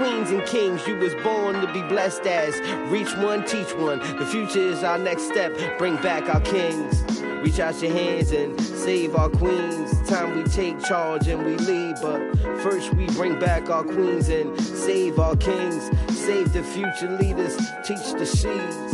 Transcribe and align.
queens 0.00 0.30
and 0.30 0.42
kings 0.46 0.86
you 0.86 0.96
was 0.96 1.14
born 1.16 1.60
to 1.60 1.70
be 1.74 1.82
blessed 1.82 2.26
as. 2.26 2.58
Reach 2.90 3.14
one, 3.18 3.44
teach 3.44 3.74
one. 3.74 3.98
The 4.16 4.24
future 4.24 4.58
is 4.58 4.82
our 4.82 4.96
next 4.96 5.24
step. 5.24 5.54
Bring 5.76 5.96
back 5.96 6.34
our 6.34 6.40
kings. 6.40 7.02
Reach 7.42 7.60
out 7.60 7.82
your 7.82 7.92
hands 7.92 8.32
and 8.32 8.58
save 8.58 9.14
our 9.14 9.28
queens. 9.28 9.92
Time 10.08 10.38
we 10.38 10.44
take 10.44 10.82
charge 10.82 11.28
and 11.28 11.44
we 11.44 11.54
lead, 11.56 11.96
but 12.00 12.18
first 12.62 12.94
we 12.94 13.08
bring 13.08 13.38
back 13.38 13.68
our 13.68 13.84
queens 13.84 14.30
and 14.30 14.58
save 14.58 15.18
our 15.18 15.36
kings. 15.36 15.90
Save 16.16 16.54
the 16.54 16.62
future 16.62 17.18
leaders. 17.18 17.58
Teach 17.84 18.12
the 18.14 18.24
seeds. 18.24 18.89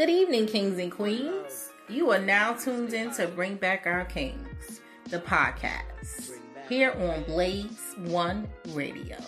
Good 0.00 0.08
evening, 0.08 0.46
kings 0.46 0.78
and 0.78 0.90
queens. 0.90 1.68
You 1.86 2.10
are 2.10 2.18
now 2.18 2.54
tuned 2.54 2.94
in 2.94 3.10
to 3.16 3.26
Bring 3.26 3.56
Back 3.56 3.86
Our 3.86 4.06
Kings, 4.06 4.80
the 5.10 5.18
podcast, 5.18 6.38
here 6.70 6.92
on 6.92 7.22
Blaze 7.24 7.94
One 7.98 8.48
Radio. 8.68 9.18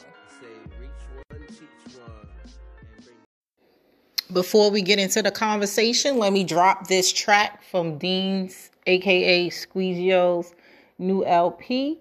Before 4.32 4.70
we 4.70 4.80
get 4.80 4.98
into 4.98 5.20
the 5.20 5.30
conversation, 5.30 6.16
let 6.16 6.32
me 6.32 6.43
drop 6.43 6.87
this 6.87 7.12
track 7.12 7.62
from 7.65 7.98
Dean's, 7.98 8.70
aka 8.87 9.51
Squeezio's 9.51 10.54
new 10.98 11.23
LP. 11.27 12.01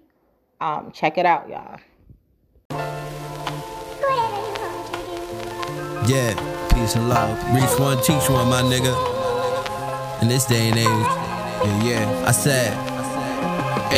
Um, 0.62 0.92
check 0.92 1.18
it 1.18 1.26
out, 1.26 1.46
y'all. 1.46 1.78
Yeah, 6.08 6.51
peace 6.82 6.96
and 6.96 7.08
love. 7.08 7.38
Reach 7.54 7.78
one, 7.78 7.96
teach 7.98 8.28
one, 8.28 8.48
my 8.48 8.62
nigga. 8.62 8.92
In 10.20 10.28
this 10.28 10.44
day 10.46 10.68
and 10.68 10.78
age, 10.78 10.86
yeah, 10.86 11.84
yeah. 11.84 12.24
I 12.26 12.32
said, 12.32 12.91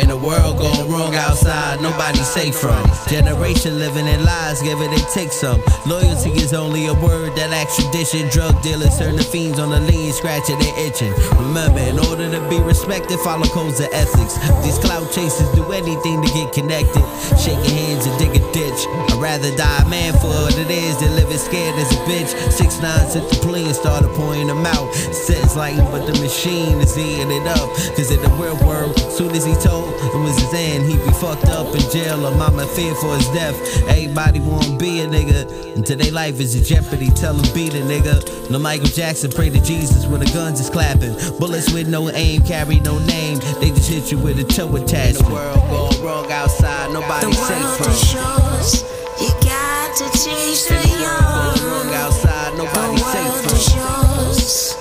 in 0.01 0.09
a 0.09 0.17
world 0.17 0.57
going 0.57 0.89
wrong 0.91 1.15
outside, 1.15 1.81
nobody 1.81 2.19
safe 2.19 2.55
from. 2.55 2.83
Generation 3.07 3.79
living 3.79 4.07
in 4.07 4.23
lies, 4.23 4.61
give 4.61 4.81
it 4.81 4.89
they 4.91 5.03
take 5.13 5.31
some. 5.31 5.61
Loyalty 5.85 6.31
is 6.31 6.53
only 6.53 6.87
a 6.87 6.93
word 6.93 7.35
that 7.35 7.49
lacks 7.49 7.75
tradition. 7.75 8.27
Drug 8.29 8.61
dealers 8.61 8.97
turn 8.97 9.15
the 9.15 9.23
fiends 9.23 9.59
on 9.59 9.69
the 9.69 9.79
lean, 9.79 10.11
scratching 10.11 10.55
and 10.55 10.77
itching. 10.77 11.13
Remember, 11.37 11.79
in 11.79 11.99
order 11.99 12.29
to 12.31 12.41
be 12.49 12.59
respected, 12.59 13.19
follow 13.19 13.45
codes 13.47 13.79
of 13.79 13.89
ethics. 13.91 14.35
These 14.63 14.79
clout 14.79 15.11
chasers 15.11 15.49
do 15.55 15.63
anything 15.71 16.21
to 16.21 16.29
get 16.33 16.51
connected. 16.53 17.03
Shaking 17.37 17.75
hands 17.75 18.05
and 18.05 18.17
dig 18.19 18.35
a 18.35 18.43
ditch. 18.51 18.81
I'd 19.11 19.19
rather 19.21 19.55
die 19.55 19.83
a 19.83 19.89
man 19.89 20.13
for 20.13 20.27
what 20.27 20.57
it 20.57 20.69
is 20.69 20.99
than 20.99 21.15
living 21.15 21.37
scared 21.37 21.75
as 21.75 21.91
a 21.91 21.99
bitch. 22.09 22.31
Six 22.51 22.81
nine 22.81 22.95
the 23.13 23.39
plea 23.41 23.65
and 23.65 23.75
started 23.75 24.09
pointing 24.15 24.47
them 24.47 24.65
out. 24.65 24.93
Sentence 24.93 25.55
like, 25.55 25.77
but 25.91 26.05
the 26.05 26.13
machine 26.19 26.79
is 26.81 26.97
eating 26.97 27.31
it 27.31 27.47
up. 27.47 27.69
Cause 27.95 28.11
in 28.11 28.21
the 28.21 28.29
real 28.41 28.57
world, 28.67 28.97
soon 29.11 29.31
as 29.31 29.45
he 29.45 29.53
told 29.55 29.84
it 29.87 30.17
was 30.17 30.37
his 30.39 30.53
end, 30.53 30.89
he'd 30.89 31.03
be 31.03 31.11
fucked 31.11 31.45
up 31.49 31.67
in 31.75 31.81
jail 31.91 32.25
or 32.25 32.31
mama 32.35 32.65
feared 32.67 32.97
for 32.97 33.15
his 33.15 33.27
death. 33.29 33.55
Everybody 33.87 34.39
wanna 34.39 34.77
be 34.77 35.01
a 35.01 35.07
nigga 35.07 35.75
until 35.75 35.97
their 35.97 36.11
life 36.11 36.39
is 36.39 36.55
in 36.55 36.63
jeopardy. 36.63 37.09
Tell 37.11 37.33
him 37.35 37.53
be 37.53 37.69
the 37.69 37.79
nigga. 37.79 38.49
No 38.49 38.59
Michael 38.59 38.87
Jackson, 38.87 39.31
pray 39.31 39.49
to 39.49 39.59
Jesus 39.61 40.05
when 40.05 40.19
the 40.19 40.25
guns 40.31 40.59
is 40.59 40.69
clapping. 40.69 41.13
Bullets 41.39 41.71
with 41.71 41.87
no 41.87 42.09
aim, 42.11 42.43
carry 42.43 42.79
no 42.79 42.99
name. 42.99 43.39
They 43.59 43.69
just 43.69 43.89
hit 43.89 44.11
you 44.11 44.17
with 44.17 44.39
a 44.39 44.43
toe 44.43 44.73
attachment. 44.75 45.25
The 45.27 45.33
world 45.33 45.61
going 45.69 46.03
wrong 46.05 46.31
outside, 46.31 46.91
nobody 46.93 47.27
The 47.27 47.33
safe 47.33 47.63
world 47.63 47.77
from. 47.77 47.93
shows 47.93 48.83
you 49.21 49.29
got 49.47 49.95
to 49.97 50.03
teach 50.11 50.67
the 50.67 50.75
The 50.75 51.01
world 51.01 51.57
going 51.59 51.71
wrong 51.71 51.93
outside, 51.93 52.53
The 52.53 52.57
nobody 52.63 52.97
safe 52.97 53.13
world 53.25 53.43
from. 53.45 53.59
shows 53.59 54.75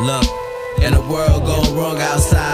Look, 0.00 0.24
in 0.84 0.94
the 0.94 1.00
world 1.00 1.44
going 1.44 1.74
wrong 1.76 1.98
outside, 2.00 2.47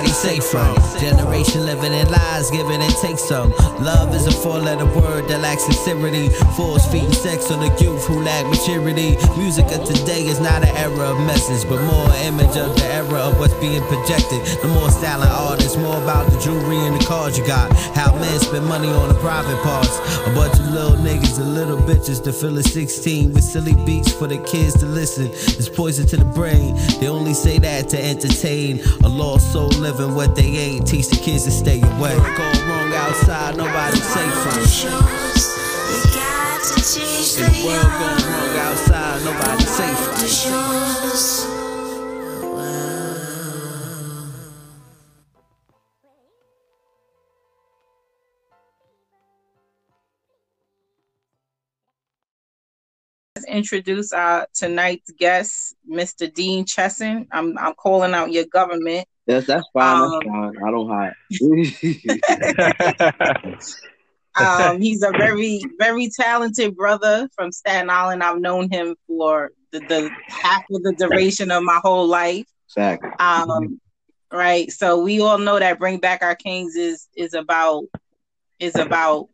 nobody 0.00 0.12
safe 0.12 0.44
from. 0.44 0.76
Generation 0.98 1.66
living 1.66 1.92
in 1.92 2.10
lies, 2.10 2.50
giving 2.50 2.80
and 2.80 2.94
take 2.96 3.18
some. 3.18 3.50
Love 3.80 4.14
is 4.14 4.26
a 4.26 4.30
four-letter 4.30 4.86
word 4.86 5.28
that 5.28 5.40
lacks 5.40 5.64
sincerity. 5.64 6.28
Force 6.56 6.86
feeding 6.90 7.12
sex 7.12 7.50
on 7.50 7.60
the 7.60 7.68
youth 7.82 8.06
who 8.06 8.22
lack 8.22 8.46
maturity. 8.46 9.16
Music 9.36 9.66
of 9.66 9.84
today 9.84 10.26
is 10.26 10.40
not 10.40 10.62
an 10.62 10.74
era 10.76 11.12
of 11.12 11.18
message, 11.26 11.68
but 11.68 11.82
more 11.84 12.08
image 12.24 12.56
of 12.56 12.74
the 12.76 12.84
era 12.86 13.20
of 13.28 13.38
what's 13.38 13.54
being 13.54 13.82
projected. 13.82 14.40
The 14.62 14.68
more 14.68 14.90
styling 14.90 15.28
artists, 15.28 15.76
more 15.76 16.00
about 16.02 16.30
the 16.30 16.38
jewelry 16.38 16.78
and 16.78 16.98
the 16.98 17.04
cars 17.04 17.38
you 17.38 17.46
got. 17.46 17.72
How 17.94 18.14
men 18.16 18.38
spend 18.40 18.66
money 18.66 18.88
on 18.88 19.08
the 19.08 19.18
private 19.20 19.60
parts. 19.62 19.98
A 20.26 20.32
bunch 20.34 20.54
of 20.54 20.70
little 20.70 20.96
niggas 20.96 21.38
and 21.38 21.54
little 21.54 21.78
bitches 21.78 22.22
to 22.24 22.32
fill 22.32 22.56
a 22.58 22.62
16 22.62 23.32
with 23.32 23.44
silly 23.44 23.74
beats 23.84 24.12
for 24.12 24.26
the 24.26 24.38
kids 24.38 24.74
to 24.80 24.86
listen. 24.86 25.28
It's 25.30 25.68
poison 25.68 26.06
to 26.08 26.16
the 26.16 26.24
brain. 26.24 26.76
They 27.00 27.08
only 27.08 27.34
say 27.34 27.58
that 27.58 27.88
to 27.90 28.02
entertain 28.02 28.80
a 29.04 29.08
lost 29.08 29.52
soul 29.52 29.70
living 29.92 30.14
what 30.14 30.36
they 30.36 30.46
ain't. 30.56 30.86
Teach 30.86 31.08
the 31.08 31.16
kids 31.16 31.44
to 31.44 31.50
stay 31.50 31.80
away. 31.80 32.14
Going 32.16 32.68
wrong 32.68 32.92
outside, 32.94 33.56
nobody 33.56 33.96
safe 33.98 34.34
from. 34.42 34.56
world 34.56 34.68
shows 34.68 35.42
you 35.90 36.14
got 36.14 36.62
to 36.62 36.74
teach 36.76 37.38
In 37.38 37.44
the 37.44 37.50
the 37.50 37.66
world 37.66 37.82
going 37.82 38.24
wrong 38.30 38.58
outside, 38.58 39.24
nobody 39.24 39.64
safe 39.64 39.98
from. 39.98 40.28
shows. 40.28 41.46
Let's 53.36 53.46
introduce 53.48 54.12
our 54.12 54.46
tonight's 54.54 55.10
guest, 55.12 55.74
Mr. 55.90 56.32
Dean 56.32 56.64
Chesson. 56.64 57.26
I'm 57.32 57.58
I'm 57.58 57.74
calling 57.74 58.14
out 58.14 58.32
your 58.32 58.44
government. 58.46 59.08
That's 59.30 59.46
that's 59.46 59.66
fine. 59.72 60.02
Um, 60.02 60.10
that's 60.10 60.26
fine. 60.26 60.56
I 60.64 60.70
don't 60.70 60.88
hide. 60.88 61.14
Um, 64.38 64.80
he's 64.80 65.02
a 65.02 65.10
very, 65.10 65.60
very 65.78 66.08
talented 66.08 66.76
brother 66.76 67.28
from 67.34 67.52
Staten 67.52 67.90
Island. 67.90 68.22
I've 68.22 68.40
known 68.40 68.70
him 68.70 68.94
for 69.06 69.50
the, 69.72 69.80
the 69.80 70.10
half 70.28 70.62
of 70.70 70.82
the 70.82 70.94
duration 70.94 71.50
of 71.50 71.62
my 71.62 71.80
whole 71.82 72.06
life. 72.06 72.46
Fact. 72.74 73.04
Um, 73.20 73.80
right. 74.32 74.70
So 74.70 75.02
we 75.02 75.20
all 75.20 75.38
know 75.38 75.58
that 75.58 75.78
Bring 75.78 75.98
Back 75.98 76.22
Our 76.22 76.36
Kings 76.36 76.76
is 76.76 77.08
is 77.16 77.34
about 77.34 77.84
is 78.58 78.76
about 78.76 79.28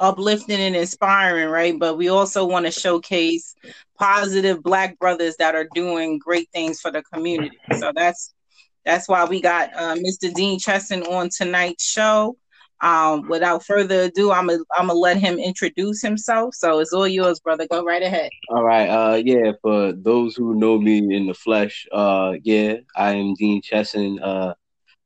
uplifting 0.00 0.60
and 0.60 0.74
inspiring, 0.74 1.48
right? 1.48 1.78
But 1.78 1.96
we 1.96 2.08
also 2.08 2.44
want 2.44 2.66
to 2.66 2.72
showcase 2.72 3.54
positive 3.98 4.62
black 4.62 4.98
brothers 4.98 5.36
that 5.36 5.54
are 5.54 5.68
doing 5.74 6.18
great 6.18 6.48
things 6.52 6.80
for 6.80 6.90
the 6.90 7.02
community. 7.02 7.56
So 7.78 7.92
that's 7.94 8.34
that's 8.84 9.08
why 9.08 9.24
we 9.24 9.40
got 9.40 9.70
uh, 9.74 9.94
Mr. 9.96 10.32
Dean 10.32 10.58
Chesson 10.58 11.02
on 11.04 11.28
tonight's 11.28 11.84
show. 11.84 12.36
Um, 12.80 13.28
without 13.28 13.64
further 13.64 14.02
ado, 14.02 14.32
I'm 14.32 14.48
gonna 14.48 14.92
let 14.92 15.16
him 15.16 15.38
introduce 15.38 16.02
himself. 16.02 16.54
So 16.56 16.80
it's 16.80 16.92
all 16.92 17.06
yours, 17.06 17.38
brother. 17.38 17.66
Go 17.70 17.84
right 17.84 18.02
ahead. 18.02 18.30
All 18.48 18.64
right. 18.64 18.88
Uh, 18.88 19.22
yeah. 19.24 19.52
For 19.62 19.92
those 19.92 20.34
who 20.34 20.56
know 20.56 20.78
me 20.78 20.98
in 21.14 21.28
the 21.28 21.34
flesh, 21.34 21.86
uh, 21.92 22.34
yeah, 22.42 22.78
I 22.96 23.12
am 23.12 23.34
Dean 23.34 23.62
Chesson. 23.62 24.18
Uh, 24.20 24.54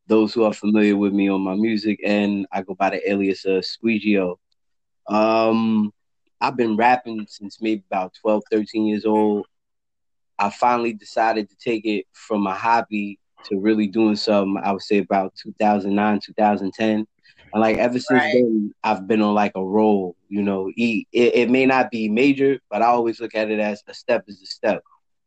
those 0.06 0.32
who 0.32 0.44
are 0.44 0.54
familiar 0.54 0.96
with 0.96 1.12
me 1.12 1.28
on 1.28 1.42
my 1.42 1.54
music, 1.54 2.00
and 2.02 2.46
I 2.50 2.62
go 2.62 2.74
by 2.74 2.90
the 2.90 3.10
alias 3.10 3.44
of 3.44 3.64
Squeegio. 3.66 4.38
Um, 5.08 5.92
I've 6.40 6.56
been 6.56 6.76
rapping 6.76 7.26
since 7.28 7.60
maybe 7.60 7.82
about 7.90 8.14
12, 8.22 8.42
13 8.50 8.86
years 8.86 9.04
old. 9.04 9.46
I 10.38 10.50
finally 10.50 10.92
decided 10.92 11.50
to 11.50 11.56
take 11.56 11.84
it 11.84 12.06
from 12.12 12.46
a 12.46 12.54
hobby 12.54 13.18
to 13.48 13.58
really 13.58 13.86
doing 13.88 14.16
something. 14.16 14.60
I 14.62 14.72
would 14.72 14.82
say 14.82 14.98
about 14.98 15.34
2009, 15.42 16.20
2010. 16.24 17.06
And 17.52 17.60
like 17.60 17.76
ever 17.78 17.98
since 17.98 18.24
Right. 18.24 18.32
then, 18.32 18.72
I've 18.82 19.06
been 19.06 19.22
on 19.22 19.34
like 19.34 19.52
a 19.54 19.64
roll. 19.64 20.16
You 20.28 20.42
know, 20.42 20.70
it, 20.76 21.04
it 21.12 21.50
may 21.50 21.66
not 21.66 21.90
be 21.90 22.08
major, 22.08 22.58
but 22.70 22.82
I 22.82 22.86
always 22.86 23.20
look 23.20 23.34
at 23.34 23.50
it 23.50 23.60
as 23.60 23.82
a 23.88 23.94
step 23.94 24.24
is 24.28 24.40
a 24.42 24.46
step. 24.46 24.82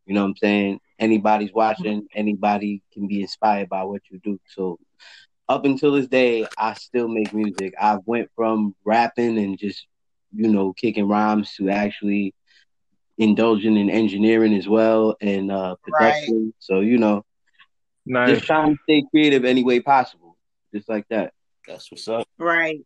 You 0.06 0.14
know 0.16 0.22
what 0.22 0.30
I'm 0.30 0.36
saying? 0.38 0.80
Anybody's 1.00 1.54
watching, 1.54 2.08
anybody 2.16 2.82
can 2.94 3.08
be 3.08 3.22
inspired 3.22 3.70
by 3.70 3.84
what 3.84 4.02
you 4.12 4.20
do. 4.24 4.40
So 4.48 4.78
up 5.48 5.66
until 5.66 5.94
this 5.94 6.08
day, 6.08 6.50
I 6.58 6.74
still 6.74 7.08
make 7.08 7.34
music. 7.34 7.74
I 7.80 7.98
went 8.06 8.30
from 8.36 8.76
rapping 8.86 9.38
and 9.38 9.58
just, 9.58 9.88
you 10.34 10.50
know, 10.50 10.74
kicking 10.74 11.08
rhymes 11.08 11.54
to 11.56 11.70
actually 11.70 12.34
indulging 13.18 13.78
in 13.78 13.90
engineering 13.90 14.54
as 14.54 14.68
well 14.68 15.16
and 15.22 15.52
uh 15.52 15.76
production. 15.84 16.54
So, 16.60 16.80
you 16.82 16.98
know, 16.98 17.24
Nice. 18.06 18.36
just 18.36 18.46
trying 18.46 18.76
to 18.76 18.80
stay 18.84 19.04
creative 19.12 19.46
any 19.46 19.64
way 19.64 19.80
possible. 19.80 20.38
Just 20.74 20.90
like 20.90 21.06
that. 21.10 21.34
That's 21.68 21.92
what's 21.92 22.08
up. 22.08 22.28
Right. 22.38 22.82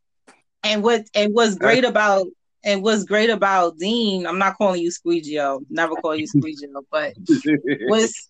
And 0.63 0.83
what 0.83 1.05
and 1.13 1.33
what's 1.33 1.55
great 1.55 1.83
about 1.83 2.27
and 2.63 2.81
what's 2.81 3.03
great 3.03 3.29
about 3.29 3.77
Dean, 3.77 4.25
I'm 4.25 4.39
not 4.39 4.57
calling 4.57 4.81
you 4.81 4.91
Squeegio, 4.91 5.61
never 5.69 5.95
call 5.95 6.15
you 6.15 6.27
Squeegio, 6.27 6.81
but 6.89 7.13
what's 7.87 8.29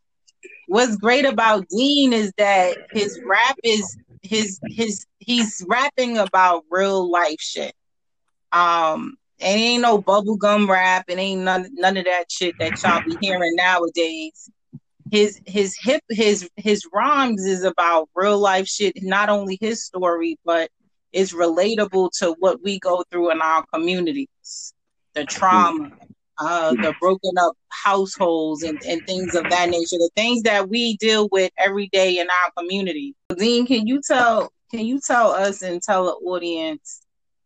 what's 0.67 0.95
great 0.97 1.25
about 1.25 1.67
Dean 1.69 2.13
is 2.13 2.31
that 2.37 2.77
his 2.91 3.19
rap 3.25 3.57
is 3.63 3.97
his 4.21 4.59
his 4.65 5.05
he's 5.19 5.63
rapping 5.67 6.17
about 6.17 6.63
real 6.69 7.09
life 7.09 7.39
shit. 7.39 7.73
Um 8.51 9.15
and 9.39 9.59
it 9.59 9.63
ain't 9.63 9.81
no 9.81 10.01
bubblegum 10.01 10.67
rap, 10.67 11.05
it 11.07 11.19
ain't 11.19 11.41
none 11.41 11.69
none 11.73 11.97
of 11.97 12.05
that 12.05 12.31
shit 12.31 12.55
that 12.59 12.81
y'all 12.81 13.03
be 13.05 13.17
hearing 13.21 13.55
nowadays. 13.55 14.49
His 15.13 15.39
his 15.45 15.77
hip 15.79 16.01
his 16.09 16.49
his 16.55 16.87
rhymes 16.91 17.45
is 17.45 17.63
about 17.63 18.09
real 18.15 18.39
life 18.39 18.65
shit. 18.65 19.03
Not 19.03 19.29
only 19.29 19.59
his 19.61 19.85
story, 19.85 20.39
but 20.43 20.71
it's 21.11 21.33
relatable 21.33 22.09
to 22.17 22.35
what 22.39 22.63
we 22.63 22.79
go 22.79 23.03
through 23.11 23.29
in 23.29 23.39
our 23.39 23.63
communities, 23.71 24.73
the 25.13 25.23
trauma, 25.25 25.91
uh, 26.39 26.71
the 26.71 26.95
broken 26.99 27.37
up 27.37 27.53
households, 27.69 28.63
and, 28.63 28.81
and 28.87 29.05
things 29.05 29.35
of 29.35 29.47
that 29.51 29.69
nature. 29.69 29.97
The 29.97 30.09
things 30.15 30.41
that 30.43 30.67
we 30.67 30.97
deal 30.97 31.29
with 31.31 31.51
every 31.59 31.89
day 31.89 32.17
in 32.17 32.27
our 32.27 32.51
community. 32.57 33.13
Dean, 33.37 33.67
can 33.67 33.85
you 33.85 34.01
tell 34.01 34.51
can 34.71 34.83
you 34.83 34.99
tell 34.99 35.29
us 35.29 35.61
and 35.61 35.79
tell 35.79 36.05
the 36.05 36.27
audience 36.27 37.01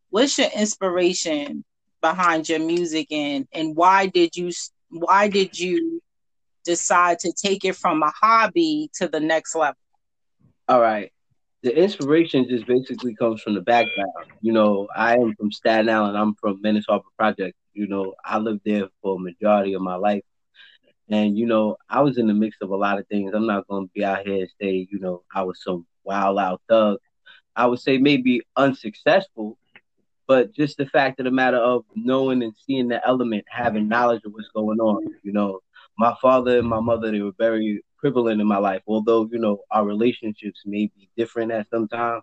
what's 0.09 0.37
your 0.37 0.49
inspiration 0.55 1.65
behind 1.99 2.47
your 2.47 2.59
music 2.59 3.07
and 3.11 3.45
and 3.51 3.75
why 3.75 4.05
did 4.05 4.37
you 4.37 4.51
why 4.89 5.27
did 5.27 5.59
you 5.59 6.01
decide 6.67 7.17
to 7.19 7.31
take 7.31 7.65
it 7.65 7.75
from 7.75 8.03
a 8.03 8.11
hobby 8.11 8.91
to 8.95 9.07
the 9.07 9.19
next 9.19 9.55
level? 9.55 9.77
All 10.67 10.81
right. 10.81 11.11
The 11.63 11.75
inspiration 11.75 12.47
just 12.47 12.67
basically 12.67 13.15
comes 13.15 13.41
from 13.41 13.55
the 13.55 13.61
background. 13.61 14.11
You 14.41 14.53
know, 14.53 14.87
I 14.95 15.15
am 15.15 15.33
from 15.35 15.51
Staten 15.51 15.89
Island. 15.89 16.17
I'm 16.17 16.35
from 16.35 16.61
Mariners 16.61 16.85
Harbor 16.87 17.05
Project. 17.17 17.55
You 17.73 17.87
know, 17.87 18.13
I 18.23 18.37
lived 18.37 18.61
there 18.65 18.89
for 19.01 19.19
majority 19.19 19.73
of 19.73 19.81
my 19.81 19.95
life. 19.95 20.23
And, 21.09 21.37
you 21.37 21.45
know, 21.45 21.77
I 21.89 22.01
was 22.01 22.17
in 22.17 22.27
the 22.27 22.33
mix 22.33 22.57
of 22.61 22.69
a 22.69 22.75
lot 22.75 22.99
of 22.99 23.07
things. 23.07 23.33
I'm 23.33 23.47
not 23.47 23.67
going 23.67 23.87
to 23.87 23.91
be 23.93 24.03
out 24.03 24.27
here 24.27 24.41
and 24.41 24.49
say, 24.61 24.87
you 24.91 24.99
know, 24.99 25.23
I 25.33 25.43
was 25.43 25.63
some 25.63 25.87
wild 26.03 26.37
out 26.37 26.61
thug. 26.69 26.99
I 27.55 27.65
would 27.65 27.79
say 27.79 27.97
maybe 27.97 28.41
unsuccessful, 28.55 29.57
but 30.27 30.53
just 30.53 30.77
the 30.77 30.85
fact 30.85 31.19
of 31.19 31.23
the 31.23 31.31
matter 31.31 31.57
of 31.57 31.85
knowing 31.95 32.43
and 32.43 32.53
seeing 32.65 32.89
the 32.89 33.05
element, 33.07 33.45
having 33.49 33.87
knowledge 33.87 34.21
of 34.25 34.33
what's 34.33 34.49
going 34.53 34.79
on. 34.79 35.07
You 35.23 35.31
know, 35.31 35.61
my 35.97 36.13
father 36.21 36.59
and 36.59 36.67
my 36.67 36.79
mother, 36.79 37.11
they 37.11 37.21
were 37.21 37.31
very 37.37 37.83
prevalent 37.97 38.41
in 38.41 38.47
my 38.47 38.57
life. 38.57 38.81
Although, 38.87 39.27
you 39.31 39.39
know, 39.39 39.59
our 39.71 39.85
relationships 39.85 40.61
may 40.65 40.91
be 40.95 41.09
different 41.17 41.51
at 41.51 41.69
some 41.69 41.87
time, 41.87 42.21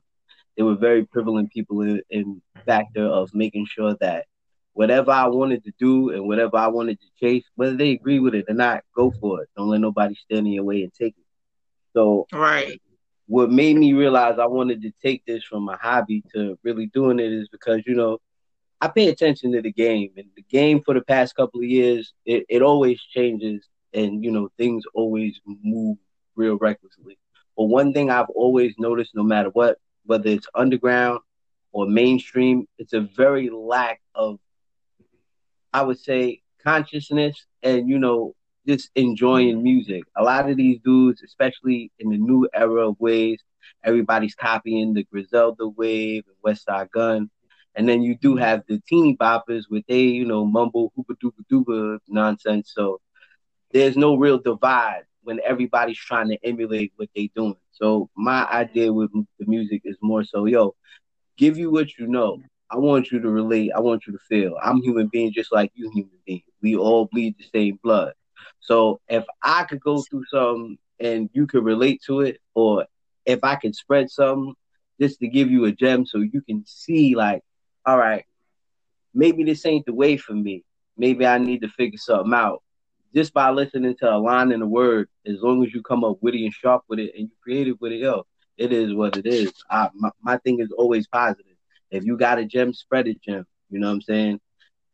they 0.57 0.63
were 0.63 0.77
very 0.77 1.05
prevalent 1.05 1.51
people 1.51 1.83
in, 1.83 2.01
in 2.11 2.43
factor 2.67 3.05
of 3.07 3.35
making 3.35 3.67
sure 3.67 3.97
that 4.01 4.27
whatever 4.73 5.11
I 5.11 5.27
wanted 5.27 5.65
to 5.65 5.73
do 5.79 6.11
and 6.11 6.27
whatever 6.27 6.57
I 6.57 6.69
wanted 6.69 6.99
to 7.01 7.07
chase, 7.21 7.45
whether 7.57 7.77
they 7.77 7.91
agree 7.93 8.21
with 8.21 8.35
it 8.35 8.47
or 8.49 8.55
not, 8.55 8.83
go 8.95 9.13
for 9.21 9.43
it. 9.43 9.49
Don't 9.57 9.69
let 9.69 9.81
nobody 9.81 10.15
stand 10.15 10.47
in 10.47 10.53
your 10.53 10.65
way 10.65 10.83
and 10.83 10.93
take 10.95 11.15
it. 11.17 11.25
So 11.95 12.29
right. 12.33 12.81
What 13.27 13.51
made 13.51 13.77
me 13.77 13.95
realize 13.95 14.39
I 14.39 14.47
wanted 14.47 14.83
to 14.83 14.93
take 15.03 15.25
this 15.27 15.43
from 15.45 15.69
a 15.69 15.77
hobby 15.77 16.23
to 16.35 16.59
really 16.63 16.87
doing 16.87 17.19
it 17.19 17.33
is 17.33 17.49
because, 17.49 17.83
you 17.87 17.95
know, 17.95 18.19
I 18.85 18.89
pay 18.89 19.09
attention 19.09 19.53
to 19.53 19.63
the 19.63 19.73
game 19.73 20.11
and 20.19 20.27
the 20.37 20.43
game 20.43 20.83
for 20.83 20.93
the 20.93 21.01
past 21.01 21.35
couple 21.35 21.61
of 21.61 21.65
years, 21.67 22.13
it, 22.27 22.45
it 22.51 22.61
always 22.61 23.01
changes 23.01 23.67
and 23.95 24.23
you 24.23 24.31
know, 24.31 24.51
things 24.59 24.85
always 24.93 25.41
move 25.47 25.97
real 26.37 26.59
recklessly. 26.59 27.17
But 27.57 27.65
one 27.65 27.95
thing 27.95 28.11
I've 28.11 28.29
always 28.29 28.75
noticed 28.77 29.15
no 29.15 29.23
matter 29.23 29.49
what, 29.49 29.79
whether 30.05 30.29
it's 30.29 30.47
underground 30.55 31.21
or 31.73 31.87
mainstream, 31.87 32.69
it's 32.79 32.93
a 32.93 33.01
very 33.01 33.49
lack 33.49 34.03
of 34.15 34.39
I 35.73 35.81
would 35.81 35.99
say 35.99 36.43
consciousness 36.63 37.47
and 37.63 37.89
you 37.89 37.99
know 37.99 38.35
just 38.69 38.91
enjoying 38.97 39.63
music. 39.63 40.05
A 40.15 40.23
lot 40.23 40.51
of 40.51 40.59
these 40.59 40.79
dudes, 40.85 41.23
especially 41.23 41.91
in 41.99 42.11
the 42.11 42.19
new 42.19 42.47
era 42.53 42.87
of 42.91 43.01
waves, 43.01 43.43
everybody's 43.83 44.35
copying 44.35 44.93
the 44.93 45.05
Griselda 45.05 45.67
wave 45.69 46.25
and 46.27 46.37
Westside 46.45 46.91
Gunn. 46.91 47.31
And 47.77 47.89
then 47.89 48.03
you 48.03 48.17
do 48.17 48.35
mm-hmm. 48.35 48.45
have 48.45 48.63
the 48.69 48.81
teeny 48.89 49.17
boppers 49.17 49.65
with 49.71 49.85
they, 49.89 50.03
you 50.03 50.25
know, 50.25 50.45
mumble 50.45 50.93
hoopa 50.97 51.17
doopa 51.23 51.45
doopa 51.51 51.99
nonsense. 52.09 52.73
So 52.75 53.01
there's 53.73 53.97
no 53.97 54.17
real 54.17 54.39
divide 54.39 55.03
when 55.23 55.41
everybody's 55.45 55.99
trying 55.99 56.29
to 56.29 56.39
emulate 56.45 56.93
what 56.97 57.09
they're 57.15 57.27
doing. 57.35 57.57
So 57.73 58.09
my 58.15 58.45
idea 58.47 58.93
with 58.93 59.11
the 59.13 59.47
music 59.47 59.83
is 59.85 59.97
more 60.01 60.25
so, 60.25 60.45
yo, 60.45 60.75
give 61.37 61.59
you 61.59 61.71
what 61.71 61.99
you 61.99 62.07
know. 62.07 62.41
I 62.71 62.77
want 62.79 63.11
you 63.11 63.21
to 63.21 63.31
relate. 63.31 63.73
I 63.75 63.81
want 63.81 64.07
you 64.07 64.13
to 64.13 64.19
feel. 64.29 64.57
I'm 64.63 64.83
human 64.83 65.09
being 65.09 65.33
just 65.33 65.53
like 65.53 65.73
you 65.75 65.91
human 65.91 66.19
being. 66.27 66.43
We 66.63 66.77
all 66.77 67.07
bleed 67.07 67.37
the 67.39 67.45
same 67.53 67.79
blood. 67.83 68.15
So 68.61 69.01
if 69.09 69.25
I 69.43 69.65
could 69.65 69.81
go 69.81 70.03
through 70.03 70.25
something 70.31 70.79
and 71.01 71.29
you 71.33 71.47
could 71.47 71.65
relate 71.65 72.03
to 72.07 72.21
it, 72.21 72.41
or 72.55 72.87
if 73.27 73.41
I 73.43 73.57
could 73.57 73.75
spread 73.75 74.11
something 74.11 74.55
just 75.01 75.19
to 75.21 75.29
give 75.29 75.51
you 75.51 75.65
a 75.65 75.73
gem 75.73 76.07
so 76.07 76.19
you 76.19 76.43
can 76.43 76.65
see 76.67 77.15
like, 77.15 77.43
all 77.87 77.99
right, 77.99 78.25
maybe 79.13 79.45
this 79.45 79.65
ain't 79.67 79.87
the 79.87 79.95
way 79.95 80.17
for 80.17 80.33
me. 80.33 80.65
Maybe 80.97 81.27
I 81.27 81.39
need 81.39 81.63
to 81.63 81.69
figure 81.69 81.99
something 81.99 82.33
out. 82.33 82.63
Just 83.15 83.33
by 83.33 83.51
listening 83.51 83.97
to 84.01 84.13
a 84.13 84.19
line 84.19 84.53
in 84.53 84.63
a 84.63 84.67
word, 84.67 85.09
as 85.27 85.41
long 85.41 85.65
as 85.65 85.73
you 85.73 85.83
come 85.83 86.05
up 86.05 86.19
witty 86.21 86.45
and 86.45 86.55
sharp 86.55 86.83
with 86.89 86.99
it 86.99 87.13
and 87.17 87.29
you 87.29 87.31
creative 87.43 87.77
with 87.81 87.93
it, 87.93 88.01
yo, 88.01 88.27
it 88.57 88.73
is 88.73 88.95
what 88.95 89.17
it 89.17 89.27
is. 89.27 89.53
I, 89.71 89.89
my, 89.95 90.11
my 90.21 90.37
thing 90.39 90.61
is 90.61 90.73
always 90.73 91.07
positive. 91.07 91.57
If 91.91 92.05
you 92.05 92.17
got 92.17 92.39
a 92.39 92.45
gem, 92.45 92.73
spread 92.73 93.07
it, 93.07 93.23
gem. 93.23 93.45
You 93.71 93.79
know 93.79 93.89
what 93.89 93.95
I'm 93.95 94.03
saying? 94.03 94.41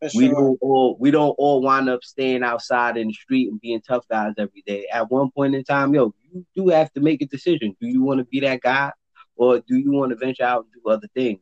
Sure. 0.02 0.10
We 0.14 0.28
don't 0.28 0.58
all 0.62 0.96
we 0.98 1.10
don't 1.10 1.34
all 1.38 1.60
wind 1.60 1.90
up 1.90 2.02
staying 2.02 2.42
outside 2.42 2.96
in 2.96 3.08
the 3.08 3.12
street 3.12 3.50
and 3.50 3.60
being 3.60 3.82
tough 3.82 4.06
guys 4.08 4.32
every 4.38 4.62
day. 4.66 4.86
At 4.90 5.10
one 5.10 5.30
point 5.30 5.54
in 5.54 5.62
time, 5.64 5.94
yo, 5.94 6.14
you 6.30 6.46
do 6.56 6.68
have 6.68 6.90
to 6.94 7.00
make 7.00 7.20
a 7.20 7.26
decision. 7.26 7.76
Do 7.80 7.86
you 7.86 8.02
want 8.02 8.18
to 8.18 8.24
be 8.24 8.40
that 8.40 8.62
guy, 8.62 8.92
or 9.36 9.58
do 9.60 9.76
you 9.76 9.92
want 9.92 10.10
to 10.10 10.16
venture 10.16 10.44
out 10.44 10.64
and 10.64 10.72
do 10.72 10.90
other 10.90 11.08
things? 11.14 11.40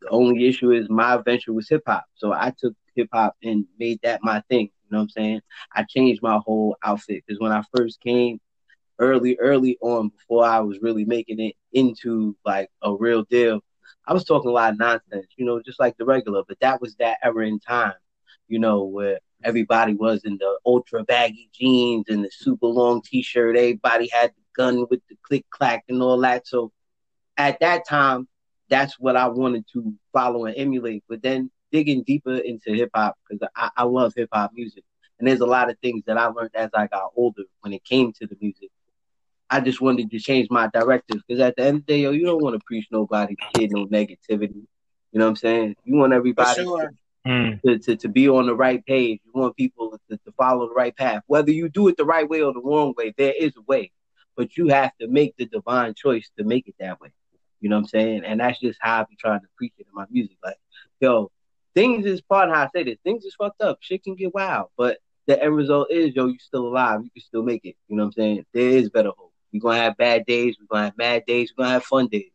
The 0.00 0.08
only 0.10 0.46
issue 0.46 0.70
is 0.72 0.88
my 0.88 1.16
venture 1.18 1.52
was 1.52 1.68
hip 1.68 1.82
hop, 1.86 2.04
so 2.14 2.32
I 2.32 2.52
took 2.56 2.74
hip 2.94 3.08
hop 3.12 3.36
and 3.42 3.66
made 3.78 4.00
that 4.02 4.20
my 4.22 4.42
thing. 4.48 4.70
You 4.90 4.90
know 4.92 4.98
what 4.98 5.02
I'm 5.02 5.08
saying? 5.10 5.40
I 5.74 5.84
changed 5.84 6.22
my 6.22 6.38
whole 6.44 6.76
outfit 6.82 7.24
because 7.26 7.40
when 7.40 7.52
I 7.52 7.62
first 7.76 8.00
came, 8.00 8.40
early, 8.98 9.36
early 9.38 9.78
on, 9.80 10.08
before 10.08 10.44
I 10.44 10.60
was 10.60 10.78
really 10.80 11.04
making 11.04 11.40
it 11.40 11.56
into 11.72 12.36
like 12.44 12.70
a 12.82 12.94
real 12.94 13.24
deal, 13.24 13.60
I 14.06 14.12
was 14.12 14.24
talking 14.24 14.50
a 14.50 14.52
lot 14.52 14.72
of 14.72 14.78
nonsense, 14.78 15.26
you 15.36 15.44
know, 15.44 15.60
just 15.62 15.80
like 15.80 15.96
the 15.98 16.04
regular, 16.04 16.42
but 16.46 16.58
that 16.60 16.80
was 16.80 16.94
that 16.96 17.18
era 17.22 17.46
in 17.46 17.60
time, 17.60 17.94
you 18.48 18.58
know, 18.58 18.84
where 18.84 19.18
everybody 19.44 19.94
was 19.94 20.24
in 20.24 20.38
the 20.38 20.58
ultra 20.64 21.04
baggy 21.04 21.50
jeans 21.52 22.06
and 22.08 22.24
the 22.24 22.30
super 22.30 22.66
long 22.66 23.02
t 23.02 23.22
shirt. 23.22 23.56
Everybody 23.56 24.08
had 24.08 24.30
the 24.30 24.42
gun 24.56 24.86
with 24.90 25.00
the 25.08 25.16
click 25.22 25.44
clack 25.50 25.84
and 25.88 26.02
all 26.02 26.18
that. 26.20 26.46
So 26.46 26.72
at 27.36 27.60
that 27.60 27.86
time, 27.86 28.28
that's 28.68 28.98
what 28.98 29.16
I 29.16 29.28
wanted 29.28 29.64
to 29.72 29.94
follow 30.12 30.46
and 30.46 30.56
emulate. 30.56 31.04
But 31.08 31.22
then 31.22 31.50
digging 31.72 32.02
deeper 32.02 32.36
into 32.36 32.72
hip 32.72 32.90
hop, 32.94 33.16
because 33.28 33.48
I, 33.54 33.70
I 33.76 33.82
love 33.84 34.12
hip 34.16 34.30
hop 34.32 34.52
music. 34.54 34.84
And 35.18 35.26
there's 35.26 35.40
a 35.40 35.46
lot 35.46 35.70
of 35.70 35.78
things 35.80 36.04
that 36.06 36.16
I 36.16 36.26
learned 36.26 36.50
as 36.54 36.70
I 36.74 36.86
got 36.86 37.10
older 37.16 37.42
when 37.60 37.72
it 37.72 37.84
came 37.84 38.12
to 38.14 38.26
the 38.26 38.36
music. 38.40 38.70
I 39.50 39.60
just 39.60 39.80
wanted 39.80 40.10
to 40.10 40.18
change 40.18 40.48
my 40.50 40.68
directive 40.72 41.22
because 41.26 41.40
at 41.40 41.56
the 41.56 41.62
end 41.62 41.78
of 41.78 41.86
the 41.86 41.92
day, 41.92 42.00
yo, 42.02 42.10
you 42.10 42.24
don't 42.24 42.42
want 42.42 42.54
to 42.54 42.64
preach 42.66 42.86
nobody, 42.90 43.34
kid, 43.54 43.72
no 43.72 43.86
negativity. 43.86 44.66
You 45.10 45.18
know 45.18 45.24
what 45.24 45.30
I'm 45.30 45.36
saying? 45.36 45.76
You 45.84 45.96
want 45.96 46.12
everybody 46.12 46.62
sure. 46.62 46.92
to, 47.26 47.58
to, 47.64 47.78
to, 47.78 47.96
to, 47.96 48.08
be 48.08 48.28
on 48.28 48.46
the 48.46 48.54
right 48.54 48.84
page. 48.84 49.20
You 49.24 49.32
want 49.40 49.56
people 49.56 49.98
to, 50.10 50.16
to 50.18 50.32
follow 50.32 50.68
the 50.68 50.74
right 50.74 50.94
path. 50.94 51.22
Whether 51.26 51.50
you 51.50 51.70
do 51.70 51.88
it 51.88 51.96
the 51.96 52.04
right 52.04 52.28
way 52.28 52.42
or 52.42 52.52
the 52.52 52.60
wrong 52.60 52.92
way, 52.96 53.14
there 53.16 53.32
is 53.38 53.56
a 53.56 53.62
way. 53.62 53.90
But 54.36 54.56
you 54.58 54.68
have 54.68 54.92
to 55.00 55.08
make 55.08 55.34
the 55.38 55.46
divine 55.46 55.94
choice 55.94 56.30
to 56.36 56.44
make 56.44 56.68
it 56.68 56.74
that 56.78 57.00
way. 57.00 57.10
You 57.60 57.68
know 57.68 57.76
what 57.76 57.82
I'm 57.82 57.88
saying? 57.88 58.24
And 58.24 58.40
that's 58.40 58.60
just 58.60 58.78
how 58.80 59.00
I 59.00 59.04
be 59.04 59.16
trying 59.16 59.40
to 59.40 59.46
preach 59.56 59.74
it 59.78 59.86
in 59.86 59.94
my 59.94 60.06
music. 60.10 60.36
Like, 60.44 60.58
yo, 61.00 61.30
things 61.74 62.06
is 62.06 62.20
part 62.20 62.48
of 62.48 62.54
how 62.54 62.64
I 62.64 62.68
say 62.74 62.84
this. 62.84 62.98
Things 63.04 63.24
is 63.24 63.34
fucked 63.34 63.60
up. 63.60 63.78
Shit 63.80 64.04
can 64.04 64.14
get 64.14 64.34
wild. 64.34 64.68
But 64.76 64.98
the 65.26 65.42
end 65.42 65.54
result 65.56 65.90
is, 65.90 66.14
yo, 66.14 66.26
you 66.26 66.38
still 66.38 66.66
alive. 66.66 67.00
You 67.02 67.10
can 67.10 67.22
still 67.22 67.42
make 67.42 67.64
it. 67.64 67.76
You 67.88 67.96
know 67.96 68.04
what 68.04 68.08
I'm 68.08 68.12
saying? 68.12 68.44
There 68.52 68.68
is 68.68 68.90
better 68.90 69.10
hope. 69.16 69.32
We're 69.52 69.60
gonna 69.60 69.78
have 69.78 69.96
bad 69.96 70.26
days. 70.26 70.56
We're 70.60 70.66
gonna 70.74 70.86
have 70.86 70.98
mad 70.98 71.24
days. 71.26 71.52
We're 71.56 71.64
gonna 71.64 71.74
have 71.74 71.84
fun 71.84 72.08
days. 72.08 72.30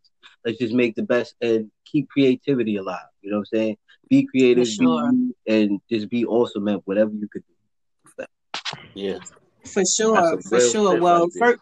Let's 0.46 0.58
just 0.58 0.74
make 0.74 0.96
the 0.96 1.03
best 1.03 1.36
and 1.42 1.72
keep 1.86 2.10
creativity 2.10 2.75
alive. 2.77 3.00
You 3.22 3.32
know 3.32 3.38
what 3.38 3.48
I'm 3.53 3.58
saying? 3.58 3.77
Be 4.10 4.25
creative, 4.25 4.68
sure. 4.68 5.12
be, 5.12 5.34
and 5.48 5.80
just 5.89 6.10
be 6.10 6.25
awesome 6.25 6.68
at 6.68 6.86
whatever 6.86 7.12
you 7.12 7.27
could 7.32 7.44
do. 7.48 8.25
Yeah, 8.96 9.20
for 9.65 9.84
sure, 9.86 10.42
for 10.42 10.60
sure. 10.60 11.00
Well, 11.00 11.27
for, 11.38 11.58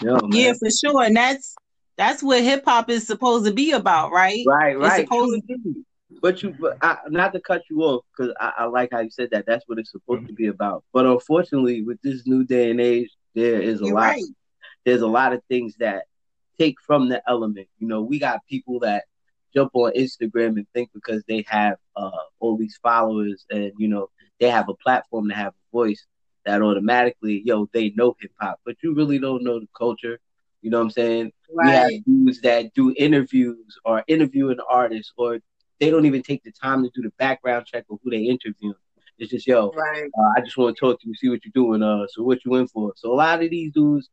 Yo, 0.00 0.20
yeah, 0.30 0.52
for 0.52 0.70
sure, 0.70 1.02
and 1.02 1.16
that's 1.16 1.56
that's 1.98 2.22
what 2.22 2.42
hip 2.42 2.64
hop 2.64 2.88
is 2.88 3.06
supposed 3.06 3.44
to 3.44 3.52
be 3.52 3.72
about, 3.72 4.10
right? 4.12 4.42
Right, 4.46 4.78
right. 4.78 5.00
It's 5.00 5.08
supposed 5.08 5.42
to 5.48 5.58
be. 5.58 5.84
But 6.22 6.42
you, 6.42 6.56
but 6.58 6.78
I, 6.80 6.96
not 7.08 7.34
to 7.34 7.40
cut 7.40 7.62
you 7.68 7.82
off, 7.82 8.04
because 8.16 8.34
I, 8.40 8.52
I, 8.60 8.64
like 8.64 8.88
how 8.92 9.00
you 9.00 9.10
said 9.10 9.28
that. 9.32 9.44
That's 9.46 9.64
what 9.68 9.78
it's 9.78 9.92
supposed 9.92 10.20
mm-hmm. 10.20 10.28
to 10.28 10.32
be 10.32 10.46
about. 10.46 10.82
But 10.92 11.04
unfortunately, 11.04 11.82
with 11.82 12.00
this 12.02 12.26
new 12.26 12.44
day 12.44 12.70
and 12.70 12.80
age, 12.80 13.10
there 13.34 13.60
is 13.60 13.82
a 13.82 13.84
You're 13.84 13.94
lot. 13.94 14.08
Right 14.08 14.24
there's 14.88 15.02
a 15.02 15.06
lot 15.06 15.34
of 15.34 15.42
things 15.48 15.74
that 15.80 16.04
take 16.58 16.76
from 16.80 17.10
the 17.10 17.22
element. 17.28 17.68
You 17.78 17.88
know, 17.88 18.00
we 18.00 18.18
got 18.18 18.46
people 18.48 18.80
that 18.80 19.04
jump 19.54 19.72
on 19.74 19.92
Instagram 19.92 20.56
and 20.56 20.66
think 20.72 20.90
because 20.94 21.22
they 21.28 21.44
have 21.46 21.76
uh, 21.94 22.10
all 22.40 22.56
these 22.56 22.78
followers 22.82 23.44
and 23.50 23.72
you 23.78 23.88
know 23.88 24.08
they 24.40 24.48
have 24.48 24.68
a 24.70 24.74
platform 24.74 25.28
to 25.28 25.34
have 25.34 25.52
a 25.52 25.76
voice 25.76 26.06
that 26.46 26.62
automatically, 26.62 27.42
yo, 27.44 27.68
they 27.74 27.90
know 27.90 28.16
hip 28.18 28.32
hop, 28.40 28.60
but 28.64 28.76
you 28.82 28.94
really 28.94 29.18
don't 29.18 29.44
know 29.44 29.60
the 29.60 29.68
culture. 29.76 30.18
You 30.62 30.70
know 30.70 30.78
what 30.78 30.84
I'm 30.84 30.90
saying? 30.90 31.32
Right. 31.52 31.66
We 31.66 31.72
have 31.72 32.04
dudes 32.04 32.40
that 32.42 32.74
do 32.74 32.92
interviews 32.96 33.78
or 33.84 34.02
interviewing 34.08 34.58
artists, 34.68 35.12
or 35.16 35.38
they 35.80 35.90
don't 35.90 36.06
even 36.06 36.22
take 36.22 36.42
the 36.42 36.52
time 36.52 36.82
to 36.82 36.90
do 36.94 37.02
the 37.02 37.12
background 37.18 37.66
check 37.66 37.84
of 37.90 37.98
who 38.02 38.10
they 38.10 38.22
interview. 38.22 38.72
It's 39.18 39.30
just 39.30 39.46
yo, 39.46 39.70
Right. 39.70 40.10
uh, 40.18 40.32
I 40.36 40.40
just 40.42 40.56
want 40.56 40.76
to 40.76 40.80
talk 40.80 41.00
to 41.00 41.08
you, 41.08 41.14
see 41.14 41.28
what 41.28 41.40
you're 41.44 41.52
doing. 41.54 41.82
Uh, 41.82 42.06
so 42.08 42.22
what 42.22 42.44
you 42.44 42.54
in 42.56 42.68
for? 42.68 42.92
So 42.96 43.12
a 43.12 43.16
lot 43.16 43.42
of 43.42 43.50
these 43.50 43.72
dudes, 43.72 44.08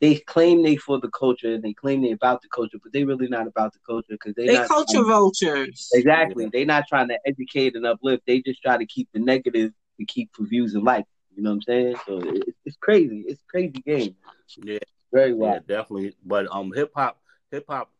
they 0.00 0.16
claim 0.16 0.62
they 0.62 0.76
for 0.76 0.98
the 1.00 1.10
culture 1.10 1.54
and 1.54 1.62
they 1.62 1.72
claim 1.72 2.02
they 2.02 2.12
about 2.12 2.42
the 2.42 2.48
culture, 2.48 2.78
but 2.82 2.92
they 2.92 3.04
really 3.04 3.28
not 3.28 3.46
about 3.46 3.72
the 3.72 3.78
culture 3.86 4.06
because 4.12 4.34
they 4.34 4.46
They 4.46 4.54
not 4.54 4.68
culture 4.68 5.02
vultures. 5.04 5.90
Exactly. 5.92 6.48
They 6.52 6.64
not 6.64 6.86
trying 6.88 7.08
to 7.08 7.18
educate 7.26 7.74
and 7.74 7.86
uplift. 7.86 8.24
They 8.26 8.40
just 8.40 8.62
try 8.62 8.76
to 8.76 8.86
keep 8.86 9.08
the 9.12 9.20
negative 9.20 9.72
to 9.98 10.04
keep 10.06 10.30
for 10.34 10.44
views 10.44 10.74
and 10.74 10.84
likes. 10.84 11.08
You 11.36 11.42
know 11.42 11.50
what 11.50 11.54
I'm 11.56 11.62
saying? 11.62 11.96
So 12.06 12.18
it, 12.20 12.54
it's 12.64 12.76
crazy. 12.76 13.24
It's 13.26 13.42
crazy 13.50 13.80
game. 13.86 14.14
Yeah, 14.62 14.78
Very 15.12 15.34
yeah, 15.34 15.58
definitely. 15.66 16.14
But 16.24 16.46
um, 16.50 16.72
hip 16.72 16.92
hop, 16.94 17.20
hip 17.50 17.64
hop 17.68 17.90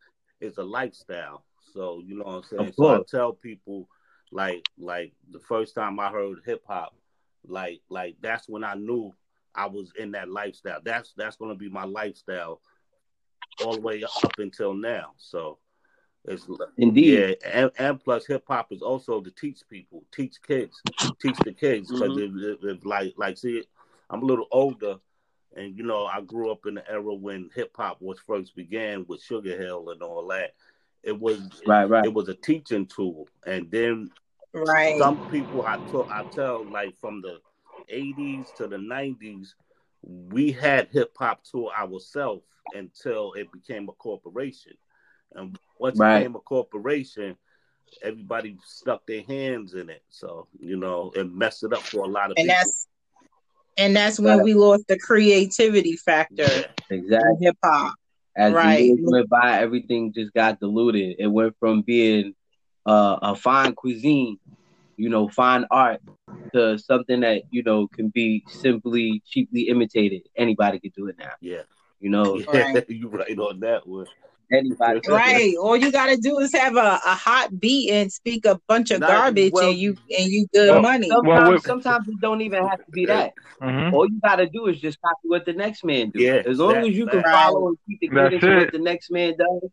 is 0.40 0.58
a 0.58 0.62
lifestyle. 0.62 1.44
So 1.72 2.02
you 2.04 2.16
know 2.16 2.24
what 2.24 2.34
I'm 2.36 2.42
saying. 2.44 2.68
Of 2.68 2.74
So 2.74 2.86
I 2.88 3.00
tell 3.08 3.32
people, 3.32 3.88
like, 4.32 4.64
like 4.78 5.12
the 5.30 5.40
first 5.40 5.74
time 5.74 5.98
I 6.00 6.10
heard 6.10 6.38
hip 6.44 6.62
hop, 6.66 6.94
like, 7.46 7.80
like 7.88 8.16
that's 8.20 8.48
when 8.48 8.64
I 8.64 8.74
knew 8.74 9.12
I 9.54 9.66
was 9.66 9.92
in 9.98 10.12
that 10.12 10.30
lifestyle. 10.30 10.80
That's 10.84 11.12
that's 11.16 11.36
gonna 11.36 11.54
be 11.54 11.68
my 11.68 11.84
lifestyle 11.84 12.60
all 13.62 13.74
the 13.74 13.80
way 13.80 14.04
up 14.04 14.38
until 14.38 14.74
now. 14.74 15.12
So 15.18 15.58
it's 16.24 16.46
Indeed. 16.76 17.36
yeah, 17.44 17.50
and, 17.52 17.70
and 17.78 18.00
plus 18.00 18.26
hip 18.26 18.44
hop 18.46 18.72
is 18.72 18.82
also 18.82 19.20
to 19.20 19.30
teach 19.30 19.60
people, 19.68 20.04
teach 20.12 20.36
kids, 20.46 20.80
teach 21.20 21.38
the 21.38 21.52
kids. 21.52 21.90
Because 21.90 22.16
Mm-hmm. 22.16 22.38
if, 22.38 22.58
if, 22.64 22.76
if 22.76 22.84
like 22.86 23.14
like 23.16 23.36
see, 23.38 23.64
I'm 24.08 24.22
a 24.22 24.26
little 24.26 24.46
older, 24.50 24.96
and 25.56 25.76
you 25.76 25.84
know 25.84 26.06
I 26.06 26.20
grew 26.20 26.50
up 26.50 26.66
in 26.66 26.74
the 26.74 26.90
era 26.90 27.14
when 27.14 27.50
hip 27.54 27.72
hop 27.76 28.00
was 28.00 28.18
first 28.20 28.54
began 28.54 29.04
with 29.08 29.22
Sugar 29.22 29.56
Hill 29.56 29.90
and 29.90 30.02
all 30.02 30.26
that. 30.28 30.54
It 31.02 31.18
was 31.18 31.40
Right, 31.66 31.88
right. 31.88 32.04
It 32.04 32.12
was 32.12 32.28
a 32.28 32.34
teaching 32.34 32.86
tool, 32.86 33.28
and 33.46 33.70
then 33.70 34.10
Right. 34.52 34.98
some 34.98 35.20
people 35.30 35.62
I 35.66 35.78
talk, 35.90 36.08
I 36.10 36.22
tell 36.24 36.64
like 36.70 36.96
from 36.98 37.22
the 37.22 37.40
80s 37.92 38.52
to 38.56 38.66
the 38.66 38.76
90s, 38.76 39.54
we 40.02 40.52
had 40.52 40.88
hip 40.88 41.14
hop 41.18 41.42
to 41.52 41.70
ourselves 41.70 42.44
until 42.72 43.32
it 43.34 43.50
became 43.52 43.88
a 43.88 43.92
corporation. 43.92 44.72
And 45.34 45.58
once 45.78 45.98
Right. 45.98 46.16
it 46.16 46.18
became 46.20 46.36
a 46.36 46.40
corporation, 46.40 47.36
everybody 48.02 48.56
stuck 48.64 49.06
their 49.06 49.22
hands 49.22 49.74
in 49.74 49.88
it. 49.90 50.02
So, 50.08 50.46
you 50.58 50.76
know, 50.76 51.12
it 51.14 51.32
messed 51.32 51.64
it 51.64 51.72
up 51.72 51.82
for 51.82 52.04
a 52.04 52.08
lot 52.08 52.30
of 52.30 52.36
and 52.36 52.48
people. 52.48 52.50
that's 52.50 52.88
and 53.76 53.96
that's 53.96 54.18
when 54.18 54.42
we 54.42 54.54
lost 54.54 54.84
the 54.88 54.98
creativity 54.98 55.96
factor 55.96 56.64
Exactly. 56.90 57.36
hip 57.40 57.56
hop. 57.64 57.94
As 58.36 58.54
Right. 58.54 58.78
the 58.78 58.84
years 58.86 59.00
went 59.02 59.28
by, 59.28 59.60
everything 59.60 60.12
just 60.12 60.32
got 60.32 60.60
diluted. 60.60 61.16
It 61.18 61.26
went 61.28 61.54
from 61.58 61.82
being 61.82 62.34
uh, 62.86 63.18
a 63.22 63.34
fine 63.36 63.74
cuisine, 63.74 64.38
you 64.96 65.08
know, 65.08 65.28
fine 65.28 65.64
art, 65.70 66.00
to 66.28 66.56
something 66.56 67.00
that 67.20 67.20
you 67.26 67.40
know 67.62 67.66
can 67.66 67.88
be 67.88 68.24
simply 68.26 69.06
cheaply 69.26 69.62
imitated. 69.62 70.22
Anybody 70.36 70.78
could 70.78 70.92
do 70.92 71.06
it 71.08 71.16
now. 71.18 71.32
Yeah. 71.40 71.62
You 72.00 72.10
know, 72.10 72.40
Right. 72.52 72.84
you 72.88 73.08
right 73.08 73.38
on 73.38 73.60
that 73.60 73.86
one. 73.86 74.06
Anybody. 74.52 75.00
Right. 75.08 75.54
All 75.60 75.76
you 75.76 75.90
gotta 75.92 76.16
do 76.16 76.38
is 76.38 76.52
have 76.54 76.76
a, 76.76 77.00
a 77.04 77.14
hot 77.14 77.58
beat 77.58 77.90
and 77.90 78.10
speak 78.12 78.44
a 78.46 78.58
bunch 78.68 78.90
of 78.90 79.00
Nah, 79.00 79.06
garbage 79.08 79.52
well- 79.52 79.70
and 79.70 79.78
you 79.78 79.96
and 80.18 80.30
you 80.30 80.46
good 80.52 80.70
Well, 80.70 80.82
money. 80.82 81.08
Sometimes, 81.08 81.48
with- 81.50 81.62
sometimes 81.64 82.08
it 82.08 82.20
don't 82.20 82.40
even 82.42 82.66
have 82.66 82.84
to 82.84 82.90
be 82.90 83.06
that. 83.06 83.32
Mhm. 83.62 83.92
All 83.92 84.06
you 84.08 84.18
gotta 84.24 84.46
do 84.46 84.66
is 84.66 84.80
just 84.80 85.00
copy 85.02 85.16
what 85.28 85.44
the 85.44 85.52
next 85.52 85.84
man 85.84 86.10
do. 86.10 86.20
Yeah, 86.20 86.42
as 86.46 86.58
long 86.58 86.74
that- 86.74 86.84
as 86.86 86.96
you 86.96 87.06
can 87.06 87.22
that- 87.22 87.26
follow 87.32 87.68
and 87.68 87.78
keep 87.88 88.00
the 88.00 88.08
That's 88.08 88.30
cadence 88.40 88.64
what 88.64 88.72
the 88.72 88.78
next 88.78 89.10
man 89.10 89.34
does, 89.38 89.70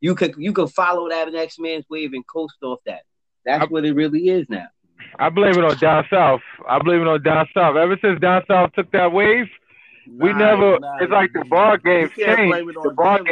you 0.00 0.14
could 0.14 0.34
you 0.38 0.52
could 0.52 0.70
follow 0.70 1.08
that 1.08 1.32
next 1.32 1.58
man's 1.60 1.84
wave 1.90 2.12
and 2.12 2.26
coast 2.26 2.56
off 2.62 2.80
that. 2.86 3.02
That's 3.44 3.62
I- 3.62 3.66
what 3.66 3.84
it 3.84 3.94
really 3.94 4.28
is 4.28 4.46
now. 4.48 4.66
I 5.18 5.28
blame 5.28 5.52
it 5.58 5.64
on 5.64 5.76
down 5.76 6.06
south. 6.10 6.40
I 6.68 6.78
blame 6.78 7.02
it 7.02 7.06
on 7.08 7.22
down 7.22 7.46
south. 7.54 7.76
Ever 7.76 7.98
since 8.00 8.18
down 8.20 8.42
south 8.48 8.72
took 8.72 8.90
that 8.92 9.12
wave, 9.12 9.46
we 10.08 10.32
Nah, 10.32 10.38
never. 10.38 10.78
nah, 10.80 10.96
it's 11.00 11.10
like 11.12 11.32
the 11.32 11.40
you- 11.44 11.50
bar 11.50 11.76
game 11.78 12.08
changed. 12.16 12.68
The 12.68 12.88
on 12.88 12.94
bar 12.94 13.18
them. 13.18 13.26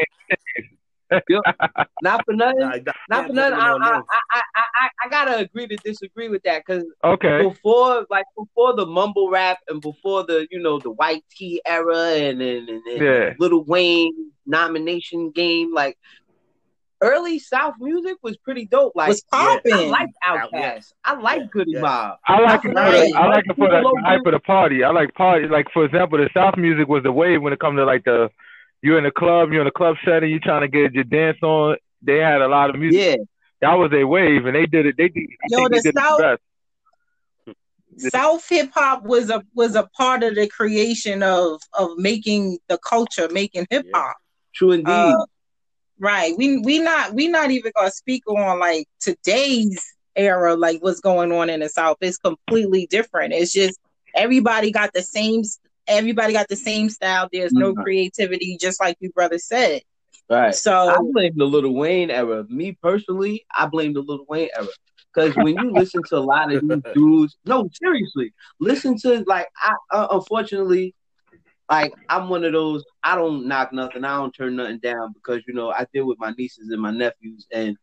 Game. 1.29 1.41
Not 2.01 2.25
for 2.25 2.35
nothing. 2.35 2.59
Nah, 2.59 2.77
not 3.09 3.27
can't 3.27 3.27
for 3.27 3.33
blame 3.33 3.51
nothing. 3.51 3.61
I, 3.61 3.75
I. 3.81 4.01
I, 4.11 4.21
I, 4.33 4.41
I, 4.57 4.89
I 5.05 5.09
gotta 5.09 5.37
agree 5.39 5.67
to 5.69 5.77
disagree 5.85 6.29
with 6.29 6.43
that 6.45 6.63
because 6.67 6.85
Okay. 7.05 7.43
before, 7.43 8.07
like 8.11 8.25
before 8.37 8.75
the 8.75 8.87
mumble 8.87 9.31
rap 9.31 9.59
and 9.69 9.81
before 9.81 10.25
the 10.25 10.47
you 10.51 10.61
know 10.61 10.79
the 10.81 10.91
white 10.91 11.25
tee 11.31 11.61
era 11.67 11.97
and 12.15 12.41
and, 12.43 12.69
and, 12.69 12.83
and 12.87 13.03
Yeah. 13.03 13.31
Lil 13.39 13.65
Wayne 13.65 14.33
nomination 14.47 15.31
game, 15.31 15.73
like 15.73 15.97
early 17.03 17.39
South 17.39 17.75
music 17.81 18.17
was 18.23 18.37
pretty 18.39 18.67
dope. 18.67 18.93
Like 18.95 19.09
Was 19.09 19.25
I 19.33 19.59
like 19.89 20.09
Outkast. 20.25 20.93
I 21.05 21.15
like 21.15 21.41
Yeah. 21.41 21.47
Goodie 21.53 21.73
Yeah. 21.73 21.81
Mob. 21.81 22.19
I 22.27 22.41
like 22.41 22.61
it 22.65 22.73
for 22.73 22.81
I 22.81 23.27
like 23.27 23.45
it 23.47 23.57
for 23.57 23.69
the 23.69 24.03
hype 24.05 24.27
of 24.27 24.33
the 24.33 24.41
party. 24.41 24.85
I 24.85 24.91
like 24.91 25.15
party. 25.15 25.47
Like 25.47 25.67
for 25.73 25.85
example, 25.85 26.19
the 26.19 26.29
South 26.35 26.57
music 26.57 26.89
was 26.89 27.03
the 27.03 27.13
wave 27.13 27.43
when 27.43 27.53
it 27.53 27.59
comes 27.61 27.79
to 27.79 27.85
like 27.85 28.05
the 28.05 28.31
you're 28.83 28.99
in 28.99 29.05
the 29.05 29.11
club, 29.11 29.53
you're 29.53 29.63
in 29.63 29.67
the 29.67 29.71
club 29.71 29.97
setting, 30.05 30.31
you're 30.31 30.41
trying 30.41 30.63
to 30.63 30.69
get 30.69 30.93
your 30.93 31.05
dance 31.05 31.39
on. 31.43 31.77
They 32.03 32.19
had 32.19 32.43
a 32.43 32.49
lot 32.49 32.71
of 32.71 32.77
music. 32.77 33.19
Yeah, 33.19 33.25
That 33.71 33.75
was 33.75 33.93
a 33.93 34.05
wave, 34.05 34.45
and 34.47 34.55
they 34.57 34.67
did 34.67 34.87
it. 34.87 34.97
They 34.97 35.09
did. 35.09 35.29
I 35.43 35.47
Yo, 35.51 35.69
they 35.69 35.77
the 35.79 35.83
did 35.83 35.95
South- 35.95 36.21
it 36.21 36.23
best. 36.23 36.43
South 37.99 38.49
hip 38.49 38.71
hop 38.75 39.05
was 39.05 39.29
a 39.31 39.45
was 39.55 39.75
a 39.77 39.87
part 39.97 40.23
of 40.23 40.35
the 40.35 40.49
creation 40.49 41.23
of 41.23 41.61
of 41.79 41.91
making 41.99 42.59
the 42.69 42.79
culture, 42.79 43.29
making 43.31 43.67
hip 43.71 43.87
hop. 43.95 44.17
true 44.55 44.73
indeed. 44.73 44.91
Uh, 44.91 45.27
right. 45.99 46.35
We 46.37 46.59
we 46.59 46.79
not 46.79 47.13
we 47.15 47.29
not 47.29 47.51
even 47.51 47.71
gonna 47.77 47.91
speak 47.91 48.27
on 48.27 48.59
like 48.59 48.89
today's 48.99 49.79
era, 50.17 50.55
like 50.55 50.83
what's 50.83 51.01
going 51.01 51.33
on 51.33 51.51
in 51.51 51.61
the 51.61 51.69
South. 51.69 51.99
It's 52.01 52.17
completely 52.19 52.87
different. 52.87 53.35
It's 53.35 53.53
just 53.53 53.79
everybody 54.15 54.71
got 54.71 54.93
the 54.95 55.03
same 55.03 55.43
everybody 55.87 56.33
got 56.33 56.49
the 56.49 56.57
same 56.57 56.89
style. 56.91 57.29
There's 57.33 57.55
no 57.55 57.75
Mhm. 57.75 57.83
creativity, 57.83 58.57
just 58.61 58.81
like 58.81 58.97
you 59.01 59.11
brother 59.11 59.39
said. 59.39 59.83
right. 60.29 60.55
So 60.55 60.73
I 60.89 60.99
blame 61.13 61.33
the 61.37 61.45
Lil 61.45 61.73
Wayne 61.75 62.11
era. 62.11 62.45
Me 62.49 62.73
personally, 62.83 63.45
I 63.55 63.67
blame 63.67 63.95
the 63.95 64.01
Lil 64.03 64.25
Wayne 64.29 64.49
era. 64.57 64.69
Because 65.15 65.37
when 65.39 65.59
you 65.59 65.73
listen 65.73 66.03
to 66.09 66.17
a 66.17 66.21
lot 66.21 66.53
of 66.53 66.61
these 66.61 66.83
dudes, 66.95 67.37
no, 67.45 67.69
seriously, 67.73 68.33
listen 68.61 68.97
to 68.99 69.25
like 69.27 69.49
I 69.61 69.75
uh, 69.93 70.09
unfortunately, 70.11 70.95
like 71.71 71.95
I'm 72.09 72.29
one 72.29 72.45
of 72.45 72.53
those. 72.53 72.85
I 73.03 73.17
don't 73.17 73.47
knock 73.47 73.73
nothing. 73.73 74.05
I 74.05 74.17
don't 74.17 74.33
turn 74.33 74.57
nothing 74.57 74.79
down 74.81 75.13
because 75.15 75.43
you 75.47 75.55
know 75.55 75.71
I 75.71 75.87
deal 75.93 76.07
with 76.07 76.19
my 76.19 76.33
nieces 76.37 76.69
and 76.71 76.81
my 76.83 76.91
nephews, 76.91 77.47
and 77.53 77.77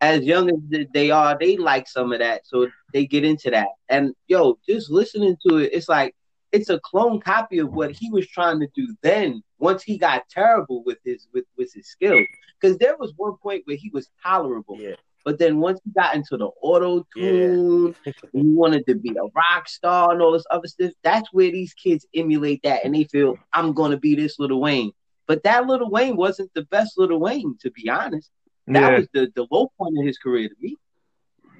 as 0.00 0.24
young 0.24 0.50
as 0.50 0.86
they 0.92 1.10
are, 1.10 1.36
they 1.38 1.56
like 1.56 1.88
some 1.88 2.12
of 2.12 2.18
that, 2.20 2.46
so 2.46 2.68
they 2.92 3.06
get 3.06 3.24
into 3.24 3.50
that. 3.50 3.68
And 3.88 4.12
yo, 4.28 4.58
just 4.68 4.90
listening 4.90 5.36
to 5.48 5.58
it, 5.58 5.70
it's 5.72 5.88
like 5.88 6.14
it's 6.54 6.70
a 6.70 6.80
clone 6.80 7.20
copy 7.20 7.58
of 7.58 7.72
what 7.72 7.90
he 7.90 8.10
was 8.10 8.26
trying 8.28 8.60
to 8.60 8.68
do 8.74 8.86
then. 9.02 9.42
Once 9.58 9.82
he 9.82 9.98
got 9.98 10.28
terrible 10.30 10.82
with 10.84 10.98
his 11.04 11.26
with 11.34 11.44
with 11.58 11.72
his 11.74 11.88
skills, 11.88 12.26
because 12.60 12.78
there 12.78 12.96
was 12.98 13.12
one 13.16 13.36
point 13.42 13.62
where 13.66 13.76
he 13.76 13.90
was 13.90 14.08
tolerable. 14.22 14.78
Yeah. 14.80 14.94
But 15.24 15.38
then 15.38 15.58
once 15.58 15.80
he 15.84 15.90
got 15.90 16.14
into 16.14 16.36
the 16.36 16.50
auto 16.62 17.06
tune, 17.16 17.94
he 18.32 18.42
wanted 18.62 18.86
to 18.86 18.94
be 18.94 19.10
a 19.10 19.22
rock 19.34 19.68
star 19.68 20.12
and 20.12 20.22
all 20.22 20.32
this 20.32 20.44
other 20.50 20.68
stuff. 20.68 20.92
That's 21.02 21.32
where 21.32 21.50
these 21.50 21.74
kids 21.74 22.06
emulate 22.14 22.62
that 22.62 22.84
and 22.84 22.94
they 22.94 23.04
feel 23.04 23.38
I'm 23.52 23.72
gonna 23.72 23.96
be 23.98 24.14
this 24.14 24.38
little 24.38 24.60
Wayne. 24.60 24.92
But 25.26 25.42
that 25.44 25.66
little 25.66 25.90
Wayne 25.90 26.16
wasn't 26.16 26.52
the 26.54 26.64
best 26.64 26.98
little 26.98 27.18
Wayne, 27.20 27.56
to 27.62 27.70
be 27.70 27.88
honest. 27.88 28.30
That 28.68 28.90
Yeah, 28.90 28.98
was 28.98 29.08
the, 29.14 29.32
the 29.34 29.46
low 29.50 29.72
point 29.78 29.98
of 29.98 30.04
his 30.06 30.18
career 30.18 30.48
to 30.48 30.54
me. 30.60 30.76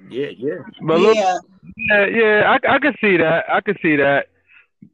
Yeah, 0.09 0.29
yeah. 0.37 0.59
but 0.83 0.99
look, 0.99 1.15
yeah, 1.15 1.37
Yeah, 1.89 2.05
yeah, 2.05 2.57
I 2.67 2.75
I 2.75 2.79
can 2.79 2.95
see 3.01 3.17
that. 3.17 3.45
I 3.49 3.61
can 3.61 3.75
see 3.81 3.95
that. 3.95 4.27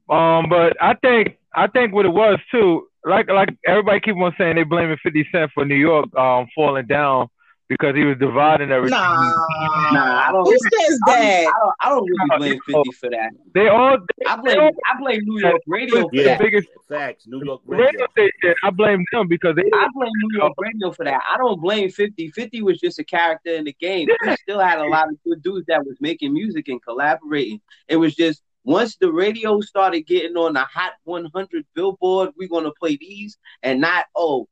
Um, 0.09 0.47
but 0.49 0.75
I 0.81 0.93
think 0.95 1.37
I 1.55 1.67
think 1.67 1.93
what 1.93 2.05
it 2.05 2.09
was 2.13 2.39
too, 2.51 2.87
like 3.05 3.29
like 3.29 3.49
everybody 3.65 3.99
keep 3.99 4.15
on 4.17 4.33
saying 4.37 4.55
they 4.55 4.63
blaming 4.63 4.97
Fifty 5.03 5.27
Cent 5.31 5.51
for 5.53 5.65
New 5.65 5.75
York 5.75 6.13
um 6.17 6.47
falling 6.55 6.87
down 6.87 7.27
because 7.69 7.95
he 7.95 8.03
was 8.03 8.17
dividing 8.19 8.69
everything. 8.69 8.99
nah, 8.99 9.31
Nah, 9.93 10.27
I 10.27 10.31
don't- 10.33 10.45
Who 10.45 10.57
says 10.57 10.99
I 11.07 11.11
that? 11.15 11.43
don't, 11.45 11.73
I 11.79 11.89
don't 11.89 12.03
really 12.05 12.37
blame 12.67 12.83
50 12.83 12.91
for 12.99 13.09
that. 13.11 13.29
They 13.53 13.69
all 13.69 13.97
I 14.27 14.35
blame 14.35 14.59
I 14.85 14.99
blame 14.99 15.21
New 15.23 15.39
York 15.39 15.61
radio 15.67 16.01
for 16.01 16.09
Yeah. 16.11 16.23
the 16.23 16.29
that. 16.31 16.39
biggest 16.39 16.67
Facts. 16.89 17.27
New 17.27 17.41
York 17.45 17.61
radio 17.65 17.85
radio. 17.85 18.07
station. 18.11 18.55
I 18.63 18.69
blame 18.71 19.05
them 19.13 19.29
because 19.29 19.55
they 19.55 19.63
I 19.73 19.87
blame 19.93 20.11
New 20.23 20.37
York 20.39 20.53
radio 20.59 20.91
for 20.91 21.05
that. 21.05 21.21
I 21.33 21.37
don't 21.37 21.61
blame 21.61 21.89
50. 21.89 22.27
50 22.31 22.61
was 22.61 22.77
just 22.77 22.99
a 22.99 23.05
character 23.05 23.55
in 23.55 23.63
the 23.63 23.73
game. 23.79 24.09
We 24.27 24.35
still 24.35 24.59
had 24.59 24.79
a 24.79 24.87
lot 24.87 25.07
of 25.07 25.15
good 25.23 25.41
dudes 25.41 25.65
that 25.67 25.85
was 25.85 25.95
making 26.01 26.33
music 26.33 26.67
and 26.67 26.83
collaborating. 26.83 27.61
It 27.87 27.95
was 27.95 28.15
just 28.15 28.43
once 28.63 28.95
the 28.97 29.11
radio 29.11 29.59
started 29.61 30.01
getting 30.01 30.37
on 30.37 30.53
the 30.53 30.61
Hot 30.61 30.93
100 31.03 31.65
Billboard, 31.73 32.31
we're 32.37 32.47
gonna 32.47 32.71
play 32.79 32.97
these 32.97 33.37
and 33.63 33.81
not 33.81 34.05
oh, 34.15 34.47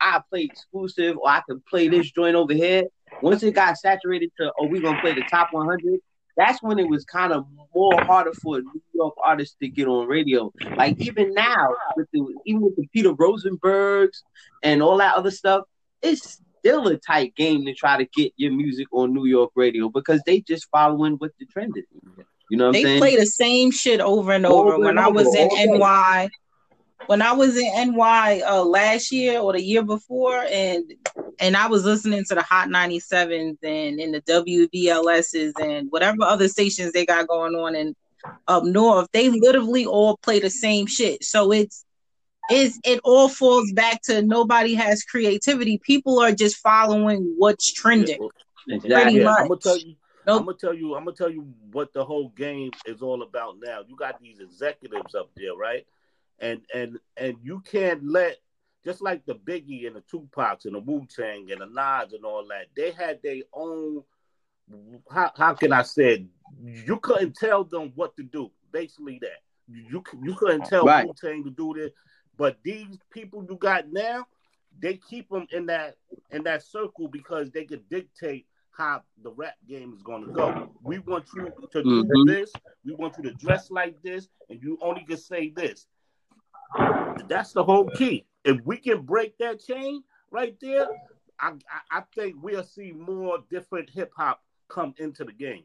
I 0.00 0.20
play 0.28 0.42
exclusive 0.42 1.16
or 1.16 1.28
I 1.28 1.42
can 1.48 1.62
play 1.68 1.88
this 1.88 2.10
joint 2.10 2.36
over 2.36 2.52
here. 2.52 2.84
Once 3.22 3.42
it 3.42 3.54
got 3.54 3.78
saturated 3.78 4.30
to 4.38 4.52
oh, 4.58 4.66
we're 4.66 4.82
gonna 4.82 5.00
play 5.00 5.14
the 5.14 5.24
top 5.30 5.52
100. 5.52 6.00
That's 6.36 6.62
when 6.62 6.78
it 6.78 6.86
was 6.86 7.06
kind 7.06 7.32
of 7.32 7.46
more 7.74 7.98
harder 8.04 8.34
for 8.34 8.58
a 8.58 8.60
New 8.60 8.82
York 8.92 9.14
artist 9.24 9.56
to 9.62 9.68
get 9.68 9.88
on 9.88 10.06
radio. 10.06 10.52
Like 10.76 11.00
even 11.00 11.32
now, 11.32 11.74
with 11.96 12.08
the 12.12 12.22
even 12.44 12.60
with 12.60 12.76
the 12.76 12.86
Peter 12.92 13.14
Rosenbergs 13.14 14.18
and 14.62 14.82
all 14.82 14.98
that 14.98 15.16
other 15.16 15.30
stuff, 15.30 15.62
it's 16.02 16.42
still 16.58 16.88
a 16.88 16.98
tight 16.98 17.34
game 17.36 17.64
to 17.64 17.72
try 17.72 17.96
to 17.96 18.04
get 18.14 18.34
your 18.36 18.52
music 18.52 18.86
on 18.92 19.14
New 19.14 19.24
York 19.24 19.52
radio 19.54 19.88
because 19.88 20.20
they 20.26 20.40
just 20.40 20.68
following 20.70 21.14
what 21.14 21.30
the 21.38 21.46
trend 21.46 21.74
is. 21.76 21.84
You 22.48 22.58
know 22.58 22.66
what 22.66 22.72
they 22.74 22.80
I'm 22.80 22.84
saying? 22.84 23.00
play 23.00 23.16
the 23.16 23.26
same 23.26 23.70
shit 23.70 24.00
over 24.00 24.32
and 24.32 24.46
over. 24.46 24.74
Over 24.74 24.78
when 24.78 24.98
and 24.98 25.00
I 25.00 25.08
was 25.08 25.26
over, 25.26 25.38
in 25.38 25.70
all. 25.70 25.78
NY, 25.78 26.28
when 27.06 27.22
I 27.22 27.32
was 27.32 27.56
in 27.56 27.94
NY 27.94 28.42
uh, 28.46 28.64
last 28.64 29.12
year 29.12 29.40
or 29.40 29.52
the 29.52 29.62
year 29.62 29.82
before, 29.82 30.44
and 30.50 30.84
and 31.40 31.56
I 31.56 31.66
was 31.66 31.84
listening 31.84 32.24
to 32.28 32.34
the 32.34 32.42
Hot 32.42 32.68
97s 32.68 33.58
and 33.62 34.00
in 34.00 34.12
the 34.12 34.22
WBLSs 34.22 35.52
and 35.60 35.90
whatever 35.90 36.22
other 36.22 36.48
stations 36.48 36.92
they 36.92 37.04
got 37.04 37.28
going 37.28 37.54
on 37.54 37.74
in 37.74 37.94
up 38.48 38.64
north, 38.64 39.08
they 39.12 39.28
literally 39.28 39.86
all 39.86 40.16
play 40.18 40.40
the 40.40 40.50
same 40.50 40.86
shit. 40.86 41.24
So 41.24 41.52
it's 41.52 41.84
it's 42.48 42.78
it 42.84 43.00
all 43.02 43.28
falls 43.28 43.72
back 43.72 44.02
to 44.02 44.22
nobody 44.22 44.74
has 44.74 45.02
creativity. 45.02 45.78
People 45.78 46.20
are 46.20 46.32
just 46.32 46.56
following 46.58 47.34
what's 47.36 47.72
trending. 47.72 48.18
Exactly. 48.68 48.94
Pretty 48.94 49.16
Yeah, 49.18 49.34
I'm 49.38 49.48
much. 49.48 49.68
Gonna 50.26 50.34
tell 50.34 50.34
you. 50.34 50.36
Nope. 50.36 50.38
I'm 50.38 50.44
gonna 50.44 50.56
tell 50.56 50.74
you. 50.74 50.94
I'm 50.94 51.04
gonna 51.04 51.16
tell 51.16 51.30
you 51.30 51.54
what 51.72 51.92
the 51.92 52.04
whole 52.04 52.30
game 52.30 52.70
is 52.86 53.02
all 53.02 53.22
about 53.22 53.56
now. 53.62 53.80
You 53.86 53.96
got 53.96 54.20
these 54.20 54.40
executives 54.40 55.14
up 55.14 55.30
there, 55.36 55.54
right? 55.54 55.86
And 56.38 56.60
and 56.74 56.98
and 57.16 57.36
you 57.42 57.60
can't 57.60 58.04
let 58.04 58.38
just 58.84 59.02
like 59.02 59.24
the 59.26 59.34
Biggie 59.34 59.86
and 59.86 59.96
the 59.96 60.02
Tupacs 60.02 60.64
and 60.64 60.74
the 60.74 60.80
Wu 60.80 61.06
Tang 61.14 61.50
and 61.50 61.60
the 61.60 61.66
Nas 61.66 62.12
and 62.12 62.24
all 62.24 62.46
that. 62.48 62.66
They 62.76 62.92
had 62.92 63.20
their 63.22 63.42
own. 63.52 64.02
How 65.10 65.32
how 65.36 65.54
can 65.54 65.72
I 65.72 65.82
say? 65.82 66.14
It? 66.14 66.86
You 66.86 66.98
couldn't 66.98 67.36
tell 67.36 67.64
them 67.64 67.92
what 67.94 68.16
to 68.16 68.22
do. 68.22 68.50
Basically, 68.72 69.18
that 69.20 69.40
you 69.68 69.84
you, 69.90 70.04
you 70.22 70.34
couldn't 70.34 70.66
tell 70.66 70.84
Right. 70.84 71.06
Wu 71.06 71.14
Tang 71.20 71.44
to 71.44 71.50
do 71.50 71.74
this. 71.74 71.92
But 72.36 72.58
these 72.62 72.98
people 73.10 73.46
you 73.48 73.56
got 73.56 73.90
now, 73.90 74.26
they 74.78 74.96
keep 74.96 75.28
them 75.30 75.46
in 75.52 75.66
that 75.66 75.96
in 76.30 76.42
that 76.44 76.62
circle 76.62 77.08
because 77.08 77.50
they 77.50 77.64
could 77.64 77.88
dictate 77.88 78.46
how 78.76 79.02
the 79.22 79.30
rap 79.30 79.54
game 79.68 79.94
is 79.94 80.02
going 80.02 80.26
to 80.26 80.32
go. 80.32 80.70
We 80.82 80.98
want 80.98 81.26
you 81.34 81.50
to 81.72 81.82
do 81.82 82.04
Mhm. 82.04 82.26
this. 82.26 82.52
We 82.84 82.94
want 82.94 83.16
you 83.16 83.24
to 83.24 83.32
dress 83.32 83.70
like 83.70 84.00
this, 84.02 84.28
and 84.50 84.62
you 84.62 84.78
only 84.82 85.04
can 85.04 85.16
say 85.16 85.50
this. 85.50 85.86
That's 87.28 87.52
the 87.52 87.64
whole 87.64 87.88
key. 87.90 88.26
If 88.44 88.60
we 88.64 88.76
can 88.76 89.02
break 89.02 89.36
that 89.38 89.60
chain 89.60 90.04
right 90.30 90.56
there, 90.60 90.88
I 91.40 91.54
I, 91.70 91.98
I 91.98 92.00
think 92.14 92.36
we'll 92.42 92.62
see 92.64 92.92
more 92.92 93.38
different 93.50 93.90
hip 93.90 94.12
hop 94.16 94.42
come 94.68 94.94
into 94.98 95.24
the 95.24 95.32
game. 95.32 95.64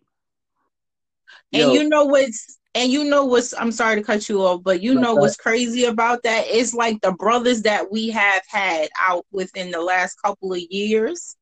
And 1.53 1.61
Yo. 1.61 1.73
you 1.73 1.89
know 1.89 2.05
what's 2.05 2.59
and 2.73 2.91
you 2.91 3.03
know 3.03 3.25
what's 3.25 3.53
I'm 3.53 3.71
sorry 3.71 3.97
to 3.97 4.03
cut 4.03 4.29
you 4.29 4.41
off, 4.41 4.63
but 4.63 4.81
you 4.81 4.95
know 4.95 5.15
what's 5.15 5.35
crazy 5.35 5.83
about 5.83 6.23
that? 6.23 6.45
It's 6.47 6.73
like 6.73 7.01
the 7.01 7.11
brothers 7.11 7.61
that 7.63 7.91
we 7.91 8.09
have 8.09 8.43
had 8.47 8.89
out 8.97 9.25
within 9.31 9.71
the 9.71 9.81
last 9.81 10.15
couple 10.21 10.53
of 10.53 10.61
years 10.69 11.35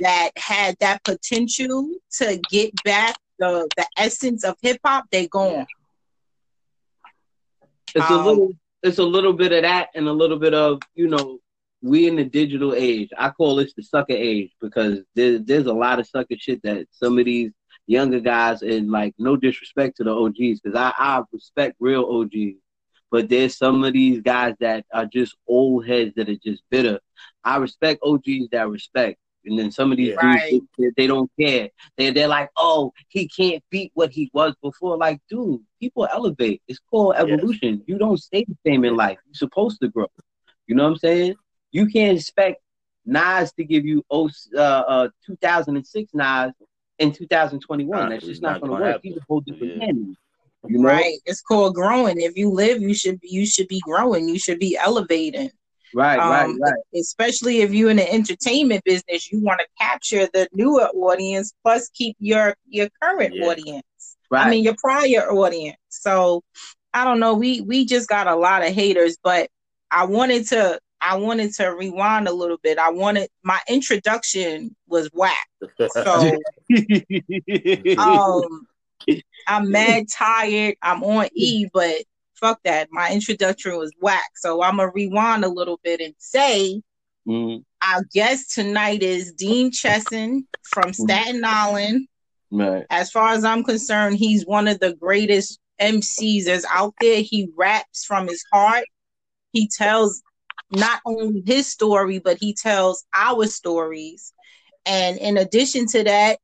that 0.00 0.30
had 0.36 0.76
that 0.80 1.02
potential 1.04 1.88
to 2.18 2.40
get 2.50 2.72
back 2.84 3.16
the 3.38 3.68
the 3.76 3.86
essence 3.96 4.44
of 4.44 4.56
hip 4.62 4.78
hop, 4.84 5.06
they 5.10 5.26
gone. 5.28 5.66
It's 7.94 8.10
a 8.10 8.14
Um, 8.14 8.24
little 8.26 8.52
it's 8.82 8.98
a 8.98 9.04
little 9.04 9.32
bit 9.32 9.52
of 9.52 9.62
that 9.62 9.88
and 9.94 10.06
a 10.08 10.12
little 10.12 10.38
bit 10.38 10.52
of, 10.54 10.80
you 10.94 11.08
know, 11.08 11.38
we 11.82 12.06
in 12.06 12.16
the 12.16 12.24
digital 12.24 12.74
age. 12.74 13.10
I 13.16 13.30
call 13.30 13.56
this 13.56 13.72
the 13.74 13.82
sucker 13.82 14.12
age 14.14 14.52
because 14.60 15.00
there's 15.14 15.42
there's 15.44 15.66
a 15.66 15.72
lot 15.72 15.98
of 16.00 16.06
sucker 16.06 16.36
shit 16.38 16.62
that 16.62 16.86
some 16.90 17.18
of 17.18 17.24
these 17.24 17.50
younger 17.86 18.20
guys 18.20 18.62
and 18.62 18.90
like 18.90 19.14
no 19.18 19.36
disrespect 19.36 19.96
to 19.98 20.04
the 20.04 20.10
OGs 20.10 20.60
because 20.60 20.74
I, 20.76 20.92
I 20.96 21.22
respect 21.32 21.76
real 21.80 22.04
OGs. 22.04 22.58
But 23.10 23.28
there's 23.28 23.56
some 23.56 23.84
of 23.84 23.92
these 23.92 24.22
guys 24.22 24.54
that 24.60 24.84
are 24.92 25.06
just 25.06 25.36
old 25.46 25.86
heads 25.86 26.14
that 26.16 26.28
are 26.28 26.36
just 26.36 26.62
bitter. 26.70 26.98
I 27.44 27.56
respect 27.58 28.00
OGs 28.02 28.48
that 28.52 28.68
respect. 28.68 29.18
And 29.46 29.58
then 29.58 29.70
some 29.70 29.90
of 29.92 29.98
these 29.98 30.16
Right. 30.16 30.50
dudes, 30.50 30.66
they, 30.78 30.90
they 30.96 31.06
don't 31.06 31.30
care. 31.38 31.68
They, 31.96 32.10
they're 32.10 32.28
like, 32.28 32.50
oh, 32.56 32.92
he 33.08 33.28
can't 33.28 33.62
beat 33.70 33.90
what 33.94 34.10
he 34.10 34.30
was 34.32 34.54
before. 34.62 34.96
Like, 34.96 35.20
dude, 35.28 35.60
people 35.80 36.06
elevate. 36.10 36.62
It's 36.68 36.80
called 36.90 37.14
Yes. 37.18 37.28
evolution. 37.28 37.82
You 37.86 37.98
don't 37.98 38.16
stay 38.16 38.44
the 38.46 38.56
same 38.66 38.84
in 38.84 38.96
life. 38.96 39.18
You're 39.26 39.34
supposed 39.34 39.80
to 39.82 39.88
grow. 39.88 40.06
You 40.66 40.74
know 40.76 40.84
what 40.84 40.90
I'm 40.92 40.96
saying? 40.98 41.34
You 41.72 41.86
can't 41.86 42.16
expect 42.18 42.62
Nas 43.04 43.52
to 43.54 43.64
give 43.64 43.84
you 43.84 44.02
oh, 44.10 44.30
uh, 44.56 44.58
uh, 44.60 45.08
2006 45.26 46.10
Nas 46.14 46.52
in 46.98 47.12
2021. 47.12 47.98
Nah, 47.98 48.08
That's 48.08 48.24
just 48.24 48.40
not 48.40 48.52
not 48.52 48.60
going 48.60 48.70
to 48.70 48.78
gonna 48.78 48.92
work. 48.92 49.00
He's 49.02 49.12
a 49.12 49.14
happen. 49.16 49.26
whole 49.28 49.40
different 49.40 49.72
Yeah. 49.72 49.78
man. 49.92 50.16
You 50.66 50.78
know? 50.78 50.88
Right. 50.88 51.18
It's 51.26 51.42
called 51.42 51.74
growing. 51.74 52.18
If 52.18 52.36
you 52.38 52.48
live, 52.48 52.80
you 52.80 52.94
should 52.94 53.18
you 53.22 53.44
should 53.44 53.68
be 53.68 53.80
growing. 53.84 54.26
You 54.28 54.38
should 54.38 54.58
be 54.58 54.78
elevating. 54.78 55.50
Right, 55.94 56.18
right, 56.18 56.46
Um, 56.48 56.60
right. 56.60 56.74
especially 56.94 57.60
if 57.60 57.72
you're 57.72 57.90
in 57.90 57.96
the 57.98 58.12
entertainment 58.12 58.82
business, 58.84 59.30
you 59.30 59.40
want 59.40 59.60
to 59.60 59.66
capture 59.80 60.26
the 60.32 60.48
newer 60.52 60.88
audience 60.88 61.52
plus 61.62 61.88
keep 61.90 62.16
your 62.18 62.54
your 62.68 62.88
current 63.02 63.34
Yeah. 63.34 63.46
audience. 63.46 63.84
Right. 64.30 64.46
I 64.46 64.50
mean 64.50 64.64
your 64.64 64.74
prior 64.82 65.30
audience. 65.30 65.78
So 65.88 66.42
I 66.92 67.04
don't 67.04 67.20
know. 67.20 67.34
We 67.34 67.60
we 67.60 67.84
just 67.84 68.08
got 68.08 68.26
a 68.26 68.34
lot 68.36 68.62
of 68.66 68.72
haters, 68.72 69.16
but 69.22 69.48
I 69.90 70.04
wanted 70.04 70.46
to 70.48 70.80
I 71.00 71.16
wanted 71.16 71.52
to 71.54 71.66
rewind 71.68 72.28
a 72.28 72.32
little 72.32 72.58
bit. 72.62 72.78
I 72.78 72.90
wanted 72.90 73.28
my 73.42 73.60
introduction 73.68 74.74
was 74.88 75.08
whack. 75.12 75.46
So 75.90 76.32
um 77.98 78.66
I'm 79.46 79.70
mad 79.70 80.04
tired. 80.10 80.76
I'm 80.82 81.02
on 81.04 81.28
E, 81.34 81.68
but 81.72 81.96
fuck 82.44 82.60
that. 82.64 82.88
My 82.90 83.10
introduction 83.10 83.76
was 83.78 83.90
whack. 84.00 84.30
So 84.36 84.62
I'm 84.62 84.76
gonna 84.76 84.92
rewind 84.94 85.44
a 85.44 85.48
little 85.48 85.80
bit 85.82 86.00
and 86.00 86.14
say 86.18 86.82
Mhm. 87.26 87.64
our 87.82 88.04
guest 88.12 88.52
tonight 88.54 89.02
is 89.02 89.32
Dean 89.32 89.70
Chesson 89.70 90.46
from 90.62 90.92
Staten 90.92 91.42
Island. 91.44 92.06
Right. 92.50 92.84
As 92.90 93.10
far 93.10 93.32
as 93.32 93.44
I'm 93.44 93.64
concerned, 93.64 94.18
he's 94.18 94.44
one 94.44 94.68
of 94.68 94.78
the 94.78 94.94
greatest 94.94 95.58
MCs 95.80 96.44
that's 96.44 96.66
out 96.70 96.94
there. 97.00 97.22
He 97.22 97.48
raps 97.56 98.04
from 98.04 98.28
his 98.28 98.44
heart. 98.52 98.84
He 99.52 99.68
tells 99.68 100.22
not 100.70 101.00
only 101.06 101.42
his 101.46 101.66
story, 101.66 102.18
but 102.18 102.36
he 102.38 102.52
tells 102.52 103.04
our 103.14 103.46
stories. 103.46 104.32
And 104.84 105.16
in 105.18 105.38
addition 105.38 105.86
to 105.88 106.04
that, 106.04 106.38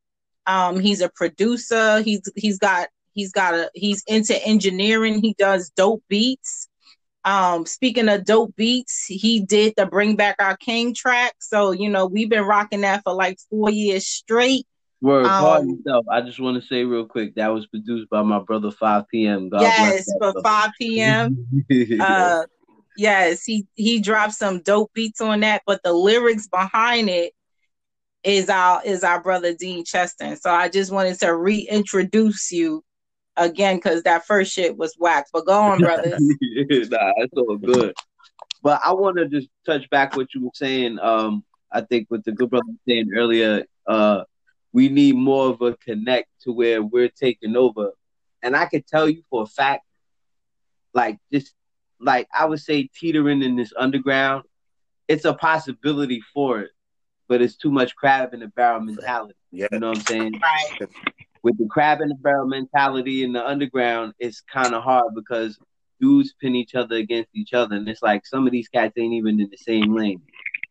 um, 0.47 0.81
he's 0.81 1.03
a 1.03 1.11
producer. 1.11 2.01
He's 2.01 2.23
he's 2.37 2.59
got 2.59 2.89
he's 3.21 3.33
got 3.33 3.55
a 3.55 3.71
he's 3.75 4.03
into 4.07 4.35
engineering. 4.47 5.21
He 5.21 5.35
does 5.39 5.71
dope 5.71 6.03
beats. 6.09 6.69
Um, 7.23 7.67
speaking 7.67 8.09
of 8.09 8.25
dope 8.25 8.57
beats, 8.57 9.05
he 9.07 9.45
did 9.45 9.75
the 9.77 9.85
Bring 9.85 10.17
Back 10.17 10.37
Our 10.39 10.57
King 10.57 10.95
track. 10.95 11.35
So 11.39 11.73
you 11.73 11.91
know 11.91 12.07
we've 12.07 12.31
been 12.31 12.45
rocking 12.45 12.81
that 12.81 13.03
for 13.05 13.13
like 13.13 13.39
four 13.51 13.71
years 13.71 14.07
straight. 14.07 14.67
Word, 15.03 15.27
pardon 15.39 15.71
Um, 15.71 15.79
yourself. 15.79 16.07
I 16.11 16.21
just 16.23 16.41
want 16.41 16.61
to 16.61 16.67
say 16.67 16.85
real 16.85 17.07
quick 17.07 17.35
that 17.35 17.49
was 17.49 17.67
produced 17.67 18.09
by 18.11 18.23
my 18.23 18.39
brother 18.39 18.71
5 18.71 19.05
p.m. 19.09 19.49
God 19.49 19.63
yes, 19.63 20.07
bless 20.07 20.35
for 20.35 20.43
5 20.43 20.71
p.m. 20.79 21.47
Uh, 22.01 22.45
yes, 22.97 23.45
he 23.45 23.67
he 23.75 24.01
dropped 24.01 24.35
some 24.35 24.61
dope 24.63 24.93
beats 24.95 25.21
on 25.21 25.41
that, 25.41 25.63
but 25.67 25.83
the 25.83 25.93
lyrics 25.93 26.49
behind 26.49 27.11
it 27.11 27.33
is 28.23 28.49
our 28.51 28.83
is 28.85 29.03
our 29.05 29.23
brother 29.23 29.55
Dean 29.55 29.85
Chesson. 29.85 30.37
So 30.37 30.51
I 30.51 30.69
just 30.69 30.93
wanted 30.93 31.19
to 31.21 31.35
reintroduce 31.35 32.53
you 32.53 32.83
again 33.41 33.77
because 33.77 34.03
that 34.05 34.27
first 34.27 34.53
shit 34.53 34.77
was 34.77 34.95
whack. 34.99 35.27
But 35.33 35.47
go 35.47 35.59
on, 35.59 35.79
brothers. 35.79 36.21
nah, 36.21 37.13
it's 37.17 37.35
all 37.37 37.57
good. 37.57 37.95
But 38.63 38.81
I 38.85 38.93
want 38.93 39.17
to 39.17 39.27
just 39.27 39.49
touch 39.67 39.89
back 39.91 40.17
what 40.17 40.35
you 40.35 40.45
were 40.45 40.51
saying. 40.55 40.99
Um, 41.01 41.43
I 41.73 41.81
think 41.81 42.07
what 42.11 42.25
the 42.25 42.33
good 42.33 42.51
brother 42.51 42.67
was 42.67 42.77
saying 42.87 43.11
earlier, 43.17 43.65
uh, 43.87 44.25
we 44.73 44.89
need 44.89 45.17
more 45.17 45.49
of 45.49 45.63
a 45.63 45.77
connect 45.77 46.29
to 46.43 46.53
where 46.53 46.83
we're 46.83 47.09
taking 47.09 47.57
over. 47.57 47.93
And 48.43 48.55
I 48.55 48.67
can 48.67 48.83
tell 48.83 49.09
you 49.09 49.23
for 49.31 49.43
a 49.43 49.47
fact, 49.47 49.85
like 50.93 51.19
just 51.33 51.55
like 52.01 52.29
I 52.35 52.45
would 52.47 52.61
say 52.61 52.89
teetering 52.95 53.43
in 53.43 53.57
this 53.57 53.73
underground, 53.77 54.45
it's 55.09 55.25
a 55.25 55.35
possibility 55.35 56.23
for 56.35 56.61
it, 56.61 56.71
but 57.29 57.43
it's 57.43 57.57
too 57.57 57.71
much 57.71 57.97
crab 57.97 58.35
in 58.35 58.41
the 58.41 58.49
barrel 58.49 58.81
mentality. 58.81 59.35
yeah. 59.51 59.69
You 59.73 59.79
know 59.79 59.89
what 59.89 59.99
I'm 59.99 60.05
saying? 60.05 60.41
right. 60.43 60.89
With 61.43 61.57
the 61.59 61.67
crab 61.71 62.01
in 62.01 62.09
the 62.09 62.15
barrel 62.17 62.47
mentality 62.47 63.23
in 63.23 63.33
the 63.33 63.47
underground, 63.47 64.15
it's 64.19 64.41
kind 64.43 64.75
of 64.75 64.83
hard 64.83 65.15
because 65.15 65.59
dudes 66.01 66.35
pin 66.41 66.55
each 66.55 66.75
other 66.75 66.97
against 66.97 67.31
each 67.35 67.55
other, 67.55 67.77
and 67.77 67.89
it's 67.89 68.03
like 68.03 68.27
some 68.27 68.47
of 68.47 68.53
these 68.53 68.69
cats 68.69 68.95
ain't 68.99 69.15
even 69.15 69.41
in 69.41 69.49
the 69.51 69.57
same 69.57 69.95
lane. 69.95 70.21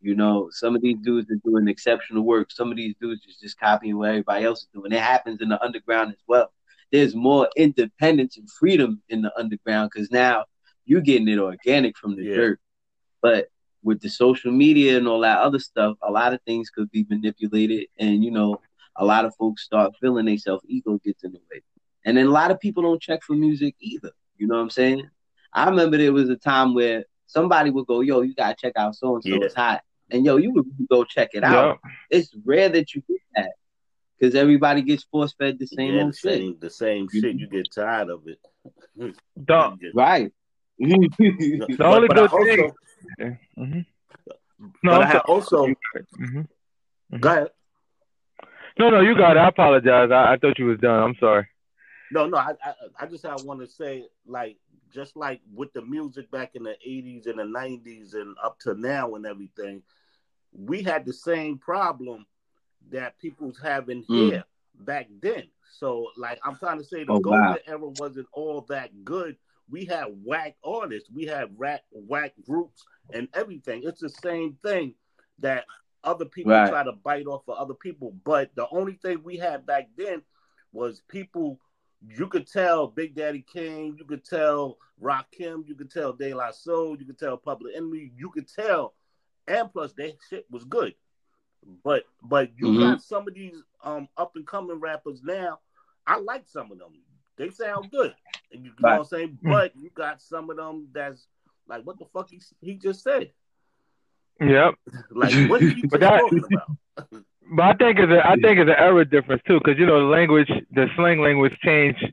You 0.02 0.16
know, 0.16 0.50
some 0.52 0.76
of 0.76 0.82
these 0.82 0.98
dudes 1.04 1.30
are 1.30 1.42
doing 1.50 1.68
exceptional 1.68 2.24
work. 2.24 2.52
Some 2.52 2.72
of 2.72 2.78
these 2.78 2.96
dudes 3.02 3.26
is 3.28 3.38
just 3.38 3.60
copying 3.60 3.98
what 3.98 4.10
everybody 4.10 4.46
else 4.46 4.62
is 4.62 4.70
doing. 4.74 4.92
It 4.92 5.02
happens 5.02 5.42
in 5.42 5.50
the 5.50 5.62
underground 5.64 6.12
as 6.12 6.22
well. 6.28 6.52
There's 6.92 7.16
more 7.16 7.50
independence 7.58 8.38
and 8.38 8.50
freedom 8.50 9.02
in 9.10 9.22
the 9.22 9.32
underground 9.38 9.92
because 9.94 10.10
now 10.10 10.46
you're 10.86 11.02
getting 11.02 11.28
it 11.28 11.38
organic 11.38 11.98
from 11.98 12.16
the 12.16 12.24
Yeah. 12.24 12.36
dirt. 12.36 12.60
But 13.22 13.50
with 13.84 14.02
the 14.02 14.10
social 14.10 14.52
media 14.52 14.98
and 14.98 15.08
all 15.08 15.20
that 15.22 15.40
other 15.40 15.60
stuff, 15.60 15.98
a 16.02 16.12
lot 16.12 16.34
of 16.34 16.42
things 16.44 16.70
could 16.70 16.90
be 16.92 17.06
manipulated, 17.10 17.88
and 17.98 18.24
you 18.24 18.32
know, 18.32 18.60
a 19.00 19.06
lot 19.06 19.26
of 19.26 19.34
folks 19.36 19.64
start 19.64 19.94
feeling 20.00 20.26
themselves. 20.26 20.64
Ego 20.68 21.00
gets 21.04 21.24
in 21.24 21.32
the 21.32 21.40
way, 21.52 21.62
and 22.06 22.16
then 22.16 22.28
a 22.28 22.32
lot 22.32 22.52
of 22.52 22.60
people 22.60 22.84
don't 22.84 23.02
check 23.02 23.22
for 23.24 23.34
music 23.36 23.76
either. 23.80 24.12
You 24.38 24.46
know 24.48 24.56
what 24.56 24.62
I'm 24.62 24.70
saying? 24.70 25.10
I 25.54 25.66
remember 25.70 25.98
there 25.98 26.14
was 26.14 26.30
a 26.30 26.36
time 26.36 26.74
where 26.76 27.06
somebody 27.26 27.70
would 27.72 27.88
go, 27.88 28.02
"Yo, 28.02 28.22
you 28.22 28.36
gotta 28.36 28.56
check 28.60 28.74
out 28.76 28.96
so 28.96 29.16
and 29.16 29.24
so. 29.24 29.34
It's 29.42 29.56
hot," 29.56 29.82
and 30.12 30.24
yo, 30.26 30.36
you 30.38 30.52
would 30.54 30.66
go 30.90 31.04
check 31.04 31.30
it 31.34 31.44
out. 31.44 31.80
Yeah. 31.84 31.92
It's 32.20 32.30
rare 32.46 32.70
that 32.70 32.94
you 32.94 33.02
get 33.10 33.18
that. 33.36 33.52
because 34.20 34.36
everybody 34.36 34.82
gets 34.82 35.04
force 35.06 35.34
fed 35.40 35.58
the 35.60 35.66
same 35.66 35.94
yeah, 35.96 36.04
old 36.04 36.12
the 36.14 36.18
shit. 36.18 36.34
same, 36.40 36.58
the 36.60 36.70
same 36.70 37.08
shit. 37.10 37.36
You 37.40 37.48
get 37.48 37.68
tired 37.74 38.10
of 38.10 38.24
it. 38.28 38.40
The, 39.38 39.92
Right. 39.94 40.32
the 40.78 41.76
But- 41.78 41.86
only 41.88 42.08
but 42.10 42.20
I 42.20 42.28
good 42.28 42.32
also, 42.32 42.46
thing. 42.46 42.72
Yeah, 43.20 43.36
mhm. 43.58 43.86
No, 44.60 44.70
but 44.84 44.94
I'm 44.94 45.02
I 45.02 45.06
had 45.06 45.12
sorry. 45.14 45.24
also 45.28 45.68
Mhm. 46.20 46.48
go 47.20 47.30
ahead. 47.30 47.48
No, 48.78 48.90
no, 48.90 49.02
you 49.02 49.16
got 49.16 49.36
it. 49.36 49.40
I 49.40 49.48
apologize. 49.48 50.10
I, 50.12 50.34
I 50.34 50.38
thought 50.38 50.58
you 50.60 50.66
was 50.66 50.80
done. 50.80 51.02
I'm 51.02 51.16
sorry. 51.20 51.48
No, 52.12 52.28
no, 52.28 52.38
I, 52.38 52.52
I, 52.64 52.74
I 53.02 53.06
just 53.06 53.26
I 53.26 53.36
want 53.36 53.60
to 53.62 53.68
say, 53.68 54.06
like, 54.26 54.58
just 54.92 55.16
like 55.16 55.42
with 55.54 55.72
the 55.74 55.82
music 55.82 56.32
back 56.32 56.56
in 56.56 56.64
the 56.64 56.76
'80s 56.86 57.28
and 57.28 57.38
the 57.40 57.44
'90s 57.44 58.14
and 58.16 58.36
up 58.44 58.60
to 58.62 58.74
now 58.74 59.16
and 59.16 59.26
everything, 59.26 59.84
we 60.52 60.82
had 60.82 61.06
the 61.06 61.14
same 61.14 61.58
problem 61.58 62.26
that 62.92 63.18
people's 63.20 63.60
having 63.62 64.04
Mm. 64.10 64.30
here 64.30 64.44
back 64.80 65.08
then. 65.22 65.50
So, 65.72 66.08
like, 66.18 66.40
I'm 66.44 66.56
trying 66.58 66.80
to 66.80 66.84
say 66.84 67.04
the 67.04 67.14
Oh, 67.14 67.20
golden 67.20 67.42
wow. 67.42 67.58
era 67.68 67.88
wasn't 67.88 68.28
all 68.34 68.62
that 68.70 69.04
good. 69.06 69.38
We 69.70 69.86
had 69.86 70.06
whack 70.24 70.56
artists, 70.64 71.10
we 71.14 71.26
had 71.26 71.54
rat, 71.60 71.84
whack 71.92 72.34
groups, 72.44 72.84
and 73.14 73.28
everything. 73.36 73.84
It's 73.84 74.02
the 74.02 74.10
same 74.10 74.58
thing 74.64 74.96
that 75.40 75.66
other 76.04 76.26
people 76.26 76.52
Right. 76.52 76.70
try 76.70 76.84
to 76.84 76.92
bite 76.94 77.28
off 77.28 77.44
for 77.46 77.58
other 77.60 77.74
people. 77.74 78.12
But 78.24 78.54
the 78.56 78.68
only 78.70 78.94
thing 78.94 79.22
we 79.24 79.38
had 79.38 79.66
back 79.66 79.90
then 79.96 80.24
was 80.72 81.02
people 81.08 81.60
you 82.08 82.28
could 82.28 82.48
tell 82.48 82.88
Big 82.88 83.14
Daddy 83.16 83.42
Kane, 83.42 83.98
you 83.98 84.06
could 84.06 84.24
tell 84.24 84.78
Rakim, 85.02 85.68
you 85.68 85.76
could 85.76 85.92
tell 85.92 86.14
De 86.14 86.34
La 86.34 86.52
Soul, 86.52 86.98
you 86.98 87.06
could 87.06 87.20
tell 87.20 87.36
Public 87.38 87.76
Enemy, 87.76 88.12
you 88.16 88.30
could 88.30 88.48
tell, 88.48 88.96
and 89.48 89.72
plus 89.72 89.92
their 89.94 90.14
shit 90.30 90.46
was 90.50 90.64
good. 90.64 90.96
But 91.84 92.06
but 92.22 92.58
you 92.58 92.68
Mhm. 92.68 92.80
got 92.80 93.02
some 93.02 93.28
of 93.28 93.34
these 93.34 93.62
um 93.84 94.08
up 94.16 94.36
and 94.38 94.48
coming 94.48 94.80
rappers 94.80 95.22
now. 95.24 95.60
I 96.08 96.18
like 96.20 96.48
some 96.48 96.72
of 96.72 96.80
them. 96.80 97.04
They 97.36 97.50
sound 97.50 97.92
good. 97.92 98.16
And 98.52 98.64
you, 98.66 98.72
you 98.72 98.86
know 98.86 98.92
what 98.92 99.00
I'm 99.00 99.06
saying? 99.06 99.40
But 99.44 99.76
you 99.76 99.90
got 99.90 100.22
some 100.22 100.50
of 100.50 100.56
them 100.58 100.88
that's 100.94 101.28
like 101.68 101.84
what 101.86 102.00
the 102.00 102.06
fuck 102.06 102.30
he, 102.30 102.42
he 102.62 102.76
just 102.76 103.04
said. 103.04 103.34
Yep. 104.42 104.76
Like 105.12 105.50
what 105.50 105.62
is 105.62 105.74
he 105.76 105.88
But 105.88 106.00
that- 106.02 106.20
talking 106.22 106.44
about? 106.52 106.78
But 107.52 107.64
I 107.66 107.74
think 107.74 107.98
it's 107.98 108.12
a 108.12 108.28
I 108.28 108.36
think 108.36 108.60
it's 108.60 108.70
an 108.70 108.76
era 108.78 109.04
difference 109.04 109.42
too, 109.48 109.58
because 109.58 109.80
you 109.80 109.88
know 109.88 110.02
the 110.02 110.06
language, 110.06 110.52
the 110.72 110.86
slang 110.96 111.20
language 111.20 111.58
changed 111.64 112.06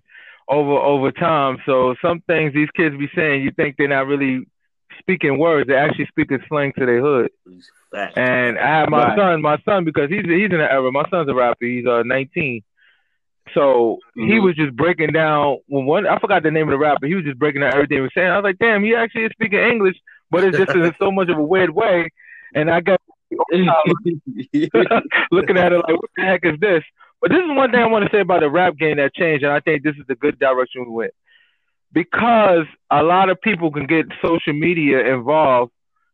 over 0.48 0.72
over 0.72 1.12
time. 1.12 1.58
So 1.66 1.94
some 2.00 2.20
things 2.22 2.54
these 2.54 2.70
kids 2.74 2.96
be 2.96 3.10
saying, 3.14 3.42
you 3.42 3.50
think 3.50 3.76
they're 3.76 3.86
not 3.86 4.06
really 4.06 4.46
speaking 4.98 5.36
words; 5.38 5.68
they're 5.68 5.76
actually 5.76 6.06
speaking 6.06 6.38
slang 6.48 6.72
to 6.78 6.86
their 6.86 7.02
hood. 7.02 7.30
And 8.16 8.58
I 8.58 8.66
have 8.66 8.88
my 8.88 9.08
Right. 9.08 9.18
son, 9.18 9.42
my 9.42 9.58
son, 9.66 9.84
because 9.84 10.08
he's 10.08 10.24
he's 10.24 10.44
in 10.50 10.52
the 10.56 10.72
era. 10.72 10.90
My 10.90 11.04
son's 11.10 11.28
a 11.28 11.34
rapper. 11.34 11.66
He's 11.66 11.86
uh 11.86 12.02
19. 12.02 12.62
So 13.52 13.98
he 14.14 14.22
Mhm. 14.22 14.42
was 14.42 14.56
just 14.56 14.74
breaking 14.74 15.12
down 15.12 15.58
when 15.66 15.84
one 15.84 16.06
I 16.06 16.18
forgot 16.18 16.44
the 16.44 16.50
name 16.50 16.66
of 16.66 16.72
the 16.72 16.78
rapper. 16.78 17.06
He 17.06 17.14
was 17.14 17.24
just 17.24 17.38
breaking 17.38 17.60
down 17.60 17.74
everything 17.74 17.98
he 17.98 18.00
was 18.02 18.10
saying. 18.14 18.28
I 18.30 18.36
was 18.38 18.44
like, 18.44 18.58
damn, 18.58 18.82
he 18.82 18.94
actually 18.94 19.24
is 19.24 19.32
speaking 19.32 19.58
English, 19.58 19.96
but 20.30 20.44
it's 20.44 20.56
just 20.56 20.74
in 20.74 20.94
so 20.98 21.10
much 21.10 21.28
of 21.28 21.38
a 21.38 21.42
weird 21.42 21.70
way. 21.70 22.10
And 22.54 22.70
I 22.70 22.80
got 22.80 23.00
looking 23.30 23.68
at 25.58 25.72
it 25.72 25.76
like, 25.76 26.00
what 26.00 26.10
the 26.16 26.22
heck 26.22 26.44
is 26.44 26.58
this? 26.60 26.82
But 27.20 27.30
this 27.30 27.40
is 27.40 27.48
one 27.48 27.70
thing 27.70 27.80
I 27.80 27.86
want 27.86 28.04
to 28.04 28.10
say 28.14 28.20
about 28.20 28.40
the 28.40 28.50
rap 28.50 28.76
game 28.76 28.98
that 28.98 29.14
changed, 29.14 29.44
and 29.44 29.52
I 29.52 29.60
think 29.60 29.82
this 29.82 29.96
is 29.96 30.06
the 30.06 30.14
good 30.14 30.38
direction 30.38 30.84
we 30.84 30.92
went. 30.92 31.12
Because 31.92 32.66
a 32.90 33.02
lot 33.02 33.30
of 33.30 33.40
people 33.40 33.70
can 33.70 33.86
get 33.86 34.06
social 34.22 34.52
media 34.52 35.14
involved, 35.14 35.72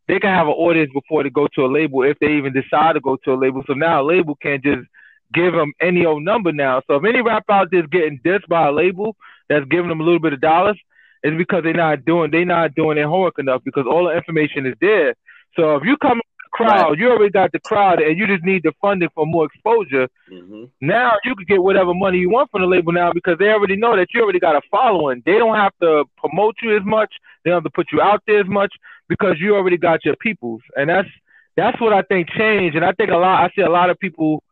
they 0.08 0.18
can 0.20 0.30
have 0.30 0.46
an 0.46 0.54
audience 0.54 0.90
before 0.92 1.22
they 1.22 1.30
go 1.30 1.48
to 1.54 1.64
a 1.64 1.66
label 1.72 2.02
if 2.02 2.18
they 2.18 2.34
even 2.34 2.52
decide 2.52 2.94
to 2.94 3.00
go 3.00 3.16
to 3.24 3.32
a 3.32 3.36
label. 3.36 3.62
So 3.66 3.74
now 3.74 4.02
a 4.02 4.04
label 4.04 4.36
can't 4.36 4.62
just 4.62 4.86
give 5.32 5.52
them 5.54 5.72
any 5.80 6.04
old 6.04 6.22
number 6.22 6.52
now. 6.52 6.82
So 6.86 6.96
if 6.96 7.04
any 7.04 7.22
rap 7.22 7.44
out 7.48 7.68
there 7.70 7.80
is 7.80 7.86
getting 7.90 8.20
dissed 8.24 8.46
by 8.48 8.68
a 8.68 8.72
label 8.72 9.16
that's 9.48 9.64
giving 9.66 9.88
them 9.88 10.00
a 10.00 10.04
little 10.04 10.20
bit 10.20 10.32
of 10.32 10.40
dollars, 10.40 10.78
it's 11.22 11.36
because 11.36 11.62
they're 11.64 11.72
not 11.74 12.04
doing 12.04 12.30
they 12.30 12.44
not 12.44 12.74
doing 12.74 12.96
their 12.96 13.08
homework 13.08 13.38
enough 13.38 13.62
because 13.64 13.86
all 13.88 14.04
the 14.06 14.16
information 14.16 14.66
is 14.66 14.74
there. 14.80 15.14
So 15.56 15.76
if 15.76 15.84
you 15.84 15.96
come 15.98 16.18
the 16.18 16.48
crowd, 16.52 16.98
you 16.98 17.10
already 17.10 17.30
got 17.30 17.52
the 17.52 17.60
crowd 17.60 18.00
and 18.00 18.18
you 18.18 18.26
just 18.26 18.44
need 18.44 18.62
the 18.62 18.72
funding 18.80 19.08
for 19.14 19.26
more 19.26 19.46
exposure. 19.46 20.08
hmm 20.28 20.64
Now 20.80 21.12
you 21.24 21.34
can 21.34 21.46
get 21.46 21.62
whatever 21.62 21.94
money 21.94 22.18
you 22.18 22.30
want 22.30 22.50
from 22.50 22.62
the 22.62 22.66
label 22.66 22.92
now 22.92 23.12
because 23.12 23.38
they 23.38 23.48
already 23.50 23.76
know 23.76 23.96
that 23.96 24.08
you 24.14 24.22
already 24.22 24.40
got 24.40 24.56
a 24.56 24.62
following. 24.70 25.22
They 25.24 25.38
don't 25.38 25.56
have 25.56 25.72
to 25.82 26.04
promote 26.16 26.56
you 26.62 26.76
as 26.76 26.84
much. 26.84 27.12
They 27.44 27.50
don't 27.50 27.58
have 27.58 27.64
to 27.64 27.70
put 27.74 27.92
you 27.92 28.00
out 28.00 28.22
there 28.26 28.40
as 28.40 28.46
much 28.48 28.72
because 29.08 29.36
you 29.40 29.54
already 29.56 29.76
got 29.78 30.04
your 30.04 30.16
peoples. 30.16 30.62
And 30.76 30.88
that's 30.88 31.08
that's 31.56 31.80
what 31.80 31.92
I 31.92 32.02
think 32.02 32.30
changed. 32.30 32.76
And 32.76 32.84
I 32.84 32.92
think 32.92 33.10
a 33.10 33.16
lot 33.16 33.42
I 33.44 33.50
see 33.54 33.62
a 33.62 33.68
lot 33.70 33.90
of 33.90 33.98
people 33.98 34.42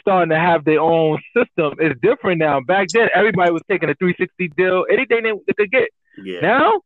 starting 0.00 0.30
to 0.30 0.38
have 0.38 0.64
their 0.64 0.80
own 0.80 1.18
system. 1.36 1.74
It's 1.78 1.98
different 2.00 2.38
now. 2.38 2.60
Back 2.60 2.88
then 2.92 3.08
everybody 3.14 3.52
was 3.52 3.62
taking 3.70 3.88
a 3.90 3.94
three 3.94 4.14
sixty 4.18 4.48
deal, 4.48 4.84
anything 4.90 5.22
they, 5.22 5.32
they 5.46 5.52
could 5.54 5.70
get. 5.70 5.88
Yeah. 6.24 6.40
Now 6.40 6.80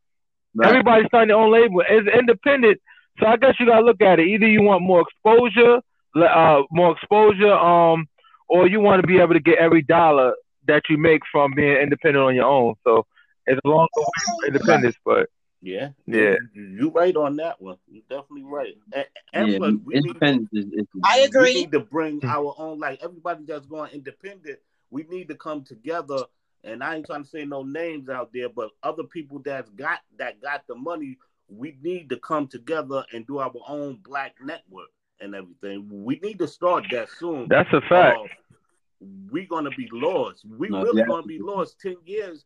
Right. 0.54 0.68
Everybody's 0.68 1.06
starting 1.06 1.28
their 1.28 1.38
own 1.38 1.50
label. 1.50 1.82
It's 1.88 2.08
independent. 2.08 2.80
So 3.18 3.26
I 3.26 3.36
guess 3.36 3.54
you 3.58 3.66
gotta 3.66 3.84
look 3.84 4.02
at 4.02 4.20
it. 4.20 4.26
Either 4.28 4.46
you 4.46 4.62
want 4.62 4.82
more 4.82 5.00
exposure, 5.00 5.80
uh, 6.14 6.62
more 6.70 6.92
exposure, 6.92 7.52
um, 7.52 8.06
or 8.48 8.66
you 8.68 8.80
want 8.80 9.00
to 9.00 9.06
be 9.06 9.18
able 9.18 9.32
to 9.34 9.40
get 9.40 9.58
every 9.58 9.82
dollar 9.82 10.34
that 10.66 10.82
you 10.90 10.98
make 10.98 11.22
from 11.30 11.54
being 11.54 11.76
independent 11.76 12.22
on 12.22 12.34
your 12.34 12.44
own. 12.44 12.74
So 12.84 13.06
it's 13.46 13.60
a 13.64 13.68
long 13.68 13.88
way 13.96 14.04
from 14.26 14.54
independence, 14.54 14.96
but 15.04 15.28
Yeah. 15.62 15.90
Yeah. 16.06 16.36
You, 16.54 16.62
you 16.64 16.90
right 16.90 17.16
on 17.16 17.36
that 17.36 17.62
one. 17.62 17.78
You're 17.88 18.02
definitely 18.10 18.44
right. 18.44 18.76
And, 18.92 19.06
and 19.32 19.48
yeah, 19.52 19.58
plus, 19.58 19.74
we 19.84 19.94
need, 19.94 20.04
independence 20.06 20.48
is, 20.52 20.66
is 20.66 20.86
I 21.04 21.20
we 21.20 21.24
agree. 21.24 21.54
need 21.54 21.72
to 21.72 21.80
bring 21.80 22.20
our 22.24 22.54
own, 22.58 22.78
like 22.78 23.00
everybody 23.02 23.44
that's 23.46 23.66
going 23.66 23.92
independent, 23.92 24.58
we 24.90 25.04
need 25.04 25.28
to 25.28 25.34
come 25.34 25.64
together. 25.64 26.18
And 26.64 26.82
I 26.82 26.96
ain't 26.96 27.06
trying 27.06 27.24
to 27.24 27.28
say 27.28 27.44
no 27.44 27.62
names 27.62 28.08
out 28.08 28.30
there, 28.32 28.48
but 28.48 28.70
other 28.82 29.04
people 29.04 29.40
that's 29.44 29.70
got 29.70 30.00
that 30.18 30.40
got 30.40 30.66
the 30.66 30.74
money, 30.74 31.18
we 31.48 31.76
need 31.82 32.08
to 32.10 32.16
come 32.18 32.46
together 32.46 33.04
and 33.12 33.26
do 33.26 33.38
our 33.38 33.52
own 33.66 33.98
black 34.04 34.36
network 34.40 34.90
and 35.20 35.34
everything. 35.34 36.04
We 36.04 36.20
need 36.20 36.38
to 36.38 36.48
start 36.48 36.84
that 36.92 37.08
soon. 37.10 37.48
that's 37.48 37.72
a 37.72 37.80
fact. 37.80 38.18
Uh, 38.18 38.26
we 39.30 39.46
gonna 39.46 39.70
be 39.70 39.88
lost. 39.92 40.44
We 40.44 40.68
No, 40.68 40.82
really 40.82 41.02
gonna 41.02 41.26
be 41.26 41.40
lost 41.40 41.80
ten 41.80 41.96
years 42.04 42.44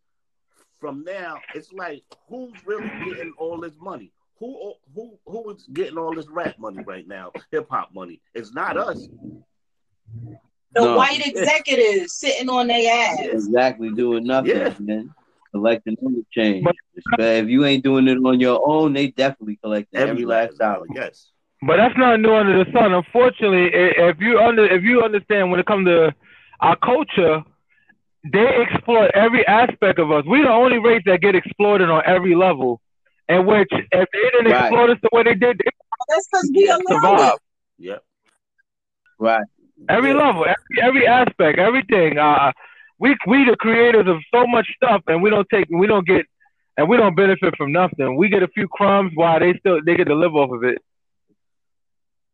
from 0.81 1.05
now. 1.05 1.41
It's 1.55 1.73
like 1.73 2.03
who's 2.29 2.55
really 2.65 2.89
getting 3.05 3.33
all 3.39 3.61
this 3.61 3.77
money? 3.81 4.13
Who 4.39 4.75
who 4.95 5.19
who 5.27 5.51
is 5.51 5.69
getting 5.73 5.99
all 5.99 6.15
this 6.15 6.29
rap 6.29 6.59
money 6.59 6.83
right 6.85 7.07
now? 7.07 7.33
Hip 7.51 7.69
hop 7.71 7.95
money. 7.95 8.21
It's 8.35 8.53
not 8.53 8.77
us. 8.77 9.09
The 10.75 10.85
No. 10.85 10.97
white 10.97 11.25
executives 11.27 12.15
sitting 12.15 12.49
on 12.51 12.67
their 12.67 12.93
ass. 12.93 13.21
exactly 13.33 13.91
doing 13.93 14.25
nothing, 14.27 14.57
Yeah. 14.57 14.75
man. 14.79 15.15
Collecting 15.53 15.97
every 16.05 16.27
change. 16.33 16.65
But- 16.65 16.75
But 17.11 17.21
if 17.21 17.49
you 17.49 17.65
ain't 17.65 17.85
doing 17.85 18.09
it 18.09 18.17
on 18.19 18.41
your 18.41 18.61
own, 18.67 18.93
they 18.95 19.09
definitely 19.09 19.57
collecting 19.63 19.99
every, 20.01 20.11
Every 20.11 20.25
last 20.25 20.59
dollar. 20.59 20.87
Yes. 20.95 21.31
But 21.63 21.77
that's 21.77 21.97
not 21.97 22.21
new 22.21 22.33
under 22.35 22.63
the 22.65 22.71
sun. 22.73 22.93
Unfortunately, 22.93 23.71
if 23.73 24.21
you 24.21 24.39
under 24.39 24.65
if 24.67 24.83
you 24.83 25.03
understand 25.03 25.51
when 25.51 25.61
it 25.61 25.67
comes 25.67 25.87
to 25.87 26.15
our 26.61 26.77
culture, 26.77 27.43
they 28.33 28.47
exploit 28.47 29.11
every 29.15 29.47
aspect 29.47 29.99
of 29.99 30.11
us. 30.11 30.25
We're 30.27 30.45
the 30.45 30.51
only 30.51 30.79
race 30.79 31.03
that 31.07 31.21
get 31.21 31.35
exploited 31.35 31.89
on 31.91 32.03
every 32.07 32.35
level. 32.35 32.81
And 33.29 33.47
which 33.47 33.69
if 33.73 33.89
they 33.91 34.31
didn't 34.31 34.53
Right. 34.53 34.63
exploit 34.65 34.91
us 34.91 34.99
the 35.03 35.09
way 35.13 35.23
they 35.23 35.35
did, 35.35 35.59
they 35.59 35.71
That's 36.09 36.29
because 36.29 36.51
we 36.55 36.67
Yeah, 36.67 36.77
allow 36.77 37.17
survive. 37.17 37.33
it. 37.35 37.39
Yep. 37.79 38.03
Right. 39.19 39.45
Every 39.89 40.13
Yeah. 40.13 40.15
level, 40.15 40.45
every 40.45 40.83
every 40.83 41.07
aspect, 41.07 41.59
everything. 41.59 42.19
Uh, 42.19 42.53
we 42.99 43.17
we 43.27 43.45
the 43.45 43.57
creators 43.57 44.07
of 44.07 44.19
so 44.35 44.47
much 44.47 44.67
stuff, 44.77 45.03
and 45.07 45.23
we 45.23 45.31
don't 45.31 45.49
take, 45.51 45.67
we 45.71 45.87
don't 45.87 46.07
get, 46.07 46.27
and 46.77 46.89
we 46.89 46.97
don't 46.97 47.15
benefit 47.15 47.57
from 47.57 47.73
nothing. 47.73 48.17
We 48.17 48.29
get 48.29 48.43
a 48.43 48.49
few 48.49 48.69
crumbs 48.69 49.13
while 49.15 49.39
they 49.41 49.55
still 49.59 49.81
they 49.85 49.97
get 49.97 50.07
to 50.07 50.15
live 50.15 50.35
off 50.35 50.51
of 50.53 50.65
it. 50.65 50.79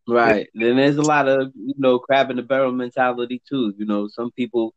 Right. 0.08 0.48
Then 0.54 0.76
there's 0.76 0.96
a 0.96 1.02
lot 1.02 1.28
of, 1.28 1.52
you 1.54 1.74
know, 1.78 1.98
crab 1.98 2.30
in 2.30 2.36
the 2.36 2.42
barrel 2.42 2.72
mentality 2.72 3.42
too. 3.48 3.72
You 3.76 3.86
know, 3.86 4.08
some 4.08 4.30
people 4.32 4.74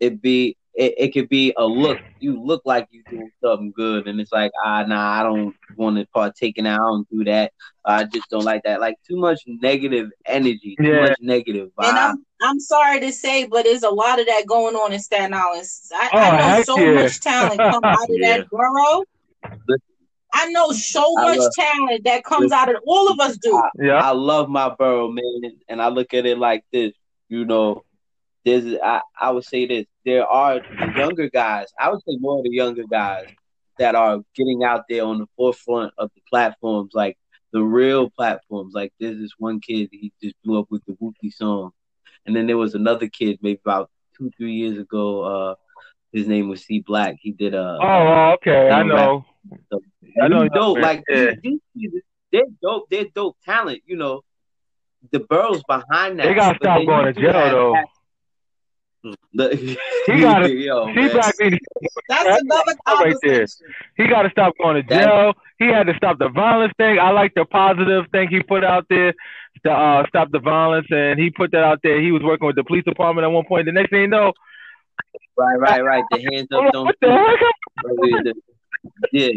it 0.00 0.20
be 0.20 0.56
it, 0.74 0.94
it 0.98 1.08
could 1.12 1.28
be 1.28 1.54
a 1.56 1.64
look. 1.64 2.00
You 2.20 2.42
look 2.42 2.62
like 2.64 2.88
you 2.90 3.02
doing 3.10 3.30
something 3.42 3.72
good 3.76 4.06
and 4.08 4.20
it's 4.20 4.32
like, 4.32 4.50
ah 4.64 4.82
nah, 4.84 5.20
I 5.20 5.22
don't 5.22 5.54
want 5.76 5.96
to 5.98 6.06
partake 6.12 6.58
in 6.58 6.64
that. 6.64 6.74
I 6.74 6.76
don't 6.78 7.08
do 7.10 7.24
that. 7.24 7.52
I 7.84 8.04
just 8.04 8.28
don't 8.30 8.44
like 8.44 8.62
that. 8.64 8.80
Like 8.80 8.96
too 9.08 9.16
much 9.16 9.40
negative 9.46 10.10
energy, 10.26 10.74
too 10.80 10.86
Yeah. 10.88 11.00
much 11.02 11.18
negative 11.20 11.70
negative 11.70 11.70
vibe. 11.78 11.88
And 11.90 11.98
I'm 11.98 12.26
I'm 12.42 12.60
sorry 12.60 13.00
to 13.00 13.12
say, 13.12 13.46
but 13.46 13.64
there's 13.64 13.82
a 13.84 13.90
lot 13.90 14.18
of 14.20 14.26
that 14.26 14.44
going 14.46 14.74
on 14.74 14.92
in 14.92 15.00
Staten 15.00 15.32
Island. 15.34 15.66
I, 15.94 16.10
Oh, 16.12 16.18
I 16.18 16.56
know 16.58 16.62
so 16.64 16.78
yeah. 16.78 16.94
much 16.94 17.20
talent 17.20 17.58
come 17.58 17.84
out 17.84 18.02
of 18.02 18.08
Yeah. 18.10 18.38
that 18.38 18.50
borough. 18.50 19.04
I 20.36 20.46
know 20.50 20.72
so 20.72 21.04
I 21.20 21.22
much 21.22 21.38
love- 21.38 21.52
talent 21.54 22.04
that 22.04 22.24
comes 22.24 22.50
out 22.52 22.68
of 22.68 22.76
all 22.86 23.08
of 23.10 23.20
us 23.20 23.36
do. 23.38 23.62
Yeah, 23.80 24.00
I 24.02 24.10
love 24.10 24.48
my 24.48 24.74
borough, 24.74 25.10
man, 25.10 25.52
and 25.68 25.80
I 25.80 25.88
look 25.88 26.12
at 26.14 26.26
it 26.26 26.38
like 26.38 26.64
this. 26.72 26.92
You 27.28 27.44
know, 27.44 27.84
there's 28.44 28.74
I, 28.82 29.00
I 29.18 29.30
would 29.30 29.44
say 29.44 29.66
this. 29.66 29.86
There 30.04 30.26
are 30.26 30.60
the 30.60 30.92
younger 30.96 31.30
guys. 31.30 31.66
I 31.78 31.90
would 31.90 32.00
say 32.00 32.16
more 32.18 32.38
of 32.38 32.44
the 32.44 32.50
younger 32.50 32.84
guys 32.90 33.26
that 33.78 33.94
are 33.94 34.20
getting 34.34 34.62
out 34.62 34.84
there 34.88 35.04
on 35.04 35.18
the 35.18 35.26
forefront 35.36 35.92
of 35.98 36.10
the 36.14 36.20
platforms, 36.28 36.92
like 36.94 37.16
the 37.52 37.62
real 37.62 38.10
platforms. 38.10 38.74
Like 38.74 38.92
there's 39.00 39.18
this 39.18 39.32
one 39.38 39.60
kid 39.60 39.88
he 39.92 40.12
just 40.22 40.34
blew 40.44 40.60
up 40.60 40.66
with 40.70 40.84
the 40.86 40.92
Wookie 40.94 41.32
song, 41.32 41.70
and 42.26 42.36
then 42.36 42.46
there 42.46 42.58
was 42.58 42.74
another 42.74 43.08
kid 43.08 43.38
maybe 43.42 43.60
about 43.64 43.90
two 44.16 44.30
three 44.36 44.52
years 44.52 44.78
ago. 44.78 45.22
Uh, 45.22 45.54
his 46.12 46.28
name 46.28 46.48
was 46.48 46.64
C 46.64 46.80
Black. 46.80 47.16
He 47.20 47.32
did 47.32 47.54
a. 47.54 47.78
Oh, 47.80 48.32
okay, 48.34 48.70
I 48.70 48.82
know. 48.82 49.24
So, 49.70 49.80
I 50.22 50.28
know 50.28 50.48
dope. 50.48 50.78
Like 50.78 51.02
yeah. 51.08 51.32
these, 51.42 51.60
these, 51.74 51.90
they're 52.30 52.42
dope. 52.62 52.88
They're 52.90 53.06
dope 53.14 53.36
talent. 53.44 53.82
You 53.86 53.96
know, 53.96 54.22
the 55.10 55.20
Borough's 55.20 55.62
behind 55.66 56.18
that. 56.18 56.26
They 56.26 56.34
gotta 56.34 56.58
stop 56.60 56.86
going 56.86 57.12
to 57.12 57.20
jail 57.20 57.32
have- 57.32 57.50
though. 57.52 57.74
The, 59.34 59.76
He 60.06 60.20
gotta- 60.20 60.50
yo, 60.52 60.86
C 60.86 60.92
man. 60.94 61.12
Black 61.12 61.34
need 61.40 61.58
That's 62.08 62.42
another 62.42 62.74
right 62.86 63.16
there. 63.22 63.46
he 63.96 64.06
got 64.08 64.22
to 64.22 64.30
stop 64.30 64.54
going 64.60 64.76
to 64.82 64.88
That- 64.88 65.04
jail. 65.06 65.34
He 65.58 65.66
had 65.66 65.86
to 65.86 65.94
stop 65.96 66.18
the 66.18 66.28
violence 66.28 66.72
thing. 66.78 66.98
I 66.98 67.10
like 67.10 67.32
the 67.34 67.44
positive 67.44 68.06
thing 68.12 68.28
he 68.28 68.42
put 68.42 68.64
out 68.64 68.86
there 68.90 69.14
to 69.64 69.70
uh, 69.70 70.04
stop 70.08 70.30
the 70.32 70.40
violence, 70.40 70.86
and 70.90 71.18
he 71.18 71.30
put 71.30 71.52
that 71.52 71.62
out 71.64 71.80
there. 71.82 72.00
He 72.00 72.10
was 72.12 72.22
working 72.22 72.46
with 72.46 72.56
the 72.56 72.64
police 72.64 72.84
department 72.84 73.24
at 73.24 73.28
one 73.30 73.44
point. 73.46 73.66
The 73.66 73.72
next 73.72 73.90
thing 73.90 74.00
you 74.02 74.08
know, 74.08 74.32
Right, 75.36 75.56
right, 75.58 75.84
right. 75.84 76.04
The 76.10 76.18
hands 76.32 76.48
up, 76.52 76.72
don't 76.72 76.84
what 76.86 76.96
the 77.00 77.10
heck? 77.10 78.34
Yeah, 79.12 79.28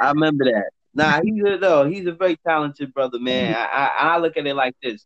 I 0.00 0.10
remember 0.10 0.44
that. 0.44 0.70
Nah, 0.94 1.20
he's 1.22 1.42
a 1.44 1.58
no, 1.58 1.84
he's 1.88 2.06
a 2.06 2.12
very 2.12 2.36
talented 2.36 2.92
brother, 2.92 3.18
man. 3.20 3.54
I, 3.54 3.64
I 3.64 4.14
I 4.14 4.18
look 4.18 4.36
at 4.36 4.46
it 4.46 4.54
like 4.54 4.74
this: 4.82 5.04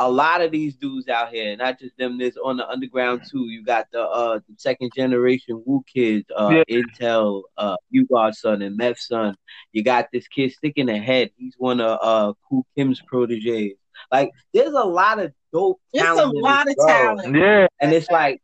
a 0.00 0.10
lot 0.10 0.40
of 0.40 0.52
these 0.52 0.76
dudes 0.76 1.08
out 1.08 1.30
here, 1.30 1.56
not 1.56 1.78
just 1.78 1.96
them, 1.96 2.18
there's 2.18 2.36
on 2.36 2.56
the 2.56 2.68
underground 2.68 3.22
too. 3.30 3.48
You 3.48 3.64
got 3.64 3.86
the 3.92 4.02
uh 4.02 4.38
the 4.48 4.54
second 4.56 4.92
generation 4.94 5.62
Wu 5.66 5.84
kids, 5.92 6.26
uh 6.36 6.62
Yeah. 6.68 6.82
Intel, 6.82 7.42
uh 7.56 7.76
U-God 7.90 8.34
son 8.34 8.62
and 8.62 8.76
Meth 8.76 8.98
son. 8.98 9.34
You 9.72 9.82
got 9.82 10.08
this 10.12 10.28
kid 10.28 10.52
sticking 10.52 10.88
ahead. 10.88 11.30
He's 11.36 11.54
one 11.58 11.80
of 11.80 11.98
uh 12.00 12.32
Kool 12.48 12.64
Kim's 12.76 13.00
proteges. 13.00 13.72
Like, 14.12 14.30
there's 14.54 14.72
a 14.72 14.84
lot 14.84 15.18
of 15.18 15.32
dope 15.52 15.80
It's 15.92 16.04
a 16.04 16.26
lot 16.26 16.68
of 16.68 16.76
talent. 16.86 17.36
Yeah, 17.36 17.66
And 17.80 17.92
it's 17.92 18.10
like 18.10 18.40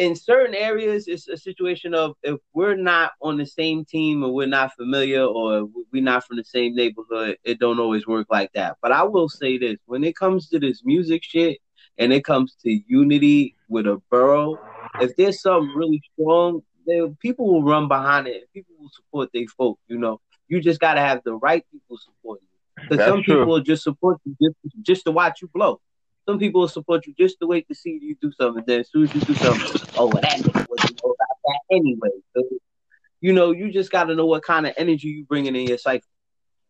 in 0.00 0.16
certain 0.16 0.54
areas, 0.54 1.08
it's 1.08 1.28
a 1.28 1.36
situation 1.36 1.94
of 1.94 2.16
if 2.22 2.40
we're 2.54 2.74
not 2.74 3.12
on 3.20 3.36
the 3.36 3.44
same 3.44 3.84
team 3.84 4.24
or 4.24 4.32
we're 4.32 4.46
not 4.46 4.74
familiar 4.74 5.22
or 5.22 5.68
we're 5.92 6.02
not 6.02 6.24
from 6.24 6.38
the 6.38 6.44
same 6.44 6.74
neighborhood, 6.74 7.36
it 7.44 7.60
don't 7.60 7.78
always 7.78 8.06
work 8.06 8.26
like 8.30 8.50
that. 8.54 8.78
But 8.80 8.92
I 8.92 9.02
will 9.02 9.28
say 9.28 9.58
this: 9.58 9.76
when 9.84 10.02
it 10.02 10.16
comes 10.16 10.48
to 10.48 10.58
this 10.58 10.82
music 10.84 11.22
shit 11.22 11.58
and 11.98 12.14
it 12.14 12.24
comes 12.24 12.56
to 12.62 12.80
unity 12.88 13.56
with 13.68 13.86
a 13.86 14.00
borough, 14.10 14.58
if 15.02 15.14
there's 15.16 15.42
something 15.42 15.70
really 15.76 16.00
strong, 16.14 16.62
then 16.86 17.14
people 17.20 17.52
will 17.52 17.62
run 17.62 17.86
behind 17.86 18.26
it. 18.26 18.50
People 18.54 18.76
will 18.80 18.90
support 18.94 19.28
their 19.34 19.46
folk. 19.48 19.78
You 19.86 19.98
know, 19.98 20.18
you 20.48 20.62
just 20.62 20.80
got 20.80 20.94
to 20.94 21.00
have 21.00 21.20
the 21.24 21.34
right 21.34 21.62
people 21.70 21.98
support 21.98 22.40
you. 22.40 22.48
Because 22.88 23.06
some 23.06 23.22
true. 23.22 23.34
people 23.34 23.46
will 23.52 23.60
just 23.60 23.82
support 23.82 24.18
you 24.24 24.34
just, 24.40 24.56
just 24.80 25.04
to 25.04 25.10
watch 25.10 25.42
you 25.42 25.50
blow. 25.52 25.78
Some 26.30 26.38
people 26.38 26.60
will 26.60 26.68
support 26.68 27.08
you 27.08 27.14
just 27.18 27.40
to 27.40 27.46
wait 27.48 27.66
to 27.66 27.74
see 27.74 27.98
you 28.00 28.14
do 28.22 28.30
something. 28.30 28.62
Then 28.64 28.80
as 28.80 28.90
soon 28.92 29.02
as 29.02 29.12
you 29.12 29.20
do 29.22 29.34
something, 29.34 29.80
oh, 29.96 30.12
that 30.12 30.38
nigga 30.38 30.64
wasn't 30.68 31.00
know 31.02 31.10
about 31.10 31.38
that 31.44 31.60
anyway. 31.72 32.10
So, 32.36 32.44
you 33.20 33.32
know, 33.32 33.50
you 33.50 33.72
just 33.72 33.90
got 33.90 34.04
to 34.04 34.14
know 34.14 34.26
what 34.26 34.44
kind 34.44 34.64
of 34.64 34.72
energy 34.76 35.08
you 35.08 35.24
bringing 35.24 35.56
in 35.56 35.66
your 35.66 35.78
cycle. 35.78 36.06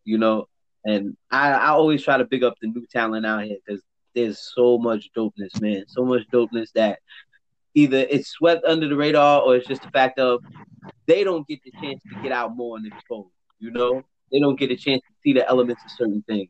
You 0.05 0.17
know, 0.17 0.49
and 0.83 1.15
I, 1.31 1.51
I 1.51 1.67
always 1.73 2.03
try 2.03 2.17
to 2.17 2.25
big 2.25 2.43
up 2.43 2.55
the 2.63 2.69
new 2.69 2.87
talent 2.91 3.27
out 3.27 3.45
here 3.45 3.59
because 3.63 3.83
there's 4.15 4.39
so 4.39 4.79
much 4.79 5.11
dopeness, 5.15 5.61
man. 5.61 5.85
So 5.89 6.07
much 6.07 6.23
dopeness 6.33 6.73
that 6.75 7.01
either 7.75 7.99
it's 7.99 8.31
swept 8.31 8.65
under 8.65 8.89
the 8.89 8.97
radar 8.97 9.43
or 9.43 9.57
it's 9.57 9.69
just 9.69 9.83
the 9.83 9.91
fact 9.91 10.19
of 10.19 10.43
they 11.07 11.23
don't 11.23 11.47
get 11.47 11.63
the 11.65 11.73
chance 11.83 12.01
to 12.05 12.23
get 12.23 12.33
out 12.33 12.57
more 12.57 12.79
and 12.79 12.87
expose. 12.87 13.27
You 13.59 13.73
know, 13.73 14.05
they 14.33 14.41
don't 14.41 14.59
get 14.59 14.71
a 14.71 14.77
chance 14.77 15.03
to 15.03 15.15
see 15.23 15.35
the 15.35 15.47
elements 15.47 15.85
of 15.85 15.91
certain 15.91 16.25
things. 16.27 16.49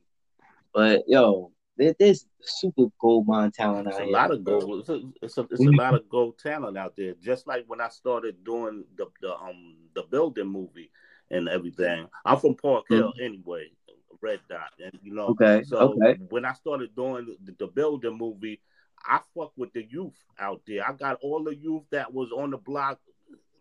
But 0.73 1.03
yo, 1.09 1.51
there, 1.81 1.95
there's 1.99 2.27
super 2.43 2.85
gold 3.01 3.27
mine 3.27 3.51
talent 3.51 3.89
It's 3.89 3.97
out 3.97 4.03
a 4.03 4.05
here. 4.05 4.13
lot 4.13 4.31
of 4.31 4.45
gold. 4.45 4.81
It's 4.81 4.89
a, 4.91 5.01
it's 5.23 5.39
a, 5.39 5.47
it's 5.51 5.61
a 5.61 5.71
lot 5.71 5.95
of 5.95 6.09
gold 6.09 6.39
talent 6.39 6.77
out 6.77 6.95
there. 6.97 7.15
Just 7.23 7.47
like 7.47 7.65
when 7.67 7.81
I 7.81 7.89
started 7.89 8.45
doing 8.45 8.85
the 8.97 9.07
the 9.21 9.35
um 9.35 9.77
the 9.95 10.03
building 10.03 10.47
movie 10.47 10.91
and 11.31 11.49
everything. 11.49 12.07
I'm 12.25 12.39
from 12.39 12.55
Park 12.55 12.85
Hill 12.89 13.13
anyway, 13.21 13.71
Red 14.21 14.41
Dot, 14.49 14.71
and 14.85 14.93
you 15.03 15.15
know. 15.15 15.29
Okay, 15.29 15.63
So 15.65 15.95
okay. 15.95 16.19
when 16.29 16.45
I 16.45 16.53
started 16.53 16.95
doing 16.95 17.37
the, 17.45 17.53
the 17.59 17.67
building 17.67 18.17
movie, 18.19 18.61
I 19.05 19.21
fuck 19.35 19.53
with 19.57 19.73
the 19.73 19.85
youth 19.85 20.17
out 20.39 20.61
there. 20.67 20.87
I 20.87 20.93
got 20.93 21.19
all 21.23 21.43
the 21.45 21.55
youth 21.57 21.85
that 21.91 22.13
was 22.13 22.31
on 22.31 22.51
the 22.51 22.59
block, 22.59 23.01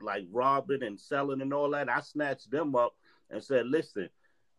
like 0.01 0.25
robbing 0.31 0.83
and 0.83 0.99
selling 0.99 1.41
and 1.41 1.53
all 1.53 1.69
that. 1.71 1.89
I 1.89 2.01
snatched 2.01 2.51
them 2.51 2.75
up 2.75 2.95
and 3.29 3.41
said, 3.43 3.67
"Listen." 3.67 4.09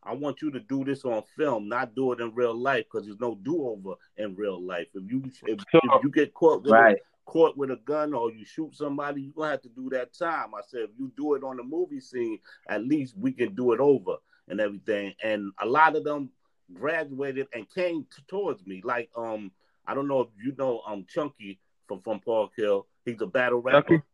I 0.03 0.15
want 0.15 0.41
you 0.41 0.51
to 0.53 0.61
do 0.61 0.85
this 0.85 1.05
on 1.05 1.23
film, 1.37 1.69
not 1.69 1.95
do 1.95 2.13
it 2.13 2.21
in 2.21 2.35
real 2.35 2.55
life, 2.55 2.87
because 2.91 3.07
there's 3.07 3.21
no 3.21 3.35
do-over 3.43 3.95
in 4.17 4.35
real 4.35 4.61
life. 4.61 4.87
If 4.95 5.11
you 5.11 5.23
if, 5.47 5.61
So- 5.73 5.81
if 5.83 6.03
you 6.03 6.11
get 6.11 6.33
caught 6.35 6.63
with 6.63 6.73
Right. 6.73 6.97
a, 6.97 7.31
caught 7.31 7.57
with 7.57 7.71
a 7.71 7.77
gun 7.77 8.15
or 8.15 8.33
you 8.33 8.45
shoot 8.45 8.75
somebody, 8.75 9.23
you're 9.23 9.33
gonna 9.35 9.51
have 9.51 9.63
to 9.63 9.69
do 9.69 9.89
that 9.91 10.13
time. 10.15 10.55
I 10.55 10.63
said, 10.67 10.81
if 10.83 10.91
you 10.99 11.13
do 11.17 11.35
it 11.35 11.45
on 11.45 11.59
the 11.59 11.63
movie 11.63 12.01
scene, 12.01 12.39
at 12.69 12.83
least 12.85 13.17
we 13.17 13.33
can 13.33 13.55
do 13.55 13.73
it 13.73 13.81
over 13.81 14.17
and 14.49 14.61
everything. 14.61 15.15
And 15.23 15.53
a 15.61 15.67
lot 15.67 15.95
of 15.97 16.03
them 16.05 16.31
graduated 16.73 17.47
and 17.53 17.69
came 17.69 18.05
t- 18.05 18.23
towards 18.27 18.67
me. 18.67 18.81
Like 18.83 19.11
um, 19.17 19.53
I 19.87 19.95
don't 19.95 20.09
know 20.09 20.23
if 20.23 20.29
you 20.43 20.55
know 20.59 20.81
um 20.87 21.05
Chunky 21.09 21.61
from 21.87 22.01
from 22.01 22.21
Park 22.21 22.53
Hill. 22.57 22.87
He's 23.05 23.21
a 23.21 23.27
battle 23.27 23.61
rapper. 23.61 23.87
Chunky? 23.89 24.05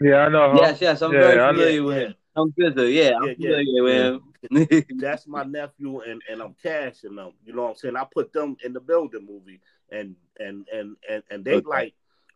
Yeah, 0.00 0.26
I 0.26 0.28
know. 0.28 0.50
Huh? 0.52 0.58
Yes, 0.62 0.80
yes, 0.80 1.02
I'm 1.02 1.12
Yeah, 1.12 1.20
very 1.20 1.38
familiar 1.38 1.82
with 1.84 1.96
him. 1.98 2.14
I'm 2.36 2.50
good 2.50 2.74
though. 2.74 2.82
Yeah, 2.82 3.16
I'm 3.16 3.28
Yeah, 3.28 3.34
yeah, 3.38 3.50
familiar 3.56 3.82
with 3.84 3.92
him. 3.94 4.33
That's 4.98 5.26
my 5.26 5.44
nephew, 5.44 6.00
and 6.00 6.22
and 6.30 6.40
I'm 6.42 6.54
cashing 6.62 7.16
them. 7.16 7.32
You 7.44 7.54
know 7.54 7.62
what 7.64 7.70
I'm 7.70 7.76
saying? 7.76 7.96
I 7.96 8.04
put 8.12 8.32
them 8.32 8.56
in 8.64 8.72
the 8.72 8.80
building 8.80 9.26
movie, 9.26 9.60
and 9.90 10.16
and 10.38 10.66
and 10.72 10.96
and, 11.08 11.22
and 11.30 11.44
they 11.44 11.56
Okay. 11.56 11.68
like 11.68 11.94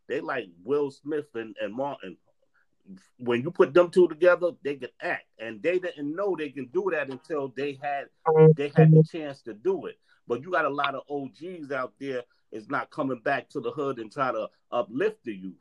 they 0.08 0.20
like 0.20 0.48
Will 0.64 0.90
Smith 0.90 1.26
and 1.34 1.56
and 1.60 1.74
Martin. 1.74 2.16
When 3.18 3.42
you 3.42 3.50
put 3.50 3.74
them 3.74 3.90
two 3.90 4.08
together, 4.08 4.52
they 4.64 4.76
can 4.76 4.88
act, 5.02 5.26
and 5.38 5.62
they 5.62 5.78
didn't 5.78 6.14
know 6.16 6.34
they 6.36 6.48
can 6.50 6.66
do 6.66 6.88
that 6.92 7.10
until 7.10 7.48
they 7.56 7.78
had 7.82 8.06
they 8.56 8.68
had 8.68 8.90
the 8.90 9.02
chance 9.02 9.42
to 9.42 9.54
do 9.54 9.86
it. 9.86 9.98
But 10.26 10.42
you 10.42 10.50
got 10.50 10.64
a 10.64 10.70
lot 10.70 10.94
of 10.94 11.02
OGs 11.10 11.70
out 11.72 11.94
there 12.00 12.22
is 12.50 12.68
not 12.68 12.90
coming 12.90 13.20
back 13.20 13.48
to 13.50 13.60
the 13.60 13.70
hood 13.70 13.98
and 13.98 14.10
try 14.10 14.32
to 14.32 14.48
uplift 14.70 15.24
the 15.24 15.34
youth 15.34 15.54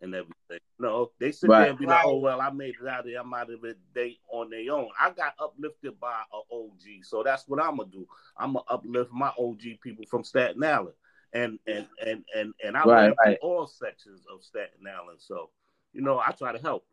and 0.00 0.14
everything. 0.14 0.58
No, 0.78 1.10
they 1.18 1.32
sit 1.32 1.48
Right. 1.48 1.60
there 1.62 1.70
and 1.70 1.78
be 1.78 1.86
like, 1.86 2.04
"Oh 2.04 2.18
well, 2.18 2.40
I 2.40 2.50
made 2.50 2.74
it 2.80 2.86
out 2.86 3.00
of 3.00 3.06
there. 3.06 3.20
I'm 3.20 3.32
out 3.32 3.50
of 3.50 3.64
it. 3.64 3.78
They 3.94 4.18
on 4.30 4.50
their 4.50 4.70
own." 4.72 4.88
I 5.00 5.10
got 5.10 5.34
uplifted 5.38 5.98
by 5.98 6.22
a 6.32 6.54
OG, 6.54 7.02
so 7.02 7.22
that's 7.22 7.48
what 7.48 7.60
I'm 7.62 7.78
gonna 7.78 7.90
do. 7.90 8.06
I'm 8.36 8.52
gonna 8.54 8.64
uplift 8.68 9.10
my 9.12 9.32
OG 9.38 9.78
people 9.82 10.04
from 10.06 10.22
Staten 10.24 10.62
Island, 10.62 10.94
and 11.32 11.58
and 11.66 11.86
and 12.06 12.24
and 12.36 12.52
and 12.62 12.76
I 12.76 12.82
Right, 12.84 13.06
ran 13.06 13.14
right. 13.24 13.38
all 13.40 13.66
sections 13.66 14.24
of 14.32 14.44
Staten 14.44 14.86
Island. 14.86 15.18
So, 15.20 15.50
you 15.92 16.02
know, 16.02 16.18
I 16.18 16.30
try 16.32 16.52
to 16.52 16.58
help. 16.58 16.84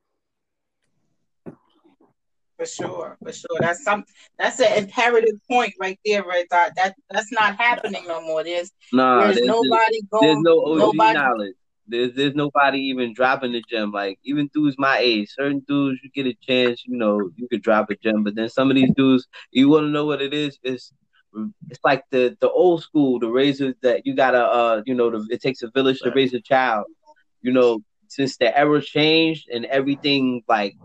For 2.57 2.67
sure, 2.67 3.17
for 3.21 3.33
sure. 3.33 3.57
That's 3.59 3.83
some. 3.83 4.05
That's 4.37 4.59
an 4.61 4.77
imperative 4.83 5.39
point 5.49 5.73
right 5.79 5.99
there, 6.05 6.23
right? 6.23 6.45
That 6.51 6.75
that 6.75 6.95
that's 7.09 7.31
not 7.31 7.57
happening 7.57 8.05
no 8.07 8.21
more. 8.21 8.43
There's 8.43 8.71
nah, 8.93 9.21
there's 9.23 9.35
there's, 9.37 9.47
nobody 9.47 9.99
there's 10.21 10.35
going. 10.35 10.43
no 10.43 10.59
OG 10.63 10.77
nobody- 10.77 11.13
knowledge. 11.17 11.55
There's 11.87 12.13
there's 12.15 12.35
nobody 12.35 12.79
even 12.79 13.13
dropping 13.13 13.53
the 13.53 13.61
gem. 13.69 13.91
Like 13.91 14.19
even 14.23 14.49
dudes 14.53 14.75
my 14.77 14.97
age, 14.99 15.29
certain 15.31 15.63
dudes 15.67 15.99
you 16.03 16.09
get 16.13 16.27
a 16.27 16.35
chance, 16.41 16.83
you 16.85 16.97
know, 16.97 17.29
you 17.35 17.47
could 17.49 17.61
drop 17.61 17.89
a 17.89 17.95
gem. 17.95 18.23
But 18.23 18.35
then 18.35 18.49
some 18.49 18.69
of 18.69 18.75
these 18.75 18.91
dudes, 18.95 19.27
you 19.51 19.69
want 19.69 19.83
to 19.85 19.89
know 19.89 20.05
what 20.05 20.21
it 20.21 20.33
is? 20.33 20.57
It's 20.63 20.93
it's 21.69 21.79
like 21.83 22.03
the 22.11 22.35
the 22.41 22.49
old 22.49 22.81
school, 22.83 23.19
the 23.19 23.29
razors 23.29 23.75
that 23.81 24.05
you 24.05 24.15
gotta, 24.15 24.39
uh, 24.41 24.81
you 24.85 24.93
know, 24.95 25.09
the, 25.11 25.25
it 25.29 25.41
takes 25.41 25.61
a 25.61 25.69
village 25.71 26.01
to 26.03 26.11
raise 26.11 26.33
a 26.33 26.41
child. 26.41 26.85
You 27.41 27.51
know, 27.51 27.79
since 28.07 28.37
the 28.37 28.55
era 28.57 28.81
changed 28.81 29.47
and 29.53 29.65
everything 29.65 30.43
like 30.47 30.75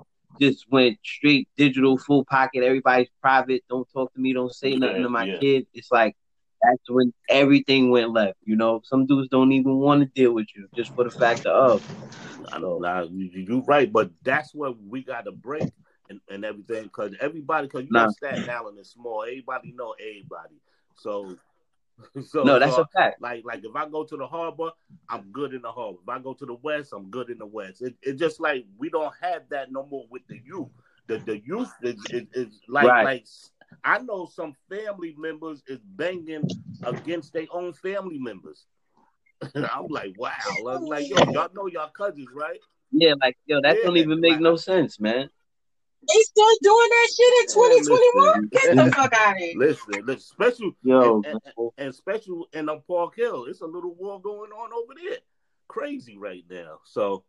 just 0.41 0.67
went 0.71 0.99
straight 1.05 1.49
digital, 1.57 1.99
full 1.99 2.25
pocket. 2.25 2.63
Everybody's 2.65 3.09
private. 3.21 3.63
Don't 3.69 3.89
talk 3.93 4.13
to 4.15 4.21
me. 4.21 4.33
Don't 4.33 4.53
say 4.55 4.77
nothing 4.77 5.03
to 5.03 5.09
my 5.09 5.29
Yeah. 5.29 5.39
kid. 5.41 5.67
It's 5.75 5.91
like 5.91 6.17
that's 6.63 6.89
when 6.89 7.13
everything 7.29 7.91
went 7.91 8.11
left. 8.13 8.39
You 8.45 8.57
know, 8.57 8.81
some 8.85 9.07
dudes 9.07 9.29
don't 9.29 9.53
even 9.53 9.79
want 9.79 10.01
to 10.03 10.07
deal 10.07 10.33
with 10.33 10.47
you 10.57 10.69
just 10.75 10.95
for 10.95 11.05
the 11.05 11.11
fact 11.11 11.47
of. 11.47 11.83
I 12.53 12.59
know, 12.59 12.79
nah, 12.79 13.03
you, 13.03 13.31
you 13.33 13.41
you 13.43 13.65
right, 13.67 13.91
but 13.93 14.11
that's 14.23 14.55
what 14.55 14.77
we 14.83 15.03
got 15.03 15.25
to 15.25 15.33
break 15.33 15.71
and, 16.09 16.21
and 16.29 16.45
everything 16.45 16.85
because 16.85 17.15
everybody, 17.21 17.67
because 17.67 17.87
you 17.87 17.93
Nah. 17.93 18.05
know 18.05 18.09
Staten 18.09 18.49
Island 18.49 18.79
is 18.79 18.91
small. 18.91 19.23
Everybody 19.23 19.73
know 19.73 19.95
everybody, 20.01 20.61
so 20.95 21.37
so 22.27 22.45
No, 22.45 22.59
that's 22.59 22.77
so, 22.77 22.83
a 22.83 22.87
fact. 22.97 23.21
like 23.21 23.45
like 23.45 23.65
if 23.65 23.75
I 23.75 23.89
go 23.89 24.05
to 24.05 24.17
the 24.17 24.27
harbor, 24.27 24.71
I'm 25.09 25.31
good 25.33 25.55
in 25.55 25.63
the 25.63 25.73
harbor. 25.73 25.99
If 26.03 26.09
I 26.09 26.19
go 26.19 26.35
to 26.35 26.47
the 26.47 26.55
west, 26.55 26.93
I'm 26.95 27.11
good 27.11 27.31
in 27.31 27.39
the 27.39 27.47
west. 27.47 27.83
It, 27.83 27.97
it's 28.03 28.19
just 28.21 28.41
like 28.41 28.65
we 28.79 28.89
don't 28.89 29.13
have 29.21 29.49
that 29.51 29.73
no 29.73 29.85
more 29.87 30.07
with 30.11 30.23
the 30.29 30.39
youth. 30.45 30.69
The 31.07 31.19
the 31.19 31.39
youth 31.41 31.73
is, 31.83 32.07
is, 32.11 32.27
is 32.35 32.61
like 32.69 32.87
Right. 32.87 33.03
like 33.03 33.27
I 33.85 33.99
know 33.99 34.27
some 34.33 34.55
family 34.69 35.15
members 35.19 35.63
is 35.67 35.81
banging 35.85 36.49
against 36.85 37.33
their 37.33 37.47
own 37.53 37.73
family 37.73 38.19
members. 38.19 38.67
And 39.55 39.67
I'm 39.67 39.87
like, 39.87 40.15
wow. 40.19 40.33
I'm 40.69 40.85
like, 40.87 41.09
yo, 41.09 41.17
y'all 41.33 41.49
know 41.55 41.69
y'all 41.69 41.91
cousins, 41.97 42.27
right? 42.35 42.59
Yeah, 42.91 43.15
like 43.21 43.37
yo, 43.47 43.61
that 43.63 43.77
Yeah, 43.77 43.85
don't 43.85 43.97
even 43.97 44.21
make 44.21 44.33
like- 44.33 44.41
no 44.41 44.57
sense, 44.57 44.99
man. 44.99 45.31
They 46.09 46.21
still 46.21 46.57
doing 46.63 46.89
that 46.91 47.09
shit 47.15 47.33
in 47.41 47.55
2021? 47.55 48.49
Get 48.51 48.77
the 48.77 48.93
fuck 48.97 49.13
out 49.13 49.33
of 49.33 49.39
here. 49.39 49.53
Listen, 49.57 50.07
listen, 50.07 50.21
special, 50.21 50.73
Yo, 50.83 51.23
and, 51.27 51.41
and, 51.57 51.71
and 51.77 51.95
special 51.95 52.49
in 52.53 52.69
um, 52.69 52.83
Park 52.87 53.17
Hill. 53.17 53.45
It's 53.47 53.61
a 53.61 53.67
little 53.67 53.95
war 53.95 54.21
going 54.21 54.51
on 54.53 54.73
over 54.73 54.95
there. 55.01 55.19
Crazy 55.67 56.17
right 56.17 56.45
now. 56.49 56.79
So 56.85 57.25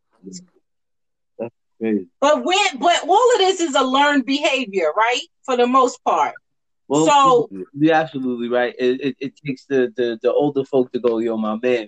crazy. 1.80 2.08
But 2.20 2.44
when 2.44 2.78
but 2.80 3.08
all 3.08 3.32
of 3.34 3.38
this 3.40 3.60
is 3.60 3.76
a 3.76 3.84
learned 3.84 4.26
behavior, 4.26 4.92
right? 4.96 5.22
For 5.44 5.58
the 5.58 5.68
most 5.68 6.04
part. 6.04 6.34
Well, 6.88 7.06
So- 7.06 7.50
you're 7.74 7.94
absolutely 7.94 8.50
right. 8.50 8.74
It, 8.80 9.02
it, 9.02 9.16
it 9.20 9.34
takes 9.46 9.66
the, 9.66 9.94
the 9.96 10.20
the 10.22 10.34
older 10.34 10.64
folk 10.66 10.92
to 10.94 11.00
go, 11.00 11.20
yo, 11.20 11.38
my 11.38 11.58
man, 11.62 11.88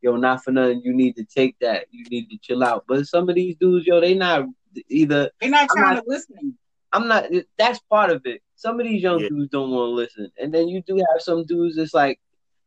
yo, 0.00 0.16
not 0.16 0.42
for 0.42 0.52
nothing. 0.52 0.80
You 0.84 0.94
need 0.94 1.16
to 1.16 1.24
take 1.24 1.56
that. 1.60 1.86
You 1.90 2.04
need 2.10 2.30
to 2.30 2.38
chill 2.38 2.64
out. 2.64 2.84
But 2.88 3.06
some 3.06 3.28
of 3.28 3.34
these 3.34 3.56
dudes, 3.56 3.86
yo, 3.86 4.00
they 4.00 4.14
not 4.14 4.46
either. 4.88 5.30
They're 5.40 5.50
not 5.50 5.68
trying 5.68 5.96
not- 5.96 6.04
to 6.04 6.08
listen. 6.08 6.56
I'm 6.92 7.06
not. 7.06 7.26
That's 7.58 7.78
part 7.90 8.10
of 8.10 8.22
it. 8.24 8.40
Some 8.56 8.80
of 8.80 8.86
these 8.86 9.02
young 9.02 9.20
Yeah. 9.20 9.28
dudes 9.28 9.50
don't 9.50 9.70
want 9.70 9.90
to 9.90 9.94
listen, 9.94 10.32
and 10.38 10.52
then 10.52 10.68
you 10.68 10.82
do 10.82 10.96
have 10.96 11.20
some 11.20 11.44
dudes. 11.44 11.76
that's 11.76 11.92
like 11.92 12.18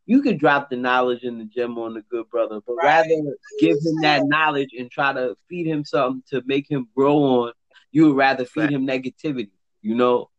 you 0.06 0.22
could 0.22 0.40
drop 0.40 0.70
the 0.70 0.76
knowledge 0.76 1.24
and 1.24 1.40
the 1.40 1.46
gem 1.46 1.78
on 1.78 1.94
the 1.94 2.02
good 2.10 2.30
brother, 2.30 2.60
but 2.66 2.76
Right. 2.76 2.86
rather 3.08 3.36
give 3.60 3.78
him 3.78 4.02
that 4.02 4.24
knowledge 4.26 4.70
and 4.78 4.90
try 4.90 5.14
to 5.14 5.36
feed 5.48 5.68
him 5.68 5.86
something 5.86 6.24
to 6.32 6.42
make 6.46 6.70
him 6.70 6.88
grow 6.96 7.18
on. 7.18 7.54
You 7.92 8.08
would 8.08 8.16
rather 8.18 8.46
feed 8.46 8.62
Fact. 8.62 8.74
him 8.74 8.88
negativity. 8.88 9.52
You 9.82 9.96
know, 9.96 10.30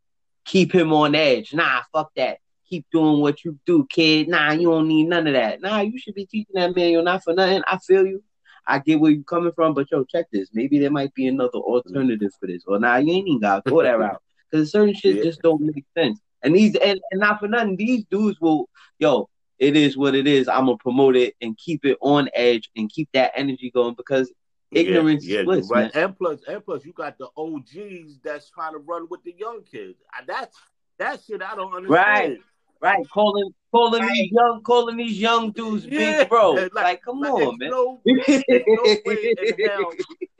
keep 0.44 0.72
him 0.74 0.92
on 0.92 1.14
edge. 1.14 1.52
Nah, 1.54 1.82
fuck 1.92 2.12
that. 2.16 2.38
Keep 2.68 2.86
doing 2.90 3.20
what 3.20 3.44
you 3.44 3.58
do, 3.66 3.86
kid. 3.90 4.28
Nah, 4.28 4.52
you 4.52 4.70
don't 4.70 4.88
need 4.88 5.04
none 5.08 5.26
of 5.26 5.34
that. 5.34 5.60
Nah, 5.60 5.80
you 5.80 5.98
should 5.98 6.14
be 6.14 6.26
teaching 6.26 6.54
that 6.54 6.74
man. 6.74 6.90
You're 6.90 7.02
not 7.02 7.22
for 7.22 7.34
nothing. 7.34 7.62
I 7.66 7.78
feel 7.78 8.06
you. 8.06 8.22
I 8.66 8.78
get 8.78 9.00
where 9.00 9.10
you're 9.10 9.24
coming 9.24 9.52
from, 9.52 9.74
but 9.74 9.90
yo, 9.90 10.04
check 10.04 10.26
this. 10.32 10.48
Maybe 10.52 10.78
there 10.78 10.90
might 10.90 11.12
be 11.14 11.26
another 11.26 11.58
alternative 11.58 12.30
for 12.38 12.46
this. 12.46 12.62
Or 12.66 12.78
nah, 12.78 12.96
you 12.96 13.12
ain't 13.12 13.26
even 13.28 13.40
gotta 13.40 13.68
go 13.68 13.82
that 13.82 13.98
route. 13.98 14.22
Because 14.50 14.70
certain 14.70 14.94
shit 14.94 15.16
Yeah. 15.16 15.22
just 15.24 15.42
don't 15.42 15.60
make 15.60 15.84
sense. 15.96 16.20
And 16.42 16.54
these 16.54 16.74
and, 16.76 17.00
and 17.10 17.20
not 17.20 17.40
for 17.40 17.48
nothing, 17.48 17.76
these 17.76 18.04
dudes 18.10 18.40
will, 18.40 18.68
yo, 18.98 19.28
it 19.62 19.76
is 19.76 19.96
what 19.96 20.16
it 20.16 20.26
is. 20.26 20.48
I'm 20.48 20.66
gonna 20.66 20.76
promote 20.76 21.14
it 21.14 21.36
and 21.40 21.56
keep 21.56 21.84
it 21.84 21.96
on 22.00 22.28
edge 22.34 22.68
and 22.76 22.90
keep 22.90 23.08
that 23.12 23.30
energy 23.36 23.70
going 23.72 23.94
because 23.94 24.32
ignorance 24.72 25.24
yeah, 25.24 25.38
is 25.40 25.44
bliss, 25.44 25.70
right. 25.70 25.94
man. 25.94 26.04
And 26.04 26.18
plus, 26.18 26.40
and 26.48 26.64
plus, 26.64 26.84
you 26.84 26.92
got 26.92 27.16
the 27.16 27.28
OGs 27.36 28.18
that's 28.24 28.50
trying 28.50 28.72
to 28.72 28.78
run 28.78 29.06
with 29.08 29.22
the 29.22 29.32
young 29.38 29.62
kids. 29.62 29.98
That's 30.26 30.56
that 30.98 31.20
shit 31.24 31.42
I 31.42 31.54
don't 31.54 31.72
understand. 31.72 31.88
Right. 31.92 32.38
Right, 32.80 33.08
calling 33.14 33.50
calling 33.70 34.02
Right. 34.02 34.10
these 34.12 34.32
young 34.32 34.62
calling 34.64 34.96
these 34.96 35.16
young 35.20 35.52
dudes 35.52 35.86
Yeah. 35.86 36.22
big 36.22 36.28
bro. 36.28 36.50
Like- 36.54 36.74
Like, 36.74 37.02
come 37.02 37.20
Like, 37.20 37.32
on, 37.32 37.56
man. 37.58 37.70
No, 37.70 38.00
no 38.04 38.96
way 39.06 39.34
in 39.38 39.64
hell 39.64 39.92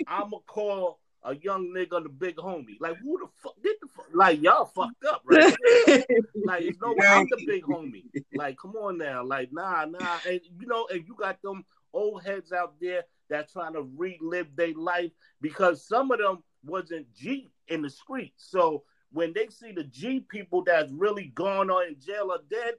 I'm 0.08 0.30
gonna 0.30 0.42
call 0.48 0.98
a 1.24 1.36
young 1.36 1.68
nigga 1.68 2.02
the 2.02 2.08
big 2.08 2.36
homie. 2.36 2.80
Like, 2.80 2.98
who 2.98 3.18
the 3.18 3.26
fuck? 3.42 3.54
Get 3.62 3.80
the 3.80 3.88
fuck? 3.94 4.06
Like, 4.12 4.42
y'all 4.42 4.64
fucked 4.66 5.04
up, 5.04 5.22
right? 5.24 5.54
Like, 6.44 6.64
you 6.64 6.74
know, 6.82 6.94
I'm 7.06 7.26
the 7.30 7.44
big 7.46 7.62
homie. 7.62 8.04
Like, 8.34 8.58
come 8.58 8.74
on 8.76 8.98
now. 8.98 9.24
Like, 9.24 9.52
nah, 9.52 9.84
nah. 9.84 10.18
And 10.28 10.40
you 10.58 10.66
know, 10.66 10.88
and 10.90 11.04
you 11.06 11.14
got 11.14 11.40
them 11.42 11.64
old 11.92 12.24
heads 12.24 12.52
out 12.52 12.74
there 12.80 13.04
that 13.30 13.52
trying 13.52 13.74
to 13.74 13.88
relive 13.96 14.54
their 14.56 14.74
life 14.74 15.12
because 15.40 15.86
some 15.86 16.10
of 16.10 16.18
them 16.18 16.42
wasn't 16.64 17.12
G 17.14 17.50
in 17.68 17.82
the 17.82 17.90
streets. 17.90 18.44
So 18.48 18.82
when 19.12 19.32
they 19.32 19.48
see 19.48 19.72
the 19.72 19.84
G 19.84 20.20
people 20.20 20.64
that's 20.64 20.90
really 20.90 21.26
gone 21.34 21.70
on 21.70 21.88
in 21.88 22.00
jail 22.00 22.32
or 22.32 22.40
dead, 22.50 22.74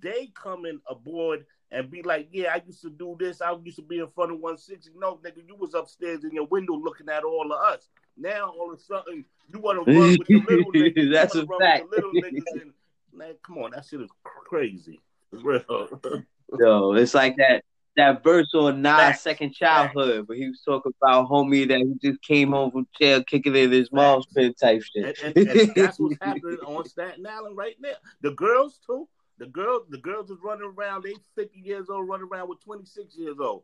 they 0.00 0.30
coming 0.34 0.80
aboard 0.88 1.46
and 1.70 1.90
be 1.90 2.02
like, 2.02 2.28
yeah, 2.32 2.54
I 2.54 2.62
used 2.66 2.82
to 2.82 2.90
do 2.90 3.16
this. 3.18 3.40
I 3.40 3.52
used 3.64 3.76
to 3.76 3.82
be 3.82 3.98
in 3.98 4.08
front 4.08 4.32
of 4.32 4.38
160. 4.38 4.90
No, 4.96 5.18
nigga, 5.24 5.46
you 5.46 5.56
was 5.56 5.74
upstairs 5.74 6.24
in 6.24 6.32
your 6.32 6.46
window 6.46 6.74
looking 6.74 7.08
at 7.08 7.24
all 7.24 7.52
of 7.52 7.72
us. 7.72 7.88
Now 8.16 8.52
all 8.58 8.72
of 8.72 8.78
a 8.78 8.82
sudden 8.82 9.24
you 9.52 9.60
want 9.60 9.84
to 9.84 9.92
run 9.92 10.18
with 10.18 10.26
the 10.26 10.40
little 10.48 10.72
niggas. 10.72 11.12
That's 11.12 11.34
a 11.34 11.46
fact. 11.58 11.90
Little 11.90 12.12
niggas 12.12 12.62
and, 12.62 12.72
man, 13.12 13.34
come 13.42 13.58
on, 13.58 13.72
that 13.72 13.84
shit 13.84 14.00
is 14.00 14.10
crazy. 14.24 15.00
Yo, 15.32 16.92
it's 16.92 17.14
like 17.14 17.36
that 17.36 17.64
that 17.96 18.24
verse 18.24 18.52
on 18.54 18.82
Nas' 18.82 18.96
Facts. 18.96 19.20
second 19.22 19.54
childhood, 19.54 20.28
where 20.28 20.36
he 20.36 20.48
was 20.48 20.60
talking 20.64 20.92
about 21.00 21.28
homie 21.28 21.68
that 21.68 21.78
he 21.78 22.10
just 22.10 22.20
came 22.22 22.50
home 22.50 22.70
from 22.70 22.86
jail 22.98 23.22
kicking 23.22 23.54
in 23.54 23.70
his 23.70 23.90
mom's 23.92 24.26
pen 24.26 24.52
type 24.54 24.82
and, 24.96 25.16
shit. 25.16 25.22
and, 25.22 25.48
and 25.48 25.74
that's 25.74 25.98
what's 25.98 26.16
happening 26.22 26.58
on 26.66 26.84
Staten 26.88 27.26
Island 27.26 27.56
right 27.56 27.76
now. 27.80 27.94
The 28.22 28.32
girls 28.32 28.80
too. 28.86 29.08
The 29.38 29.46
girls, 29.46 29.82
the 29.88 29.98
girls 29.98 30.30
is 30.30 30.38
running 30.42 30.72
around. 30.76 31.02
They 31.04 31.14
50 31.34 31.58
years 31.58 31.88
old, 31.90 32.08
running 32.08 32.28
around 32.30 32.48
with 32.48 32.60
26 32.64 33.16
years 33.16 33.36
old. 33.40 33.62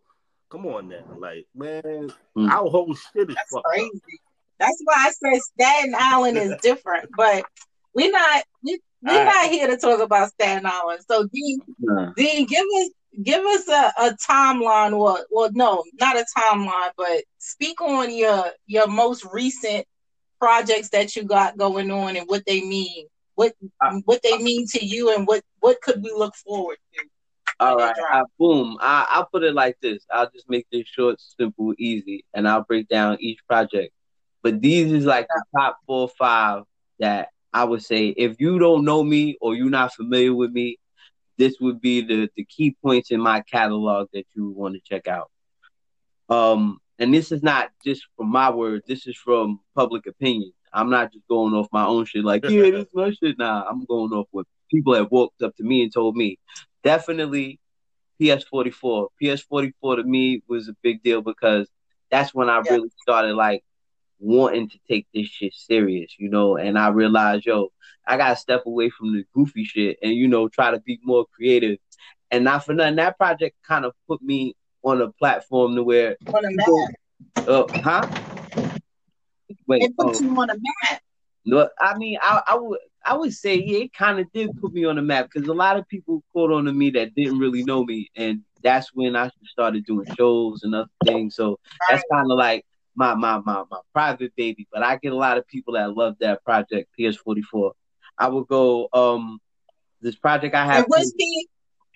Come 0.50 0.66
on 0.66 0.88
now, 0.88 1.04
like 1.16 1.46
man, 1.54 2.12
Mm. 2.37 2.50
our 2.50 2.68
whole 2.68 2.92
shit 2.94 3.30
is 3.30 3.37
That's 3.37 3.54
crazy. 3.64 3.88
up. 3.94 4.02
That's 4.59 4.80
why 4.85 4.94
I 4.98 5.11
said 5.12 5.40
Staten 5.40 5.94
Island 5.96 6.37
is 6.38 6.54
different, 6.62 7.09
but 7.16 7.44
we're 7.94 8.11
not 8.11 8.42
we, 8.64 8.80
we're 9.02 9.12
All 9.12 9.24
right. 9.24 9.42
not 9.44 9.50
here 9.50 9.66
to 9.68 9.76
talk 9.76 10.00
about 10.00 10.30
Staten 10.33 10.66
Island. 10.66 11.02
So 11.09 11.28
Dean, 11.33 11.61
Nah. 11.78 12.12
Dean, 12.16 12.46
give 12.46 12.64
us 12.78 12.90
give 13.22 13.44
us 13.44 13.68
a, 13.68 13.92
a 13.98 14.16
timeline 14.28 14.92
or 14.96 15.24
well 15.30 15.50
no, 15.52 15.85
not 16.00 16.16
a 16.16 16.24
timeline, 16.37 16.90
but 16.96 17.22
speak 17.38 17.80
on 17.80 18.12
your 18.12 18.46
your 18.66 18.88
most 18.88 19.24
recent 19.33 19.87
projects 20.40 20.88
that 20.90 21.14
you 21.14 21.22
got 21.22 21.56
going 21.59 21.90
on 21.92 22.16
and 22.16 22.28
what 22.28 22.42
they 22.46 22.61
mean. 22.61 23.06
What 23.40 23.55
Uh, 23.81 24.00
what 24.05 24.20
they 24.22 24.37
mean 24.37 24.66
to 24.74 24.85
you 24.85 25.14
and 25.14 25.26
what 25.26 25.42
what 25.61 25.81
could 25.81 26.03
we 26.03 26.12
look 26.12 26.35
forward 26.37 26.76
to? 26.92 27.00
All 27.59 27.76
right? 27.79 27.96
I, 28.12 28.22
boom. 28.38 28.76
I, 28.81 29.07
I'll 29.09 29.31
put 29.33 29.44
it 29.44 29.55
like 29.55 29.76
this. 29.81 30.05
I'll 30.12 30.31
just 30.31 30.48
make 30.50 30.66
this 30.70 30.87
short, 30.87 31.16
simple, 31.20 31.72
easy, 31.79 32.26
and 32.35 32.46
I'll 32.46 32.64
break 32.64 32.87
down 32.88 33.16
each 33.20 33.38
project. 33.48 33.94
But 34.42 34.61
these 34.61 34.92
is 34.92 35.07
like 35.07 35.26
the 35.29 35.42
top 35.57 35.79
four 35.87 36.03
or 36.03 36.12
five 36.18 36.64
that 36.98 37.29
I 37.50 37.64
would 37.64 37.83
say 37.83 38.09
if 38.09 38.38
you 38.40 38.59
don't 38.59 38.85
know 38.85 39.03
me 39.03 39.38
or 39.40 39.55
you're 39.55 39.70
not 39.70 39.94
familiar 39.94 40.35
with 40.35 40.50
me, 40.50 40.79
this 41.38 41.55
would 41.61 41.81
be 41.81 42.03
the, 42.03 42.29
the 42.37 42.44
key 42.44 42.76
points 42.85 43.11
in 43.11 43.22
my 43.22 43.40
catalog 43.40 44.09
that 44.12 44.26
you 44.35 44.50
want 44.50 44.74
to 44.74 44.81
check 44.85 45.09
out. 45.09 45.31
Um, 46.29 46.79
and 46.98 47.12
this 47.14 47.33
is 47.33 47.42
not 47.42 47.70
just 47.83 48.03
from 48.18 48.29
my 48.29 48.50
word, 48.50 48.83
this 48.87 49.07
is 49.07 49.16
from 49.16 49.61
public 49.74 50.07
opinion. 50.07 50.53
I'm 50.72 50.90
not 50.90 51.12
just 51.12 51.26
going 51.28 51.54
off 51.54 51.68
my 51.72 51.85
own 51.87 52.04
shit 52.04 52.24
like, 52.24 52.42
yeah, 52.48 52.70
this 52.70 52.87
is 52.87 52.94
my 52.94 53.11
shit. 53.12 53.38
Nah, 53.38 53.64
I'm 53.68 53.85
going 53.85 54.12
off 54.12 54.26
what 54.30 54.46
people 54.70 54.94
have 54.94 55.11
walked 55.11 55.42
up 55.42 55.56
to 55.56 55.62
me 55.64 55.83
and 55.83 55.92
told 55.92 56.16
me. 56.16 56.38
Definitely 56.85 57.59
PS44. 58.20 59.09
PS44 59.22 59.96
to 59.96 60.02
me 60.04 60.42
was 60.48 60.68
a 60.68 60.74
big 60.83 61.02
deal 61.02 61.22
because 61.22 61.68
that's 62.11 62.35
when 62.35 62.48
I 62.48 62.62
Yeah. 62.64 62.72
really 62.72 62.90
started 63.02 63.35
like 63.35 63.62
wanting 64.18 64.68
to 64.68 64.78
take 64.88 65.06
this 65.14 65.26
shit 65.28 65.54
serious, 65.54 66.14
you 66.18 66.28
know, 66.28 66.56
and 66.56 66.78
I 66.78 66.88
realized, 66.88 67.46
yo, 67.46 67.68
I 68.06 68.16
gotta 68.16 68.37
step 68.37 68.64
away 68.66 68.90
from 68.90 69.12
the 69.14 69.24
goofy 69.35 69.64
shit 69.64 69.98
and 70.02 70.12
you 70.12 70.28
know 70.28 70.48
try 70.48 70.70
to 70.70 70.80
be 70.80 70.98
more 71.02 71.24
creative. 71.35 71.78
And 72.30 72.44
not 72.44 72.64
for 72.64 72.74
nothing, 72.74 72.96
that 72.96 73.16
project 73.18 73.56
kind 73.66 73.85
of 73.85 73.92
put 74.06 74.22
me 74.22 74.54
on 74.83 75.00
a 75.00 75.11
platform 75.12 75.74
to 75.76 75.83
where, 75.83 76.16
On 76.33 76.44
a 76.44 76.50
map. 76.50 77.46
uh, 77.48 77.64
huh? 77.83 78.06
Wait, 79.67 79.83
It 79.83 79.93
oh, 79.99 80.19
you 80.21 80.31
on 80.41 80.51
a 80.51 80.55
map. 80.55 81.03
no, 81.45 81.69
I 81.79 81.97
mean, 81.97 82.19
I, 82.21 82.43
I 82.47 82.55
would, 82.57 82.79
I 83.05 83.17
would 83.17 83.33
say, 83.33 83.57
yeah, 83.57 83.79
it 83.79 83.93
kind 83.95 84.19
of 84.19 84.31
did 84.33 84.51
put 84.61 84.73
me 84.73 84.85
on 84.85 84.97
the 84.97 85.03
map 85.03 85.29
because 85.33 85.49
a 85.49 85.55
lot 85.55 85.79
of 85.79 85.89
people 85.89 86.23
caught 86.33 86.53
on 86.53 86.65
to 86.67 86.73
me 86.73 86.91
that 86.91 87.15
didn't 87.15 87.39
really 87.39 87.63
know 87.65 87.85
me, 87.85 88.11
and 88.17 88.43
that's 88.63 88.95
when 88.95 89.17
I 89.17 89.31
started 89.47 89.87
doing 89.87 90.07
shows 90.17 90.63
and 90.63 90.75
other 90.75 90.91
things. 91.05 91.35
So 91.35 91.59
that's 91.89 92.05
kind 92.13 92.31
of 92.31 92.37
like 92.37 92.65
my, 92.95 93.15
my, 93.15 93.39
my, 93.39 93.65
my 93.71 93.79
private 93.93 94.35
baby. 94.37 94.69
But 94.71 94.83
I 94.83 94.97
get 94.97 95.13
a 95.13 95.17
lot 95.17 95.39
of 95.39 95.47
people 95.47 95.75
that 95.75 95.95
love 95.97 96.17
that 96.21 96.45
project, 96.45 96.91
PS44. 96.99 97.73
I 98.19 98.29
would 98.29 98.47
go, 98.49 98.89
um, 98.93 99.39
this 100.01 100.17
project 100.17 100.55
I 100.55 100.65
have. 100.67 100.79
And 100.79 100.87
what's 100.89 101.13
P 101.13 101.49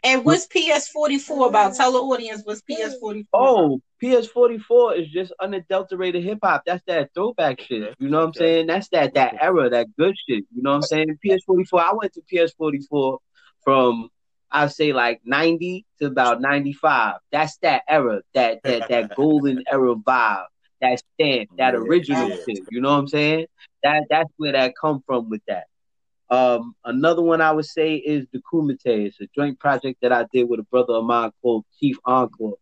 and 0.03 0.25
what's 0.25 0.47
PS 0.47 0.89
forty 0.89 1.19
four 1.19 1.49
about? 1.49 1.75
Tell 1.75 1.93
the 1.93 1.99
audience 1.99 2.43
what's 2.45 2.63
PS 2.63 2.97
forty 3.01 3.27
four. 3.31 3.41
Oh, 3.41 3.81
PS44 4.05 5.01
is 5.01 5.09
just 5.09 5.33
unadulterated 5.41 6.23
hip 6.23 6.39
hop. 6.43 6.63
That's 6.67 6.85
that 6.87 7.11
throwback 7.15 7.61
shit. 7.61 7.95
You 7.99 8.11
know 8.11 8.19
what 8.19 8.27
I'm 8.27 8.35
saying? 8.35 8.67
That's 8.67 8.89
that 8.91 9.15
that 9.15 9.37
era, 9.41 9.71
that 9.71 9.87
good 9.99 10.15
shit. 10.29 10.45
You 10.55 10.63
know 10.63 10.71
what 10.71 10.77
I'm 10.77 10.83
saying? 10.83 11.19
PS44. 11.25 11.81
I 11.81 11.93
went 11.95 12.13
to 12.15 12.23
PS44 12.31 13.19
from 13.63 14.11
I 14.51 14.67
say 14.67 14.93
like 14.93 15.21
90 15.25 15.87
to 16.01 16.07
about 16.07 16.43
95. 16.43 17.15
That's 17.33 17.57
that 17.59 17.83
era, 17.89 18.21
that 18.35 18.61
that 18.63 18.89
that 18.89 19.15
golden 19.17 19.65
era 19.71 19.95
vibe, 19.95 20.45
that 20.83 21.03
stamp, 21.15 21.51
that 21.57 21.75
original 21.75 22.29
yeah. 22.29 22.37
shit. 22.47 22.59
You 22.71 22.83
know 22.83 22.93
what 22.93 22.99
I'm 22.99 23.09
saying? 23.09 23.47
That 23.83 24.05
that's 24.11 24.31
where 24.37 24.53
that 24.53 24.75
come 24.79 25.03
from 25.07 25.31
with 25.31 25.43
that. 25.49 25.65
Um, 26.31 26.75
another 26.85 27.23
one 27.23 27.41
I 27.41 27.53
would 27.53 27.65
say 27.65 27.97
is 27.97 28.27
the 28.33 28.41
Kumite. 28.53 28.79
It's 28.85 29.21
a 29.21 29.29
joint 29.35 29.59
project 29.59 30.01
that 30.03 30.13
I 30.13 30.27
did 30.33 30.49
with 30.49 30.61
a 30.61 30.65
brother 30.65 30.95
of 30.95 31.05
mine 31.05 31.31
called 31.43 31.65
Chief 31.81 31.97
Encore. 32.05 32.55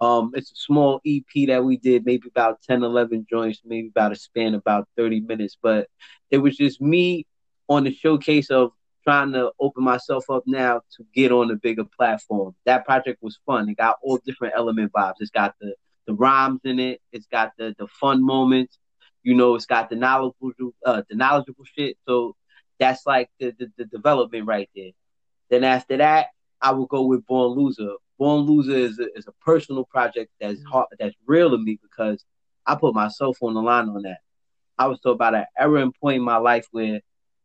Um, 0.00 0.32
it's 0.34 0.52
a 0.52 0.56
small 0.56 1.00
EP 1.04 1.48
that 1.48 1.64
we 1.64 1.76
did, 1.76 2.06
maybe 2.06 2.28
about 2.28 2.62
10, 2.62 2.84
11 2.84 3.26
joints, 3.28 3.60
maybe 3.64 3.88
about 3.88 4.12
a 4.12 4.16
span 4.16 4.54
about 4.54 4.88
30 4.96 5.20
minutes. 5.20 5.56
But 5.60 5.88
it 6.30 6.38
was 6.38 6.56
just 6.56 6.80
me 6.80 7.26
on 7.68 7.84
the 7.84 7.92
showcase 7.92 8.50
of 8.50 8.72
trying 9.04 9.32
to 9.32 9.50
open 9.58 9.82
myself 9.82 10.28
up 10.30 10.44
now 10.46 10.82
to 10.96 11.04
get 11.14 11.32
on 11.32 11.50
a 11.50 11.56
bigger 11.56 11.84
platform. 11.96 12.54
That 12.66 12.84
project 12.84 13.18
was 13.22 13.38
fun. 13.46 13.68
It 13.68 13.76
got 13.76 13.96
all 14.02 14.18
different 14.24 14.54
element 14.56 14.92
vibes. 14.92 15.14
It's 15.20 15.30
got 15.30 15.54
the, 15.60 15.74
the 16.06 16.14
rhymes 16.14 16.60
in 16.64 16.78
it. 16.78 17.00
It's 17.12 17.26
got 17.26 17.52
the, 17.58 17.74
the 17.78 17.88
fun 18.00 18.24
moments. 18.24 18.78
You 19.22 19.34
know, 19.34 19.54
it's 19.54 19.66
got 19.66 19.90
the 19.90 19.96
knowledgeable, 19.96 20.52
uh, 20.84 21.02
the 21.08 21.16
knowledgeable 21.16 21.64
shit. 21.76 21.96
So 22.06 22.36
that's 22.78 23.06
like 23.06 23.30
the, 23.40 23.54
the, 23.58 23.72
the 23.76 23.84
development 23.86 24.46
right 24.46 24.70
there. 24.76 24.90
Then 25.50 25.64
after 25.64 25.96
that, 25.96 26.26
I 26.60 26.72
will 26.72 26.86
go 26.86 27.02
with 27.02 27.26
Born 27.26 27.58
Loser. 27.58 27.92
Born 28.18 28.40
Loser 28.40 28.76
is 28.76 28.98
a, 28.98 29.06
is 29.16 29.26
a 29.26 29.32
personal 29.44 29.84
project 29.84 30.30
that's 30.40 30.60
mm. 30.60 30.66
hard, 30.66 30.86
that's 30.98 31.14
real 31.26 31.50
to 31.50 31.58
me 31.58 31.78
because 31.80 32.24
I 32.66 32.74
put 32.74 32.94
myself 32.94 33.38
on 33.42 33.54
the 33.54 33.62
line 33.62 33.88
on 33.88 34.02
that. 34.02 34.18
I 34.78 34.86
was 34.86 35.00
talking 35.00 35.14
about 35.14 35.34
an 35.34 35.46
era 35.58 35.82
and 35.82 35.94
point 35.94 36.16
in 36.16 36.22
my 36.22 36.36
life 36.36 36.66
where 36.70 37.00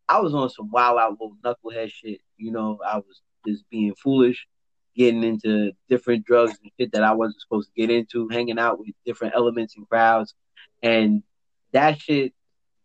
I 0.08 0.20
was 0.20 0.34
on 0.34 0.50
some 0.50 0.70
wild 0.70 1.00
out 1.00 1.12
little 1.12 1.38
knucklehead 1.44 1.92
shit. 1.92 2.22
You 2.38 2.52
know, 2.52 2.80
I 2.86 2.98
was 2.98 3.22
just 3.48 3.64
being 3.70 3.96
foolish, 3.96 4.48
getting 4.96 5.24
into 5.24 5.72
different 5.90 6.26
drugs 6.26 6.58
and 6.62 6.72
shit 6.80 6.92
that 6.92 7.04
I 7.04 7.14
wasn't 7.14 7.42
supposed 7.42 7.70
to 7.70 7.82
get 7.82 7.90
into, 7.90 8.28
hanging 8.28 8.60
out 8.60 8.80
with 8.80 8.90
different 9.06 9.34
elements 9.36 9.76
and 9.76 9.88
crowds. 9.88 10.36
And 10.82 11.24
that 11.72 12.00
shit 12.00 12.34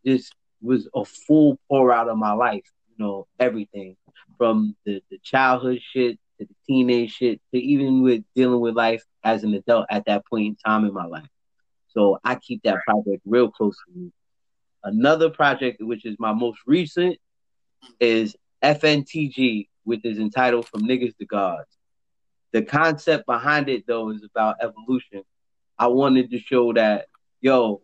just 0.06 0.34
was 0.62 0.88
a 0.94 1.04
full 1.04 1.58
pour 1.68 1.92
out 1.92 2.08
of 2.08 2.16
my 2.16 2.32
life, 2.32 2.70
you 2.88 3.04
know, 3.04 3.26
everything 3.38 3.96
from 4.36 4.76
the, 4.84 5.02
the 5.10 5.18
childhood 5.22 5.80
shit 5.82 6.18
to 6.38 6.46
the 6.46 6.54
teenage 6.66 7.12
shit 7.12 7.40
to 7.52 7.60
even 7.60 8.02
with 8.02 8.22
dealing 8.34 8.60
with 8.60 8.74
life 8.74 9.04
as 9.24 9.44
an 9.44 9.54
adult 9.54 9.86
at 9.90 10.04
that 10.06 10.24
point 10.26 10.46
in 10.46 10.56
time 10.64 10.84
in 10.84 10.92
my 10.92 11.06
life. 11.06 11.28
So 11.88 12.18
I 12.24 12.36
keep 12.36 12.62
that 12.62 12.78
project 12.86 13.22
real 13.24 13.50
close 13.50 13.76
to 13.86 13.98
me. 13.98 14.12
Another 14.84 15.30
project, 15.30 15.82
which 15.82 16.04
is 16.04 16.16
my 16.18 16.32
most 16.32 16.60
recent, 16.66 17.16
is 18.00 18.36
FNTG, 18.62 19.68
which 19.84 20.04
is 20.04 20.18
entitled 20.18 20.68
From 20.68 20.82
Niggas 20.82 21.16
to 21.18 21.26
Gods. 21.26 21.66
The 22.52 22.62
concept 22.62 23.26
behind 23.26 23.68
it, 23.68 23.86
though, 23.86 24.10
is 24.10 24.22
about 24.24 24.56
evolution. 24.62 25.22
I 25.78 25.88
wanted 25.88 26.30
to 26.30 26.38
show 26.38 26.72
that, 26.72 27.06
yo, 27.40 27.82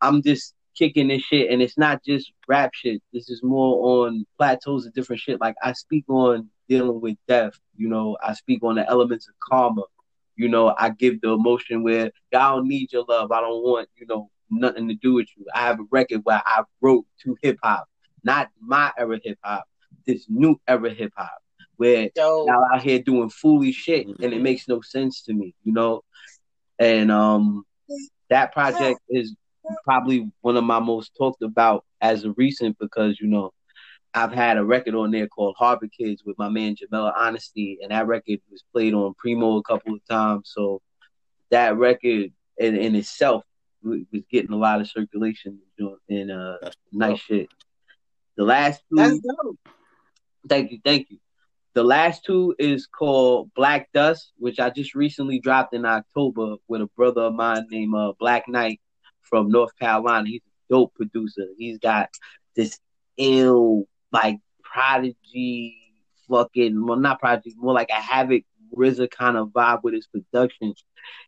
I'm 0.00 0.22
just 0.22 0.54
kicking 0.76 1.08
this 1.08 1.22
shit, 1.22 1.50
and 1.50 1.62
it's 1.62 1.78
not 1.78 2.04
just 2.04 2.32
rap 2.48 2.72
shit. 2.74 3.02
This 3.12 3.28
is 3.28 3.42
more 3.42 4.04
on 4.04 4.26
plateaus 4.38 4.86
of 4.86 4.94
different 4.94 5.20
shit. 5.20 5.40
Like 5.40 5.56
I 5.62 5.72
speak 5.72 6.04
on 6.08 6.48
dealing 6.68 7.00
with 7.00 7.16
death. 7.28 7.58
You 7.76 7.88
know, 7.88 8.16
I 8.22 8.34
speak 8.34 8.62
on 8.62 8.76
the 8.76 8.88
elements 8.88 9.28
of 9.28 9.34
karma. 9.40 9.82
You 10.36 10.48
know, 10.48 10.74
I 10.76 10.90
give 10.90 11.20
the 11.20 11.30
emotion 11.30 11.82
where 11.82 12.10
y'all 12.32 12.56
don't 12.56 12.68
need 12.68 12.92
your 12.92 13.04
love. 13.08 13.32
I 13.32 13.40
don't 13.40 13.62
want, 13.62 13.88
you 13.96 14.06
know, 14.06 14.30
nothing 14.50 14.88
to 14.88 14.94
do 14.94 15.14
with 15.14 15.28
you. 15.36 15.46
I 15.54 15.60
have 15.60 15.80
a 15.80 15.84
record 15.90 16.20
where 16.24 16.42
I 16.44 16.62
wrote 16.80 17.06
to 17.22 17.36
hip 17.42 17.58
hop, 17.62 17.88
not 18.22 18.48
my 18.60 18.92
era 18.98 19.18
hip 19.22 19.38
hop, 19.42 19.64
this 20.06 20.26
new 20.28 20.60
era 20.68 20.90
hip 20.90 21.12
hop, 21.16 21.38
where 21.76 22.10
y'all 22.14 22.64
out 22.72 22.82
here 22.82 22.98
doing 22.98 23.30
foolish 23.30 23.76
shit 23.76 24.06
and 24.06 24.32
it 24.32 24.42
makes 24.42 24.68
no 24.68 24.82
sense 24.82 25.22
to 25.22 25.32
me, 25.32 25.54
you 25.64 25.72
know. 25.72 26.02
And 26.78 27.10
um, 27.10 27.64
that 28.28 28.52
project 28.52 29.00
is 29.08 29.34
probably 29.84 30.30
one 30.40 30.56
of 30.56 30.64
my 30.64 30.78
most 30.78 31.16
talked 31.16 31.42
about 31.42 31.84
as 32.00 32.24
of 32.24 32.34
recent 32.36 32.76
because 32.78 33.18
you 33.20 33.26
know 33.26 33.52
I've 34.14 34.32
had 34.32 34.56
a 34.56 34.64
record 34.64 34.94
on 34.94 35.10
there 35.10 35.28
called 35.28 35.56
Harvard 35.58 35.90
Kids 35.92 36.22
with 36.24 36.38
my 36.38 36.48
man 36.48 36.74
Jamel 36.74 37.12
Honesty, 37.14 37.78
and 37.82 37.90
that 37.90 38.06
record 38.06 38.40
was 38.50 38.64
played 38.72 38.94
on 38.94 39.14
Primo 39.14 39.56
a 39.58 39.62
couple 39.62 39.94
of 39.94 40.04
times. 40.08 40.50
So 40.54 40.80
that 41.50 41.76
record 41.76 42.32
in, 42.56 42.76
in 42.76 42.94
itself 42.94 43.44
was 43.82 44.00
getting 44.30 44.52
a 44.52 44.56
lot 44.56 44.80
of 44.80 44.88
circulation 44.88 45.58
and 46.08 46.30
uh, 46.30 46.56
nice 46.92 47.20
shit. 47.20 47.48
The 48.36 48.44
last 48.44 48.82
two, 48.90 48.96
That's 48.96 49.18
dope. 49.18 49.58
thank 50.48 50.72
you, 50.72 50.80
thank 50.84 51.10
you. 51.10 51.18
The 51.74 51.84
last 51.84 52.24
two 52.24 52.54
is 52.58 52.86
called 52.86 53.50
Black 53.54 53.90
Dust, 53.92 54.32
which 54.38 54.58
I 54.58 54.70
just 54.70 54.94
recently 54.94 55.40
dropped 55.40 55.74
in 55.74 55.84
October 55.84 56.56
with 56.68 56.80
a 56.80 56.88
brother 56.96 57.22
of 57.22 57.34
mine 57.34 57.66
named 57.70 57.94
uh, 57.94 58.14
Black 58.18 58.48
Knight 58.48 58.80
from 59.28 59.50
North 59.50 59.76
Carolina. 59.78 60.28
He's 60.28 60.42
a 60.42 60.74
dope 60.74 60.94
producer. 60.94 61.46
He's 61.58 61.78
got 61.78 62.10
this 62.54 62.78
ill, 63.16 63.86
like 64.12 64.38
prodigy, 64.62 65.78
fucking 66.28 66.86
well, 66.86 66.98
not 66.98 67.20
prodigy, 67.20 67.54
more 67.56 67.74
like 67.74 67.90
a 67.90 67.94
havoc 67.94 68.44
RZA 68.76 69.10
kind 69.10 69.36
of 69.36 69.48
vibe 69.48 69.82
with 69.82 69.94
his 69.94 70.06
production. 70.06 70.74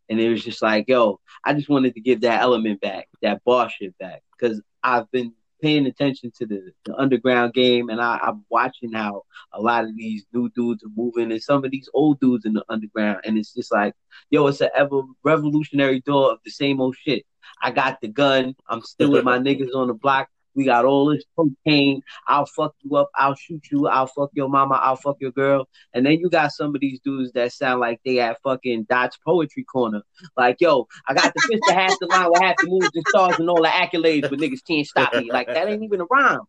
And 0.08 0.20
it 0.20 0.28
was 0.28 0.42
just 0.42 0.62
like, 0.62 0.86
yo, 0.88 1.20
I 1.44 1.54
just 1.54 1.68
wanted 1.68 1.94
to 1.94 2.00
give 2.00 2.22
that 2.22 2.42
element 2.42 2.80
back, 2.80 3.08
that 3.22 3.42
bar 3.44 3.70
shit 3.70 3.96
back, 3.98 4.22
because 4.38 4.60
I've 4.82 5.10
been 5.10 5.32
paying 5.60 5.86
attention 5.86 6.32
to 6.38 6.46
the, 6.46 6.72
the 6.84 6.94
underground 6.96 7.54
game, 7.54 7.88
and 7.90 8.00
I, 8.00 8.18
I'm 8.22 8.44
watching 8.48 8.92
how 8.92 9.24
a 9.52 9.60
lot 9.60 9.84
of 9.84 9.96
these 9.96 10.24
new 10.32 10.48
dudes 10.50 10.82
are 10.84 10.90
moving, 10.96 11.32
and 11.32 11.42
some 11.42 11.64
of 11.64 11.70
these 11.70 11.88
old 11.94 12.20
dudes 12.20 12.44
in 12.44 12.54
the 12.54 12.64
underground, 12.68 13.20
and 13.24 13.38
it's 13.38 13.54
just 13.54 13.72
like, 13.72 13.94
yo, 14.30 14.46
it's 14.46 14.60
an 14.60 14.70
ever 14.74 15.02
revolutionary 15.22 16.00
door 16.00 16.32
of 16.32 16.38
the 16.44 16.50
same 16.50 16.80
old 16.80 16.96
shit. 16.96 17.24
I 17.62 17.70
got 17.70 18.00
the 18.00 18.08
gun. 18.08 18.54
I'm 18.68 18.82
still 18.82 19.10
with 19.10 19.24
my 19.24 19.38
niggas 19.38 19.74
on 19.74 19.88
the 19.88 19.94
block. 19.94 20.28
We 20.58 20.64
got 20.64 20.84
all 20.84 21.06
this 21.06 21.22
cocaine. 21.36 22.02
I'll 22.26 22.44
fuck 22.46 22.74
you 22.82 22.96
up. 22.96 23.10
I'll 23.14 23.36
shoot 23.36 23.62
you. 23.70 23.86
I'll 23.86 24.08
fuck 24.08 24.30
your 24.32 24.48
mama. 24.48 24.74
I'll 24.74 24.96
fuck 24.96 25.18
your 25.20 25.30
girl. 25.30 25.68
And 25.94 26.04
then 26.04 26.18
you 26.18 26.28
got 26.28 26.50
some 26.50 26.74
of 26.74 26.80
these 26.80 26.98
dudes 27.04 27.30
that 27.34 27.52
sound 27.52 27.78
like 27.78 28.00
they 28.04 28.18
at 28.18 28.42
fucking 28.42 28.88
Dot's 28.90 29.16
Poetry 29.24 29.62
Corner. 29.62 30.02
Like, 30.36 30.56
yo, 30.58 30.88
I 31.06 31.14
got 31.14 31.32
the 31.32 31.42
fist 31.48 31.62
to 31.68 31.74
half 31.74 31.94
the 32.00 32.08
line 32.08 32.32
with 32.32 32.42
half 32.42 32.56
the 32.60 32.66
moves 32.66 32.90
and 32.96 33.06
stars 33.06 33.36
and 33.38 33.48
all 33.48 33.62
the 33.62 33.68
accolades, 33.68 34.28
but 34.28 34.40
niggas 34.40 34.66
can't 34.66 34.84
stop 34.84 35.14
me. 35.14 35.30
Like, 35.30 35.48
that 35.54 35.68
ain't 35.68 35.84
even 35.84 36.00
a 36.00 36.06
rhyme. 36.10 36.40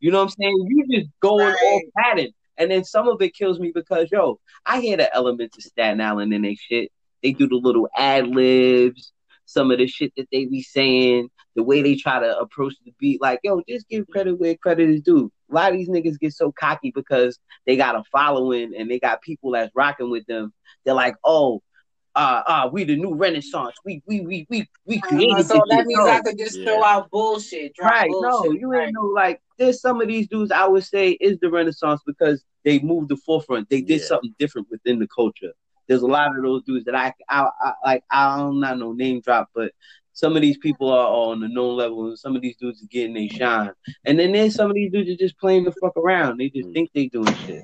You 0.00 0.12
know 0.12 0.18
what 0.24 0.30
I'm 0.30 0.30
saying? 0.40 0.66
You 0.70 0.86
just 0.90 1.10
going 1.20 1.44
Right. 1.44 1.58
off 1.62 1.82
pattern. 1.94 2.28
And 2.56 2.70
then 2.70 2.84
some 2.84 3.06
of 3.06 3.20
it 3.20 3.34
kills 3.34 3.60
me 3.60 3.70
because, 3.74 4.08
yo, 4.10 4.40
I 4.64 4.80
hear 4.80 4.96
the 4.96 5.14
elements 5.14 5.58
of 5.58 5.64
Staten 5.64 6.00
Island 6.00 6.32
in 6.32 6.40
they 6.40 6.54
shit. 6.54 6.90
They 7.22 7.32
do 7.32 7.46
the 7.48 7.56
little 7.56 7.88
ad 7.94 8.28
libs, 8.28 9.12
some 9.44 9.70
of 9.70 9.78
the 9.78 9.86
shit 9.86 10.14
that 10.16 10.28
they 10.32 10.46
be 10.46 10.62
saying, 10.62 11.28
the 11.58 11.62
way 11.64 11.82
they 11.82 11.96
try 11.96 12.20
to 12.20 12.38
approach 12.38 12.74
the 12.84 12.94
beat. 13.00 13.20
Like, 13.20 13.40
yo, 13.42 13.60
just 13.68 13.88
give 13.88 14.06
credit 14.08 14.38
where 14.38 14.54
credit 14.54 14.88
is 14.88 15.00
due. 15.02 15.28
A 15.50 15.54
lot 15.54 15.72
of 15.72 15.76
these 15.76 15.88
niggas 15.88 16.20
get 16.20 16.32
so 16.32 16.52
cocky 16.52 16.92
because 16.94 17.36
they 17.66 17.76
got 17.76 17.96
a 17.96 18.04
following 18.12 18.74
and 18.78 18.88
they 18.88 19.00
got 19.00 19.22
people 19.22 19.50
that's 19.50 19.72
rocking 19.74 20.08
with 20.08 20.24
them. 20.26 20.52
They're 20.84 20.94
like, 20.94 21.16
oh, 21.24 21.60
uh, 22.14 22.42
uh, 22.46 22.70
we 22.72 22.84
the 22.84 22.94
new 22.94 23.14
Renaissance. 23.16 23.74
We 23.84 24.02
we 24.06 24.20
we 24.20 24.46
we 24.48 24.68
we 24.86 25.00
created 25.00 25.36
Uh, 25.36 25.42
so 25.42 25.64
that 25.68 25.84
means 25.86 25.98
No. 25.98 26.06
I 26.06 26.20
could 26.20 26.38
just 26.38 26.58
Yeah. 26.58 26.66
throw 26.66 26.84
out 26.84 27.10
bullshit. 27.10 27.74
Drop 27.74 27.90
Right, 27.90 28.10
no, 28.10 28.30
bullshit. 28.42 28.60
you 28.60 28.70
right. 28.70 28.84
ain't 28.84 28.94
know 28.94 29.02
like 29.06 29.40
there's 29.58 29.80
some 29.80 30.00
of 30.00 30.06
these 30.06 30.28
dudes 30.28 30.52
I 30.52 30.66
would 30.66 30.84
say 30.84 31.10
is 31.20 31.38
the 31.40 31.50
Renaissance 31.50 32.00
because 32.06 32.44
they 32.64 32.78
moved 32.78 33.08
the 33.08 33.16
forefront. 33.16 33.68
They 33.68 33.80
did 33.80 34.00
Yeah. 34.00 34.06
something 34.06 34.34
different 34.38 34.68
within 34.70 35.00
the 35.00 35.08
culture. 35.08 35.52
There's 35.88 36.02
a 36.02 36.06
lot 36.06 36.36
of 36.36 36.42
those 36.42 36.62
dudes 36.64 36.84
that 36.84 36.94
I, 36.94 37.14
I, 37.30 37.48
I 37.62 37.72
like. 37.84 38.04
I 38.10 38.36
don't 38.36 38.60
not 38.60 38.78
no 38.78 38.92
name 38.92 39.20
drop, 39.22 39.48
but 39.54 39.72
some 40.18 40.34
of 40.34 40.42
these 40.42 40.58
people 40.58 40.90
are 40.90 41.06
on 41.06 41.38
the 41.38 41.46
known 41.46 41.76
level, 41.76 42.08
and 42.08 42.18
some 42.18 42.34
of 42.34 42.42
these 42.42 42.56
dudes 42.56 42.82
are 42.82 42.86
getting 42.88 43.14
they 43.14 43.28
shine. 43.28 43.70
And 44.04 44.18
then 44.18 44.32
there's 44.32 44.52
some 44.56 44.68
of 44.68 44.74
these 44.74 44.90
dudes 44.90 45.08
are 45.08 45.16
just 45.16 45.38
playing 45.38 45.62
the 45.62 45.70
fuck 45.70 45.96
around. 45.96 46.38
They 46.38 46.50
just 46.50 46.68
Mm. 46.70 46.74
think 46.74 46.90
they 46.92 47.06
doing 47.06 47.36
shit. 47.36 47.62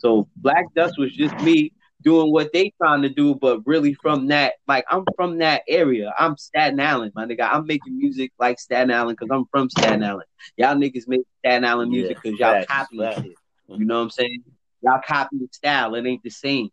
So 0.00 0.28
Black 0.36 0.64
Dust 0.74 0.98
was 0.98 1.12
just 1.12 1.38
me 1.38 1.72
doing 2.02 2.32
what 2.32 2.52
they 2.52 2.72
trying 2.82 3.02
to 3.02 3.08
do, 3.08 3.36
but 3.36 3.64
really 3.66 3.94
from 3.94 4.26
that, 4.26 4.54
like 4.66 4.84
I'm 4.90 5.04
from 5.14 5.38
that 5.38 5.62
area. 5.68 6.12
I'm 6.18 6.36
Staten 6.36 6.80
Island, 6.80 7.12
my 7.14 7.24
nigga. 7.24 7.48
I'm 7.48 7.66
making 7.66 7.96
music 7.96 8.32
like 8.36 8.58
Staten 8.58 8.90
Island 8.90 9.16
because 9.20 9.32
I'm 9.32 9.44
from 9.52 9.70
Staten 9.70 10.02
Island. 10.02 10.26
Y'all 10.56 10.74
niggas 10.74 11.06
make 11.06 11.20
Staten 11.38 11.64
Island 11.64 11.92
music 11.92 12.16
Yeah, 12.16 12.20
because 12.20 12.38
y'all 12.40 12.52
facts, 12.54 12.66
copy 12.66 12.96
shit. 13.28 13.38
You 13.68 13.84
know 13.84 13.98
what 13.98 14.02
I'm 14.02 14.10
saying? 14.10 14.42
Y'all 14.82 15.00
copy 15.06 15.38
the 15.38 15.46
style. 15.52 15.94
It 15.94 16.04
ain't 16.04 16.24
the 16.24 16.30
same. 16.30 16.70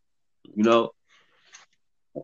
You 0.55 0.63
know? 0.63 0.89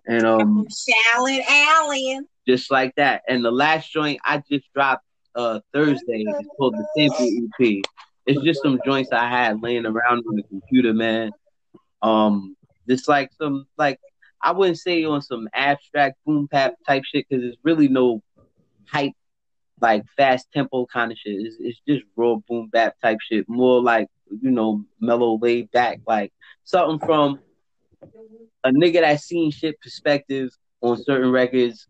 And 0.08 0.26
um 0.26 0.68
Shallon 0.68 1.42
Allen. 1.48 2.28
just 2.48 2.72
like 2.72 2.96
that. 2.96 3.24
And 3.28 3.44
the 3.44 3.52
last 3.52 3.92
joint 3.92 4.20
I 4.24 4.42
just 4.50 4.66
dropped 4.74 5.06
uh 5.36 5.60
Thursday 5.74 6.24
is 6.28 6.48
called 6.58 6.76
the 6.76 6.88
Sample 6.98 7.26
EP. 7.26 7.84
It's 8.26 8.42
just 8.42 8.62
some 8.64 8.80
joints 8.86 9.12
I 9.12 9.30
had 9.30 9.62
laying 9.62 9.86
around 9.86 10.24
on 10.28 10.36
the 10.36 10.44
computer, 10.44 10.94
man. 10.94 11.32
Um, 12.02 12.56
just 12.88 13.08
like 13.08 13.32
some 13.40 13.68
like 13.78 14.00
I 14.42 14.52
wouldn't 14.52 14.80
say 14.80 15.04
on 15.06 15.22
some 15.22 15.48
abstract 15.54 16.18
boom 16.26 16.48
bap 16.52 16.76
type 16.88 17.04
shit 17.04 17.26
because 17.30 17.44
it's 17.44 17.58
really 17.64 17.88
no 17.88 18.22
hype 18.88 19.14
like 19.82 20.04
fast 20.16 20.48
tempo 20.54 20.86
kind 20.86 21.12
of 21.12 21.18
shit. 21.18 21.34
It's, 21.46 21.58
it's 21.60 21.80
just 21.88 22.04
raw 22.16 22.36
boom 22.48 22.70
bap 22.72 22.96
type 23.02 23.18
shit. 23.22 23.48
More 23.50 23.82
like 23.82 24.08
you 24.42 24.52
know 24.52 24.84
mellow 25.00 25.38
laid 25.42 25.72
back, 25.72 26.02
like 26.08 26.34
something 26.64 27.06
from 27.06 27.40
a 28.64 28.72
nigga 28.72 29.02
that 29.02 29.22
seen 29.22 29.52
shit 29.52 29.80
perspective 29.82 30.50
on 30.82 31.02
certain 31.02 31.32
records, 31.32 31.88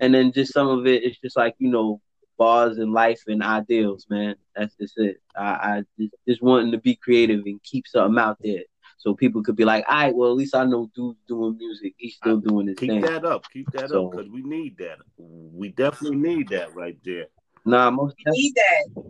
and 0.00 0.14
then 0.14 0.32
just 0.32 0.52
some 0.52 0.68
of 0.68 0.86
it 0.86 1.02
is 1.04 1.18
just 1.18 1.36
like 1.36 1.54
you 1.58 1.68
know 1.70 2.00
bars 2.38 2.78
and 2.78 2.92
life 2.92 3.22
and 3.28 3.42
ideals, 3.42 4.06
man. 4.10 4.34
That's 4.56 4.74
just 4.76 4.98
it. 4.98 5.18
I, 5.36 5.42
I 5.44 5.82
just, 5.98 6.14
just 6.28 6.42
wanting 6.42 6.72
to 6.72 6.78
be 6.78 6.96
creative 6.96 7.42
and 7.46 7.62
keep 7.62 7.86
something 7.86 8.18
out 8.18 8.38
there. 8.42 8.62
So 8.98 9.14
people 9.14 9.42
could 9.42 9.56
be 9.56 9.64
like, 9.64 9.84
all 9.88 9.96
right, 9.96 10.14
well, 10.14 10.30
at 10.30 10.36
least 10.36 10.54
I 10.54 10.64
know 10.64 10.88
dude's 10.94 11.18
doing 11.26 11.56
music. 11.58 11.94
He's 11.96 12.14
still 12.14 12.36
doing 12.38 12.68
his 12.68 12.76
Keep 12.78 12.88
thing. 12.90 13.00
that 13.00 13.24
up. 13.24 13.44
Keep 13.52 13.70
that 13.72 13.90
So- 13.90 14.06
up 14.06 14.12
because 14.12 14.28
we 14.30 14.42
need 14.42 14.78
that. 14.78 14.98
We 15.18 15.70
definitely 15.70 16.18
need 16.18 16.48
that 16.50 16.72
right 16.74 16.96
there. 17.04 17.26
Nah, 17.64 17.90
most 17.90 18.14
We 18.24 18.32
need 18.32 18.54
that. 18.54 19.04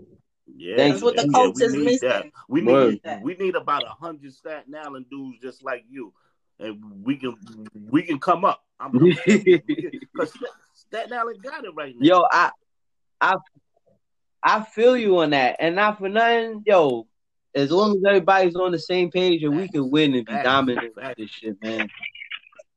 Yeah, 0.54 0.76
Thank 0.76 0.92
That's 0.94 1.02
what 1.02 1.16
the 1.16 1.22
yeah, 1.24 1.32
culture's 1.32 1.72
we 1.72 1.78
need 1.78 1.84
missing. 1.84 2.08
That. 2.08 2.24
We 2.48 2.62
Word. 2.62 3.00
need 3.04 3.22
we 3.22 3.34
need 3.36 3.54
about 3.54 3.84
a 3.84 3.88
hundred 3.90 4.32
Staten 4.34 4.74
Island 4.74 5.06
dudes 5.10 5.38
just 5.42 5.62
like 5.64 5.84
you, 5.90 6.12
and 6.62 6.78
we 7.04 7.16
can 7.16 7.34
we 7.90 8.02
can 8.02 8.18
come 8.18 8.44
up. 8.44 8.62
I'm 8.80 8.92
because 8.92 10.32
Staten 10.74 11.12
Island 11.12 11.42
got 11.42 11.64
it 11.64 11.70
right 11.74 11.94
now. 11.98 12.06
Yo, 12.18 12.24
I 12.30 12.50
I 13.20 13.36
I 14.42 14.62
feel 14.64 14.96
you 14.96 15.18
on 15.18 15.30
that, 15.30 15.56
and 15.60 15.76
not 15.76 15.98
for 15.98 16.08
nothing, 16.08 16.62
yo. 16.66 17.06
As 17.54 17.70
long 17.70 17.96
as 17.96 18.02
everybody's 18.08 18.56
on 18.56 18.72
the 18.72 18.78
same 18.78 19.10
page 19.10 19.42
and 19.42 19.54
we 19.54 19.68
can 19.68 19.90
win 19.90 20.14
and 20.14 20.24
be 20.24 20.32
Facts. 20.32 20.44
dominant 20.44 20.96
with 20.96 21.16
this 21.18 21.28
shit, 21.28 21.62
man. 21.62 21.86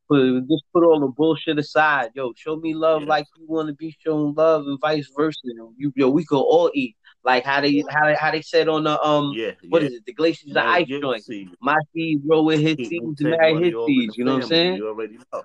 Put, 0.10 0.42
just 0.50 0.64
put 0.74 0.84
all 0.84 1.00
the 1.00 1.08
bullshit 1.08 1.58
aside, 1.58 2.10
yo. 2.14 2.34
Show 2.36 2.58
me 2.58 2.74
love 2.74 3.04
Yeah. 3.04 3.08
like 3.08 3.26
you 3.38 3.46
want 3.48 3.70
to 3.70 3.74
be 3.74 3.96
shown 4.06 4.34
love, 4.36 4.68
and 4.68 4.78
vice 4.82 5.10
versa. 5.18 5.40
You, 5.78 5.94
yo, 5.96 6.10
we 6.10 6.26
could 6.26 6.42
all 6.42 6.70
eat 6.74 6.96
like 7.26 7.44
how 7.44 7.62
they 7.62 7.84
how 7.90 8.06
they, 8.06 8.16
how 8.16 8.32
they 8.32 8.42
said 8.42 8.68
on 8.70 8.84
the 8.84 9.02
um 9.02 9.34
Yeah, 9.36 9.52
what 9.70 9.82
yeah. 9.82 9.88
is 9.90 9.96
it 9.96 10.06
the 10.06 10.14
glaciers 10.14 10.54
the 10.54 10.66
ice 10.66 10.88
you 10.88 11.02
joint. 11.02 11.24
see, 11.24 11.50
My 11.62 11.78
seeds 11.94 12.24
grow 12.26 12.44
with 12.44 12.60
his 12.62 12.76
keep 12.78 12.88
seeds 12.90 13.04
and 13.22 13.30
Wu-Tang 13.30 13.32
marry 13.32 13.64
his 13.66 13.74
seeds. 13.86 14.18
You 14.18 14.26
know 14.26 14.34
what 14.36 14.44
I'm 14.44 14.50
saying? 14.50 14.76
You 14.78 14.88
already 14.88 15.18
know. 15.34 15.44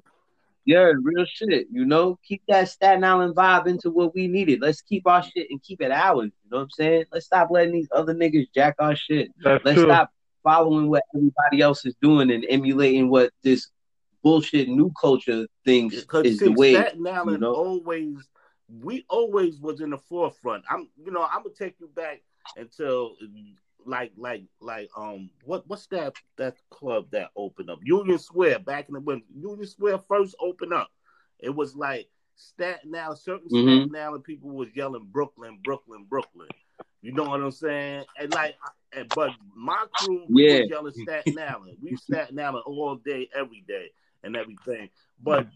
Yeah, 0.66 0.92
real 1.02 1.26
shit. 1.26 1.66
You 1.70 1.84
know, 1.84 2.18
keep 2.26 2.40
that 2.48 2.68
Staten 2.68 3.04
Island 3.04 3.34
vibe 3.36 3.66
into 3.66 3.90
what 3.90 4.14
we 4.14 4.28
needed. 4.28 4.62
Let's 4.62 4.80
keep 4.80 5.06
our 5.06 5.22
shit 5.22 5.48
and 5.50 5.62
keep 5.62 5.82
it 5.82 5.90
ours. 5.90 6.30
You 6.42 6.50
know 6.50 6.56
what 6.58 6.62
I'm 6.64 6.70
saying? 6.70 7.04
Let's 7.12 7.26
stop 7.26 7.48
letting 7.50 7.74
these 7.74 7.88
other 7.94 8.14
niggas 8.14 8.46
jack 8.54 8.76
our 8.78 8.96
shit. 8.96 9.30
That's 9.42 9.62
Let's 9.62 9.80
true. 9.82 9.90
stop 9.92 10.10
following 10.42 10.88
what 10.88 11.02
everybody 11.14 11.60
else 11.60 11.84
is 11.84 11.94
doing 12.00 12.30
and 12.30 12.46
emulating 12.48 13.10
what 13.10 13.30
this 13.42 13.68
bullshit 14.22 14.68
new 14.68 14.90
culture 14.98 15.46
thinks 15.66 16.00
Because 16.00 16.26
is 16.26 16.38
the 16.38 16.52
way. 16.52 16.72
Staten 16.72 17.06
Island 17.06 17.30
you 17.30 17.38
know? 17.38 17.52
always, 17.54 18.16
we 18.68 19.04
always 19.08 19.60
was 19.60 19.80
in 19.80 19.90
the 19.90 19.98
forefront. 19.98 20.64
I'm, 20.70 20.88
you 20.96 21.10
know, 21.10 21.22
I'm 21.22 21.42
gonna 21.42 21.54
take 21.54 21.76
you 21.80 21.88
back 21.88 22.22
until 22.56 23.16
like, 23.84 24.12
like, 24.16 24.44
like, 24.60 24.88
um, 24.96 25.30
what, 25.44 25.66
what's 25.68 25.86
that 25.88 26.16
that 26.36 26.56
club 26.70 27.06
that 27.10 27.30
opened 27.36 27.70
up? 27.70 27.80
Union 27.82 28.18
Square 28.18 28.60
back 28.60 28.88
in 28.88 28.94
the 28.94 29.00
when 29.00 29.22
Union 29.34 29.66
Square 29.66 29.98
first 29.98 30.34
opened 30.40 30.72
up, 30.72 30.90
it 31.38 31.54
was 31.54 31.76
like 31.76 32.08
Staten 32.36 32.94
Island. 32.94 33.18
Certain 33.18 33.48
Mhm. 33.50 33.88
Staten 33.88 33.96
Island 33.96 34.24
people 34.24 34.50
was 34.50 34.74
yelling 34.74 35.06
Brooklyn, 35.12 35.58
Brooklyn, 35.62 36.06
Brooklyn. 36.08 36.48
You 37.02 37.12
know 37.12 37.24
what 37.24 37.42
I'm 37.42 37.50
saying? 37.50 38.04
And 38.18 38.32
like, 38.32 38.56
and, 38.92 39.12
but 39.14 39.32
my 39.54 39.84
crew, 39.92 40.24
we 40.28 40.42
Yeah. 40.42 40.60
was 40.60 40.70
yelling 40.70 40.92
Staten 40.92 41.38
Island. 41.38 41.76
We 41.82 41.96
Staten 41.96 42.38
Island 42.38 42.64
all 42.66 42.96
day, 42.96 43.28
every 43.34 43.62
day, 43.68 43.90
and 44.22 44.34
everything. 44.36 44.88
But 45.22 45.46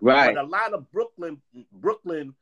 Right. 0.00 0.34
but 0.34 0.44
a 0.44 0.46
lot 0.46 0.72
of 0.72 0.90
Brooklyn, 0.92 1.40
Brooklyn 1.72 2.34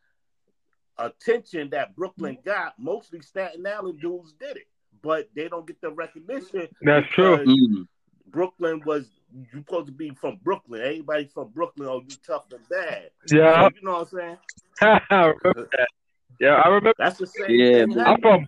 attention 0.99 1.70
that 1.70 1.97
Brooklyn 1.97 2.38
got, 2.45 2.74
mostly 2.78 3.20
Staten 3.22 3.66
Island 3.66 4.01
dudes 4.01 4.34
did 4.38 4.57
it, 4.57 4.66
but 5.03 5.28
they 5.34 5.49
don't 5.49 5.66
get 5.66 5.80
the 5.80 5.91
recognition. 5.91 6.68
That's 6.82 7.07
true. 7.09 7.38
because 7.38 7.49
Mm. 7.57 7.86
Brooklyn 8.26 8.82
was 8.84 9.11
you 9.32 9.47
supposed 9.61 9.86
to 9.86 9.93
be 9.93 10.11
from 10.11 10.38
Brooklyn. 10.43 10.80
Everybody 10.82 11.26
from 11.26 11.49
Brooklyn, 11.49 11.88
oh, 11.88 12.01
you 12.01 12.16
tough 12.26 12.45
and 12.53 12.68
bad. 12.68 13.11
Yeah, 13.30 13.68
You 13.74 13.82
know 13.82 13.93
what 13.93 14.12
I'm 14.12 14.18
saying? 14.18 14.38
I 15.11 15.24
remember 15.24 15.68
that. 15.72 15.88
Yeah, 16.41 16.55
I 16.55 16.68
remember. 16.68 16.95
That's 16.99 17.18
the 17.18 17.26
same 17.26 17.51
Yeah, 17.51 17.84
thing. 17.86 17.99
I'm 18.01 18.20
from. 18.20 18.47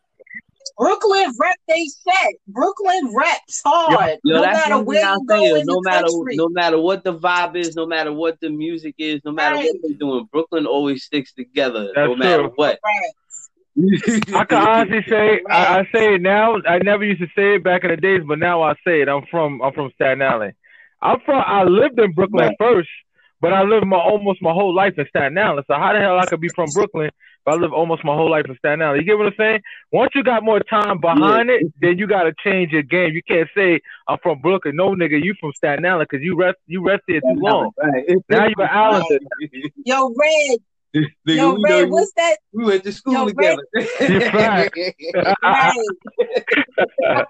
Brooklyn 0.79 1.33
rep 1.39 1.57
they 1.69 1.85
set. 1.87 2.35
Brooklyn 2.49 3.15
reps 3.17 3.63
hard. 3.65 4.19
Yo, 4.25 4.37
no 4.37 4.43
matter 4.43 4.77
one 4.77 4.87
where 4.87 5.15
you 5.15 5.27
go 5.27 5.45
you. 5.45 5.57
in 5.57 5.67
No 5.67 5.75
the 5.77 5.83
matter 5.85 6.07
country. 6.09 6.37
no 6.37 6.49
matter 6.49 6.79
what 6.81 7.05
the 7.05 7.17
vibe 7.19 7.57
is, 7.57 7.75
no 7.75 7.87
matter 7.87 8.13
what 8.13 8.39
the 8.41 8.51
music 8.51 8.95
is, 8.99 9.21
no 9.25 9.33
matter 9.33 9.57
Right. 9.57 9.65
what 9.73 9.77
they're 9.83 9.97
doing, 9.99 10.29
Brooklyn 10.33 10.67
always 10.67 11.05
sticks 11.05 11.33
together. 11.33 11.93
no 11.97 12.17
matter 12.17 12.43
true. 12.45 12.53
what. 12.57 12.79
Right. 12.85 13.13
I 14.35 14.45
can 14.45 14.59
honestly 14.69 15.03
say 15.09 15.41
I, 15.49 15.79
I 15.81 15.89
say 15.93 16.15
it 16.15 16.21
now. 16.23 16.57
I 16.69 16.79
never 16.79 17.05
used 17.05 17.21
to 17.23 17.29
say 17.35 17.55
it 17.57 17.65
back 17.65 17.85
in 17.85 17.91
the 17.91 17.97
days, 17.97 18.21
but 18.27 18.39
now 18.39 18.63
I 18.63 18.75
say 18.87 19.01
it. 19.03 19.09
I'm 19.09 19.25
from 19.31 19.63
I'm 19.63 19.73
from 19.73 19.91
Staten 19.95 20.21
Island. 20.23 20.55
I'm 21.01 21.21
from 21.25 21.43
I 21.47 21.65
lived 21.65 21.99
in 21.99 22.13
Brooklyn 22.13 22.49
Right. 22.49 22.57
first, 22.59 22.89
but 23.43 23.53
I 23.53 23.63
lived 23.65 23.87
my 23.87 23.99
almost 23.99 24.41
my 24.41 24.53
whole 24.53 24.75
life 24.75 24.95
in 24.97 25.07
Staten 25.09 25.37
Island. 25.37 25.65
So 25.67 25.75
how 25.75 25.93
the 25.93 25.99
hell 26.01 26.19
I 26.19 26.25
could 26.27 26.41
be 26.41 26.49
from 26.55 26.71
Brooklyn 26.73 27.09
if 27.09 27.47
I 27.47 27.55
live 27.57 27.73
almost 27.73 28.05
my 28.05 28.15
whole 28.15 28.31
life 28.31 28.47
in 28.49 28.57
Staten 28.57 28.81
Island? 28.81 29.01
You 29.01 29.07
get 29.07 29.19
what 29.19 29.27
I'm 29.27 29.35
saying? 29.37 29.61
Once 29.91 30.13
you 30.15 30.23
got 30.23 30.43
more 30.45 30.61
time 30.61 30.99
behind 31.01 31.51
it, 31.51 31.65
then 31.81 31.99
you 31.99 32.07
got 32.07 32.23
to 32.23 32.33
change 32.43 32.71
your 32.73 32.83
game. 32.85 33.13
You 33.13 33.23
can't 33.23 33.49
say 33.55 33.81
I'm 34.09 34.17
from 34.23 34.41
Brooklyn. 34.41 34.77
No 34.77 34.95
nigga, 34.95 35.23
you 35.23 35.35
from 35.41 35.53
Staten 35.55 35.85
Island 35.85 36.07
because 36.11 36.25
you 36.25 36.37
rest 36.37 36.57
you 36.67 36.83
rest 36.87 37.03
here 37.07 37.21
too 37.21 37.35
long. 37.41 37.73
Right. 37.77 38.05
Now 38.31 38.47
you're 38.47 38.63
an 38.63 38.71
Islander. 38.73 39.19
Yo, 39.85 40.15
Red. 40.17 40.59
Nigga, 40.95 41.07
Yo, 41.27 41.55
we, 41.55 41.63
know 41.63 41.79
Red, 41.79 41.87
you- 41.87 41.93
what's 41.93 42.13
that? 42.17 42.37
we 42.53 42.65
went 42.65 42.85
to 42.85 42.93
school 42.93 43.15
Yo, 43.15 43.27
together. 43.29 43.63
You're 44.01 44.31
right. 44.33 44.71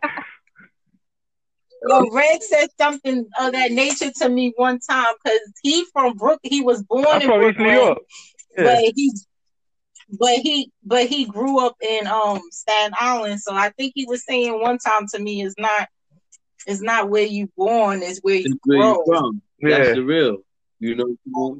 Right. 1.84 2.00
Yo, 2.04 2.10
Red 2.10 2.42
said 2.42 2.68
something 2.78 3.26
of 3.40 3.52
that 3.52 3.72
nature 3.72 4.10
to 4.18 4.28
me 4.28 4.52
one 4.56 4.78
time 4.80 5.14
because 5.22 5.40
he 5.62 5.84
from 5.92 6.16
Brook. 6.16 6.40
He 6.42 6.62
was 6.62 6.82
born 6.82 7.06
I'm 7.08 7.22
in 7.22 7.28
Brooklyn, 7.28 7.66
New 7.68 7.72
York. 7.72 7.98
Yeah. 8.56 8.64
but 8.64 8.78
he, 8.94 9.12
but 10.18 10.34
he, 10.38 10.70
but 10.84 11.06
he 11.06 11.24
grew 11.24 11.64
up 11.64 11.76
in 11.80 12.06
um 12.06 12.40
Staten 12.50 12.94
Island. 12.98 13.40
So 13.40 13.54
I 13.54 13.70
think 13.70 13.92
he 13.94 14.04
was 14.06 14.24
saying 14.24 14.60
one 14.60 14.78
time 14.78 15.06
to 15.14 15.18
me, 15.18 15.42
"It's 15.42 15.54
not, 15.58 15.88
it's 16.66 16.82
not 16.82 17.08
where 17.10 17.26
you 17.26 17.50
born, 17.56 18.02
it's 18.02 18.20
where 18.20 18.36
you 18.36 18.44
It's 18.44 18.54
where 18.64 18.78
grow." 18.78 18.92
you 18.92 19.04
from. 19.06 19.42
That's 19.60 19.88
Yeah, 19.88 19.94
the 19.94 20.02
real. 20.04 20.36
You 20.80 20.96
know. 20.96 21.58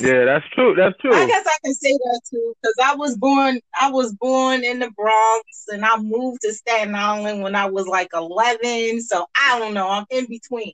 Yeah, 0.00 0.24
that's 0.24 0.46
true. 0.50 0.74
That's 0.76 0.96
true. 1.00 1.14
I 1.14 1.26
guess 1.26 1.46
I 1.46 1.56
can 1.64 1.74
say 1.74 1.92
that 1.92 2.20
too 2.30 2.54
because 2.62 2.74
I 2.82 2.94
was 2.94 3.16
born. 3.16 3.60
I 3.80 3.90
was 3.90 4.12
born 4.14 4.64
in 4.64 4.78
the 4.80 4.90
Bronx, 4.90 5.44
and 5.68 5.84
I 5.84 5.96
moved 5.98 6.40
to 6.42 6.52
Staten 6.52 6.94
Island 6.94 7.42
when 7.42 7.54
I 7.54 7.66
was 7.66 7.86
like 7.86 8.08
eleven. 8.14 9.00
So 9.02 9.26
I 9.40 9.58
don't 9.58 9.74
know. 9.74 9.88
I'm 9.88 10.06
in 10.10 10.26
between, 10.26 10.72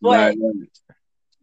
but 0.00 0.10
Right, 0.10 0.38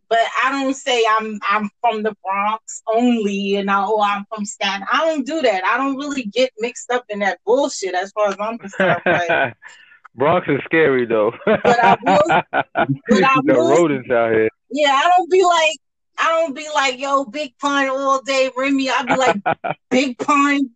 but 0.09 0.19
I 0.43 0.51
don't 0.51 0.73
say 0.75 1.03
I'm 1.17 1.39
I'm 1.49 1.69
from 1.81 2.03
the 2.03 2.15
Bronx 2.23 2.81
only, 2.93 3.55
and 3.55 3.71
I, 3.71 3.83
oh 3.85 4.01
I'm 4.01 4.25
from 4.33 4.45
Staten. 4.45 4.85
I 4.91 5.05
don't 5.05 5.25
do 5.25 5.41
that. 5.41 5.63
I 5.65 5.77
don't 5.77 5.95
really 5.97 6.23
get 6.23 6.51
mixed 6.59 6.91
up 6.91 7.05
in 7.09 7.19
that 7.19 7.39
bullshit 7.45 7.95
as 7.95 8.11
far 8.11 8.29
as 8.29 8.35
I'm 8.39 8.57
concerned. 8.57 9.01
But, 9.05 9.53
Bronx 10.15 10.45
is 10.49 10.59
scary 10.65 11.05
though. 11.05 11.31
But 11.45 11.65
I 11.83 11.97
will- 12.03 12.23
but 12.51 13.23
I 13.23 13.39
the 13.45 13.53
will- 13.53 13.69
rodents 13.69 14.11
out 14.11 14.31
here. 14.33 14.49
yeah, 14.69 14.91
I 14.91 15.09
don't 15.15 15.29
be 15.31 15.41
like 15.43 15.77
I 16.21 16.27
don't 16.27 16.55
be 16.55 16.67
like 16.73 16.99
yo 16.99 17.25
Big 17.25 17.57
Pun 17.59 17.89
all 17.89 18.21
day, 18.21 18.51
Remy. 18.55 18.89
I 18.89 19.03
be 19.03 19.15
like 19.15 19.37
Big 19.89 20.17
Pun, 20.17 20.69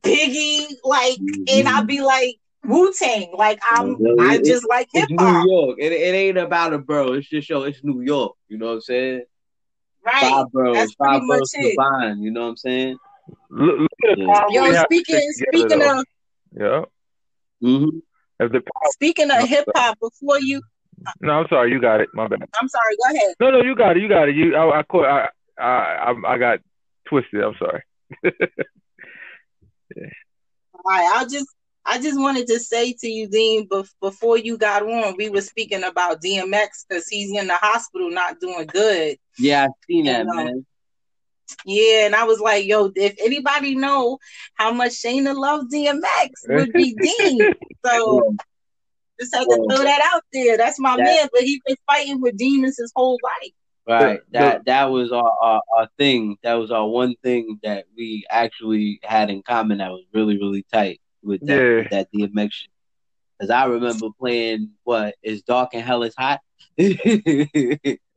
Biggie, 0.00 0.66
like, 0.84 1.18
and 1.48 1.68
I 1.68 1.82
be 1.82 2.02
like 2.02 2.36
Wu 2.64 2.92
Tang. 2.92 3.32
Like 3.36 3.60
I'm, 3.68 3.96
Yeah, 3.98 4.12
I 4.20 4.38
just 4.38 4.68
like 4.68 4.88
hip 4.92 5.04
It's 5.04 5.10
New 5.10 5.26
hop, 5.26 5.46
York. 5.46 5.76
It, 5.80 5.92
it 5.92 6.14
ain't 6.14 6.38
about 6.38 6.74
a 6.74 6.78
borough. 6.78 7.14
It's 7.14 7.28
just 7.28 7.48
show. 7.48 7.62
It's 7.62 7.82
New 7.82 8.02
York. 8.02 8.36
You 8.48 8.58
know 8.58 8.66
what 8.66 8.72
I'm 8.74 8.80
saying? 8.82 9.22
right? 10.04 10.20
Five 10.20 10.52
boroughs, 10.52 10.74
That's 10.74 10.94
five 10.94 11.08
pretty 11.10 11.26
boroughs 11.26 11.54
much 11.54 11.64
it. 11.64 11.76
combined. 11.76 12.22
You 12.24 12.30
know 12.30 12.42
what 12.42 12.48
I'm 12.48 12.56
saying? 12.56 12.98
Look, 13.50 13.78
look 13.80 13.90
at 14.10 14.18
the 14.18 14.24
Yeah. 14.24 14.44
Yo, 14.50 14.62
we 14.68 14.74
have 14.74 14.88
to 14.88 14.94
speaking 14.94 15.32
together, 15.38 15.68
speaking 15.68 15.78
though. 15.78 15.98
of 16.00 16.06
yeah. 16.56 17.68
Mm-hmm. 17.68 17.98
If 18.40 18.52
the 18.52 18.60
power, 18.60 18.90
speaking 18.92 19.30
of 19.30 19.48
hip 19.48 19.64
hop, 19.74 19.98
before 20.00 20.40
you, 20.40 20.60
no, 21.20 21.32
I'm 21.32 21.46
sorry, 21.48 21.70
you 21.70 21.80
got 21.80 22.00
it. 22.00 22.08
My 22.14 22.28
bad. 22.28 22.42
I'm 22.60 22.68
sorry. 22.68 22.96
Go 22.96 23.16
ahead. 23.16 23.34
No, 23.40 23.50
no, 23.50 23.62
you 23.62 23.74
got 23.74 23.96
it. 23.96 24.02
You 24.02 24.08
got 24.08 24.28
it. 24.28 24.36
You, 24.36 24.56
I, 24.56 24.80
I, 24.80 24.82
caught, 24.82 25.06
I, 25.06 25.28
I, 25.58 25.64
I, 25.64 26.34
I 26.34 26.38
got 26.38 26.60
twisted. 27.06 27.42
I'm 27.42 27.54
sorry. 27.58 27.82
All 30.74 30.92
right, 30.92 31.12
I 31.16 31.24
just 31.24 31.46
I 31.86 32.00
just 32.00 32.18
wanted 32.18 32.46
to 32.46 32.58
say 32.58 32.94
to 33.00 33.08
you, 33.08 33.28
Dean, 33.28 33.68
bef- 33.68 33.94
before 34.00 34.38
you 34.38 34.56
got 34.56 34.82
on, 34.82 35.16
we 35.18 35.28
were 35.28 35.42
speaking 35.42 35.84
about 35.84 36.22
DMX 36.22 36.86
because 36.88 37.06
he's 37.08 37.30
in 37.30 37.46
the 37.46 37.56
hospital 37.56 38.10
not 38.10 38.40
doing 38.40 38.66
good. 38.66 39.18
Yeah, 39.38 39.66
I 39.66 39.68
seen 39.86 40.06
that, 40.06 40.26
um, 40.26 40.36
man. 40.36 40.66
Yeah, 41.66 42.06
and 42.06 42.14
I 42.14 42.24
was 42.24 42.40
like, 42.40 42.64
yo, 42.64 42.90
if 42.96 43.14
anybody 43.22 43.74
know 43.74 44.18
how 44.54 44.72
much 44.72 44.92
Shayna 44.92 45.36
loves 45.36 45.72
DMX, 45.72 46.30
would 46.48 46.72
be 46.72 46.94
Dean. 46.94 47.52
So 47.84 48.34
just 49.20 49.34
had 49.34 49.44
to 49.44 49.66
throw 49.68 49.78
that 49.84 50.10
out 50.12 50.22
there. 50.32 50.56
That's 50.56 50.78
my 50.80 50.96
that- 50.96 51.04
man, 51.04 51.28
but 51.32 51.42
he's 51.42 51.60
been 51.66 51.76
fighting 51.86 52.20
with 52.20 52.36
demons 52.36 52.76
his 52.78 52.92
whole 52.94 53.18
life. 53.22 53.52
Right. 53.86 54.20
The- 54.30 54.38
That 54.38 54.64
that 54.66 54.84
was 54.90 55.12
our, 55.12 55.32
our 55.42 55.62
our 55.76 55.88
thing. 55.98 56.36
That 56.42 56.54
was 56.54 56.70
our 56.70 56.86
one 56.88 57.14
thing 57.22 57.58
that 57.62 57.84
we 57.96 58.24
actually 58.30 59.00
had 59.02 59.30
in 59.30 59.42
common. 59.42 59.78
That 59.78 59.90
was 59.90 60.04
really 60.14 60.38
really 60.38 60.64
tight 60.72 61.00
with 61.22 61.40
that 61.46 61.56
Yeah. 61.60 61.76
with 61.76 61.90
that 61.90 62.08
DMX 62.12 62.52
shit. 62.52 62.70
Because 63.38 63.50
I 63.50 63.64
remember 63.66 64.08
playing 64.18 64.70
what 64.84 65.16
is 65.22 65.42
dark 65.42 65.70
and 65.74 65.82
hell 65.84 66.02
is 66.04 66.14
hot. 66.16 66.40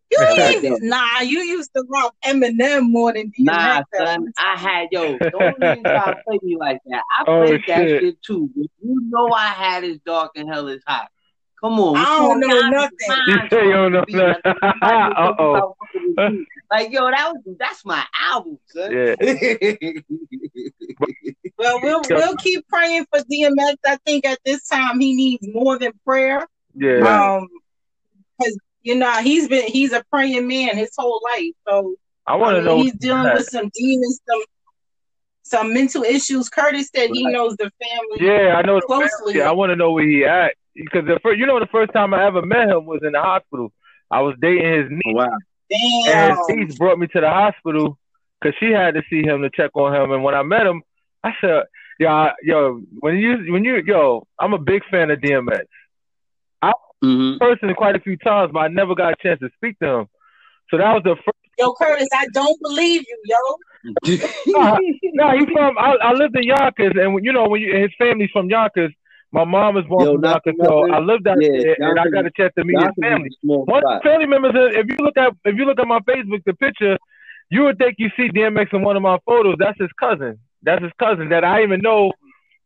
You 0.10 0.18
Right 0.20 0.40
ain't, 0.40 0.62
there. 0.62 0.78
nah, 0.82 1.20
you 1.22 1.40
used 1.40 1.72
to 1.76 1.84
rock 1.90 2.16
Eminem 2.24 2.90
more 2.90 3.12
than 3.14 3.28
DMX. 3.32 3.44
Nah, 3.46 3.82
though. 3.92 4.06
son, 4.06 4.34
I 4.40 4.56
had 4.56 4.88
yo. 4.92 5.18
Don't 5.18 5.56
even 5.62 5.84
try 5.84 6.06
to 6.14 6.18
play 6.26 6.40
me 6.44 6.56
like 6.58 6.80
that. 6.86 7.04
I 7.20 7.24
Oh, 7.28 7.46
played 7.46 7.62
that 7.68 7.78
shit. 7.88 8.02
shit 8.02 8.22
too. 8.24 8.50
But 8.56 8.68
you 8.82 9.02
know 9.10 9.32
I 9.34 9.48
had 9.48 9.84
his 9.84 10.00
dark 10.06 10.32
and 10.38 10.48
hell 10.50 10.68
is 10.70 10.82
hot. 10.88 11.10
Come 11.62 11.80
on, 11.80 11.98
I 11.98 12.06
don't 12.06 12.40
know 12.40 12.48
on? 12.58 12.72
nothing. 12.72 12.92
You 13.28 13.50
say 13.50 13.66
you 13.66 13.74
don't 13.74 13.92
know 13.92 14.00
like, 14.08 14.14
nothing. 14.14 14.54
somebody 14.54 15.14
Uh-oh. 15.18 15.56
about 15.56 15.76
fucking 15.80 16.14
with 16.16 16.34
you. 16.34 16.46
Like 16.72 16.92
yo, 16.92 17.10
that 17.10 17.34
was 17.34 17.56
that's 17.60 17.84
my 17.86 18.06
album, 18.18 18.60
son. 18.68 18.92
Yeah. 18.92 19.16
Well, 21.60 21.80
we'll 21.82 22.02
we'll 22.10 22.36
keep 22.38 22.68
praying 22.68 23.08
for 23.12 23.20
DMX. 23.22 23.78
I 23.86 23.98
think 24.06 24.26
at 24.28 24.38
this 24.46 24.68
time 24.68 25.00
he 25.00 25.16
needs 25.16 25.48
more 25.54 25.80
than 25.80 25.92
prayer. 26.06 26.46
Yeah. 26.76 27.38
Um, 27.38 27.48
because 28.38 28.58
you 28.84 28.96
know 28.96 29.12
he's 29.22 29.48
been 29.48 29.68
he's 29.68 29.92
a 29.94 30.04
praying 30.12 30.48
man 30.48 30.78
his 30.78 30.92
whole 30.98 31.22
life. 31.24 31.54
So 31.68 31.96
I 32.26 32.36
want 32.36 32.56
I 32.56 32.60
um, 32.60 32.64
to 32.66 32.70
mean, 32.70 32.78
know. 32.78 32.84
he's 32.84 32.94
dealing 32.96 33.34
with 33.34 33.48
some 33.48 33.70
demons, 33.74 34.20
some 34.28 34.42
some 35.44 35.74
mental 35.74 36.04
issues. 36.04 36.50
Curtis 36.50 36.90
said 36.96 37.10
he 37.12 37.26
knows 37.26 37.56
the 37.58 37.72
family. 37.82 38.18
Yeah, 38.28 38.56
I 38.56 38.62
know 38.64 38.76
the 38.80 38.86
closely. 38.86 39.34
family. 39.34 39.42
I 39.44 39.52
want 39.52 39.70
to 39.72 39.76
know 39.76 39.92
where 39.92 40.06
he 40.08 40.26
at 40.26 40.54
because 40.76 41.06
the 41.06 41.20
first, 41.24 41.40
you 41.40 41.46
know, 41.46 41.60
the 41.60 41.68
first 41.68 41.94
time 41.94 42.14
I 42.14 42.26
ever 42.28 42.42
met 42.42 42.70
him 42.70 42.86
was 42.86 43.02
in 43.04 43.14
the 43.14 43.22
hospital. 43.22 43.72
I 44.12 44.22
was 44.22 44.36
dating 44.42 44.74
his 44.74 44.86
niece, 44.90 45.16
Wow. 45.16 45.30
and 45.72 46.06
Damn. 46.06 46.30
his 46.38 46.40
niece 46.50 46.78
brought 46.78 47.00
me 47.00 47.08
to 47.08 47.22
the 47.22 47.30
hospital 47.30 47.98
because 48.40 48.56
she 48.60 48.72
had 48.72 48.94
to 48.96 49.04
see 49.10 49.22
him 49.24 49.42
to 49.42 49.50
check 49.50 49.72
on 49.76 49.94
him. 49.94 50.12
And 50.12 50.24
when 50.24 50.36
I 50.36 50.44
met 50.44 50.66
him, 50.66 50.82
I 51.24 51.32
said, 51.42 51.64
"Yo, 52.00 52.30
yo, 52.44 52.82
when 53.00 53.18
you, 53.18 53.52
when 53.52 53.64
you, 53.66 53.82
yo, 53.86 54.26
I'm 54.40 54.54
a 54.54 54.58
big 54.60 54.84
fan 54.90 55.12
of 55.12 55.20
DMX. 55.20 55.64
Mm-hmm. 57.04 57.38
Person 57.38 57.74
quite 57.76 57.96
a 57.96 58.00
few 58.00 58.18
times, 58.18 58.52
but 58.52 58.60
I 58.60 58.68
never 58.70 58.96
got 58.96 59.14
a 59.14 59.16
chance 59.22 59.40
to 59.42 59.50
speak 59.56 59.78
to 59.80 59.88
him. 59.88 60.08
So 60.70 60.78
that 60.78 60.94
was 60.94 61.04
the 61.04 61.16
first. 61.16 61.38
Yo, 61.60 61.74
Curtis, 61.74 62.08
I 62.14 62.28
don't 62.34 62.60
believe 62.62 63.02
you, 63.08 63.18
yo. 63.26 64.18
No, 64.48 65.32
he 65.38 65.46
from. 65.54 65.78
I, 65.78 65.96
I 66.02 66.14
lived 66.14 66.36
in 66.36 66.44
Yonkers, 66.44 66.94
and 67.00 67.14
when- 67.14 67.24
you 67.24 67.32
know 67.34 67.48
when 67.48 67.62
you, 67.62 67.76
his 67.76 67.92
family's 67.98 68.30
from 68.32 68.50
Yonkers. 68.50 68.94
My 69.34 69.44
mom 69.44 69.76
was 69.76 69.84
born 69.86 70.06
Yo, 70.06 70.14
from 70.16 70.24
Yonkers, 70.24 70.56
so. 70.64 70.90
I 70.92 71.00
lived 71.00 71.28
out 71.28 71.38
Yeah, 71.42 71.50
there, 71.52 71.76
and 71.90 72.00
I 72.00 72.06
got 72.10 72.26
a 72.26 72.32
chance 72.32 72.54
to 72.58 72.64
meet 72.64 72.78
his 72.80 72.84
Yonkers 72.84 72.96
is 72.98 73.04
family. 73.04 73.30
One 73.66 73.84
of 73.84 73.90
spot. 73.90 74.04
family 74.04 74.26
members, 74.26 74.54
uh, 74.56 74.80
if 74.80 74.88
you 74.88 74.96
look 75.00 75.18
at 75.18 75.34
if 75.46 75.56
you 75.58 75.66
look 75.66 75.80
at 75.80 75.88
my 75.88 76.00
Facebook, 76.00 76.44
the 76.46 76.54
picture, 76.54 76.98
you 77.50 77.64
would 77.64 77.78
think 77.78 77.96
you 77.98 78.10
see 78.16 78.30
DMX 78.30 78.74
in 78.74 78.84
one 78.84 78.96
of 78.96 79.02
my 79.02 79.18
photos. 79.26 79.56
That's 79.60 79.80
his 79.80 79.90
cousin. 80.00 80.40
That's 80.64 80.82
his 80.82 80.94
cousin 80.98 81.30
that 81.30 81.44
I 81.44 81.64
even 81.64 81.82
know. 81.82 82.12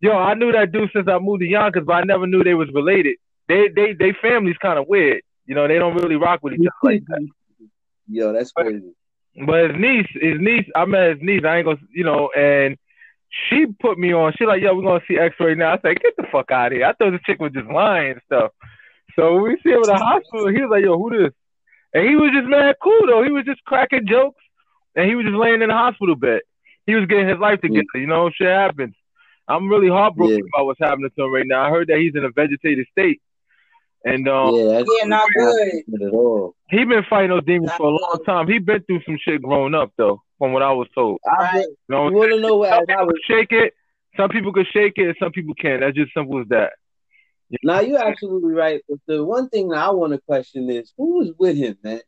Yo, 0.02 0.14
I 0.14 0.34
knew 0.36 0.52
that 0.52 0.72
dude 0.72 0.90
since 0.94 1.08
I 1.08 1.18
moved 1.20 1.42
to 1.42 1.48
Yonkers, 1.48 1.84
but 1.86 1.94
I 1.94 2.04
never 2.04 2.28
knew 2.28 2.44
they 2.44 2.54
was 2.54 2.70
related. 2.74 3.16
They 3.52 3.68
they 3.76 3.94
they 3.94 4.14
family's 4.22 4.56
kind 4.62 4.80
of 4.80 4.88
weird. 4.88 5.22
You 5.46 5.56
know, 5.56 5.68
they 5.68 5.78
don't 5.78 5.96
really 5.96 6.16
rock 6.16 6.40
with 6.42 6.54
each 6.54 6.62
other 6.62 6.94
like 6.94 7.04
that. 7.08 7.28
Yo, 8.08 8.32
that's 8.32 8.52
crazy. 8.54 8.94
But 9.46 9.72
his 9.72 9.80
niece, 9.80 10.08
his 10.14 10.40
niece, 10.40 10.68
I 10.74 10.86
met 10.86 11.10
his 11.12 11.20
niece. 11.22 11.42
I 11.46 11.58
ain't 11.58 11.66
gonna, 11.66 11.80
you 11.94 12.06
know, 12.06 12.30
and 12.36 12.78
she 13.50 13.66
put 13.66 13.98
me 13.98 14.14
on. 14.14 14.34
She 14.38 14.46
like, 14.46 14.62
yo, 14.62 14.74
we're 14.76 14.84
gonna 14.84 15.04
see 15.08 15.18
X-ray 15.18 15.56
now. 15.56 15.74
I 15.74 15.80
said, 15.82 16.00
get 16.02 16.16
the 16.18 16.28
fuck 16.32 16.52
out 16.52 16.68
of 16.72 16.78
here. 16.78 16.86
I 16.86 16.94
thought 16.94 17.12
the 17.12 17.20
chick 17.26 17.40
was 17.42 17.52
just 17.52 17.68
lying 17.70 18.14
and 18.14 18.22
stuff. 18.26 18.52
So 19.18 19.36
we 19.40 19.58
see 19.64 19.72
him 19.72 19.84
in 19.84 19.90
the 19.90 19.98
hospital, 19.98 20.48
he 20.48 20.62
was 20.62 20.70
like, 20.72 20.84
yo, 20.84 20.98
who 20.98 21.10
this? 21.10 21.34
And 21.94 22.08
he 22.08 22.16
was 22.16 22.32
just 22.34 22.48
mad 22.48 22.76
cool 22.82 23.06
though. 23.08 23.24
He 23.24 23.32
was 23.32 23.44
just 23.46 23.64
cracking 23.66 24.08
jokes, 24.08 24.42
and 24.96 25.10
he 25.10 25.16
was 25.16 25.26
just 25.26 25.36
laying 25.38 25.62
in 25.62 25.68
the 25.68 25.76
hospital 25.76 26.16
bed. 26.16 26.42
He 26.86 26.96
was 26.96 27.06
getting 27.08 27.28
his 27.28 27.40
life 27.40 27.60
together. 27.62 27.84
You 27.96 28.08
know, 28.08 28.30
shit 28.30 28.48
happens. 28.48 28.96
I'm 29.48 29.68
really 29.70 29.90
heartbroken 29.90 30.38
Yeah. 30.38 30.44
about 30.54 30.66
what's 30.68 30.80
happening 30.80 31.10
to 31.18 31.24
him 31.24 31.34
right 31.34 31.46
now. 31.46 31.66
I 31.66 31.70
heard 31.70 31.88
that 31.88 31.98
he's 32.00 32.16
in 32.16 32.24
a 32.24 32.32
vegetative 32.32 32.86
state, 32.92 33.22
and 34.06 34.28
um, 34.28 34.56
yeah, 34.56 34.68
that's 34.80 34.90
Yeah, 35.00 35.08
not 35.08 35.28
good. 35.36 35.84
good 35.90 36.08
at 36.08 36.14
all. 36.14 36.56
he 36.70 36.84
been 36.86 37.04
fighting 37.10 37.30
those 37.30 37.46
demons 37.46 37.72
for 37.78 37.88
a 37.88 37.90
long 37.90 38.20
time. 38.26 38.48
He 38.48 38.60
been 38.60 38.82
through 38.84 39.02
some 39.06 39.18
shit 39.22 39.42
growing 39.42 39.74
up 39.76 39.92
though, 39.98 40.22
from 40.38 40.54
what 40.54 40.64
I 40.64 40.72
was 40.72 40.88
told. 40.96 41.20
I 41.26 41.44
Right. 41.56 41.66
You 41.68 41.76
know, 41.90 42.10
you 42.10 42.16
want 42.16 42.32
to 42.32 42.40
know 42.40 42.56
what 42.58 42.70
some 42.70 42.86
I 42.98 43.04
was 43.04 43.16
shake 43.28 43.52
it, 43.52 43.74
some 44.18 44.30
people 44.30 44.54
can 44.54 44.66
shake 44.72 44.94
it, 44.98 45.08
and 45.08 45.16
some 45.20 45.32
people 45.32 45.54
can't. 45.56 45.82
That's 45.82 45.96
just 45.96 46.14
simple 46.14 46.40
as 46.40 46.48
that. 46.50 46.74
Now 47.64 47.82
you're 47.82 48.02
absolutely 48.02 48.54
right. 48.54 48.82
But 48.88 49.00
the 49.08 49.26
one 49.26 49.50
thing 49.50 49.70
that 49.70 49.80
I 49.80 49.90
want 49.92 50.14
to 50.14 50.20
question 50.20 50.70
is 50.70 50.94
who 50.98 51.18
was 51.20 51.32
with 51.38 51.58
him, 51.58 51.78
man. 51.84 52.00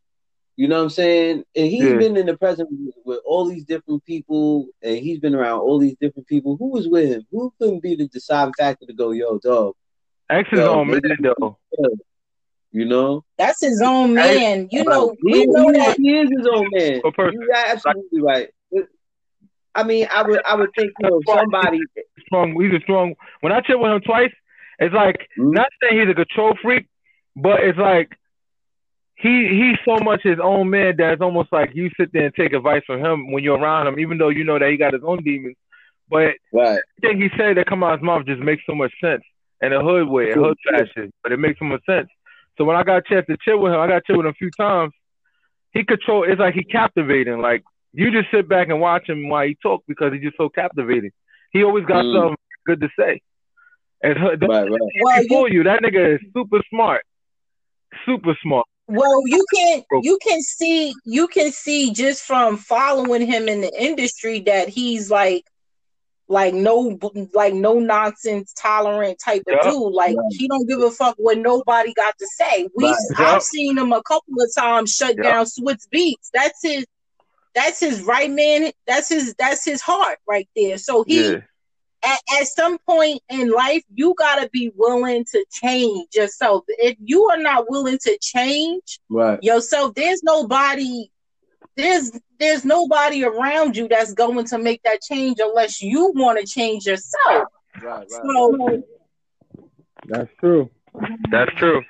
You 0.56 0.68
know 0.68 0.76
what 0.76 0.84
I'm 0.84 0.90
saying? 0.90 1.44
And 1.56 1.66
he's 1.66 1.82
Yeah. 1.90 1.98
been 1.98 2.16
in 2.16 2.26
the 2.26 2.36
present 2.38 2.68
with, 2.70 2.94
with 3.04 3.20
all 3.26 3.44
these 3.46 3.64
different 3.64 4.04
people, 4.04 4.68
and 4.82 4.96
he's 4.96 5.18
been 5.18 5.34
around 5.34 5.58
all 5.60 5.78
these 5.78 5.96
different 6.00 6.28
people. 6.28 6.56
Who 6.56 6.70
was 6.70 6.88
with 6.88 7.08
him? 7.10 7.26
Who 7.32 7.52
couldn't 7.60 7.82
be 7.82 7.96
the 7.96 8.06
deciding 8.08 8.54
factor 8.56 8.86
to 8.86 8.92
go, 8.92 9.10
yo, 9.10 9.38
dog? 9.38 9.74
X 10.30 10.48
is 10.52 10.58
Yo, 10.60 10.80
on 10.80 10.88
man 10.88 11.00
maybe- 11.02 11.30
though. 11.38 11.58
You 12.72 12.86
know, 12.86 13.24
That's 13.38 13.60
his 13.60 13.80
own 13.80 14.14
man. 14.14 14.66
You 14.72 14.82
know, 14.82 15.14
he, 15.24 15.32
we 15.32 15.46
know 15.46 15.68
he- 15.68 15.72
that. 15.78 15.96
he 15.96 16.18
is 16.18 16.28
his 16.36 16.46
own 16.52 16.66
man. 16.72 17.00
For 17.02 17.12
person. 17.12 17.40
You're 17.40 17.54
absolutely 17.54 18.20
right. 18.20 18.48
I 19.76 19.82
mean, 19.84 20.06
I 20.10 20.22
would, 20.22 20.40
I 20.44 20.54
would 20.56 20.70
think, 20.76 20.90
you 21.00 21.08
know, 21.10 21.20
somebody. 21.26 21.78
Strong. 22.26 22.60
He's 22.60 22.72
a 22.74 22.80
strong. 22.82 23.14
When 23.42 23.52
I 23.52 23.60
chill 23.60 23.80
with 23.80 23.92
him 23.92 24.00
twice, 24.00 24.32
it's 24.80 24.94
like 24.94 25.28
Mhm. 25.38 25.52
not 25.52 25.68
saying 25.80 26.00
he's 26.00 26.10
a 26.10 26.14
control 26.14 26.54
freak, 26.62 26.86
but 27.36 27.62
it's 27.62 27.78
like 27.78 28.10
he 29.16 29.48
he's 29.48 29.76
so 29.84 30.02
much 30.02 30.22
his 30.24 30.38
own 30.42 30.70
man 30.70 30.96
that 30.98 31.12
it's 31.12 31.22
almost 31.22 31.52
like 31.52 31.74
you 31.74 31.90
sit 31.96 32.12
there 32.12 32.26
and 32.26 32.34
take 32.34 32.52
advice 32.52 32.82
from 32.86 32.98
him 33.04 33.30
when 33.30 33.44
you're 33.44 33.58
around 33.58 33.86
him, 33.86 33.98
even 34.00 34.18
though 34.18 34.28
you 34.30 34.42
know 34.44 34.58
that 34.58 34.70
he 34.70 34.76
got 34.76 34.92
his 34.94 35.02
own 35.04 35.22
demons. 35.22 35.56
But 36.08 36.34
Right. 36.52 36.80
thing 37.00 37.20
he 37.20 37.28
said 37.36 37.56
that 37.56 37.66
come 37.66 37.82
out 37.84 37.94
of 37.94 38.00
his 38.00 38.04
mouth 38.04 38.26
just 38.26 38.40
makes 38.42 38.62
so 38.66 38.74
much 38.74 38.92
sense 39.00 39.22
in 39.62 39.72
a 39.72 39.82
hood 39.82 40.08
way, 40.08 40.30
a 40.32 40.34
hood 40.34 40.56
fashion, 40.70 41.12
but 41.22 41.32
it 41.32 41.38
makes 41.38 41.58
so 41.58 41.64
much 41.64 41.84
sense. 41.86 42.08
So 42.58 42.64
when 42.64 42.76
I 42.76 42.82
got 42.82 42.98
a 42.98 43.02
chance 43.02 43.26
to 43.26 43.36
chill 43.44 43.58
with 43.58 43.72
him, 43.72 43.80
I 43.80 43.86
got 43.86 43.94
to 43.94 44.02
chill 44.06 44.16
with 44.18 44.26
him 44.26 44.30
a 44.30 44.34
few 44.34 44.50
times. 44.50 44.92
He 45.72 45.84
control. 45.84 46.24
It's 46.24 46.38
like 46.40 46.54
he 46.54 46.62
captivating. 46.64 47.40
Like 47.40 47.64
you 47.92 48.10
just 48.10 48.30
sit 48.32 48.48
back 48.48 48.68
and 48.68 48.80
watch 48.80 49.08
him 49.08 49.28
while 49.28 49.46
he 49.46 49.56
talk 49.62 49.82
because 49.88 50.12
he's 50.12 50.22
just 50.22 50.36
so 50.36 50.48
captivating. 50.48 51.10
He 51.52 51.64
always 51.64 51.84
got 51.84 52.04
Mm. 52.04 52.14
something 52.14 52.36
good 52.66 52.80
to 52.80 52.88
say. 52.98 53.20
And 54.02 54.18
her- 54.18 54.36
don't 54.36 54.50
Right, 54.50 54.70
right. 54.70 54.80
Well, 55.02 55.22
you, 55.22 55.28
fool 55.28 55.52
you. 55.52 55.62
That 55.64 55.80
nigga 55.82 56.14
is 56.16 56.20
super 56.34 56.60
smart. 56.70 57.02
Super 58.06 58.36
smart. 58.42 58.66
well, 58.86 59.22
you 59.26 59.44
can 59.54 59.82
you 60.02 60.18
can 60.22 60.40
see 60.42 60.92
you 61.04 61.26
can 61.28 61.50
see 61.50 61.92
just 61.92 62.22
from 62.24 62.56
following 62.58 63.26
him 63.26 63.48
in 63.48 63.62
the 63.62 63.72
industry 63.82 64.40
that 64.40 64.68
he's 64.68 65.10
like 65.10 65.44
like 66.28 66.54
no 66.54 66.98
like 67.34 67.52
no 67.54 67.78
nonsense 67.78 68.52
tolerant 68.54 69.18
type 69.22 69.42
of 69.46 69.60
dude. 69.62 69.92
Like 69.92 70.16
Right. 70.16 70.26
he 70.30 70.48
don't 70.48 70.66
give 70.66 70.80
a 70.80 70.90
fuck 70.90 71.16
what 71.18 71.38
nobody 71.38 71.92
got 71.94 72.16
to 72.18 72.26
say. 72.26 72.68
We 72.74 72.84
Right. 72.86 72.96
Yeah. 73.18 73.26
I've 73.36 73.42
seen 73.42 73.76
him 73.76 73.92
a 73.92 74.02
couple 74.02 74.34
of 74.40 74.50
times 74.56 74.94
shut 74.94 75.16
Yeah. 75.16 75.22
down 75.24 75.44
Swizz 75.46 75.86
Beatz. 75.94 76.30
That's 76.32 76.60
his 76.62 76.86
that's 77.54 77.78
his 77.78 78.02
right 78.02 78.30
man. 78.30 78.72
That's 78.86 79.08
his 79.08 79.34
that's 79.38 79.64
his 79.64 79.80
heart 79.82 80.18
right 80.26 80.48
there. 80.56 80.78
So 80.78 81.04
he 81.06 81.30
Yeah. 81.32 81.38
at, 82.02 82.20
at 82.40 82.46
some 82.46 82.78
point 82.78 83.20
in 83.28 83.50
life, 83.50 83.82
you 83.94 84.14
gotta 84.18 84.48
be 84.50 84.72
willing 84.74 85.24
to 85.32 85.44
change 85.52 86.08
yourself. 86.14 86.64
If 86.68 86.96
you 87.00 87.24
are 87.26 87.38
not 87.38 87.70
willing 87.70 87.98
to 87.98 88.18
change 88.20 88.98
Right. 89.10 89.42
yourself, 89.42 89.94
there's 89.94 90.22
nobody, 90.22 91.10
there's 91.76 92.10
there's 92.38 92.64
nobody 92.64 93.24
around 93.24 93.76
you 93.76 93.88
that's 93.88 94.12
going 94.12 94.44
to 94.46 94.58
make 94.58 94.82
that 94.82 95.00
change 95.02 95.38
unless 95.40 95.80
you 95.80 96.12
want 96.14 96.38
to 96.38 96.46
change 96.46 96.86
yourself. 96.86 97.48
Right. 97.82 97.82
Right. 97.82 98.06
So 98.10 98.82
That's 100.08 100.30
true. 100.40 100.70
That's 101.30 101.52
true. 101.56 101.82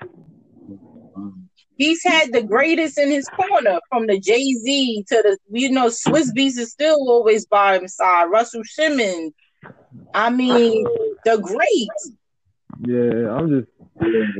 he's 1.76 2.03
had 2.05 2.32
the 2.32 2.42
greatest 2.42 2.99
in 2.99 3.11
his 3.11 3.28
corner, 3.28 3.80
from 3.90 4.07
the 4.07 4.18
Jay 4.18 4.53
Z 4.55 5.05
to 5.09 5.16
the 5.22 5.59
you 5.59 5.70
know 5.70 5.88
Swizz 5.88 6.30
Beatz 6.36 6.59
is 6.59 6.72
still 6.72 7.09
always 7.11 7.47
by 7.47 7.78
his 7.78 7.97
side. 7.97 8.24
Russell 8.24 8.62
Simmons. 8.64 9.32
I 10.14 10.30
mean, 10.30 10.86
the 11.24 11.38
greats. 11.38 12.12
Yeah, 12.86 13.34
I'm 13.34 13.49
just 13.51 13.68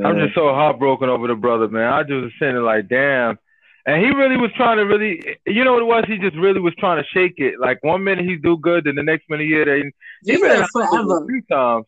I'm 0.05 0.19
just 0.19 0.35
so 0.35 0.49
heartbroken 0.49 1.09
over 1.09 1.29
the 1.29 1.35
brother, 1.35 1.69
man. 1.69 1.93
I 1.93 2.03
just 2.03 2.23
was 2.23 2.33
sitting 2.39 2.57
like, 2.57 2.89
damn. 2.89 3.39
And 3.87 4.03
he 4.03 4.11
really 4.11 4.39
was 4.39 4.51
trying 4.57 4.79
to 4.79 4.85
really, 4.85 5.21
you 5.47 5.63
know 5.65 5.75
what 5.75 5.83
it 5.83 5.87
was? 5.87 6.05
He 6.09 6.17
just 6.19 6.37
really 6.37 6.61
was 6.61 6.75
trying 6.79 7.03
to 7.03 7.09
shake 7.13 7.35
it. 7.37 7.61
Like 7.61 7.83
one 7.85 8.03
minute 8.03 8.25
he's 8.25 8.41
do 8.41 8.57
good, 8.57 8.85
then 8.85 8.95
the 8.95 9.03
next 9.03 9.29
minute 9.29 9.47
yeah, 9.47 9.65
they 9.65 9.83
he 10.25 10.39
been 10.39 10.51
in 10.53 10.57
Yeah, 10.57 10.57
the 10.57 10.63
hospital 10.63 11.07
forever. 11.07 11.25
a 11.25 11.27
few 11.27 11.43
times. 11.51 11.85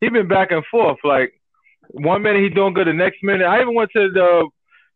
He 0.00 0.08
been 0.10 0.28
back 0.28 0.50
and 0.50 0.64
forth. 0.66 0.98
Like 1.02 1.32
one 1.92 2.22
minute 2.22 2.42
he's 2.42 2.54
doing 2.54 2.74
good, 2.74 2.88
the 2.88 2.92
next 2.92 3.22
minute. 3.22 3.46
I 3.46 3.60
even 3.62 3.74
went 3.74 3.90
to 3.92 4.10
the 4.10 4.48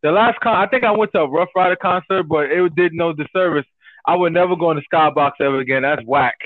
the 0.03 0.11
last 0.11 0.39
con. 0.39 0.55
I 0.55 0.67
think 0.67 0.83
I 0.83 0.91
went 0.91 1.11
to 1.13 1.21
a 1.21 1.27
Ruff 1.27 1.49
Ryder 1.55 1.77
concert, 1.77 2.23
but 2.23 2.51
it 2.51 2.75
did 2.75 2.93
no 2.93 3.11
disservice. 3.11 3.65
I 4.05 4.15
would 4.15 4.33
never 4.33 4.55
go 4.55 4.69
in 4.69 4.77
the 4.77 4.83
skybox 4.93 5.31
ever 5.41 5.59
again. 5.59 5.81
That's 5.81 6.03
whack. 6.05 6.37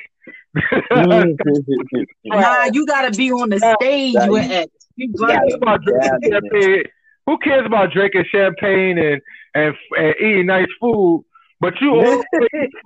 Mm-hmm. 0.56 1.32
Nah, 2.26 2.70
you 2.72 2.86
gotta 2.86 3.12
be 3.12 3.32
on 3.32 3.50
the 3.50 3.60
stage 3.82 4.16
with 4.28 4.50
X. 4.50 4.72
You 4.96 5.12
Who 5.16 5.28
cares 5.28 5.54
about 5.62 5.82
drinking 5.84 6.20
Yeah, 6.22 6.40
champagne? 6.40 6.84
Who 7.26 7.38
cares 7.40 7.66
about 7.66 7.92
drinking 7.92 8.26
champagne 8.32 8.98
and, 8.98 9.22
and 9.56 9.76
and 9.98 10.16
eating 10.20 10.46
nice 10.48 10.68
food? 10.80 11.26
But 11.62 11.74
you 11.82 11.90
always 11.96 12.24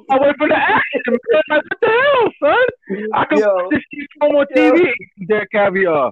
away 0.09 0.34
from 0.38 0.49
the 0.49 0.57
action, 0.57 1.01
man. 1.07 1.41
Like, 1.49 1.64
what 1.64 1.80
the 1.82 1.88
hell, 1.88 2.32
son? 2.39 3.09
I 3.14 3.26
can 3.26 3.38
Yo. 3.38 3.53
watch 3.53 3.66
this 3.72 3.84
shit 3.93 4.09
come 4.20 4.36
on 4.36 4.45
Yo. 4.55 4.72
TV. 4.72 4.91
That 5.28 5.47
caviar. 5.51 6.11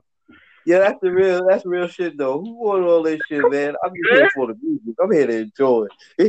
Yeah, 0.66 0.80
that's 0.80 1.00
the 1.02 1.12
real. 1.12 1.48
That's 1.48 1.66
real 1.66 1.88
shit, 1.88 2.18
though. 2.18 2.40
Who 2.40 2.54
want 2.54 2.84
all 2.84 3.02
this 3.02 3.20
shit, 3.28 3.44
man? 3.50 3.76
I'm 3.84 3.92
just 3.96 4.14
here 4.14 4.30
for 4.36 4.48
the 4.48 4.56
music. 4.62 4.96
I'm 5.02 5.12
here 5.12 5.28
to 5.28 5.38
enjoy. 5.38 5.88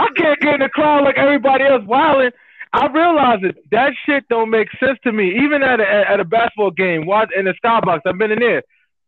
I 0.00 0.08
can't 0.16 0.40
get 0.40 0.54
in 0.54 0.60
the 0.60 0.68
crowd 0.72 1.04
like 1.04 1.16
everybody 1.16 1.64
else 1.64 1.84
wilding. 1.86 2.32
I 2.72 2.86
realize 2.88 3.40
it. 3.42 3.56
That 3.70 3.92
shit 4.04 4.28
don't 4.28 4.50
make 4.50 4.68
sense 4.78 4.98
to 5.04 5.12
me. 5.12 5.38
Even 5.44 5.62
at 5.62 5.80
a, 5.80 6.10
at 6.10 6.20
a 6.20 6.24
basketball 6.24 6.70
game, 6.70 7.06
watch 7.06 7.30
in 7.36 7.44
the 7.46 7.54
skybox. 7.64 8.00
I've 8.04 8.18
been 8.18 8.32
in 8.32 8.40
there. 8.40 8.62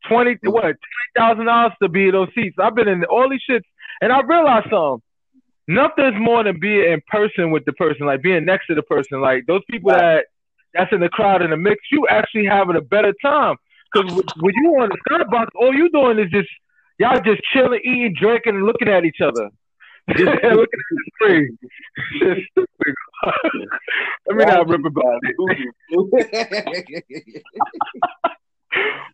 Twenty 0.09 0.37
what? 0.43 0.63
Twenty 0.63 0.79
thousand 1.17 1.47
dollars 1.47 1.73
to 1.83 1.89
be 1.89 2.07
in 2.07 2.13
those 2.13 2.29
seats. 2.35 2.57
I've 2.59 2.75
been 2.75 2.89
in 2.89 3.05
all 3.05 3.29
these 3.29 3.43
shits, 3.49 3.65
and 4.01 4.13
I 4.13 4.21
realized 4.23 4.69
something. 4.71 5.03
Nothing's 5.69 6.19
more 6.19 6.43
than 6.43 6.59
being 6.59 6.93
in 6.93 7.01
person 7.07 7.51
with 7.53 7.65
the 7.65 7.73
person, 7.75 8.07
like 8.07 8.23
being 8.23 8.45
next 8.45 8.67
to 8.67 8.75
the 8.75 8.83
person. 8.83 9.21
Like 9.21 9.47
those 9.47 9.63
people 9.71 9.93
that 9.93 10.27
that's 10.75 10.93
in 10.93 11.01
the 11.01 11.09
crowd 11.09 11.43
in 11.43 11.51
the 11.51 11.57
mix, 11.57 11.83
you 11.93 12.07
actually 12.09 12.47
having 12.47 12.77
a 12.77 12.81
better 12.81 13.15
time. 13.23 13.57
Because 13.93 14.11
when 14.39 14.55
you 14.63 14.71
on 14.81 14.89
the 14.89 14.99
skybox, 15.09 15.47
all 15.55 15.75
you 15.75 15.91
doing 15.91 16.19
is 16.19 16.31
just 16.31 16.49
y'all 16.99 17.21
just 17.21 17.43
chilling, 17.53 17.81
eating, 17.85 18.15
drinking, 18.19 18.57
and 18.57 18.67
looking 18.67 18.89
at 18.89 19.05
each 19.05 19.21
other. 19.21 19.51
Look 20.09 20.19
at 20.19 20.43
the 20.43 21.11
screen. 21.15 21.59
Let 24.27 24.37
me 24.37 24.45
not 24.45 24.69
rip 24.69 24.85
about 24.85 25.21
it. 25.23 25.37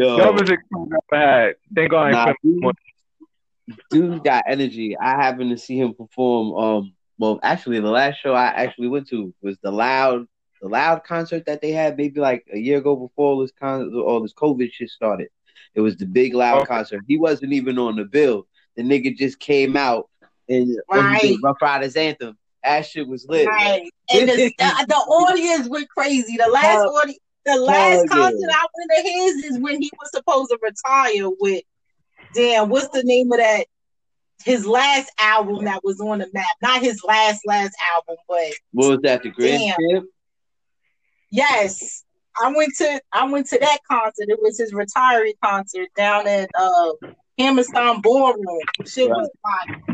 Yo, 0.00 0.16
Dumbest 0.16 0.50
experience 0.50 0.92
I 1.12 1.16
had. 1.18 1.54
Thank 1.74 1.90
God 1.90 2.12
Nah, 2.12 2.28
ain't 2.28 2.36
spent 2.40 2.62
money. 2.62 3.78
dude 3.90 4.24
got 4.24 4.44
energy. 4.48 4.96
I 4.98 5.10
happened 5.10 5.50
to 5.50 5.58
see 5.58 5.78
him 5.78 5.94
perform. 5.94 6.52
Um, 6.54 6.92
well, 7.18 7.38
actually, 7.42 7.80
the 7.80 7.90
last 7.90 8.20
show 8.20 8.34
I 8.34 8.46
actually 8.46 8.88
went 8.88 9.08
to 9.08 9.34
was 9.42 9.58
the 9.62 9.70
loud, 9.70 10.26
the 10.62 10.68
loud 10.68 11.04
concert 11.04 11.44
that 11.46 11.60
they 11.60 11.72
had 11.72 11.96
maybe 11.96 12.20
like 12.20 12.46
a 12.52 12.58
year 12.58 12.78
ago 12.78 12.96
before 12.96 13.32
all 13.32 13.40
this 13.40 13.52
con 13.58 13.92
all 13.94 14.20
this 14.22 14.32
COVID 14.34 14.72
shit 14.72 14.88
started. 14.90 15.28
It 15.74 15.80
was 15.82 15.96
the 15.96 16.06
big 16.06 16.34
loud 16.34 16.62
Okay. 16.62 16.66
concert. 16.68 17.02
He 17.06 17.18
wasn't 17.18 17.52
even 17.52 17.78
on 17.78 17.96
the 17.96 18.04
bill. 18.04 18.46
The 18.76 18.82
nigga 18.82 19.14
just 19.16 19.38
came 19.38 19.76
out 19.76 20.08
and 20.48 20.68
and 20.68 20.80
Right. 20.88 21.20
did 21.20 21.40
Ruff 21.42 21.58
Ryders 21.60 21.96
anthem. 21.96 22.36
That 22.64 22.86
shit 22.86 23.06
was 23.06 23.26
lit. 23.28 23.46
Right. 23.46 23.82
And 24.12 24.28
the, 24.28 24.34
the, 24.58 24.84
the 24.88 24.94
audience 24.96 25.68
went 25.68 25.88
crazy. 25.90 26.36
The 26.36 26.50
last 26.50 26.64
Hell- 26.64 26.96
audi- 27.02 27.18
the 27.46 27.56
last 27.56 28.06
yeah. 28.08 28.16
concert 28.16 28.50
I 28.50 28.66
went 28.76 28.90
to 28.96 29.02
his 29.02 29.44
is 29.44 29.58
when 29.58 29.80
he 29.80 29.90
was 29.98 30.10
supposed 30.10 30.50
to 30.50 30.58
retire 30.62 31.30
with 31.40 31.62
damn, 32.34 32.68
what's 32.68 32.88
the 32.88 33.02
name 33.02 33.32
of 33.32 33.38
that? 33.38 33.66
His 34.44 34.66
last 34.66 35.12
album 35.18 35.64
that 35.66 35.84
was 35.84 36.00
on 36.00 36.20
the 36.20 36.28
map. 36.32 36.46
Not 36.62 36.80
his 36.80 37.02
last 37.04 37.46
last 37.46 37.74
album, 37.94 38.16
but 38.28 38.52
What 38.72 38.90
was 38.90 38.98
that? 39.02 39.22
The 39.22 39.30
Grand. 39.30 39.74
Champ? 39.78 40.06
yes. 41.30 42.04
I 42.42 42.52
went 42.54 42.74
to 42.78 43.00
I 43.12 43.30
went 43.30 43.48
to 43.48 43.58
that 43.58 43.78
concert. 43.90 44.28
It 44.28 44.38
was 44.40 44.58
his 44.58 44.72
retiree 44.72 45.34
concert 45.42 45.88
down 45.96 46.26
at 46.26 46.48
uh 46.58 46.92
Hammerstein 47.38 48.00
Ballroom. 48.00 48.44
Shit 48.86 49.08
was 49.10 49.28
fire. 49.42 49.89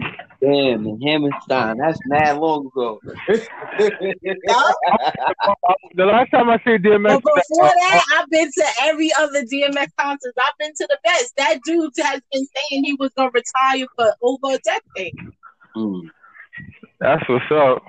Damn, 0.46 0.84
the 0.84 0.96
Hammerstein. 1.04 1.78
That's 1.78 1.98
mad 2.06 2.38
long 2.38 2.66
ago. 2.66 3.00
The 5.96 6.04
last 6.04 6.30
time 6.30 6.48
I 6.48 6.58
see 6.58 6.78
DMX, 6.78 7.20
But 7.22 7.34
before 7.34 7.68
that, 7.68 8.02
I've 8.14 8.30
been 8.30 8.50
to 8.52 8.64
every 8.82 9.10
other 9.18 9.42
DMX 9.42 9.88
concert. 9.98 10.34
I've 10.38 10.56
been 10.58 10.72
to 10.74 10.86
the 10.88 10.98
best. 11.02 11.32
That 11.36 11.62
dude 11.64 11.90
has 11.98 12.20
been 12.32 12.46
saying 12.46 12.84
he 12.84 12.94
was 12.94 13.10
gonna 13.16 13.30
retire 13.34 13.86
for 13.96 14.14
over 14.22 14.54
a 14.54 14.58
decade. 14.58 15.14
Mm. 15.74 16.02
That's 17.00 17.28
what's 17.28 17.44
up. 17.50 17.82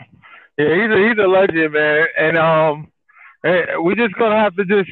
Yeah, 0.57 0.73
he's 0.73 0.91
a 0.91 1.09
he's 1.09 1.17
a 1.23 1.27
legend, 1.27 1.73
man. 1.73 2.07
And 2.17 2.37
um, 2.39 2.87
we 3.83 3.93
just 3.93 4.15
gonna 4.15 4.39
have 4.39 4.55
to 4.55 4.65
just 4.65 4.89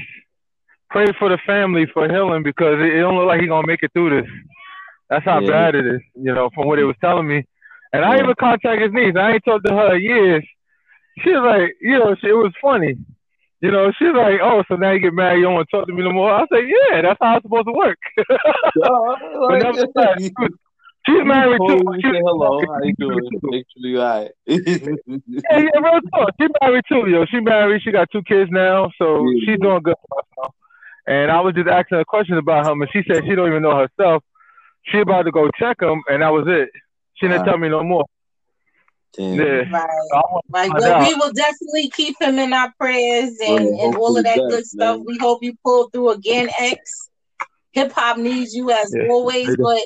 pray 0.91 1.07
for 1.17 1.29
the 1.29 1.39
family 1.47 1.87
for 1.91 2.07
healing 2.07 2.43
because 2.43 2.79
it, 2.79 2.93
it 2.93 2.99
don't 2.99 3.17
look 3.17 3.27
like 3.27 3.39
he's 3.41 3.49
gonna 3.49 3.65
make 3.65 3.81
it 3.81 3.91
through 3.93 4.21
this. 4.21 4.29
That's 5.09 5.25
how 5.25 5.39
Yeah. 5.39 5.49
bad 5.49 5.75
it 5.75 5.85
is, 5.87 6.01
you 6.15 6.33
know, 6.33 6.49
from 6.53 6.67
what 6.67 6.77
it 6.79 6.85
was 6.85 6.95
telling 7.01 7.27
me. 7.27 7.43
And 7.95 8.05
I 8.05 8.19
even 8.19 8.33
contacted 8.39 8.81
his 8.81 8.93
niece. 8.93 9.15
I 9.17 9.33
ain't 9.33 9.45
talked 9.45 9.65
to 9.67 9.73
her 9.73 9.95
in 9.95 10.01
years. 10.01 10.45
She 11.23 11.29
was 11.31 11.43
like, 11.45 11.75
you 11.81 11.97
know, 11.97 12.15
she, 12.19 12.27
it 12.27 12.33
was 12.33 12.53
funny. 12.61 12.95
You 13.61 13.71
know, 13.71 13.91
she's 13.97 14.13
like, 14.13 14.39
oh, 14.43 14.63
so 14.67 14.75
now 14.75 14.91
you 14.91 14.99
get 14.99 15.13
mad, 15.13 15.33
you 15.37 15.43
don't 15.43 15.53
want 15.55 15.69
to 15.69 15.77
talk 15.77 15.87
to 15.87 15.93
me 15.93 16.03
no 16.03 16.11
more. 16.11 16.31
I 16.31 16.45
said, 16.53 16.63
yeah, 16.67 17.01
that's 17.01 17.17
how 17.21 17.37
it's 17.37 17.43
supposed 17.43 17.67
to 17.67 17.73
work. 17.73 17.97
Nevertheless, 18.75 20.19
she's 21.07 21.23
married 21.25 21.61
too. 21.67 21.79
Say 22.03 22.19
hello. 22.19 22.61
How 22.67 22.79
you 22.83 22.93
doing? 22.99 23.29
You 23.77 24.01
all 24.01 24.21
right. 24.21 24.31
Yeah, 24.47 25.57
yeah, 25.59 25.79
real 25.79 26.01
talk. 26.13 26.29
She 26.39 26.47
married 26.61 26.83
too, 26.89 27.07
yo. 27.09 27.25
She 27.25 27.39
married. 27.39 27.81
She 27.83 27.91
got 27.91 28.09
two 28.11 28.23
kids 28.23 28.49
now, 28.51 28.91
so 28.97 29.29
Yeah. 29.29 29.39
she's 29.45 29.59
doing 29.59 29.81
good. 29.81 29.95
And 31.07 31.31
I 31.31 31.39
was 31.39 31.53
just 31.55 31.67
asking 31.67 31.99
her 31.99 32.05
questions 32.05 32.39
about 32.39 32.69
him, 32.69 32.81
and 32.81 32.89
she 32.91 33.03
said 33.07 33.23
she 33.27 33.35
don't 33.35 33.47
even 33.47 33.61
know 33.61 33.77
herself. 33.77 34.23
She 34.83 34.99
about 34.99 35.23
to 35.23 35.31
go 35.31 35.49
check 35.57 35.81
him, 35.81 36.01
and 36.09 36.21
that 36.21 36.29
was 36.33 36.45
it. 36.47 36.69
She 37.15 37.27
didn't 37.27 37.39
Wow. 37.39 37.45
tell 37.45 37.57
me 37.57 37.69
no 37.69 37.83
more. 37.83 38.05
Damn. 39.17 39.39
Yeah. 39.39 39.45
Right. 39.71 39.89
I 40.13 40.21
Right. 40.49 40.69
find 40.69 40.79
Well, 40.79 40.93
out. 41.01 41.07
we 41.07 41.13
will 41.15 41.31
definitely 41.33 41.89
keep 41.89 42.21
him 42.21 42.37
in 42.39 42.53
our 42.53 42.73
prayers 42.79 43.37
and, 43.45 43.65
Well, 43.69 43.79
and 43.81 43.95
all 43.95 44.17
of 44.17 44.23
that 44.25 44.35
hopefully 44.35 44.49
good 44.49 44.59
best, 44.59 44.71
stuff. 44.71 44.97
man. 44.97 45.05
We 45.05 45.17
hope 45.17 45.43
you 45.43 45.53
pull 45.63 45.89
through 45.89 46.09
again, 46.11 46.49
X. 46.59 47.09
Hip 47.73 47.91
hop 47.91 48.17
needs 48.17 48.53
you 48.53 48.71
as 48.71 48.93
Yeah. 48.95 49.07
always, 49.09 49.47
Later. 49.49 49.63
but 49.63 49.81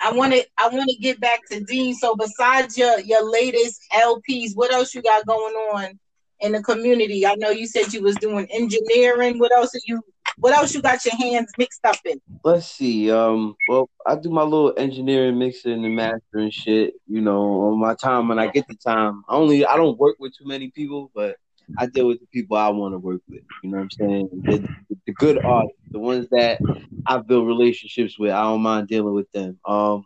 I 0.00 0.12
want 0.12 0.32
to 0.32 0.44
I 0.58 0.68
want 0.68 0.88
to 0.90 0.96
get 0.96 1.20
back 1.20 1.40
to 1.50 1.60
Dean. 1.60 1.94
So 1.94 2.14
besides 2.16 2.76
your 2.76 2.98
your 3.00 3.28
latest 3.30 3.80
LPs, 3.92 4.54
what 4.54 4.72
else 4.72 4.94
you 4.94 5.02
got 5.02 5.24
going 5.26 5.54
on 5.54 5.98
in 6.40 6.52
the 6.52 6.62
community? 6.62 7.24
I 7.26 7.34
know 7.36 7.50
you 7.50 7.66
said 7.66 7.92
you 7.92 8.02
was 8.02 8.16
doing 8.16 8.46
engineering. 8.50 9.38
What 9.38 9.52
else 9.52 9.74
are 9.74 9.80
you? 9.86 10.00
What 10.38 10.56
else 10.56 10.74
you 10.74 10.82
got 10.82 11.04
your 11.04 11.16
hands 11.16 11.52
mixed 11.58 11.84
up 11.84 11.96
in? 12.04 12.20
Let's 12.42 12.66
see. 12.66 13.10
Um, 13.10 13.56
well, 13.68 13.88
I 14.06 14.16
do 14.16 14.30
my 14.30 14.42
little 14.42 14.74
engineering, 14.76 15.38
mixing, 15.38 15.84
and 15.84 15.96
mastering 15.96 16.50
shit. 16.50 16.94
You 17.06 17.20
know, 17.20 17.62
on 17.62 17.80
my 17.80 17.94
time 17.94 18.28
when 18.28 18.38
I 18.38 18.48
get 18.48 18.66
the 18.68 18.76
time. 18.76 19.22
I 19.28 19.34
only 19.34 19.64
I 19.64 19.76
don't 19.76 19.98
work 19.98 20.16
with 20.18 20.36
too 20.36 20.46
many 20.46 20.70
people, 20.70 21.10
but 21.14 21.36
I 21.78 21.86
deal 21.86 22.06
with 22.06 22.20
the 22.20 22.26
people 22.26 22.56
I 22.56 22.68
want 22.68 22.94
to 22.94 22.98
work 22.98 23.22
with. 23.28 23.42
You 23.62 23.70
know 23.70 23.78
what 23.78 23.84
I'm 23.84 23.90
saying? 23.90 24.28
The, 24.44 24.68
the 25.06 25.12
good 25.12 25.42
artists, 25.44 25.78
the 25.92 25.98
ones 25.98 26.28
that 26.30 26.60
I 27.06 27.18
build 27.18 27.46
relationships 27.46 28.18
with. 28.18 28.32
I 28.32 28.42
don't 28.42 28.62
mind 28.62 28.88
dealing 28.88 29.14
with 29.14 29.30
them. 29.32 29.58
Um, 29.64 30.04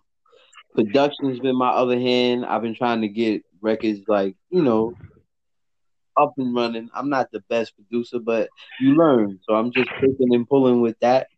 production's 0.74 1.40
been 1.40 1.56
my 1.56 1.70
other 1.70 1.98
hand. 1.98 2.46
I've 2.46 2.62
been 2.62 2.74
trying 2.74 3.00
to 3.02 3.08
get 3.08 3.42
records 3.60 4.00
like 4.06 4.36
you 4.50 4.62
know 4.62 4.94
up 6.18 6.34
and 6.38 6.54
running. 6.54 6.90
I'm 6.94 7.08
not 7.08 7.30
the 7.30 7.40
best 7.48 7.74
producer, 7.76 8.18
but 8.18 8.48
you 8.80 8.94
learn. 8.96 9.38
So 9.46 9.54
I'm 9.54 9.72
just 9.72 9.90
picking 10.00 10.34
and 10.34 10.48
pulling 10.48 10.80
with 10.80 10.98
that, 11.00 11.28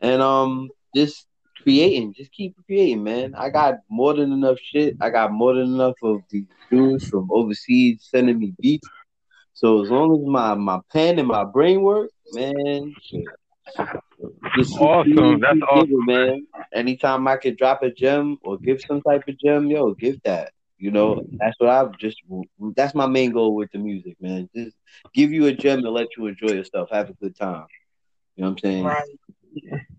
and 0.00 0.22
um, 0.22 0.70
just 0.94 1.26
creating. 1.62 2.14
Just 2.14 2.32
keep 2.32 2.54
creating, 2.66 3.02
man. 3.02 3.34
I 3.34 3.50
got 3.50 3.74
more 3.88 4.14
than 4.14 4.32
enough 4.32 4.58
shit. 4.60 4.96
I 5.00 5.10
got 5.10 5.32
more 5.32 5.54
than 5.54 5.74
enough 5.74 5.96
of 6.02 6.20
the 6.30 6.46
dudes 6.70 7.06
from 7.08 7.28
overseas 7.32 8.06
sending 8.10 8.38
me 8.38 8.54
beats. 8.58 8.88
So 9.54 9.82
as 9.82 9.90
long 9.90 10.14
as 10.14 10.26
my 10.26 10.54
my 10.54 10.80
pen 10.92 11.18
and 11.18 11.28
my 11.28 11.44
brain 11.44 11.82
work, 11.82 12.10
man, 12.32 12.94
shit. 13.02 13.26
Just 14.56 14.76
Awesome. 14.78 15.40
That's 15.40 15.54
keep 15.54 15.62
awesome. 15.64 15.88
giving, 15.88 16.04
man. 16.06 16.46
Anytime 16.72 17.26
I 17.28 17.36
could 17.36 17.56
drop 17.56 17.82
a 17.82 17.90
gem 17.90 18.38
or 18.42 18.58
give 18.58 18.80
some 18.80 19.00
type 19.02 19.26
of 19.28 19.38
gem, 19.38 19.68
yo, 19.68 19.94
give 19.94 20.22
that. 20.22 20.52
You 20.80 20.90
know, 20.90 21.16
mm-hmm. 21.16 21.36
that's 21.38 21.54
what 21.58 21.68
I've 21.68 21.96
just. 21.98 22.22
That's 22.74 22.94
my 22.94 23.06
main 23.06 23.32
goal 23.32 23.54
with 23.54 23.70
the 23.70 23.78
music, 23.78 24.16
man. 24.18 24.48
Just 24.56 24.74
give 25.12 25.30
you 25.30 25.46
a 25.46 25.52
gem 25.52 25.80
and 25.80 25.88
let 25.88 26.08
you 26.16 26.26
enjoy 26.26 26.52
yourself, 26.52 26.88
have 26.90 27.10
a 27.10 27.12
good 27.12 27.36
time. 27.36 27.66
You 28.34 28.44
know 28.44 28.50
what 28.50 28.52
I'm 28.52 28.58
saying? 28.58 28.84
Right. 28.84 29.08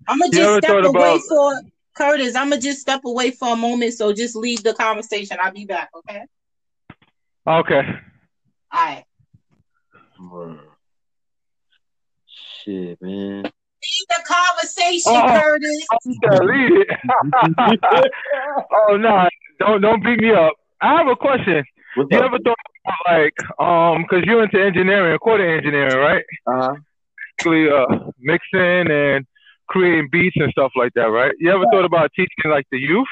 I'm 0.08 0.18
gonna 0.18 0.32
just 0.32 0.66
step 0.66 0.84
away 0.84 0.90
about- 0.90 1.22
for 1.30 1.62
Curtis. 1.96 2.36
I'm 2.36 2.50
gonna 2.50 2.60
just 2.60 2.82
step 2.82 3.06
away 3.06 3.30
for 3.30 3.54
a 3.54 3.56
moment. 3.56 3.94
So 3.94 4.12
just 4.12 4.36
leave 4.36 4.64
the 4.64 4.74
conversation. 4.74 5.38
I'll 5.40 5.52
be 5.52 5.66
back. 5.66 5.90
Okay. 5.96 6.24
Okay. 7.46 7.82
All 8.72 8.86
right. 8.86 9.06
Word. 10.32 10.60
Shit, 12.26 13.00
man. 13.02 13.44
Leave 13.44 14.08
the 14.10 14.24
conversation, 14.26 15.12
Oh. 15.14 15.40
Curtis. 15.40 15.88
Yeah, 16.06 16.40
leave 16.40 16.82
it. 16.82 16.88
oh 18.90 18.98
no, 18.98 19.28
don't 19.60 19.82
don't 19.82 20.04
beat 20.04 20.20
me 20.20 20.32
up. 20.32 20.54
I 20.82 20.98
have 20.98 21.08
a 21.08 21.16
question. 21.16 21.64
What's 21.96 22.10
You 22.12 22.20
up? 22.20 22.26
ever 22.26 22.40
thought 22.40 22.58
about 22.86 23.14
like 23.14 23.60
um 23.60 24.04
because 24.04 24.26
you're 24.26 24.44
into 24.44 24.62
engineering, 24.62 25.12
recording 25.12 25.50
engineering, 25.50 25.98
right? 25.98 26.24
Uh-huh. 26.48 26.76
Actually, 27.40 27.70
uh, 27.70 28.12
mixing 28.20 28.92
and 28.92 29.26
creating 29.68 30.10
beats 30.12 30.36
and 30.40 30.52
stuff 30.52 30.72
like 30.76 30.94
that, 30.96 31.06
right? 31.06 31.34
You 31.40 31.52
ever 31.52 31.66
thought 31.72 31.86
about 31.86 32.12
teaching 32.16 32.52
like 32.52 32.66
the 32.72 32.78
youth? 32.78 33.08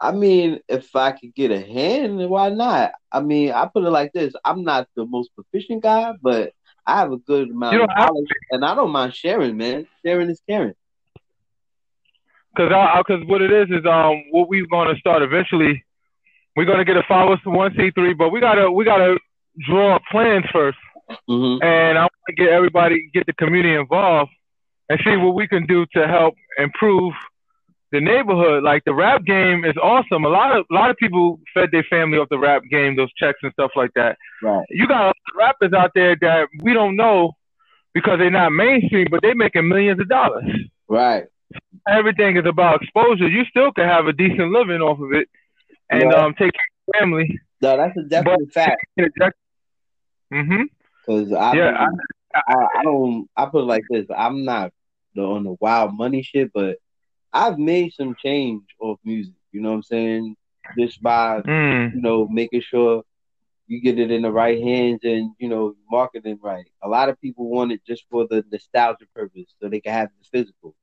I 0.00 0.10
mean, 0.10 0.58
if 0.68 0.94
I 0.96 1.12
could 1.12 1.34
get 1.34 1.52
a 1.52 1.60
hand, 1.60 2.18
why 2.28 2.48
not? 2.48 2.92
I 3.12 3.20
mean, 3.20 3.52
I 3.52 3.66
put 3.66 3.84
it 3.84 3.90
like 3.90 4.12
this: 4.12 4.34
I'm 4.44 4.64
not 4.64 4.88
the 4.96 5.06
most 5.06 5.30
proficient 5.34 5.82
guy, 5.82 6.12
but 6.20 6.52
I 6.86 6.98
have 6.98 7.12
a 7.12 7.18
good 7.18 7.50
amount 7.50 7.74
You 7.74 7.84
of 7.84 7.90
knowledge, 7.96 8.26
and 8.50 8.64
I 8.64 8.74
don't 8.74 8.90
mind 8.90 9.14
sharing, 9.14 9.56
man. 9.56 9.86
Sharing 10.04 10.28
is 10.30 10.42
caring. 10.48 10.74
Cause 12.56 12.70
I, 12.70 12.98
I, 12.98 13.02
cause 13.04 13.22
what 13.26 13.40
it 13.40 13.50
is 13.50 13.68
is 13.70 13.86
um 13.86 14.24
what 14.30 14.48
we're 14.48 14.66
gonna 14.66 14.96
start 14.96 15.22
eventually. 15.22 15.82
We're 16.56 16.64
gonna 16.66 16.84
get 16.84 16.96
a 16.96 17.02
follow 17.08 17.36
to 17.36 17.50
one 17.50 17.72
C 17.76 17.90
three, 17.90 18.14
but 18.14 18.30
we 18.30 18.40
gotta 18.40 18.70
we 18.70 18.84
gotta 18.84 19.18
draw 19.66 19.98
plans 20.10 20.44
first, 20.52 20.78
hmm 21.28 21.56
and 21.62 21.98
I 21.98 22.02
want 22.02 22.12
to 22.28 22.34
get 22.34 22.48
everybody 22.48 23.10
get 23.14 23.26
the 23.26 23.32
community 23.34 23.74
involved 23.74 24.30
and 24.88 25.00
see 25.04 25.16
what 25.16 25.34
we 25.34 25.46
can 25.46 25.66
do 25.66 25.86
to 25.94 26.06
help 26.06 26.34
improve 26.58 27.14
the 27.90 28.00
neighborhood. 28.00 28.62
Like 28.62 28.84
the 28.84 28.94
rap 28.94 29.24
game 29.24 29.64
is 29.64 29.74
awesome. 29.82 30.24
A 30.24 30.28
lot 30.28 30.56
of 30.56 30.66
a 30.70 30.74
lot 30.74 30.90
of 30.90 30.96
people 30.96 31.40
fed 31.54 31.70
their 31.72 31.84
family 31.84 32.18
off 32.18 32.28
the 32.28 32.38
rap 32.38 32.62
game, 32.70 32.96
those 32.96 33.12
checks 33.14 33.38
and 33.42 33.52
stuff 33.52 33.70
like 33.76 33.90
that. 33.94 34.16
Right. 34.42 34.66
You 34.70 34.86
got 34.86 35.02
a 35.02 35.06
lot 35.06 35.16
of 35.16 35.36
rappers 35.38 35.72
out 35.72 35.92
there 35.94 36.16
that 36.20 36.48
we 36.62 36.72
don't 36.74 36.96
know 36.96 37.32
because 37.94 38.18
they're 38.18 38.30
not 38.30 38.50
mainstream, 38.52 39.06
but 39.10 39.20
they're 39.22 39.34
making 39.34 39.68
millions 39.68 40.00
of 40.00 40.08
dollars 40.08 40.44
Right. 40.88 41.24
everything 41.88 42.36
is 42.36 42.44
about 42.46 42.82
exposure. 42.82 43.28
You 43.28 43.44
still 43.44 43.72
can 43.72 43.84
have 43.86 44.06
a 44.06 44.12
decent 44.12 44.50
living 44.52 44.80
off 44.80 44.98
of 45.00 45.12
it 45.12 45.28
and 45.92 46.04
Right. 46.04 46.14
um 46.18 46.34
take 46.34 46.52
care 46.52 46.70
of 46.88 47.00
family. 47.00 47.38
No, 47.60 47.76
that's 47.76 47.96
a 47.96 48.02
definite 48.02 48.52
fact. 48.52 48.84
Mm-hmm. 50.32 50.62
Because 51.06 51.32
I, 51.32 51.54
Yeah, 51.56 51.86
I, 52.34 52.66
I 52.78 52.82
don't. 52.82 53.28
I 53.36 53.46
put 53.46 53.62
it 53.62 53.66
like 53.66 53.84
this: 53.90 54.06
I'm 54.16 54.44
not 54.44 54.72
the, 55.14 55.22
on 55.22 55.44
the 55.44 55.56
wild 55.60 55.94
money 55.96 56.22
shit, 56.22 56.50
but 56.52 56.76
I've 57.32 57.58
made 57.58 57.92
some 57.92 58.14
change 58.22 58.62
off 58.80 58.98
music. 59.04 59.34
You 59.52 59.60
know 59.60 59.70
what 59.70 59.76
I'm 59.76 59.82
saying? 59.82 60.36
just 60.78 61.02
by 61.02 61.40
Mm. 61.42 61.92
you 61.94 62.00
know 62.00 62.28
making 62.28 62.60
sure 62.62 63.02
you 63.66 63.80
get 63.80 63.98
it 63.98 64.12
in 64.12 64.22
the 64.22 64.30
right 64.30 64.62
hands 64.62 65.00
and 65.02 65.32
you 65.38 65.48
know 65.48 65.74
marketing 65.90 66.38
right. 66.42 66.64
A 66.82 66.88
lot 66.88 67.08
of 67.08 67.20
people 67.20 67.48
want 67.50 67.72
it 67.72 67.80
just 67.86 68.04
for 68.10 68.26
the 68.28 68.44
nostalgia 68.50 69.06
purpose, 69.14 69.54
so 69.60 69.68
they 69.68 69.80
can 69.80 69.92
have 69.92 70.08
the 70.20 70.28
physical. 70.38 70.74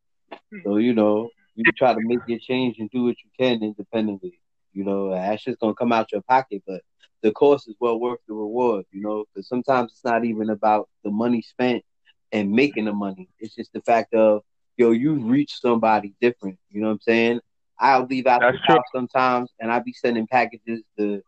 So 0.63 0.77
you 0.77 0.93
know, 0.93 1.29
you 1.55 1.63
try 1.77 1.93
to 1.93 1.99
make 2.01 2.19
your 2.27 2.39
change 2.39 2.77
and 2.79 2.89
do 2.91 3.05
what 3.05 3.15
you 3.23 3.29
can 3.39 3.63
independently. 3.63 4.39
You 4.73 4.83
know, 4.85 5.11
that's 5.11 5.43
just 5.43 5.59
gonna 5.59 5.73
come 5.75 5.91
out 5.91 6.11
your 6.11 6.21
pocket, 6.21 6.63
but 6.67 6.81
the 7.21 7.31
cost 7.31 7.67
is 7.67 7.75
well 7.79 7.99
worth 7.99 8.19
the 8.27 8.33
reward. 8.33 8.85
You 8.91 9.01
know, 9.01 9.25
because 9.33 9.47
sometimes 9.47 9.91
it's 9.91 10.05
not 10.05 10.25
even 10.25 10.49
about 10.49 10.89
the 11.03 11.11
money 11.11 11.41
spent 11.41 11.83
and 12.31 12.51
making 12.51 12.85
the 12.85 12.93
money. 12.93 13.29
It's 13.39 13.55
just 13.55 13.73
the 13.73 13.81
fact 13.81 14.13
of 14.13 14.41
yo, 14.77 14.91
you 14.91 15.15
reach 15.15 15.59
somebody 15.59 16.13
different. 16.21 16.57
You 16.69 16.81
know 16.81 16.87
what 16.87 16.93
I'm 16.93 16.99
saying? 17.01 17.39
I'll 17.79 18.05
leave 18.05 18.27
out 18.27 18.41
That's 18.41 18.57
the 18.67 18.81
sometimes, 18.93 19.51
and 19.59 19.71
I'll 19.71 19.83
be 19.83 19.93
sending 19.93 20.27
packages 20.27 20.81
to 20.97 21.21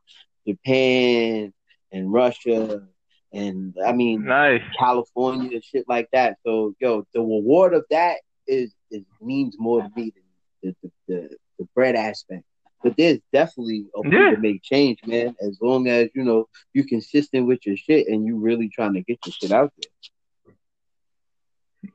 Japan 0.48 1.54
and 1.92 2.12
Russia, 2.12 2.82
and 3.34 3.76
I 3.86 3.92
mean 3.94 4.26
Nice. 4.26 4.62
California 4.78 5.62
shit 5.62 5.86
like 5.88 6.10
that. 6.14 6.38
So, 6.46 6.74
yo, 6.80 7.06
the 7.14 7.20
reward 7.22 7.74
of 7.74 7.86
that 7.90 8.18
is 8.48 8.74
is 8.90 9.04
means 9.22 9.56
more 9.60 9.82
to 9.82 9.90
me 9.96 10.14
than 10.16 10.24
the 10.64 10.76
the, 10.84 10.92
the, 11.08 11.38
the 11.60 11.68
bread 11.76 11.96
aspect. 11.96 12.44
But 12.84 12.98
there's 12.98 13.20
definitely 13.32 13.86
a 13.96 14.02
way 14.02 14.10
Yeah. 14.12 14.32
to 14.32 14.38
make 14.38 14.62
change, 14.64 15.00
man. 15.06 15.36
As 15.42 15.60
long 15.62 15.88
as 15.88 16.10
you 16.16 16.24
know 16.24 16.48
you're 16.74 16.88
consistent 16.88 17.48
with 17.48 17.66
your 17.66 17.78
shit 17.78 18.08
and 18.08 18.26
you 18.26 18.38
really 18.38 18.70
trying 18.70 18.94
to 18.94 19.02
get 19.02 19.20
your 19.26 19.34
shit 19.34 19.52
out 19.52 19.72
there. 19.78 20.54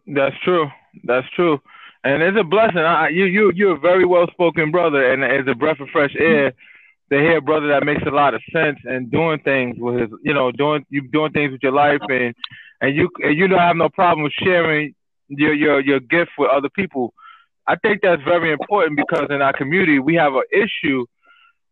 That's 0.07 0.37
true. 0.43 0.69
That's 1.05 1.29
true. 1.31 1.61
And 2.05 2.23
it's 2.23 2.39
a 2.39 2.45
blessing. 2.45 2.79
I, 2.79 3.09
you 3.09 3.25
you 3.25 3.53
you're 3.55 3.77
a 3.77 3.81
very 3.81 4.05
well 4.05 4.27
spoken 4.31 4.71
brother, 4.71 5.13
and 5.13 5.23
it's 5.25 5.49
a 5.49 5.55
breath 5.55 5.81
of 5.81 5.89
fresh 5.91 6.15
air 6.19 6.53
to 7.11 7.19
hear 7.19 7.39
a 7.39 7.43
brother 7.43 7.69
that 7.69 7.85
makes 7.85 8.03
a 8.07 8.11
lot 8.11 8.35
of 8.35 8.43
sense 8.53 8.79
and 8.85 9.11
doing 9.11 9.39
things 9.41 9.77
with 9.79 10.01
his, 10.01 10.11
you 10.23 10.35
know, 10.35 10.51
doing 10.53 10.85
you 10.89 11.03
doing 11.09 11.33
things 11.33 11.53
with 11.53 11.63
your 11.63 11.73
life, 11.73 12.01
and 12.09 12.35
and 12.81 12.95
you 12.95 13.09
and 13.23 13.37
you 13.37 13.49
don't 13.49 13.59
have 13.59 13.77
no 13.77 13.89
problem 13.89 14.31
sharing 14.43 14.95
your 15.29 15.53
your 15.55 15.81
your 15.81 16.01
gift 16.01 16.31
with 16.39 16.51
other 16.51 16.69
people. 16.69 17.13
I 17.69 17.77
think 17.77 18.01
that's 18.03 18.23
very 18.23 18.53
important 18.53 18.97
because 18.97 19.27
in 19.31 19.43
our 19.43 19.53
community 19.53 19.99
we 19.99 20.15
have 20.15 20.35
an 20.35 20.45
issue 20.53 21.05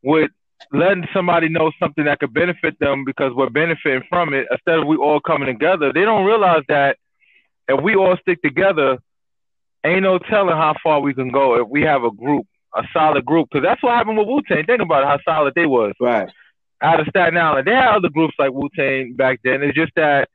with 0.03 0.31
letting 0.73 1.07
somebody 1.13 1.49
know 1.49 1.71
something 1.79 2.05
that 2.05 2.21
could 2.21 2.33
benefit 2.35 2.79
them 2.81 3.05
because 3.05 3.33
we're 3.35 3.51
benefiting 3.51 4.03
from 4.09 4.33
it 4.35 4.47
instead 4.51 4.79
of 4.79 4.87
we 4.87 4.97
all 4.97 5.21
coming 5.21 5.47
together. 5.47 5.93
They 5.93 6.03
don't 6.05 6.25
realize 6.25 6.63
that 6.69 6.97
if 7.69 7.83
we 7.83 7.95
all 7.95 8.17
stick 8.21 8.43
together, 8.43 8.99
ain't 9.85 10.03
no 10.03 10.19
telling 10.19 10.57
how 10.57 10.75
far 10.83 11.01
we 11.01 11.15
can 11.15 11.31
go 11.31 11.61
if 11.61 11.69
we 11.69 11.83
have 11.83 12.05
a 12.05 12.11
group, 12.11 12.47
a 12.75 12.83
solid 12.93 13.25
group. 13.25 13.49
Because 13.51 13.65
that's 13.65 13.83
what 13.83 13.95
happened 13.95 14.19
with 14.19 14.27
Wu 14.27 14.41
Tang. 14.49 14.65
Think 14.65 14.83
about 14.83 15.05
how 15.05 15.19
solid 15.25 15.55
they 15.55 15.67
was 15.67 15.93
Right. 16.01 16.29
out 16.83 17.01
of 17.01 17.07
Staten 17.09 17.37
Island. 17.37 17.67
They 17.67 17.75
had 17.75 17.95
other 17.95 18.09
groups 18.09 18.35
like 18.39 18.53
Wu 18.53 18.69
Tang 18.75 19.15
back 19.15 19.41
then. 19.45 19.63
It's 19.63 19.77
just 19.77 19.93
that 19.97 20.29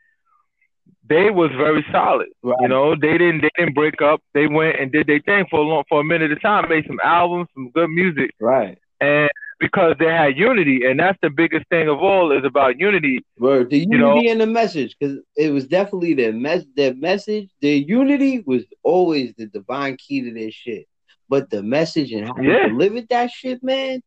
they 1.09 1.29
was 1.31 1.51
very 1.57 1.85
solid. 1.91 2.27
Right. 2.43 2.55
You 2.61 2.67
know, 2.67 2.95
they 2.95 3.17
didn't 3.17 3.41
they 3.41 3.49
didn't 3.57 3.73
break 3.75 4.01
up. 4.01 4.21
They 4.33 4.47
went 4.47 4.79
and 4.79 4.91
did 4.91 5.07
their 5.07 5.19
thing 5.19 5.45
for 5.49 5.59
a 5.59 5.63
long 5.63 5.83
for 5.89 5.99
a 6.01 6.03
minute 6.03 6.31
of 6.31 6.41
time, 6.41 6.69
made 6.69 6.85
some 6.87 6.99
albums, 7.03 7.47
some 7.53 7.71
good 7.71 7.89
music, 7.89 8.31
Right. 8.39 8.77
and 9.01 9.29
because 9.59 9.95
they 9.99 10.05
had 10.05 10.37
unity, 10.37 10.85
and 10.85 10.97
that's 10.97 11.17
the 11.21 11.29
biggest 11.29 11.67
thing 11.67 11.89
of 11.89 11.97
all 12.01 12.31
is 12.31 12.45
about 12.45 12.79
unity. 12.79 13.19
Word. 13.37 13.69
The 13.69 13.79
unity 13.79 13.97
know- 13.97 14.31
and 14.31 14.39
the 14.39 14.47
message, 14.47 14.95
because 14.97 15.19
it 15.35 15.51
was 15.51 15.67
definitely 15.67 16.13
the 16.13 16.31
mess. 16.31 16.63
The 16.77 16.93
message, 16.93 17.49
the 17.59 17.71
unity 17.77 18.41
was 18.45 18.63
always 18.83 19.33
the 19.37 19.47
divine 19.47 19.97
key 19.97 20.21
to 20.21 20.31
this 20.33 20.53
shit. 20.53 20.85
But 21.27 21.49
the 21.49 21.61
message 21.61 22.11
and 22.13 22.25
how 22.27 22.37
Yeah. 22.41 22.63
you 22.63 22.69
delivered 22.69 23.09
that 23.09 23.31
shit, 23.31 23.61
man. 23.61 24.01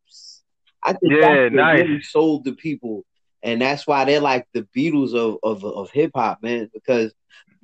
I 0.81 0.93
think 0.93 1.13
Yeah, 1.13 1.43
what 1.43 1.53
nice. 1.53 1.83
really 1.87 2.01
sold 2.01 2.45
the 2.45 2.53
people, 2.53 3.05
and 3.43 3.61
that's 3.61 3.87
why 3.87 4.05
they're 4.05 4.21
like 4.21 4.47
the 4.53 4.67
Beatles 4.75 5.13
of 5.15 5.37
of, 5.43 5.63
of 5.65 5.91
hip 5.91 6.11
hop, 6.15 6.41
man. 6.43 6.69
Because 6.73 7.13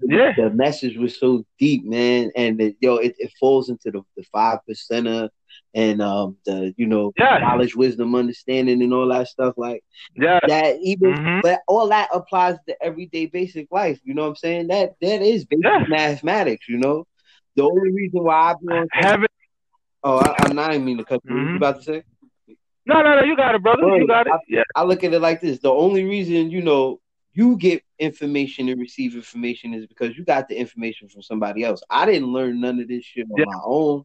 Yeah. 0.02 0.32
the 0.38 0.50
message 0.52 0.98
was 0.98 1.20
so 1.20 1.46
deep, 1.60 1.86
man, 1.86 2.32
and 2.36 2.60
it, 2.62 2.76
yo, 2.82 2.98
it, 2.98 3.16
it 3.20 3.32
falls 3.40 3.70
into 3.70 3.92
the 3.92 4.02
the 4.18 4.24
five 4.32 4.60
percenter 4.70 5.30
and 5.76 6.02
um 6.02 6.38
the 6.46 6.74
you 6.78 6.88
know 6.88 7.14
Yeah. 7.18 7.38
knowledge, 7.38 7.76
wisdom, 7.76 8.16
understanding, 8.16 8.82
and 8.82 8.94
all 8.94 9.08
that 9.10 9.28
stuff 9.28 9.56
like 9.58 9.84
Yeah. 10.16 10.40
that 10.48 10.78
even 10.82 11.16
Mhm. 11.16 11.42
but 11.42 11.62
all 11.68 11.88
that 11.90 12.10
applies 12.14 12.58
to 12.68 12.76
everyday 12.84 13.26
basic 13.28 13.68
life 13.72 14.00
you 14.04 14.14
know 14.14 14.24
what 14.24 14.30
i'm 14.30 14.36
saying 14.36 14.68
that 14.68 14.92
that 15.02 15.22
is 15.22 15.46
basic 15.46 15.64
Yeah. 15.64 15.86
mathematics 15.88 16.68
you 16.68 16.78
know 16.78 17.06
the 17.56 17.64
only 17.64 17.92
reason 17.94 18.24
why 18.24 18.52
i 18.52 18.54
be 18.62 18.68
on 18.68 18.88
Having 18.92 19.28
oh 20.04 20.18
I, 20.18 20.36
i'm 20.44 20.56
not 20.56 20.74
even 20.74 20.86
mean 20.86 20.98
to 20.98 21.06
cut 21.06 21.22
you 21.30 21.38
What 21.38 21.50
you 21.52 21.58
about 21.58 21.78
to 21.78 21.84
say 21.84 22.04
no, 22.90 23.02
no, 23.02 23.16
no. 23.20 23.24
You 23.24 23.36
got 23.36 23.56
it, 23.56 23.62
brother. 23.64 23.84
You 23.84 24.08
got 24.08 24.28
it. 24.28 24.34
I- 24.34 24.40
Yeah. 24.48 24.64
i 24.76 24.84
look 24.84 25.04
at 25.04 25.14
it 25.14 25.20
like 25.22 25.40
this 25.42 25.60
the 25.60 25.72
only 25.72 26.04
reason 26.04 26.50
you 26.52 26.62
know 26.62 27.00
you 27.34 27.56
get 27.58 27.84
information 28.00 28.70
and 28.70 28.80
receive 28.80 29.16
information 29.16 29.74
is 29.74 29.86
because 29.86 30.18
you 30.18 30.24
got 30.26 30.48
the 30.50 30.56
information 30.56 31.08
from 31.10 31.22
somebody 31.22 31.64
else 31.64 31.82
i 31.90 32.06
didn't 32.06 32.34
learn 32.38 32.60
none 32.60 32.80
of 32.80 32.88
this 32.88 33.04
shit 33.06 33.28
on 33.32 33.40
Yeah. 33.40 33.46
my 33.54 33.60
own 33.64 34.04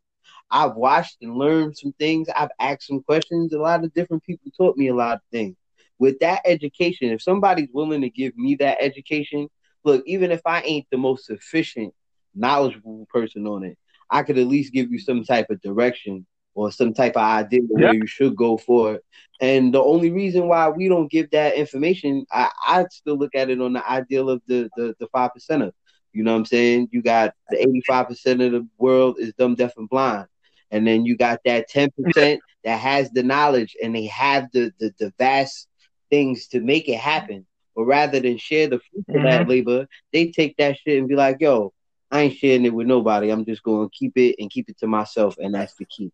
i've 0.50 0.74
watched 0.74 1.18
and 1.22 1.36
learned 1.36 1.76
some 1.76 1.92
things 1.98 2.28
i've 2.36 2.50
asked 2.60 2.86
some 2.86 3.02
questions 3.02 3.52
a 3.52 3.58
lot 3.58 3.82
of 3.84 3.92
different 3.94 4.22
people 4.24 4.50
taught 4.56 4.76
me 4.76 4.88
a 4.88 4.94
lot 4.94 5.16
of 5.16 5.20
things 5.32 5.56
with 5.98 6.18
that 6.20 6.40
education, 6.44 7.10
if 7.10 7.22
somebody's 7.22 7.68
willing 7.72 8.02
to 8.02 8.10
give 8.10 8.36
me 8.36 8.56
that 8.56 8.78
education, 8.80 9.48
look, 9.84 10.02
even 10.06 10.32
if 10.32 10.40
I 10.44 10.60
ain't 10.62 10.86
the 10.90 10.98
most 10.98 11.24
sufficient, 11.26 11.94
knowledgeable 12.34 13.06
person 13.12 13.46
on 13.46 13.62
it, 13.64 13.78
I 14.10 14.22
could 14.24 14.38
at 14.38 14.48
least 14.48 14.72
give 14.72 14.90
you 14.90 14.98
some 14.98 15.24
type 15.24 15.50
of 15.50 15.62
direction 15.62 16.26
or 16.54 16.70
some 16.72 16.92
type 16.94 17.16
of 17.16 17.22
idea 17.22 17.60
Yeah. 17.76 17.88
where 17.88 17.94
you 17.94 18.06
should 18.06 18.36
go 18.36 18.56
for 18.56 18.94
it. 18.94 19.04
And 19.40 19.74
the 19.74 19.82
only 19.82 20.10
reason 20.10 20.48
why 20.48 20.68
we 20.68 20.88
don't 20.88 21.10
give 21.10 21.30
that 21.30 21.54
information, 21.54 22.26
I, 22.30 22.50
I 22.66 22.84
still 22.90 23.16
look 23.18 23.34
at 23.34 23.50
it 23.50 23.60
on 23.60 23.72
the 23.74 23.88
ideal 23.88 24.30
of 24.30 24.42
the 24.46 24.70
the 24.76 24.94
the 24.98 25.08
five 25.08 25.30
percenter. 25.36 25.72
You 26.12 26.22
know 26.24 26.32
what 26.32 26.38
I'm 26.38 26.44
saying? 26.46 26.88
You 26.92 27.02
got 27.02 27.34
the 27.50 27.60
85 27.60 28.08
percent 28.08 28.42
of 28.42 28.52
the 28.52 28.66
world 28.78 29.16
is 29.18 29.32
dumb, 29.34 29.54
deaf, 29.54 29.72
and 29.76 29.88
blind. 29.88 30.26
And 30.70 30.86
then 30.86 31.04
you 31.04 31.16
got 31.16 31.40
that 31.44 31.68
10% 31.70 32.40
that 32.64 32.78
has 32.78 33.10
the 33.10 33.22
knowledge 33.22 33.76
and 33.82 33.94
they 33.94 34.06
have 34.06 34.48
the, 34.52 34.72
the, 34.78 34.92
the 34.98 35.12
vast 35.18 35.68
things 36.10 36.48
to 36.48 36.60
make 36.60 36.88
it 36.88 36.98
happen. 36.98 37.46
But 37.76 37.84
rather 37.84 38.20
than 38.20 38.38
share 38.38 38.68
the 38.68 38.78
fruit 38.80 39.04
of 39.14 39.22
that 39.22 39.44
Mhm. 39.44 39.48
labor, 39.48 39.86
they 40.12 40.30
take 40.30 40.56
that 40.58 40.76
shit 40.78 40.98
and 40.98 41.08
be 41.08 41.14
like, 41.16 41.38
yo, 41.40 41.72
I 42.10 42.22
ain't 42.22 42.36
sharing 42.36 42.64
it 42.64 42.74
with 42.74 42.86
nobody. 42.86 43.30
I'm 43.30 43.44
just 43.44 43.62
going 43.62 43.88
to 43.88 43.96
keep 43.96 44.16
it 44.16 44.36
and 44.38 44.50
keep 44.50 44.68
it 44.68 44.78
to 44.78 44.86
myself. 44.86 45.36
And 45.38 45.54
that's 45.54 45.74
the 45.74 45.86
key. 45.86 46.12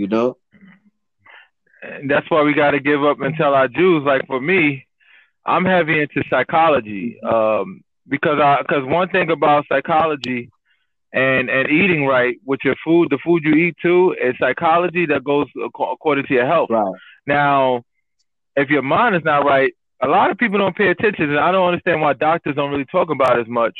You 0.00 0.06
know? 0.06 0.38
And 1.82 2.10
that's 2.10 2.30
why 2.30 2.42
we 2.42 2.54
got 2.54 2.70
to 2.70 2.80
give 2.80 3.04
up 3.04 3.20
and 3.20 3.36
tell 3.36 3.52
our 3.52 3.68
Jews. 3.68 4.02
Like 4.04 4.26
for 4.26 4.40
me, 4.40 4.86
I'm 5.44 5.66
heavy 5.66 6.00
into 6.00 6.22
psychology 6.30 7.20
um, 7.22 7.82
because 8.08 8.38
I 8.40 8.62
because 8.62 8.84
one 8.84 9.10
thing 9.10 9.30
about 9.30 9.66
psychology 9.68 10.50
and 11.12 11.50
and 11.50 11.68
eating 11.68 12.06
right 12.06 12.36
with 12.46 12.60
your 12.64 12.76
food, 12.82 13.08
the 13.10 13.18
food 13.22 13.42
you 13.44 13.52
eat 13.54 13.76
too, 13.82 14.16
is 14.22 14.34
psychology 14.40 15.04
that 15.06 15.22
goes 15.22 15.48
according 15.62 16.24
to 16.26 16.34
your 16.34 16.46
health. 16.46 16.70
Right. 16.70 16.94
Now, 17.26 17.82
if 18.56 18.70
your 18.70 18.82
mind 18.82 19.16
is 19.16 19.22
not 19.24 19.44
right, 19.44 19.74
a 20.02 20.06
lot 20.06 20.30
of 20.30 20.38
people 20.38 20.58
don't 20.58 20.76
pay 20.76 20.88
attention, 20.88 21.28
and 21.28 21.38
I 21.38 21.52
don't 21.52 21.68
understand 21.68 22.00
why 22.00 22.14
doctors 22.14 22.56
don't 22.56 22.70
really 22.70 22.86
talk 22.86 23.10
about 23.10 23.38
it 23.38 23.42
as 23.42 23.48
much. 23.48 23.76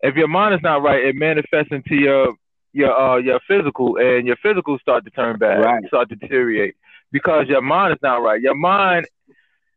If 0.00 0.16
your 0.16 0.28
mind 0.28 0.54
is 0.54 0.60
not 0.64 0.82
right, 0.82 1.04
it 1.04 1.14
manifests 1.14 1.70
into 1.70 1.94
your 1.94 2.34
your 2.72 2.92
uh 2.96 3.16
your 3.16 3.40
physical, 3.48 3.96
and 3.96 4.26
your 4.26 4.36
physical 4.36 4.78
start 4.78 5.04
to 5.04 5.10
turn 5.10 5.38
bad, 5.38 5.58
Right. 5.64 5.84
start 5.86 6.08
to 6.10 6.16
deteriorate 6.16 6.74
because 7.12 7.46
your 7.48 7.62
mind 7.62 7.92
is 7.92 7.98
not 8.02 8.22
right. 8.22 8.40
Your 8.40 8.54
mind, 8.54 9.06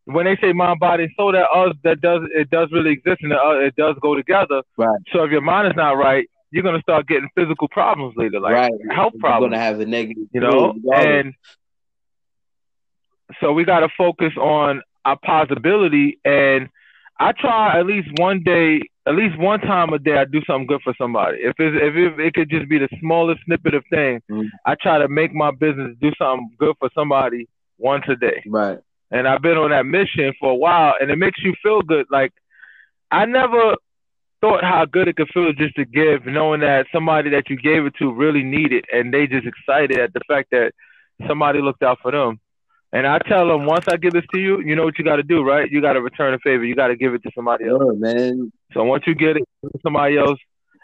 when 0.06 0.26
they 0.26 0.38
say 0.42 0.54
mind, 0.54 0.80
body, 0.80 1.14
soul, 1.18 1.32
that 1.32 1.48
us 1.54 1.76
that 1.84 2.02
does 2.02 2.22
it 2.34 2.50
does 2.50 2.70
really 2.72 2.92
exist, 2.92 3.22
and 3.22 3.34
uh, 3.34 3.60
it 3.60 3.76
does 3.76 3.96
go 4.02 4.16
together. 4.16 4.62
Right. 4.78 5.00
So 5.12 5.24
if 5.24 5.32
your 5.32 5.42
mind 5.42 5.68
is 5.68 5.74
not 5.76 5.94
right, 5.94 6.30
you're 6.52 6.64
gonna 6.64 6.82
start 6.82 7.08
getting 7.08 7.30
physical 7.36 7.68
problems 7.68 8.14
later, 8.16 8.40
like 8.40 8.54
right. 8.54 8.72
health 8.92 9.14
You're 9.14 9.22
problems 9.22 9.52
going 9.52 9.60
to 9.60 9.66
have 9.66 9.80
a 9.80 9.86
negative, 9.86 10.28
you 10.34 10.42
know 10.42 10.76
and 10.94 11.34
so 13.40 13.54
we 13.54 13.64
got 13.64 13.80
to 13.80 13.90
focus 13.98 14.34
on 14.38 14.82
our 15.06 15.18
possibility 15.26 16.20
and 16.24 16.70
i 17.20 17.32
try 17.32 17.80
at 17.80 17.86
least 17.86 18.08
one 18.18 18.44
day 18.44 18.82
at 19.06 19.16
least 19.16 19.38
one 19.38 19.60
time 19.60 19.92
a 19.94 20.00
day 20.00 20.18
i 20.18 20.26
do 20.26 20.42
something 20.46 20.68
good 20.68 20.82
for 20.84 20.94
somebody 20.98 21.38
if 21.40 21.54
it's, 21.60 21.76
if 21.82 21.96
it, 21.96 22.20
it 22.20 22.34
could 22.34 22.50
just 22.50 22.68
be 22.70 22.78
the 22.80 22.90
smallest 23.00 23.42
snippet 23.46 23.74
of 23.74 23.84
thing 23.90 24.22
Mhm. 24.30 24.50
i 24.66 24.76
try 24.76 24.98
to 24.98 25.08
make 25.08 25.34
my 25.34 25.52
business 25.52 25.96
do 26.02 26.12
something 26.18 26.50
good 26.58 26.76
for 26.80 26.90
somebody 26.96 27.48
once 27.78 28.06
a 28.08 28.16
day 28.16 28.42
right. 28.48 28.80
and 29.12 29.28
I've 29.28 29.42
been 29.42 29.58
on 29.58 29.72
that 29.72 29.86
mission 29.86 30.34
for 30.40 30.52
a 30.52 30.56
while, 30.56 30.94
and 31.00 31.12
it 31.12 31.18
makes 31.18 31.40
you 31.44 31.54
feel 31.62 31.82
good. 31.82 32.06
Like 32.10 32.32
I 33.12 33.26
never 33.26 33.76
thought 34.42 34.64
how 34.64 34.86
good 34.86 35.08
it 35.08 35.16
could 35.18 35.30
feel 35.34 35.54
just 35.54 35.76
to 35.76 35.86
give, 35.86 36.26
knowing 36.26 36.62
that 36.62 36.88
somebody 36.92 37.30
that 37.32 37.50
you 37.50 37.56
gave 37.58 37.86
it 37.86 37.94
to 38.00 38.12
really 38.12 38.44
needed, 38.44 38.86
and 38.92 39.14
they 39.14 39.28
just 39.28 39.46
excited 39.46 40.00
at 40.00 40.14
the 40.14 40.22
fact 40.28 40.50
that 40.52 40.72
somebody 41.28 41.62
looked 41.62 41.84
out 41.84 42.00
for 42.02 42.12
them. 42.12 42.40
And 42.92 43.08
I 43.08 43.18
tell 43.20 43.48
them, 43.48 43.66
once 43.66 43.86
I 43.88 43.98
give 43.98 44.14
this 44.14 44.26
to 44.34 44.40
you, 44.40 44.62
you 44.62 44.76
know 44.76 44.84
what 44.84 44.98
you 45.00 45.06
got 45.06 45.16
to 45.18 45.24
do, 45.24 45.44
right? 45.44 45.70
You 45.72 45.82
got 45.82 45.94
to 45.94 46.02
return 46.02 46.34
a 46.34 46.40
favor. 46.40 46.64
You 46.64 46.76
got 46.76 46.88
to 46.90 46.96
give 46.96 47.14
it 47.14 47.24
to 47.24 47.32
somebody 47.36 47.66
else. 47.68 47.82
Sure, 47.82 47.94
man. 47.96 48.52
So 48.74 48.84
once 48.84 49.04
you 49.08 49.16
get 49.16 49.38
it 49.38 49.44
to 49.64 49.80
somebody 49.82 50.18
else, 50.18 50.40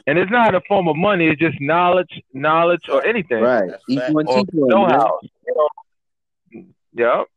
and 0.07 0.17
it's 0.17 0.31
not 0.31 0.55
a 0.55 0.61
form 0.67 0.87
of 0.87 0.95
money, 0.95 1.27
it's 1.27 1.39
just 1.39 1.59
knowledge, 1.59 2.21
knowledge, 2.33 2.81
or 2.91 3.05
anything 3.05 3.43
Right. 3.43 3.69
That's 3.69 3.83
Each 3.87 4.01
one 4.09 4.25
or 4.27 4.39
teach 4.39 4.49
one. 4.53 4.69
Know-how. 4.69 5.19
You 5.45 5.55
know, 5.55 5.69
Yep. 6.93 7.27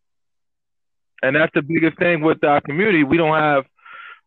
And 1.22 1.36
that's 1.36 1.52
the 1.54 1.62
biggest 1.62 1.98
thing 1.98 2.22
with 2.22 2.42
our 2.42 2.60
community. 2.60 3.04
We 3.04 3.16
don't 3.16 3.38
have 3.38 3.64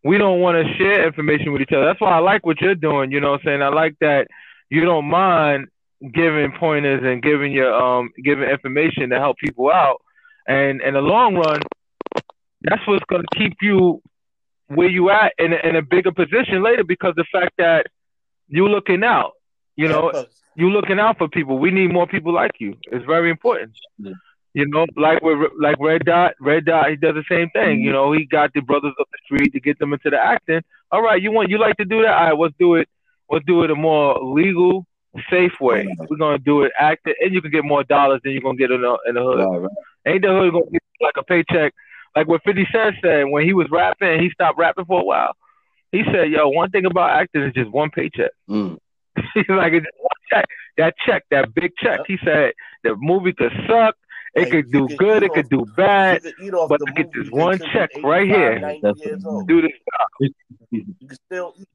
we 0.03 0.19
don't 0.19 0.39
want 0.39 0.55
to 0.55 0.73
share 0.75 1.05
information 1.05 1.51
with 1.51 1.63
each 1.63 1.71
other. 1.71 1.85
That's 1.85 1.99
why 1.99 2.11
I 2.11 2.19
like 2.19 2.45
what 2.45 2.61
you're 2.61 2.75
doing, 2.75 3.11
you 3.11 3.19
know 3.19 3.31
what 3.31 3.41
I'm 3.41 3.45
saying? 3.45 3.61
I 3.63 3.69
like 3.69 3.95
that 4.01 4.27
you 4.69 4.85
don't 4.85 5.05
mind 5.05 5.67
giving 6.13 6.51
pointers 6.59 7.01
and 7.03 7.23
giving 7.23 7.51
your 7.51 7.73
um 7.73 8.11
giving 8.23 8.47
information 8.47 9.09
to 9.09 9.19
help 9.19 9.37
people 9.37 9.71
out. 9.71 10.01
And 10.47 10.81
in 10.81 10.93
the 10.93 11.01
long 11.01 11.35
run, 11.35 11.59
that's 12.61 12.85
what's 12.87 13.03
gonna 13.09 13.23
keep 13.35 13.57
you 13.61 14.01
where 14.67 14.89
you 14.89 15.09
at 15.09 15.33
in 15.37 15.53
a, 15.53 15.57
in 15.57 15.75
a 15.75 15.81
bigger 15.81 16.11
position 16.11 16.63
later 16.63 16.83
because 16.83 17.13
the 17.15 17.25
fact 17.31 17.53
that 17.57 17.87
you 18.47 18.67
looking 18.67 19.03
out, 19.03 19.33
you 19.75 19.87
know, 19.87 20.11
Yeah, 20.13 20.23
you 20.55 20.69
looking 20.69 20.99
out 20.99 21.17
for 21.17 21.27
people. 21.27 21.59
We 21.59 21.71
need 21.71 21.91
more 21.91 22.07
people 22.07 22.33
like 22.33 22.53
you. 22.59 22.77
It's 22.91 23.05
very 23.05 23.29
important. 23.29 23.73
Yeah. 23.97 24.13
You 24.53 24.65
know, 24.67 24.85
like 24.95 25.21
with 25.21 25.51
like 25.59 25.75
Red 25.79 26.05
Dot, 26.05 26.33
Red 26.39 26.65
Dot, 26.65 26.89
he 26.89 26.95
does 26.95 27.15
the 27.15 27.25
same 27.29 27.49
thing. 27.49 27.79
Mm-hmm. 27.79 27.85
You 27.85 27.91
know, 27.91 28.13
he 28.13 28.25
got 28.25 28.53
the 28.53 28.61
brothers 28.61 28.93
up 28.99 29.07
the 29.11 29.17
street 29.25 29.51
to 29.51 29.59
get 29.59 29.77
them 29.79 29.91
into 29.91 30.09
the 30.09 30.17
acting. 30.17 30.61
All 30.91 31.01
right, 31.01 31.21
you 31.21 31.31
want 31.31 31.49
you 31.49 31.57
like 31.57 31.75
to 31.75 31.85
do 31.85 32.01
that? 32.03 32.13
All 32.13 32.29
right, 32.29 32.39
let's 32.39 32.55
do 32.57 32.75
it. 32.75 32.87
Let's 33.29 33.43
do 33.45 33.63
it 33.63 33.71
a 33.71 33.75
more 33.75 34.17
legal, 34.23 34.85
safe 35.29 35.59
way. 35.59 35.93
We're 36.09 36.15
gonna 36.15 36.37
do 36.39 36.63
it 36.63 36.71
acting, 36.79 37.15
and 37.19 37.33
you 37.33 37.41
can 37.41 37.51
get 37.51 37.65
more 37.65 37.83
dollars 37.83 38.21
than 38.23 38.31
you're 38.31 38.41
gonna 38.41 38.57
get 38.57 38.71
in 38.71 38.81
the 38.81 38.97
in 39.07 39.15
the 39.15 39.23
hood. 39.23 39.39
Right, 39.39 39.57
right. 39.57 39.71
Ain't 40.05 40.21
the 40.21 40.29
hood 40.29 40.53
gonna 40.53 40.71
get 40.71 40.81
like 41.01 41.17
a 41.17 41.23
paycheck? 41.23 41.73
Like 42.15 42.27
what 42.27 42.41
Fifty 42.43 42.65
Cent 42.71 42.95
said 43.03 43.23
when 43.25 43.45
he 43.45 43.53
was 43.53 43.67
rapping, 43.69 44.21
he 44.21 44.29
stopped 44.29 44.57
rapping 44.57 44.85
for 44.85 45.01
a 45.01 45.03
while. 45.03 45.33
He 45.91 46.03
said, 46.11 46.29
"Yo, 46.31 46.49
one 46.49 46.69
thing 46.71 46.85
about 46.85 47.09
acting 47.11 47.43
is 47.43 47.53
just 47.53 47.69
one 47.71 47.89
paycheck." 47.89 48.31
Mm. 48.49 48.77
He's 49.33 49.45
like, 49.49 49.73
it's 49.73 49.85
one 49.97 50.09
check. 50.31 50.45
That 50.77 50.93
check, 51.05 51.23
that 51.31 51.53
big 51.53 51.71
check. 51.77 52.01
He 52.07 52.17
said 52.23 52.51
the 52.83 52.95
movie 52.97 53.33
could 53.33 53.51
suck, 53.67 53.95
it 54.33 54.45
Hey, 54.45 54.49
could 54.51 54.71
do 54.71 54.87
can 54.87 54.97
good, 54.97 55.23
eat 55.23 55.25
it 55.27 55.33
could 55.33 55.49
do 55.49 55.65
bad. 55.77 56.23
You 56.23 56.33
eat 56.47 56.53
off 56.53 56.69
but 56.69 56.79
the 56.79 56.87
I 56.89 56.91
get 56.93 57.11
this 57.13 57.29
one 57.31 57.59
check 57.71 57.89
right 58.03 58.27
here. 58.27 58.59
90 58.59 58.91
years 59.05 59.25
old. 59.25 59.47
Do 59.47 59.61
this. 59.61 59.71
You 60.71 60.83
can 61.07 61.17
still 61.25 61.53
eat. 61.57 61.67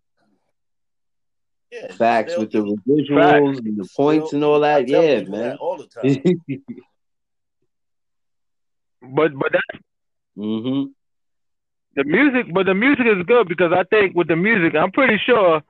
Yeah, 1.72 1.92
Facts 1.92 2.36
with 2.36 2.50
the 2.50 2.64
eat. 2.64 2.78
residuals 2.86 3.58
and 3.58 3.76
the 3.78 3.88
points 3.96 4.28
Still 4.28 4.36
and 4.38 4.44
all 4.44 4.60
that. 4.60 4.88
Yeah, 4.88 5.20
man. 5.22 5.30
that 5.30 5.58
all 5.58 5.76
the 5.78 5.86
time. 5.86 6.22
But 9.02 9.32
but 9.34 9.52
that's 9.52 9.82
hmm 10.40 10.84
the 11.96 12.04
music. 12.04 12.52
But 12.52 12.66
the 12.66 12.74
music 12.74 13.06
is 13.06 13.24
good 13.26 13.48
because 13.48 13.72
I 13.72 13.84
think 13.84 14.14
with 14.14 14.28
the 14.28 14.36
music, 14.36 14.74
I'm 14.76 14.92
pretty 14.92 15.18
sure 15.24 15.62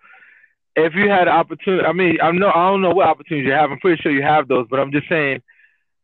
if 0.77 0.95
you 0.95 1.09
had 1.11 1.23
an 1.29 1.35
opportunity, 1.35 1.85
I 1.87 1.93
mean, 1.93 2.19
I 2.23 2.31
know 2.33 2.51
I 2.55 2.71
don't 2.71 2.83
know 2.83 2.91
what 2.91 3.09
opportunities 3.09 3.47
you 3.49 3.53
have. 3.53 3.71
I'm 3.71 3.81
pretty 3.81 4.01
sure 4.03 4.13
you 4.13 4.23
have 4.23 4.49
those, 4.49 4.67
but 4.71 4.81
I'm 4.81 4.93
just 4.93 5.09
saying 5.09 5.43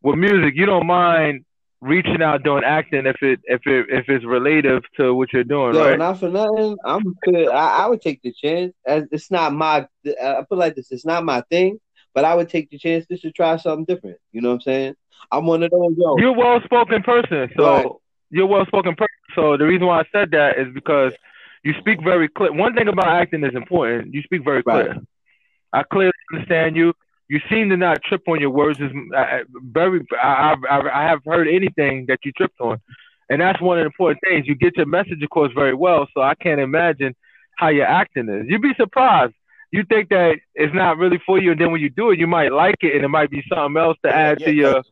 with 0.02 0.16
music, 0.18 0.54
you 0.56 0.66
don't 0.66 0.86
mind 0.86 1.44
reaching 1.80 2.22
out 2.22 2.42
doing 2.42 2.64
acting 2.64 3.06
if 3.06 3.16
it 3.22 3.40
if 3.44 3.60
it 3.66 3.86
if 3.90 4.08
it's 4.08 4.24
relative 4.24 4.82
to 4.96 5.14
what 5.14 5.32
you're 5.32 5.44
doing, 5.44 5.74
Yo, 5.74 5.82
right? 5.82 5.98
not 5.98 6.18
for 6.20 6.28
nothing. 6.30 6.76
I'm 6.84 7.14
good. 7.24 7.48
I, 7.48 7.84
I 7.84 7.86
would 7.86 8.00
take 8.00 8.22
the 8.22 8.32
chance. 8.32 8.72
As 8.86 9.04
it's 9.12 9.30
not 9.30 9.52
my. 9.52 9.86
I 10.06 10.42
put 10.48 10.52
it 10.52 10.56
like 10.56 10.74
this. 10.74 10.92
It's 10.92 11.06
not 11.06 11.24
my 11.24 11.42
thing, 11.50 11.78
but 12.14 12.24
I 12.24 12.34
would 12.34 12.48
take 12.48 12.70
the 12.70 12.78
chance 12.78 13.06
just 13.10 13.22
to 13.22 13.32
try 13.32 13.56
something 13.56 13.84
different. 13.84 14.18
You 14.32 14.42
know 14.42 14.50
what 14.50 14.54
I'm 14.56 14.60
saying? 14.62 14.94
I'm 15.30 15.46
one 15.46 15.62
of 15.62 15.70
those. 15.70 15.94
Yo, 15.96 16.16
You're 16.18 16.30
a 16.30 16.32
well 16.32 16.60
spoken 16.64 17.02
person, 17.02 17.50
so 17.56 17.64
Right. 17.64 17.86
You're 18.30 18.44
a 18.44 18.46
well 18.46 18.66
spoken 18.66 18.94
person. 18.94 19.08
So 19.34 19.56
the 19.56 19.64
reason 19.64 19.86
why 19.86 20.00
I 20.00 20.04
said 20.12 20.30
that 20.32 20.58
is 20.58 20.68
because 20.74 21.12
you 21.64 21.74
speak 21.80 22.02
very 22.02 22.28
clear. 22.28 22.52
One 22.52 22.74
thing 22.74 22.88
about 22.88 23.08
acting 23.08 23.44
is 23.44 23.54
important. 23.54 24.14
You 24.14 24.22
speak 24.22 24.44
very 24.44 24.62
Right. 24.66 24.86
clear. 24.90 24.96
I 25.72 25.82
clearly 25.82 26.12
understand 26.32 26.76
you. 26.76 26.92
You 27.28 27.40
seem 27.50 27.68
to 27.70 27.76
not 27.76 28.02
trip 28.04 28.22
on 28.28 28.40
your 28.40 28.50
words. 28.50 28.78
Is 28.80 28.90
uh, 29.16 29.38
very. 29.72 30.00
I, 30.22 30.54
I 30.70 31.00
I 31.00 31.08
have 31.08 31.20
heard 31.26 31.48
anything 31.48 32.06
that 32.08 32.20
you 32.24 32.30
tripped 32.32 32.60
on, 32.60 32.80
and 33.28 33.40
that's 33.40 33.60
one 33.60 33.78
of 33.78 33.82
the 33.82 33.86
important 33.86 34.20
things. 34.24 34.46
You 34.46 34.54
get 34.54 34.76
your 34.76 34.86
message 34.86 35.22
across 35.24 35.50
very 35.52 35.74
well. 35.74 36.06
So 36.14 36.22
I 36.22 36.34
can't 36.36 36.60
imagine 36.60 37.14
how 37.58 37.68
your 37.68 37.86
acting 37.86 38.28
is. 38.28 38.46
You'd 38.48 38.62
be 38.62 38.74
surprised. 38.78 39.34
You 39.72 39.82
think 39.88 40.08
that 40.10 40.36
it's 40.54 40.72
not 40.72 40.98
really 40.98 41.20
for 41.26 41.40
you, 41.40 41.50
and 41.50 41.60
then 41.60 41.72
when 41.72 41.80
you 41.80 41.90
do 41.90 42.10
it, 42.12 42.18
you 42.20 42.28
might 42.28 42.52
like 42.52 42.76
it, 42.82 42.94
and 42.94 43.04
it 43.04 43.08
might 43.08 43.30
be 43.30 43.42
something 43.52 43.76
else 43.76 43.98
to 44.04 44.10
add 44.14 44.38
Yeah, 44.40 44.46
to 44.46 44.52
your 44.54 44.82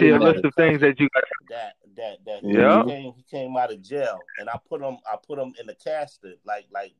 to 0.00 0.06
your 0.06 0.18
list 0.18 0.44
of 0.44 0.52
things 0.56 0.80
that 0.80 0.98
you 0.98 1.08
got. 1.14 1.22
that 1.50 1.74
that 1.96 2.18
that 2.26 2.42
Yeah. 2.44 2.82
he 2.84 2.90
came 2.90 3.12
he 3.14 3.22
came 3.30 3.56
out 3.56 3.72
of 3.72 3.82
jail. 3.82 4.18
And 4.38 4.48
I 4.48 4.58
put 4.68 4.80
him 4.82 4.98
I 5.10 5.16
put 5.24 5.38
him 5.38 5.52
in 5.60 5.66
the 5.66 5.74
casting 5.74 6.36
like 6.44 6.66
like 6.72 6.92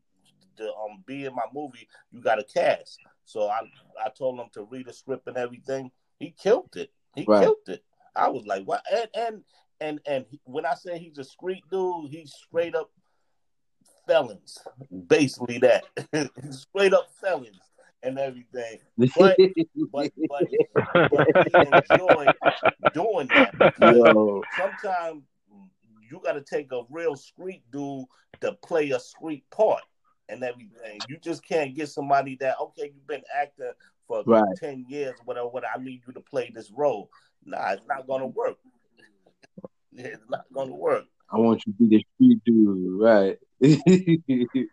to 0.57 0.65
um 0.75 1.03
be 1.07 1.25
in 1.25 1.35
my 1.35 1.45
movie 1.55 1.89
you 2.13 2.21
got 2.21 2.37
to 2.37 2.45
cast. 2.45 2.99
So 3.25 3.49
I 3.49 3.61
I 4.05 4.09
told 4.11 4.39
him 4.39 4.49
to 4.55 4.65
read 4.65 4.87
the 4.87 4.93
script 4.93 5.27
and 5.29 5.37
everything. 5.37 5.91
He 6.19 6.31
killed 6.33 6.77
it. 6.77 6.91
He 7.15 7.25
Right. 7.25 7.43
killed 7.43 7.57
it. 7.69 7.85
I 8.15 8.29
was 8.29 8.47
like 8.47 8.65
what? 8.65 8.83
And 8.93 9.09
and 9.15 9.45
and 9.81 10.01
and 10.07 10.27
he- 10.31 10.41
when 10.45 10.67
I 10.67 10.75
say 10.75 10.99
he's 10.99 11.19
a 11.19 11.25
street 11.25 11.65
dude 11.71 12.11
he's 12.11 12.33
straight 12.35 12.75
up 12.75 12.91
felons. 14.07 14.59
Basically 15.07 15.59
that. 15.59 15.85
Straight 16.51 16.93
up 16.93 17.09
felons 17.21 17.61
and 18.03 18.19
everything 18.19 18.79
but 19.19 19.37
but 19.93 20.11
but 20.29 20.49
but 21.11 21.27
he 21.47 21.63
enjoyed 21.65 22.35
doing 22.93 23.29
that 23.29 23.55
Yo, 23.81 24.45
sometimes 24.51 25.23
you 26.11 26.21
got 26.23 26.33
to 26.33 26.43
take 26.43 26.71
a 26.73 26.83
real 26.91 27.17
street 27.17 27.63
dude 27.73 28.05
to 28.41 28.53
play 28.65 28.91
a 28.91 29.01
street 29.01 29.45
part 29.51 29.83
and 30.29 30.43
everything. 30.43 31.03
You 31.09 31.17
just 31.19 31.45
can't 31.45 31.75
get 31.75 31.89
somebody 31.89 32.37
that 32.41 32.57
okay, 32.61 32.93
you've 32.95 33.07
been 33.07 33.23
acting 33.35 33.73
for 34.07 34.23
Right. 34.27 34.43
ten 34.57 34.85
years, 34.89 35.19
whatever. 35.25 35.49
What 35.49 35.65
I 35.65 35.83
need 35.83 36.03
you 36.07 36.13
to 36.15 36.21
play 36.21 36.51
this 36.55 36.71
role. 36.71 37.11
Nah, 37.45 37.73
it's 37.73 37.87
not 37.87 38.07
gonna 38.07 38.27
work. 38.27 38.57
It's 39.93 40.23
not 40.29 40.45
gonna 40.53 40.75
work. 40.75 41.05
I 41.33 41.39
want 41.39 41.63
you 41.67 41.73
to 41.73 41.79
be 41.79 41.97
the 41.97 42.05
street 42.15 42.41
dude, 42.45 43.01
right? 43.01 43.39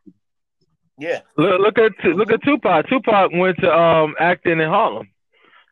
Yeah, 1.00 1.20
Look, 1.38 1.60
look 1.62 1.78
at 1.78 1.92
look 2.06 2.32
at 2.32 2.42
Tupac. 2.44 2.88
Tupac 2.90 3.32
went 3.34 3.58
to 3.60 3.72
um 3.72 4.16
acting 4.20 4.60
in 4.60 4.68
Harlem. 4.68 5.08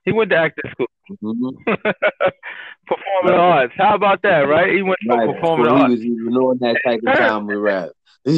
He 0.04 0.12
went 0.12 0.30
to 0.30 0.36
acting 0.38 0.70
school, 0.72 0.86
Mhm. 1.24 1.52
performing 2.88 3.40
arts. 3.40 3.74
How 3.78 3.96
about 3.96 4.22
that, 4.22 4.42
right? 4.42 4.72
He 4.72 4.82
went 4.84 5.00
to 5.10 5.16
Right. 5.16 5.26
performing 5.34 5.66
So 5.66 5.76
he 5.76 5.82
arts, 5.82 5.92
was 5.92 6.02
even 6.02 6.34
on 6.38 6.58
that 6.60 6.78
type 6.86 7.00
of 7.08 7.18
time 7.18 7.48
with 7.48 7.58
rap. 7.58 7.90
and 8.26 8.36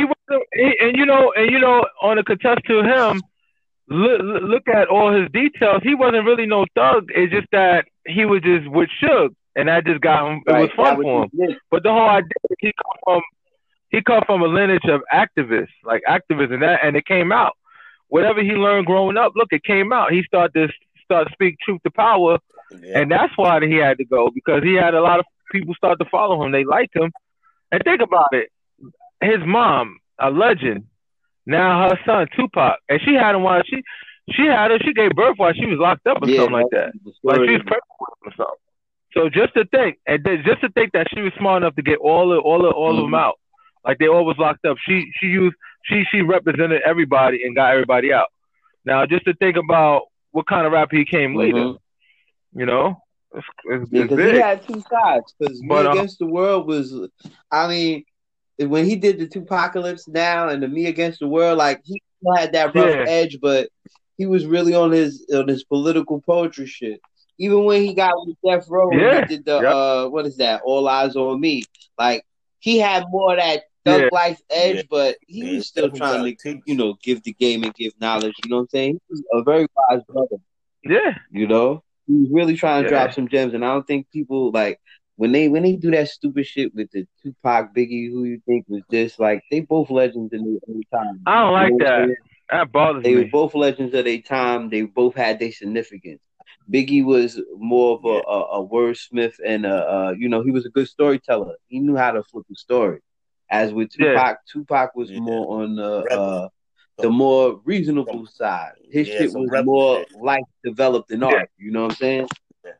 he 0.00 0.04
was, 0.04 0.16
he, 0.52 0.76
and 0.80 0.96
you 0.96 1.06
know, 1.06 1.32
and 1.36 1.50
you 1.50 1.58
know, 1.60 1.84
on 2.02 2.18
a 2.18 2.24
contest 2.24 2.60
to 2.66 2.82
him, 2.82 3.22
look, 3.88 4.20
look 4.22 4.68
at 4.68 4.88
all 4.88 5.12
his 5.12 5.30
details. 5.32 5.80
He 5.84 5.94
wasn't 5.94 6.24
really 6.26 6.46
no 6.46 6.64
thug. 6.74 7.08
It's 7.14 7.32
just 7.32 7.46
that 7.52 7.84
he 8.06 8.24
was 8.24 8.42
just 8.42 8.68
with 8.68 8.88
Suge, 9.02 9.34
and 9.54 9.68
that 9.68 9.84
just 9.86 10.00
got 10.00 10.26
him. 10.30 10.42
It 10.46 10.52
was 10.52 10.70
fun 10.76 10.96
that 10.96 11.02
for 11.02 11.22
him. 11.24 11.30
was 11.32 11.50
it. 11.50 11.58
But 11.70 11.82
the 11.84 11.90
whole 11.90 12.08
idea 12.08 12.32
he 12.58 12.72
come 12.72 12.96
from 13.04 13.22
he 13.90 14.02
come 14.02 14.22
from 14.26 14.42
a 14.42 14.46
lineage 14.46 14.84
of 14.84 15.02
activists, 15.12 15.68
like 15.84 16.02
activists, 16.08 16.52
and 16.52 16.62
that, 16.62 16.80
and 16.82 16.96
it 16.96 17.06
came 17.06 17.32
out. 17.32 17.56
Whatever 18.08 18.42
he 18.42 18.52
learned 18.52 18.86
growing 18.86 19.16
up, 19.16 19.32
look, 19.34 19.48
it 19.52 19.64
came 19.64 19.92
out. 19.92 20.12
He 20.12 20.22
started 20.24 20.54
to 20.54 20.72
start 21.04 21.28
to 21.28 21.32
speak 21.32 21.56
truth 21.60 21.80
to 21.84 21.90
power, 21.90 22.38
yeah. 22.70 23.00
and 23.00 23.10
that's 23.10 23.32
why 23.36 23.60
he 23.66 23.74
had 23.76 23.98
to 23.98 24.04
go 24.04 24.30
because 24.30 24.62
he 24.62 24.74
had 24.74 24.94
a 24.94 25.00
lot 25.00 25.18
of 25.18 25.26
people 25.50 25.74
start 25.74 25.98
to 25.98 26.04
follow 26.06 26.42
him. 26.42 26.52
They 26.52 26.64
liked 26.64 26.94
him, 26.94 27.12
and 27.72 27.82
think 27.84 28.00
about 28.00 28.28
it. 28.32 28.50
His 29.20 29.38
mom, 29.44 29.98
a 30.18 30.30
legend, 30.30 30.84
now 31.46 31.88
her 31.88 31.98
son 32.04 32.28
Tupac, 32.36 32.78
and 32.88 33.00
she 33.04 33.14
had 33.14 33.34
him 33.34 33.42
while 33.42 33.62
she 33.64 33.82
she 34.32 34.46
had 34.46 34.70
her. 34.70 34.78
She 34.84 34.92
gave 34.92 35.10
birth 35.12 35.34
while 35.38 35.54
she 35.54 35.66
was 35.66 35.78
locked 35.78 36.06
up 36.06 36.22
or 36.22 36.28
Yeah, 36.28 36.40
something 36.40 36.52
like 36.52 36.70
that. 36.72 36.92
Like 37.22 37.40
she 37.40 37.52
was 37.52 37.62
pregnant 37.62 37.82
with 38.00 38.08
him 38.10 38.26
or 38.26 38.32
something. 38.36 38.64
So 39.14 39.28
just 39.30 39.54
to 39.54 39.64
think, 39.64 39.98
and 40.06 40.22
just 40.44 40.60
to 40.60 40.68
think 40.70 40.92
that 40.92 41.06
she 41.14 41.22
was 41.22 41.32
smart 41.38 41.62
enough 41.62 41.74
to 41.76 41.82
get 41.82 41.98
all 41.98 42.32
of 42.32 42.44
all 42.44 42.66
of 42.66 42.74
all 42.74 42.98
of 42.98 43.04
them 43.04 43.14
out, 43.14 43.38
like 43.84 43.98
they 43.98 44.08
all 44.08 44.24
was 44.24 44.36
locked 44.38 44.64
up. 44.64 44.76
She 44.86 45.10
she 45.20 45.26
used 45.26 45.56
she 45.84 46.04
she 46.10 46.20
represented 46.22 46.82
everybody 46.84 47.44
and 47.44 47.54
got 47.54 47.72
everybody 47.72 48.12
out. 48.12 48.26
Now 48.84 49.04
just 49.06 49.24
to 49.26 49.34
think 49.34 49.56
about 49.56 50.02
what 50.32 50.46
kind 50.46 50.66
of 50.66 50.72
rapper 50.72 50.96
he 50.96 51.04
came 51.04 51.34
later, 51.34 51.58
Mhm. 51.58 51.78
you 52.54 52.66
know, 52.66 53.02
it's, 53.34 53.46
it's, 53.64 53.90
Yeah, 53.92 54.02
because 54.02 54.32
he 54.32 54.38
had 54.38 54.62
two 54.66 54.82
sides. 54.90 55.34
Because 55.38 55.60
Me 55.62 55.74
uh, 55.76 55.92
Against 55.92 56.18
the 56.18 56.26
World 56.26 56.66
was, 56.66 56.94
I 57.50 57.66
mean, 57.68 58.04
when 58.58 58.84
he 58.84 58.96
did 58.96 59.18
the 59.18 59.26
Tupacalypse 59.26 60.06
now 60.08 60.48
and 60.48 60.62
the 60.62 60.68
Me 60.68 60.86
Against 60.86 61.20
the 61.20 61.28
World, 61.28 61.58
like 61.58 61.80
he 61.84 62.00
had 62.36 62.52
that 62.52 62.74
rough 62.74 62.94
Yeah. 62.94 63.04
edge, 63.08 63.38
but 63.40 63.68
he 64.18 64.26
was 64.26 64.46
really 64.46 64.74
on 64.74 64.90
his 64.90 65.26
on 65.32 65.48
his 65.48 65.64
political 65.64 66.20
poetry 66.20 66.66
shit. 66.66 67.00
Even 67.38 67.64
when 67.64 67.82
he 67.82 67.94
got 67.94 68.14
with 68.26 68.36
Death 68.44 68.66
Row, 68.68 68.90
Yeah. 68.92 69.20
he 69.20 69.26
did 69.36 69.44
the 69.44 69.60
Yep. 69.62 69.74
uh, 69.74 70.08
what 70.08 70.26
is 70.26 70.36
that? 70.38 70.62
All 70.64 70.84
Eyez 70.88 71.14
on 71.16 71.40
Me. 71.40 71.62
Like 71.98 72.24
he 72.60 72.78
had 72.78 73.04
more 73.10 73.32
of 73.32 73.38
that 73.38 73.62
thug 73.84 74.02
Yeah. 74.02 74.08
life 74.12 74.40
edge, 74.50 74.76
Yeah. 74.76 74.82
but 74.90 75.16
he 75.26 75.40
Yeah, 75.44 75.56
was 75.56 75.66
still 75.68 75.90
trying 75.90 76.24
to, 76.24 76.34
teach. 76.34 76.62
you 76.66 76.74
know, 76.76 76.94
give 77.02 77.22
the 77.22 77.32
game 77.32 77.62
and 77.64 77.74
give 77.74 77.92
knowledge. 78.00 78.34
You 78.42 78.50
know 78.50 78.56
what 78.56 78.62
I'm 78.62 78.68
saying? 78.68 79.00
He 79.08 79.12
was 79.12 79.22
a 79.32 79.42
very 79.42 79.66
wise 79.76 80.02
brother. 80.08 80.36
Yeah, 80.84 81.18
You 81.30 81.46
know, 81.46 81.82
he 82.06 82.14
was 82.14 82.28
really 82.30 82.54
trying 82.56 82.82
to 82.84 82.88
drop 82.88 83.12
some 83.12 83.28
gems, 83.28 83.54
and 83.54 83.64
I 83.64 83.68
don't 83.68 83.86
think 83.86 84.10
people 84.10 84.50
like 84.50 84.80
when 85.16 85.32
they 85.32 85.48
when 85.48 85.62
they 85.64 85.76
do 85.76 85.90
that 85.90 86.08
stupid 86.08 86.46
shit 86.46 86.74
with 86.74 86.90
the 86.92 87.06
Tupac, 87.22 87.74
Biggie, 87.74 88.10
who 88.10 88.24
you 88.24 88.40
think 88.46 88.64
was 88.68 88.82
just 88.90 89.18
like 89.20 89.42
they 89.50 89.60
both 89.60 89.90
legends 89.90 90.32
in 90.32 90.44
their 90.44 90.60
own 90.68 90.82
time. 90.92 91.20
I 91.26 91.40
don't 91.42 91.52
like 91.52 91.72
You 91.72 91.78
know 91.78 91.84
that. 92.08 92.16
That 92.50 92.72
bothers 92.72 93.02
They 93.02 93.14
were 93.14 93.26
both 93.26 93.54
legends 93.54 93.94
of 93.94 94.04
their 94.06 94.20
time. 94.20 94.70
They 94.70 94.82
both 94.82 95.14
had 95.14 95.38
their 95.38 95.52
significance. 95.52 96.20
Biggie 96.72 97.04
was 97.04 97.40
more 97.56 97.96
of 97.96 98.04
a, 98.04 98.08
a, 98.28 98.60
a 98.60 98.68
wordsmith 98.68 99.34
and 99.44 99.64
a, 99.64 99.74
uh, 99.90 100.14
you 100.18 100.28
know, 100.28 100.42
he 100.42 100.50
was 100.50 100.66
a 100.66 100.70
good 100.70 100.86
storyteller. 100.88 101.54
He 101.66 101.78
knew 101.80 101.96
how 101.96 102.10
to 102.12 102.22
flip 102.22 102.44
a 102.52 102.54
story. 102.56 103.00
As 103.50 103.72
with 103.72 103.90
Yeah. 103.98 104.12
Tupac, 104.12 104.38
Tupac 104.52 104.94
was 104.94 105.10
Yeah. 105.10 105.20
more 105.20 105.62
on 105.62 105.76
the 105.76 106.04
uh, 106.04 106.48
the 106.98 107.08
more 107.10 107.60
reasonable 107.64 108.26
side. 108.26 108.72
His 108.90 109.08
Yeah, 109.08 109.18
shit 109.18 109.32
was 109.32 109.48
rebel 109.50 109.64
more 109.64 110.04
life 110.20 110.44
developed 110.62 111.10
in 111.10 111.20
Yeah. 111.20 111.26
art. 111.28 111.50
You 111.56 111.70
know 111.70 111.82
what 111.84 111.92
I'm 111.92 111.96
saying? 111.96 112.28
Yeah. 112.64 112.72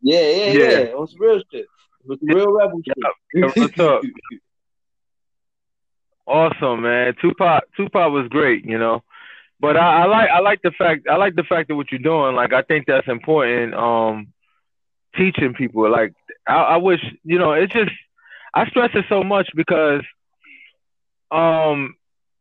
Yeah, 0.00 0.20
yeah, 0.20 0.52
Yeah. 0.52 0.78
yeah. 0.88 0.94
On 0.94 1.06
some 1.06 1.20
real 1.20 1.40
shit. 1.52 1.66
With 2.04 2.18
some 2.20 2.28
real 2.34 2.50
rebel 2.50 2.80
shit. 2.84 2.96
Yeah, 3.34 3.52
real 3.54 3.68
talk. 3.76 4.04
Awesome, 6.26 6.82
man. 6.82 7.14
Tupac 7.20 7.64
Tupac 7.76 8.12
was 8.12 8.28
great, 8.28 8.64
you 8.64 8.78
know. 8.78 9.02
But 9.60 9.76
I, 9.76 10.02
I 10.02 10.06
like 10.06 10.30
I 10.30 10.40
like 10.40 10.60
the 10.62 10.70
fact 10.72 11.06
I 11.10 11.16
like 11.16 11.34
the 11.34 11.42
fact 11.44 11.68
that 11.68 11.76
what 11.76 11.90
you're 11.90 11.98
doing. 11.98 12.34
Like 12.36 12.52
I 12.52 12.62
think 12.62 12.86
that's 12.86 13.08
important. 13.08 13.74
Um, 13.74 14.28
teaching 15.16 15.54
people. 15.54 15.90
Like 15.90 16.12
I, 16.46 16.54
I 16.54 16.76
wish 16.76 17.00
you 17.24 17.38
know. 17.38 17.52
It's 17.52 17.72
just 17.72 17.90
I 18.54 18.66
stress 18.68 18.90
it 18.94 19.04
so 19.08 19.22
much 19.22 19.48
because 19.54 20.02
um 21.30 21.94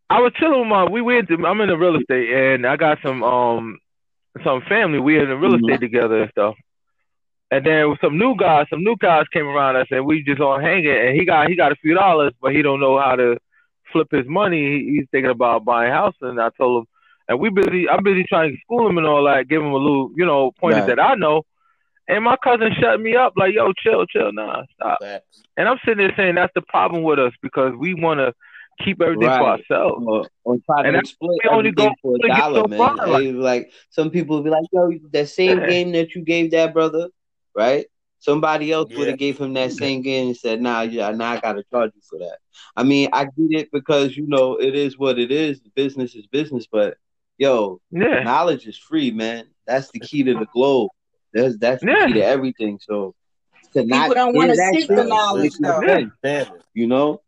I 0.10 0.22
was 0.22 0.32
chilling 0.40 0.60
with 0.62 0.68
my 0.70 0.86
we 0.86 1.02
went 1.02 1.28
to, 1.30 1.46
I'm 1.46 1.62
in 1.62 1.70
the 1.70 1.78
real 1.78 1.98
estate 1.98 2.30
and 2.32 2.66
I 2.66 2.76
got 2.78 3.00
some 3.04 3.24
um 3.24 3.80
some 4.44 4.62
family. 4.70 5.00
We 5.00 5.20
in 5.20 5.30
the 5.30 5.36
real 5.38 5.54
Mhm. 5.54 5.60
estate 5.60 5.82
together 5.82 6.22
and 6.22 6.32
stuff. 6.32 6.56
And 7.52 7.66
then 7.66 7.96
some 8.02 8.18
new 8.18 8.36
guys, 8.36 8.68
some 8.70 8.84
new 8.84 8.96
guys 8.98 9.26
came 9.34 9.48
around 9.48 9.76
us 9.78 9.88
and 9.92 10.06
we 10.06 10.24
just 10.24 10.42
all 10.42 10.60
hanging 10.60 10.92
and 10.92 11.16
he 11.18 11.26
got 11.26 11.50
he 11.50 11.56
got 11.56 11.72
a 11.72 11.76
few 11.78 11.94
dollars, 11.94 12.34
but 12.42 12.54
he 12.54 12.62
don't 12.62 12.80
know 12.80 13.00
how 13.00 13.16
to 13.16 13.38
flip 13.92 14.08
his 14.12 14.28
money. 14.28 14.62
He, 14.80 14.96
he's 14.98 15.08
thinking 15.12 15.32
about 15.32 15.66
buying 15.66 15.92
a 15.92 15.94
house 15.96 16.16
and 16.22 16.40
I 16.40 16.50
told 16.58 16.82
him 16.84 16.88
and 17.28 17.40
we 17.40 17.50
busy 17.50 17.90
I'm 17.90 18.04
busy 18.04 18.24
trying 18.28 18.52
to 18.52 18.58
school 18.62 18.88
him 18.90 18.98
and 18.98 19.08
all 19.08 19.24
that, 19.26 19.48
give 19.48 19.62
him 19.62 19.72
a 19.72 19.78
little, 19.78 20.12
you 20.16 20.26
know, 20.26 20.52
pointers 20.60 20.88
Right. 20.88 20.96
that 20.96 21.00
I 21.04 21.16
know. 21.16 21.44
And 22.08 22.24
my 22.24 22.38
cousin 22.44 22.70
shut 22.80 23.00
me 23.02 23.16
up 23.16 23.34
like, 23.36 23.54
yo, 23.54 23.74
chill, 23.74 24.06
chill, 24.06 24.32
nah, 24.32 24.64
stop. 24.76 25.00
Facts. 25.02 25.44
And 25.58 25.68
I'm 25.68 25.78
sitting 25.84 25.98
there 26.00 26.14
saying 26.16 26.36
that's 26.36 26.54
the 26.56 26.62
problem 26.62 27.04
with 27.04 27.20
us 27.20 27.34
because 27.42 27.74
we 27.78 27.94
want 27.94 28.20
to 28.20 28.34
keep 28.84 29.02
everything 29.02 29.30
for 29.30 29.50
ourselves. 29.50 30.04
or, 30.08 30.28
or 30.46 30.58
try 30.66 30.84
And 30.84 30.94
to 30.94 31.00
that's 31.00 31.10
exploit 31.10 31.40
we 31.44 31.50
only 31.50 31.72
go- 31.72 31.92
for 32.02 32.16
a 32.16 32.28
dollar, 32.28 32.62
so 32.62 32.68
man. 32.68 32.80
far, 32.80 33.08
like- 33.08 33.34
like 33.34 33.72
some 33.90 34.10
people 34.10 34.38
would 34.38 34.46
be 34.46 34.50
like, 34.52 34.66
"Yo, 34.72 34.92
that 35.12 35.28
same 35.30 35.60
Yeah. 35.60 35.68
game 35.68 35.92
that 35.94 36.16
you 36.16 36.22
gave 36.24 36.52
that 36.52 36.74
brother, 36.74 37.10
right? 37.56 37.86
Somebody 38.20 38.72
else 38.72 38.96
would 38.96 39.08
have 39.08 39.18
gave 39.18 39.38
him 39.38 39.54
that 39.54 39.72
same 39.74 40.02
game 40.02 40.28
and 40.28 40.38
said, 40.38 40.62
"Nah, 40.62 40.82
yeah, 40.82 41.12
now 41.12 41.32
I 41.32 41.40
gotta 41.40 41.64
charge 41.72 41.92
you 41.96 42.02
for 42.10 42.20
that." 42.20 42.38
I 42.76 42.84
mean, 42.84 43.10
I 43.14 43.26
get 43.26 43.52
it 43.62 43.70
because 43.72 44.16
you 44.16 44.28
know 44.28 44.56
it 44.56 44.76
is 44.76 44.98
what 44.98 45.20
it 45.20 45.32
is. 45.32 45.60
Business 45.76 46.16
is 46.16 46.26
business, 46.28 46.68
but 46.72 46.96
yo, 47.38 47.80
Yeah. 47.92 48.24
knowledge 48.24 48.68
is 48.68 48.78
free, 48.78 49.12
man. 49.12 49.46
That's 49.66 49.90
the 49.92 50.00
key 50.00 50.24
to 50.24 50.34
the 50.34 50.48
globe. 50.54 50.90
That's 51.34 51.58
that's 51.58 51.82
the 51.84 51.90
Yeah. 51.90 52.08
key 52.08 52.14
to 52.14 52.26
everything. 52.26 52.80
So 52.82 53.16
to 53.74 53.84
not 53.86 54.04
People 54.04 54.16
don't 54.16 54.36
wanna 54.36 54.56
seek 54.56 54.88
the 54.88 55.04
knowledge, 55.04 55.54
though. 55.60 55.82
sense, 55.82 56.12
Damn 56.24 56.48
it. 56.56 56.64
you 56.74 56.88
know. 56.88 57.22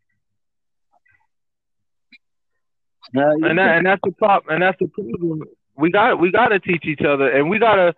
And 3.14 3.57
that, 3.57 3.78
and 3.78 3.86
that's 3.86 4.01
the 4.03 4.12
problem. 4.12 4.53
And 4.53 4.64
that's 4.64 4.78
the 4.80 4.88
problem. 4.88 5.43
We 5.76 5.91
got 5.91 6.20
we 6.20 6.32
got 6.32 6.49
to 6.49 6.60
teach 6.60 6.86
each 6.86 7.01
other, 7.01 7.30
and 7.30 7.49
we 7.49 7.57
gotta, 7.57 7.95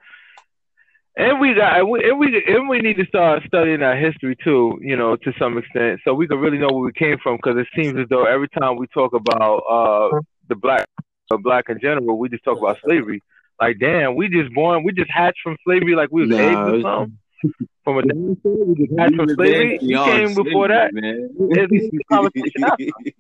and 1.18 1.40
we 1.40 1.54
got 1.54 1.80
and 1.80 1.90
we 1.90 2.10
and 2.10 2.20
we 2.20 2.44
and 2.48 2.70
we 2.70 2.80
need 2.80 2.98
to 2.98 3.06
start 3.06 3.44
studying 3.46 3.82
our 3.82 3.96
history 3.96 4.36
too. 4.44 4.80
You 4.82 4.96
know, 4.96 5.16
to 5.18 5.34
some 5.40 5.58
extent, 5.58 6.00
so 6.04 6.14
we 6.14 6.28
can 6.28 6.40
really 6.40 6.58
know 6.58 6.70
where 6.70 6.86
we 6.86 6.94
came 6.94 7.18
from. 7.22 7.38
Because 7.38 7.58
it 7.58 7.68
seems 7.76 7.98
as 8.00 8.08
though 8.10 8.26
every 8.26 8.48
time 8.50 8.78
we 8.78 8.88
talk 8.88 9.14
about 9.14 9.58
uh 9.70 10.20
the 10.48 10.56
black, 10.56 10.86
uh, 11.32 11.38
black 11.38 11.70
in 11.70 11.80
general, 11.80 12.18
we 12.18 12.30
just 12.30 12.44
talk 12.44 12.58
about 12.60 12.78
slavery. 12.84 13.22
Like, 13.60 13.80
damn, 13.80 14.16
we 14.16 14.28
just 14.28 14.54
born, 14.54 14.84
we 14.84 14.92
just 14.92 15.12
hatched 15.12 15.40
from 15.44 15.56
slavery 15.64 15.96
like 15.96 16.10
we 16.12 16.22
was 16.22 16.32
Nah, 16.32 16.38
eggs 16.38 16.60
or 16.68 16.82
something. 16.82 17.18
From 17.84 17.98
a 17.98 18.04
dinosaur, 18.04 18.66
we 18.66 18.76
just 18.76 19.00
hatched 19.00 19.16
from 19.16 19.28
slavery. 19.36 19.80
We 19.82 19.96
came 19.96 20.36
before 20.36 20.68
that. 20.68 20.92
slavery, 20.92 21.90
It's 21.90 21.98
a 22.00 22.04
conversation 22.14 22.62
man. 22.62 23.14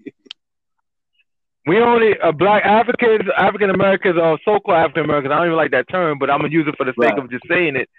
We 1.66 1.80
only 1.80 2.18
uh, 2.20 2.32
black 2.32 2.64
Africans, 2.66 3.30
African 3.38 3.70
Americans, 3.72 4.18
or 4.22 4.38
so-called 4.45 4.78
African 4.78 5.03
Americans. 5.05 5.32
I 5.32 5.38
don't 5.38 5.47
even 5.47 5.57
like 5.57 5.72
that 5.72 5.89
term, 5.89 6.20
but 6.20 6.30
I'm 6.30 6.39
gonna 6.41 6.49
use 6.53 6.68
it 6.68 6.76
for 6.78 6.86
the 6.86 6.91
sake 6.91 6.97
Right. 7.16 7.18
of 7.20 7.30
just 7.32 7.43
saying 7.49 7.76
it. 7.76 7.89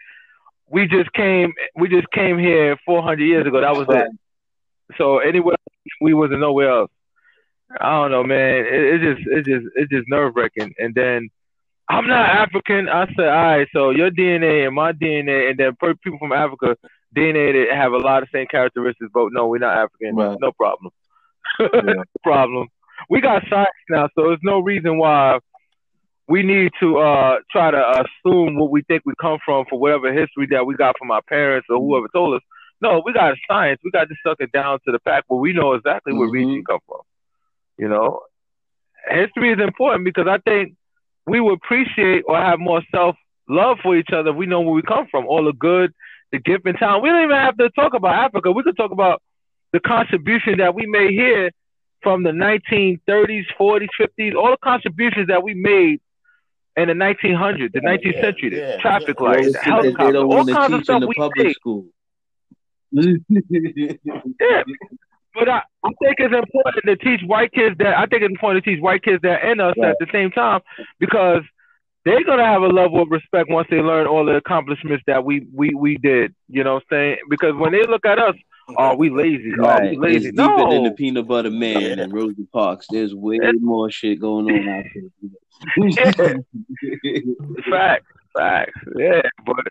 We 0.69 0.87
just 0.87 1.13
came, 1.13 1.53
we 1.77 1.89
just 1.89 2.09
came 2.11 2.39
here 2.39 2.77
400 2.85 3.25
years 3.25 3.47
ago. 3.47 3.61
That 3.61 3.77
was 3.77 3.87
Right. 3.89 4.07
it. 4.07 4.97
So 4.99 5.19
anywhere 5.19 5.57
we 6.01 6.15
wasn't 6.15 6.41
nowhere 6.41 6.71
else. 6.71 6.91
I 7.81 7.91
don't 8.03 8.11
know, 8.11 8.25
man. 8.25 8.57
It, 8.67 9.03
it 9.03 9.15
just, 9.17 9.27
it 9.29 9.45
just, 9.45 9.67
it's 9.77 9.91
just 9.91 10.09
nerve 10.09 10.35
wracking. 10.37 10.75
And 10.79 10.95
then 10.95 11.29
I'm 11.89 12.07
not 12.07 12.29
African. 12.29 12.89
I 12.89 13.07
said, 13.17 13.29
all 13.29 13.43
right. 13.45 13.69
So 13.75 13.91
your 13.91 14.11
DNA 14.11 14.67
and 14.67 14.75
my 14.75 14.93
DNA, 14.93 15.51
and 15.51 15.59
then 15.59 15.77
people 16.03 16.19
from 16.19 16.33
Africa 16.33 16.77
DNA 17.17 17.69
that 17.69 17.77
have 17.77 17.93
a 17.93 17.99
lot 17.99 18.23
of 18.23 18.29
same 18.33 18.47
characteristics. 18.47 19.11
But 19.13 19.29
no, 19.33 19.47
we're 19.49 19.59
not 19.59 19.77
African. 19.77 20.17
Right. 20.17 20.39
No 20.41 20.53
problem. 20.53 20.91
Yeah. 21.61 21.81
no 21.83 22.05
problem. 22.23 22.69
We 23.11 23.21
got 23.21 23.43
science 23.51 23.69
now, 23.91 24.09
so 24.15 24.29
there's 24.29 24.39
no 24.43 24.61
reason 24.61 24.97
why 24.97 25.39
we 26.29 26.43
need 26.43 26.71
to 26.81 26.99
uh 26.99 27.39
try 27.51 27.71
to 27.71 28.05
assume 28.25 28.57
what 28.57 28.71
we 28.71 28.83
think 28.83 29.03
we 29.05 29.13
come 29.21 29.39
from 29.45 29.67
for 29.69 29.79
whatever 29.79 30.13
history 30.13 30.47
that 30.51 30.65
we 30.65 30.75
got 30.77 30.97
from 30.99 31.11
our 31.11 31.21
parents 31.23 31.67
or 31.69 31.79
whoever 31.79 32.07
told 32.15 32.35
us. 32.37 32.43
No, 32.81 33.03
we 33.05 33.13
got 33.13 33.35
science. 33.49 33.81
We 33.85 33.91
got 33.91 34.09
to 34.09 34.15
suck 34.27 34.39
it 34.41 34.51
down 34.53 34.79
to 34.87 34.93
the 34.93 34.99
fact 35.01 35.25
where 35.29 35.41
we 35.41 35.53
know 35.53 35.75
exactly 35.75 36.13
where 36.13 36.29
Mhm. 36.29 36.33
region 36.33 36.65
come 36.65 36.79
from. 36.87 37.01
You 37.79 37.89
know, 37.89 38.21
history 39.09 39.53
is 39.53 39.61
important 39.61 40.05
because 40.05 40.27
I 40.29 40.39
think 40.39 40.75
we 41.27 41.41
would 41.41 41.55
appreciate 41.55 42.23
or 42.27 42.37
have 42.37 42.59
more 42.59 42.83
self 42.91 43.17
love 43.49 43.79
for 43.83 43.97
each 43.97 44.11
other. 44.13 44.31
if 44.31 44.37
We 44.37 44.47
know 44.47 44.61
where 44.61 44.75
we 44.75 44.83
come 44.83 45.07
from, 45.11 45.27
all 45.27 45.45
the 45.45 45.53
good, 45.53 45.93
the 46.33 46.39
gift 46.39 46.67
and 46.67 46.77
talent. 46.79 47.03
We 47.03 47.11
don't 47.11 47.25
even 47.25 47.37
have 47.37 47.57
to 47.59 47.71
talk 47.71 47.95
about 47.95 48.15
Africa. 48.15 48.53
We 48.53 48.63
could 48.63 48.77
talk 48.77 48.91
about 48.91 49.23
the 49.73 49.81
contribution 49.81 50.59
that 50.59 50.75
we 50.75 50.87
made 50.87 51.11
here 51.11 51.51
from 52.03 52.23
the 52.25 52.31
1930s, 52.31 53.45
40s, 53.59 53.89
50s, 54.01 54.35
all 54.35 54.51
the 54.51 54.57
contributions 54.63 55.29
that 55.29 55.43
we 55.43 55.55
made 55.55 56.01
in 56.77 56.89
the 56.89 56.95
1900s, 56.95 57.73
the 57.73 57.81
19th 57.81 58.15
yeah, 58.15 58.21
century, 58.21 58.51
the 58.51 58.57
yeah, 58.57 58.77
traffic 58.79 59.17
yeah. 59.21 59.27
Lights, 59.27 59.53
the 59.53 59.59
helicopter, 59.59 60.19
all 60.19 60.45
kinds 60.47 60.75
of 60.75 60.79
teach 60.79 60.79
in 60.79 60.85
stuff 60.85 61.01
the 61.01 61.07
we 61.07 61.15
public 61.15 61.47
made. 61.47 61.55
school. 61.55 61.87
Yeah, 62.91 63.15
but 65.35 65.49
I, 65.49 65.63
I 65.85 65.91
think 66.03 66.17
it's 66.19 66.35
important 66.35 66.85
to 66.87 66.97
teach 66.97 67.21
white 67.27 67.53
kids 67.53 67.77
that. 67.79 67.97
I 67.99 68.07
think 68.07 68.23
it's 68.23 68.31
important 68.31 68.65
to 68.65 68.71
teach 68.71 68.83
white 68.83 69.03
kids 69.03 69.21
that 69.23 69.45
and 69.45 69.61
us 69.61 69.75
Right. 69.79 69.91
at 69.91 69.97
the 70.01 70.07
same 70.13 70.31
time 70.31 70.61
because 70.99 71.43
they're 72.05 72.25
gonna 72.25 72.45
have 72.45 72.63
a 72.63 72.69
level 72.69 73.01
of 73.03 73.09
respect 73.11 73.49
once 73.49 73.69
they 73.71 73.81
learn 73.81 74.07
all 74.07 74.25
the 74.25 74.37
accomplishments 74.37 75.05
that 75.07 75.25
we 75.25 75.47
we 75.55 75.71
we 75.75 75.97
did. 75.99 76.35
You 76.49 76.65
know 76.65 76.75
what 76.75 76.85
I'm 76.91 76.97
saying? 76.97 77.17
Because 77.31 77.55
when 77.55 77.73
they 77.73 77.85
look 77.87 78.05
at 78.05 78.19
us, 78.19 78.35
oh, 78.77 78.97
we 78.97 79.09
lazy. 79.11 79.53
Oh, 79.61 79.81
we 79.81 79.97
lazy. 79.97 80.29
It's 80.29 80.37
deeper 80.37 80.57
no. 80.59 80.71
than 80.71 80.85
the 80.85 80.91
peanut 80.93 81.29
butter 81.29 81.51
man 81.51 81.99
and 81.99 82.13
Rosie 82.13 82.47
Parks. 82.53 82.87
There's 82.91 83.15
way 83.15 83.39
more 83.61 83.91
shit 83.91 84.21
going 84.21 84.47
on 84.51 84.69
out 84.69 84.85
there. 84.95 85.09
Facts, 87.71 88.07
facts. 88.37 88.73
Yeah, 88.97 89.23
but 89.47 89.65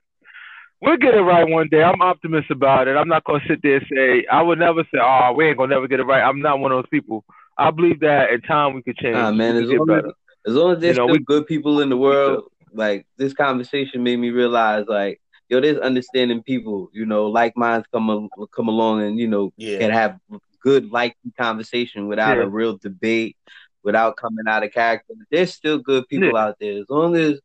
we'll 0.82 0.98
get 0.98 1.14
it 1.16 1.22
right 1.22 1.48
one 1.48 1.68
day. 1.70 1.84
I'm 1.84 2.02
optimistic 2.02 2.52
about 2.58 2.88
it. 2.88 2.96
I'm 2.98 3.08
not 3.08 3.24
gonna 3.24 3.44
sit 3.48 3.62
there 3.62 3.78
and 3.78 3.86
say 3.96 4.26
I 4.32 4.42
would 4.42 4.60
never 4.60 4.84
say, 4.94 5.00
"Oh, 5.02 5.34
we 5.36 5.48
ain't 5.48 5.58
gonna 5.58 5.74
never 5.76 5.88
get 5.88 6.00
it 6.00 6.04
right." 6.06 6.22
I'm 6.24 6.40
not 6.42 6.60
one 6.60 6.72
of 6.72 6.78
those 6.78 6.90
people. 6.90 7.24
I 7.58 7.72
believe 7.72 8.00
that 8.02 8.32
in 8.32 8.42
time 8.42 8.74
we 8.74 8.82
could 8.82 8.98
change. 8.98 9.14
Nah, 9.16 9.32
man, 9.32 9.56
as 9.58 9.70
get 9.70 9.80
long 9.80 9.92
as, 9.92 10.04
as 10.48 10.54
long 10.56 10.72
as 10.74 10.80
there's 10.80 10.98
You 10.98 11.02
know, 11.04 11.08
still 11.08 11.20
we- 11.20 11.26
good 11.26 11.46
people 11.48 11.82
in 11.82 11.90
the 11.90 11.98
world, 11.98 12.46
like 12.74 13.06
this 13.18 13.34
conversation 13.34 14.04
made 14.04 14.18
me 14.18 14.30
realize, 14.32 14.86
like, 14.88 15.22
yo, 15.50 15.60
there's 15.60 15.78
understanding 15.78 16.42
people. 16.44 16.90
You 16.94 17.06
know, 17.06 17.28
like 17.28 17.56
minds 17.58 17.86
come 17.94 18.10
al- 18.10 18.30
come 18.56 18.68
along 18.68 19.02
and 19.04 19.20
you 19.20 19.28
know 19.28 19.52
Yeah. 19.58 19.78
can 19.80 19.92
have 19.92 20.18
good, 20.64 20.92
likely 20.92 21.32
conversation 21.40 22.08
without 22.08 22.38
Yeah. 22.38 22.44
a 22.44 22.48
real 22.48 22.78
debate, 22.78 23.36
without 23.84 24.16
coming 24.16 24.46
out 24.48 24.64
of 24.64 24.72
character. 24.72 25.14
There's 25.30 25.54
still 25.54 25.78
good 25.80 26.08
people 26.08 26.38
out 26.38 26.56
there. 26.60 26.80
As 26.80 26.90
long 26.90 27.16
as 27.16 27.40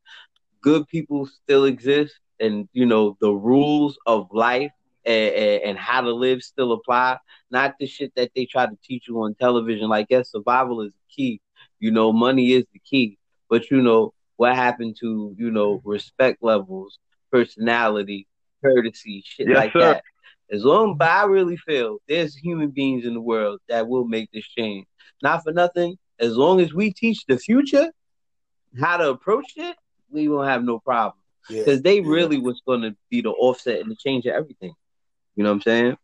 good 0.62 0.86
people 0.88 1.26
still 1.26 1.64
exist, 1.64 2.14
and 2.40 2.68
you 2.72 2.86
know 2.86 3.16
the 3.20 3.30
rules 3.30 3.98
of 4.06 4.28
life 4.32 4.70
and, 5.04 5.62
and, 5.62 5.78
how 5.78 6.00
to 6.00 6.12
live 6.12 6.42
still 6.42 6.72
apply. 6.72 7.18
Not 7.50 7.74
the 7.78 7.86
shit 7.86 8.12
that 8.16 8.32
they 8.34 8.44
try 8.46 8.66
to 8.66 8.76
teach 8.82 9.04
you 9.08 9.20
on 9.22 9.34
television. 9.34 9.88
Like, 9.88 10.06
yes, 10.10 10.32
survival 10.32 10.80
is 10.82 10.92
the 10.92 11.14
key. 11.14 11.40
You 11.78 11.90
know, 11.90 12.12
money 12.12 12.52
is 12.52 12.64
the 12.72 12.80
key. 12.80 13.18
But 13.48 13.70
you 13.70 13.80
know 13.80 14.12
what 14.36 14.54
happened 14.54 14.96
to 15.00 15.34
you 15.38 15.50
know 15.50 15.80
respect 15.84 16.42
levels, 16.42 16.98
personality, 17.30 18.26
courtesy, 18.62 19.22
shit 19.24 19.48
Yes, 19.48 19.56
like 19.56 19.72
sir. 19.72 19.94
that. 19.94 20.02
As 20.50 20.64
long, 20.64 20.96
as 21.00 21.08
I 21.08 21.24
really 21.24 21.56
feel 21.56 21.98
there's 22.08 22.36
human 22.36 22.70
beings 22.70 23.04
in 23.04 23.14
the 23.14 23.20
world 23.20 23.60
that 23.68 23.88
will 23.88 24.06
make 24.06 24.30
this 24.32 24.46
change. 24.46 24.86
Not 25.22 25.42
for 25.42 25.52
nothing. 25.52 25.96
As 26.20 26.36
long 26.36 26.60
as 26.60 26.72
we 26.72 26.92
teach 26.92 27.24
the 27.26 27.36
future 27.36 27.90
how 28.80 28.96
to 28.98 29.10
approach 29.10 29.52
it, 29.56 29.76
we 30.10 30.28
won't 30.28 30.48
have 30.48 30.62
no 30.62 30.78
problem. 30.78 31.14
Yeah. 31.48 31.60
Because 31.60 31.82
they 31.82 32.00
Yeah. 32.00 32.08
really 32.08 32.38
was 32.38 32.60
going 32.66 32.82
to 32.82 32.96
be 33.10 33.20
the 33.20 33.30
offset 33.30 33.80
and 33.80 33.90
the 33.90 33.96
change 33.96 34.26
of 34.26 34.32
everything. 34.34 34.72
You 35.36 35.44
know 35.44 35.50
what 35.50 35.56
I'm 35.56 35.62
saying? 35.62 35.96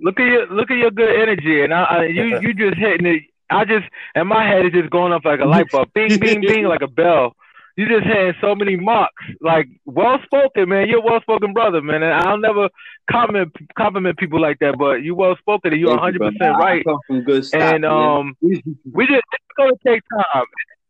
Look 0.00 0.20
at 0.20 0.26
your 0.26 0.46
look 0.48 0.70
at 0.70 0.76
your 0.76 0.90
good 0.92 1.10
energy, 1.20 1.62
and 1.62 1.74
I, 1.74 1.82
I 1.82 2.04
you 2.04 2.38
you 2.42 2.54
just 2.54 2.76
hitting 2.78 3.06
it. 3.06 3.22
I 3.50 3.64
just 3.64 3.86
and 4.14 4.28
my 4.28 4.46
head 4.46 4.66
is 4.66 4.72
just 4.72 4.90
going 4.90 5.12
up 5.12 5.24
like 5.24 5.40
a 5.40 5.44
light 5.44 5.70
bulb, 5.72 5.88
bing 5.94 6.18
bing 6.20 6.40
bing, 6.40 6.64
like 6.64 6.82
a 6.82 6.86
bell. 6.86 7.34
you 7.76 7.88
just 7.88 8.06
had 8.06 8.34
so 8.40 8.54
many 8.54 8.76
marks. 8.76 9.24
Like 9.40 9.66
well 9.86 10.18
spoken, 10.24 10.68
man. 10.68 10.88
You're 10.88 11.00
a 11.00 11.04
well 11.04 11.20
spoken 11.22 11.52
brother, 11.52 11.80
man. 11.82 12.02
And 12.04 12.14
I'll 12.14 12.38
never 12.38 12.68
compliment 13.10 13.52
compliment 13.76 14.18
people 14.18 14.40
like 14.40 14.58
that. 14.60 14.78
But 14.78 15.02
you 15.02 15.16
well 15.16 15.36
spoken 15.38 15.72
and 15.72 15.80
you're 15.80 15.90
100 15.90 16.20
percent 16.20 16.56
right. 16.58 16.84
come 16.84 16.98
from 17.06 17.22
good 17.22 17.44
stock, 17.46 17.60
And 17.60 17.82
man. 17.82 17.90
um, 17.90 18.36
we 18.40 19.06
just 19.06 19.22
it's 19.32 19.56
gonna 19.56 19.72
take 19.84 20.02
time. 20.32 20.44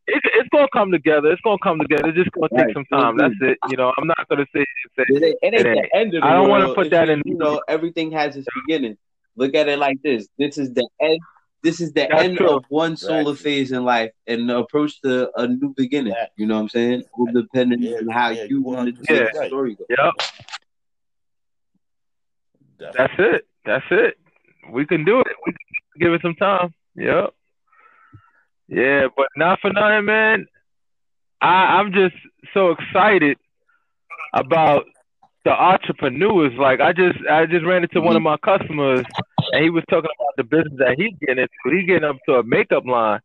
It's, 0.09 0.27
it's 0.35 0.49
gonna 0.51 0.69
come 0.73 0.91
together. 0.91 1.31
It's 1.31 1.41
gonna 1.43 1.59
come 1.63 1.79
together. 1.79 2.09
It's 2.09 2.17
just 2.17 2.31
gonna 2.33 2.49
take 2.49 2.67
Right. 2.67 2.75
some 2.75 2.85
time. 2.87 3.17
That's 3.19 3.35
mm-hmm. 3.35 3.51
it. 3.51 3.59
You 3.71 3.77
know, 3.77 3.93
I'm 3.99 4.07
not 4.07 4.27
gonna 4.29 4.47
say, 4.55 4.65
it's 4.97 5.11
It 5.11 5.23
ain't, 5.23 5.37
it 5.43 5.55
ain't 5.55 5.67
It 5.79 5.91
the 5.93 5.97
end 5.97 6.15
of 6.15 6.23
the 6.23 6.27
I 6.27 6.33
don't 6.33 6.49
wanna 6.49 6.75
put 6.75 6.87
It's 6.87 6.91
that 6.91 7.09
just, 7.09 7.23
in- 7.27 7.33
You 7.33 7.39
know, 7.39 7.61
everything 7.69 8.11
has 8.13 8.37
its 8.37 8.49
beginning. 8.55 8.97
Look 9.37 9.55
at 9.55 9.69
it 9.69 9.79
like 9.79 10.01
this. 10.03 10.27
This 10.39 10.57
is 10.59 10.73
the 10.73 10.89
end. 11.01 11.21
This 11.63 11.81
is 11.81 11.93
the 11.93 12.07
That's 12.11 12.23
end 12.25 12.39
true. 12.39 12.57
of 12.57 12.65
one 12.69 12.97
solar 12.97 13.33
Exactly. 13.33 13.53
phase 13.53 13.73
in 13.73 13.85
life 13.85 14.13
and 14.27 14.51
approach 14.51 15.01
to 15.03 15.31
a 15.39 15.47
new 15.47 15.75
beginning. 15.77 16.15
That- 16.15 16.31
You 16.37 16.47
know 16.47 16.55
what 16.55 16.63
I'm 16.63 16.69
saying? 16.71 17.03
All 17.13 17.27
depending 17.33 17.83
Yeah, 17.83 17.99
on 17.99 18.09
how 18.09 18.31
yeah, 18.31 18.45
you 18.45 18.49
you 18.59 18.63
want 18.63 18.87
to 18.87 19.03
100% 19.03 19.33
the 19.35 19.47
story 19.47 19.75
go. 19.75 19.85
Yep. 19.91 20.15
That's 22.97 23.15
it. 23.19 23.47
That's 23.65 23.85
it. 23.91 24.19
We 24.71 24.87
can 24.87 25.05
do 25.05 25.21
it. 25.21 25.27
We 25.47 25.53
can 25.53 26.01
give 26.01 26.13
it 26.15 26.23
some 26.23 26.35
time. 26.35 26.73
Yep. 26.95 27.35
Yeah, 28.69 29.09
but 29.17 29.29
not 29.37 29.61
for 29.61 29.73
nothing, 29.73 30.05
man. 30.05 30.47
I, 31.41 31.79
I'm 31.79 31.93
just 31.93 32.15
so 32.53 32.71
excited 32.73 33.39
about 34.35 34.85
the 35.45 35.51
entrepreneurs. 35.51 36.53
Like 36.59 36.81
I 36.81 36.93
just 36.93 37.19
I 37.31 37.47
just 37.47 37.65
ran 37.65 37.83
into 37.83 38.01
one 38.01 38.17
of 38.17 38.23
my 38.23 38.37
customers 38.39 39.05
and 39.53 39.65
he 39.65 39.71
was 39.71 39.85
talking 39.89 40.11
about 40.19 40.37
the 40.37 40.45
business 40.45 40.79
that 40.79 40.97
he's 40.99 41.15
getting 41.21 41.43
into. 41.43 41.77
He 41.77 41.87
getting 41.87 42.05
up 42.05 42.17
to 42.27 42.35
a 42.35 42.43
makeup 42.43 42.85
line. 42.87 43.21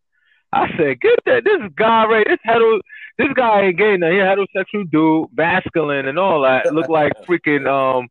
I 0.54 0.68
said, 0.78 1.02
get 1.02 1.20
that 1.26 1.44
this 1.44 1.60
guy 1.76 2.06
right 2.06 2.28
this 2.28 2.40
hetero 2.44 2.80
this 3.18 3.34
guy 3.36 3.64
ain't 3.64 3.78
getting 3.78 4.04
a 4.04 4.06
heterosexual 4.06 4.90
dude, 4.90 5.30
masculine 5.36 6.08
and 6.08 6.18
all 6.18 6.44
that. 6.44 6.74
Look 6.74 6.90
like 6.90 7.14
freaking 7.28 7.68
um 7.68 8.08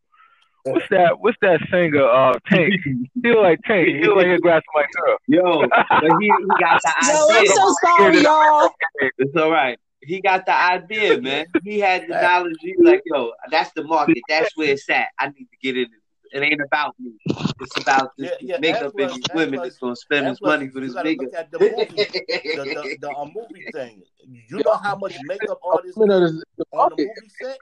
what's 0.65 0.87
that 0.91 1.21
what's 1.21 1.37
that 1.43 1.61
singer 1.71 2.05
uh 2.05 2.39
Tank. 2.47 2.75
He 3.23 3.33
like 3.33 3.61
Tank. 3.65 3.89
He 3.89 4.07
like 4.09 4.27
he'll 4.27 4.39
grab 4.39 4.63
somebody's 4.73 4.97
girl. 4.97 5.17
Yo, 5.29 5.69
but 5.69 6.21
he, 6.21 6.27
he 6.27 6.47
got 6.61 6.81
the 6.83 6.93
idea. 6.99 7.15
Yo, 7.15 7.39
I'm 7.39 7.47
so 7.47 7.75
sorry, 7.85 8.21
y'all. 8.21 8.71
It's 9.19 9.37
all 9.37 9.51
right. 9.51 9.79
He 10.01 10.21
got 10.21 10.45
the 10.47 10.55
idea, 10.55 11.21
man. 11.21 11.47
He 11.63 11.79
had 11.79 12.03
the 12.09 12.21
knowledge. 12.21 12.57
He 12.61 12.75
was 12.77 12.89
like, 12.89 13.03
yo, 13.07 13.31
that's 13.51 13.73
the 13.73 13.85
market. 13.85 14.19
That's 14.29 14.57
where 14.57 14.71
it's 14.71 14.89
at. 14.91 15.09
I 15.19 15.29
need 15.29 15.45
to 15.45 15.57
get 15.63 15.77
in 15.77 15.85
it. 15.85 15.91
It 16.33 16.43
ain't 16.43 16.63
about 16.63 16.95
me. 16.99 17.13
It's 17.61 17.77
about 17.77 18.13
this 18.17 18.31
Yeah, 18.41 18.55
yeah, 18.55 18.59
makeup 18.59 18.93
and 18.99 19.11
and 19.11 19.11
these 19.13 19.29
women 19.35 19.61
that's 19.63 19.77
gonna 19.77 19.95
spend 19.95 20.27
and 20.27 20.35
this 20.35 20.41
money 20.41 20.69
for 20.69 20.81
you 20.81 20.87
this 20.87 20.95
gotta 20.95 21.11
makeup. 21.11 21.51
the 21.51 21.59
movie, 21.59 21.97
the, 21.97 22.65
the, 22.65 22.97
the 23.01 23.09
a 23.11 23.27
movie 23.27 23.67
thing. 23.71 24.03
You 24.49 24.63
know 24.65 24.75
how 24.83 24.97
much 24.97 25.15
makeup 25.25 25.61
artists 25.63 25.99
You 25.99 26.07
know, 26.07 26.21
the, 26.21 26.43
the 26.57 26.65
on 26.73 26.91
the 26.97 27.05
movie 27.05 27.29
set? 27.29 27.59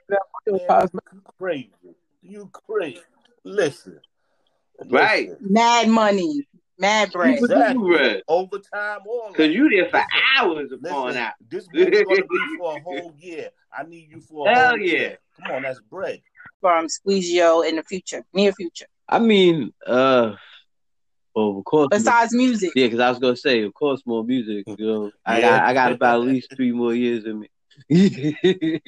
Man, 0.47 1.21
crazy. 1.37 1.69
You 2.21 2.49
crazy. 2.51 2.99
Listen. 3.43 3.99
Right. 4.89 5.29
Listen. 5.29 5.37
Mad 5.53 5.87
money, 5.89 6.47
mad 6.77 7.11
bread. 7.11 7.39
Super 7.39 7.53
Exactly. 7.53 7.79
duper. 7.81 8.21
Overtime, 8.27 8.99
all 9.07 9.33
Cause 9.33 9.49
you 9.49 9.69
there 9.69 9.85
for 9.89 9.97
Listen, 9.97 10.09
hours 10.37 10.71
upon 10.71 11.07
Listen, 11.07 11.21
out. 11.21 11.33
this 11.49 11.63
is 11.63 11.69
gonna 11.69 11.89
be 11.89 12.55
for 12.57 12.75
a 12.75 12.79
whole 12.79 13.13
year. 13.17 13.49
I 13.75 13.83
need 13.83 14.09
you 14.11 14.21
for 14.21 14.47
a 14.49 14.53
Hell 14.53 14.69
whole 14.69 14.79
yeah. 14.79 14.93
year. 14.93 15.17
Come 15.41 15.55
on, 15.55 15.61
that's 15.63 15.79
bread. 15.79 16.21
from 16.59 16.87
Squeezio 16.87 17.67
in 17.67 17.77
the 17.77 17.83
future, 17.83 18.23
near 18.33 18.51
future. 18.53 18.85
I 19.09 19.19
mean, 19.19 19.73
uh, 19.85 20.35
well, 21.35 21.57
of 21.57 21.65
course. 21.65 21.87
Besides 21.91 22.33
music, 22.35 22.71
Yeah, 22.75 22.85
because 22.87 22.99
I 22.99 23.09
was 23.09 23.19
gonna 23.19 23.35
say, 23.35 23.63
of 23.63 23.73
course, 23.73 24.03
more 24.05 24.23
music. 24.23 24.65
You 24.77 24.85
know, 24.85 25.11
I 25.25 25.39
Yeah. 25.39 25.57
got 25.57 25.63
I 25.69 25.73
got 25.73 25.91
about 25.93 26.21
at 26.21 26.27
least 26.27 26.53
three 26.55 26.71
more 26.71 26.93
years 26.93 27.25
in 27.25 27.39
me. 27.39 27.49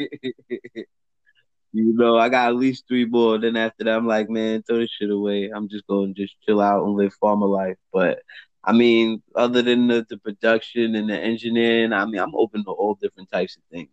you 1.74 1.92
know, 1.94 2.18
I 2.18 2.30
got 2.30 2.50
at 2.50 2.56
least 2.56 2.86
three 2.88 3.06
more. 3.06 3.40
Then 3.40 3.58
after 3.58 3.84
that, 3.84 3.98
I'm 3.98 4.08
like, 4.08 4.30
man, 4.30 4.62
throw 4.62 4.80
this 4.80 4.92
shit 4.92 5.10
away. 5.10 5.50
I'm 5.54 5.68
just 5.68 5.88
going 5.88 6.14
to 6.14 6.22
just 6.22 6.36
chill 6.46 6.62
out 6.62 6.86
and 6.86 6.94
live 6.94 7.14
farmer 7.16 7.48
life. 7.48 7.78
But 7.92 8.20
I 8.64 8.74
mean, 8.74 9.24
other 9.36 9.64
than 9.64 9.88
the, 9.88 10.06
the 10.08 10.18
production 10.18 10.96
and 10.96 11.10
the 11.10 11.20
engineering, 11.20 11.92
I 11.92 12.06
mean, 12.06 12.22
I'm 12.22 12.36
open 12.36 12.64
to 12.66 12.72
all 12.72 12.94
different 13.02 13.32
types 13.32 13.58
of 13.58 13.64
things, 13.72 13.90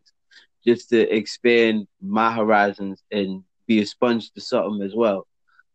just 0.65 0.91
to 0.91 1.11
expand 1.13 1.89
my 2.03 2.33
horizons 2.33 3.03
and 3.11 3.43
be 3.67 3.81
a 3.81 3.87
sponge 3.87 4.31
to 4.33 4.43
something 4.43 4.83
as 4.83 4.95
well. 4.95 5.27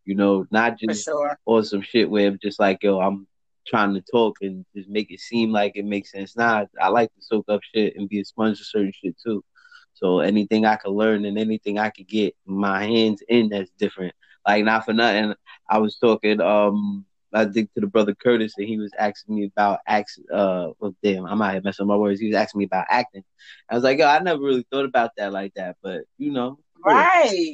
You 0.05 0.13
know, 0.13 0.45
not 0.51 0.77
just 0.77 1.05
sure. 1.05 1.39
or 1.45 1.63
some 1.63 1.81
shit 1.81 2.07
where 2.07 2.27
I'm 2.27 2.37
just 2.39 2.59
like, 2.59 2.83
yo, 2.83 2.99
I'm 2.99 3.25
trying 3.65 3.95
to 3.95 4.01
talk 4.01 4.37
and 4.41 4.63
just 4.75 4.87
make 4.87 5.11
it 5.11 5.19
seem 5.19 5.51
like 5.51 5.71
it 5.73 5.85
makes 5.85 6.11
sense. 6.11 6.37
Nah, 6.37 6.65
I 6.79 6.89
like 6.89 7.11
to 7.15 7.21
soak 7.21 7.45
up 7.49 7.61
shit 7.73 7.95
and 7.95 8.07
be 8.07 8.19
a 8.19 8.25
sponge 8.25 8.59
to 8.59 8.63
certain 8.63 8.93
shit 8.93 9.15
too. 9.25 9.43
So 9.95 10.19
anything 10.21 10.65
I 10.65 10.77
could 10.77 10.93
learn 10.93 11.25
and 11.25 11.39
anything 11.39 11.79
I 11.79 11.89
could 11.91 12.07
get 12.07 12.35
my 12.45 12.83
hands 12.85 13.23
in 13.29 13.49
that's 13.49 13.71
different. 13.79 14.15
Like 14.47 14.65
not 14.65 14.85
for 14.85 14.93
nothing. 14.93 15.35
I 15.69 15.79
was 15.79 15.97
talking 15.97 16.41
um 16.41 17.05
I 17.33 17.45
think 17.45 17.73
to 17.73 17.81
the 17.81 17.87
brother 17.87 18.15
Curtis 18.15 18.53
and 18.57 18.67
he 18.67 18.77
was 18.79 18.91
asking 18.99 19.35
me 19.35 19.45
about 19.45 19.79
act 19.87 20.19
uh 20.33 20.69
well 20.79 20.95
damn, 21.03 21.25
I'm 21.25 21.41
out 21.41 21.53
here 21.53 21.61
messing 21.63 21.85
up 21.85 21.89
my 21.89 21.97
words. 21.97 22.21
He 22.21 22.27
was 22.27 22.35
asking 22.37 22.59
me 22.59 22.65
about 22.65 22.87
acting. 22.89 23.23
I 23.69 23.75
was 23.75 23.83
like, 23.83 23.99
yo, 23.99 24.07
I 24.07 24.19
never 24.19 24.41
really 24.41 24.65
thought 24.71 24.85
about 24.85 25.11
that 25.17 25.33
like 25.33 25.53
that, 25.55 25.77
but 25.83 26.03
you 26.17 26.31
know, 26.31 26.59
Right? 26.85 27.49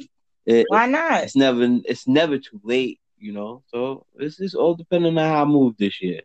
it, 0.46 0.68
Why 0.68 0.86
not? 0.86 1.24
it's 1.24 1.36
never 1.36 1.62
it's 1.84 2.08
never 2.08 2.38
too 2.38 2.60
late, 2.64 3.00
you 3.18 3.32
know. 3.32 3.62
So 3.68 4.06
it's 4.16 4.38
just 4.38 4.54
all 4.56 4.74
depending 4.74 5.18
on 5.18 5.28
how 5.28 5.42
I 5.42 5.46
move 5.46 5.76
this 5.78 6.02
year. 6.02 6.22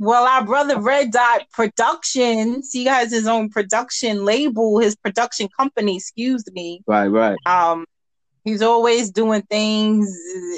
Well, 0.00 0.24
our 0.26 0.44
brother 0.44 0.80
Red 0.80 1.10
Dot 1.10 1.42
Productions, 1.52 2.70
he 2.72 2.84
has 2.84 3.10
his 3.10 3.26
own 3.26 3.48
production 3.50 4.24
label, 4.24 4.78
his 4.78 4.94
production 4.94 5.48
company, 5.58 5.96
excuse 5.96 6.44
me. 6.52 6.82
Right, 6.86 7.08
right. 7.08 7.36
Um, 7.46 7.84
he's 8.44 8.62
always 8.62 9.10
doing 9.10 9.42
things 9.50 10.08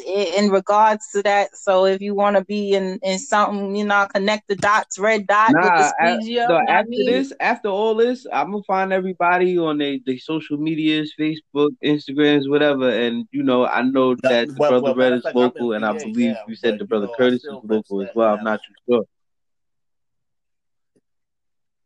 in 0.06 0.50
regards 0.50 1.08
to 1.12 1.22
that. 1.22 1.56
So 1.56 1.86
if 1.86 2.02
you 2.02 2.14
want 2.14 2.36
to 2.36 2.44
be 2.44 2.74
in, 2.74 2.98
in 3.02 3.18
something, 3.18 3.74
you 3.74 3.84
know, 3.86 4.06
connect 4.14 4.46
the 4.48 4.56
dots, 4.56 4.98
Red 4.98 5.26
Dot 5.26 5.52
with 5.54 5.64
Nah, 5.64 5.78
the 5.78 5.84
a- 5.84 5.88
squeegee. 6.18 6.32
you 6.32 6.40
know 6.40 6.48
no, 6.48 6.54
what 6.56 6.68
I 6.70 6.72
after 6.74 6.90
mean? 6.90 7.06
this, 7.06 7.32
after 7.40 7.68
all 7.68 7.94
this, 7.94 8.26
I'm 8.30 8.50
gonna 8.52 8.62
find 8.64 8.92
everybody 8.92 9.56
on 9.56 9.78
their 9.78 9.96
they 10.04 10.18
social 10.18 10.58
medias, 10.58 11.14
Facebook, 11.18 11.70
Instagrams, 11.82 12.48
whatever. 12.48 12.90
And 12.90 13.26
you 13.32 13.42
know, 13.42 13.64
I 13.64 13.80
know 13.82 14.16
That- 14.16 14.22
that 14.22 14.48
the 14.48 14.54
well- 14.58 14.70
brother 14.70 14.84
well, 14.84 14.94
Red 14.96 15.12
is 15.14 15.22
fact, 15.22 15.34
local, 15.34 15.72
and 15.72 15.86
I 15.86 15.94
believe 15.96 16.34
now, 16.34 16.42
you 16.46 16.56
said 16.56 16.78
the 16.78 16.84
brother 16.84 17.08
Curtis 17.16 17.42
is 17.44 17.50
local 17.50 17.78
as 18.02 18.08
represent 18.08 18.16
well. 18.16 18.34
I'm 18.36 18.44
not 18.44 18.60
too 18.62 18.74
sure. 18.86 19.04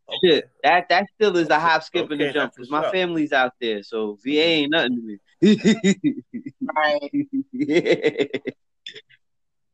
Okay. 0.08 0.18
Shit, 0.22 0.50
that 0.62 0.88
that 0.90 1.06
still 1.14 1.36
is 1.36 1.48
a 1.48 1.58
hop, 1.58 1.82
skip, 1.82 2.10
and 2.10 2.20
a 2.20 2.32
jump 2.32 2.54
because 2.54 2.70
my 2.70 2.84
up. 2.84 2.92
family's 2.92 3.32
out 3.32 3.52
there, 3.60 3.82
so 3.82 4.18
VA 4.22 4.28
mm-hmm. 4.28 4.38
ain't 4.38 4.70
nothing 4.70 4.96
to 4.96 5.02
me. 5.02 5.18
Right. 6.74 7.26
yeah. 7.52 8.24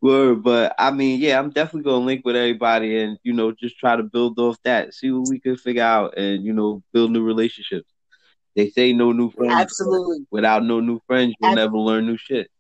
Word, 0.01 0.43
but 0.43 0.75
I 0.79 0.91
mean, 0.93 1.21
yeah, 1.21 1.39
I'm 1.39 1.51
definitely 1.51 1.91
gonna 1.91 2.05
link 2.05 2.25
with 2.25 2.37
everybody 2.37 3.03
and 3.03 3.19
you 3.23 3.33
know 3.33 3.53
just 3.53 3.79
try 3.79 3.97
to 3.97 4.03
build 4.03 4.39
off 4.39 4.57
that, 4.65 4.95
see 4.95 5.11
what 5.11 5.29
we 5.29 5.41
can 5.41 5.57
figure 5.57 5.83
out, 5.83 6.17
and 6.17 6.45
you 6.45 6.53
know 6.53 6.83
build 6.93 7.11
new 7.11 7.23
relationships. 7.23 7.91
They 8.57 8.71
say 8.71 8.93
no 8.93 9.13
new 9.13 9.31
friends. 9.31 9.53
Absolutely. 9.55 10.27
Without 10.31 10.65
no 10.65 10.81
new 10.81 11.01
friends, 11.07 11.35
you'll 11.41 11.51
Ab- 11.51 11.57
never 11.57 11.77
learn 11.77 12.07
new 12.07 12.17
shit. 12.17 12.51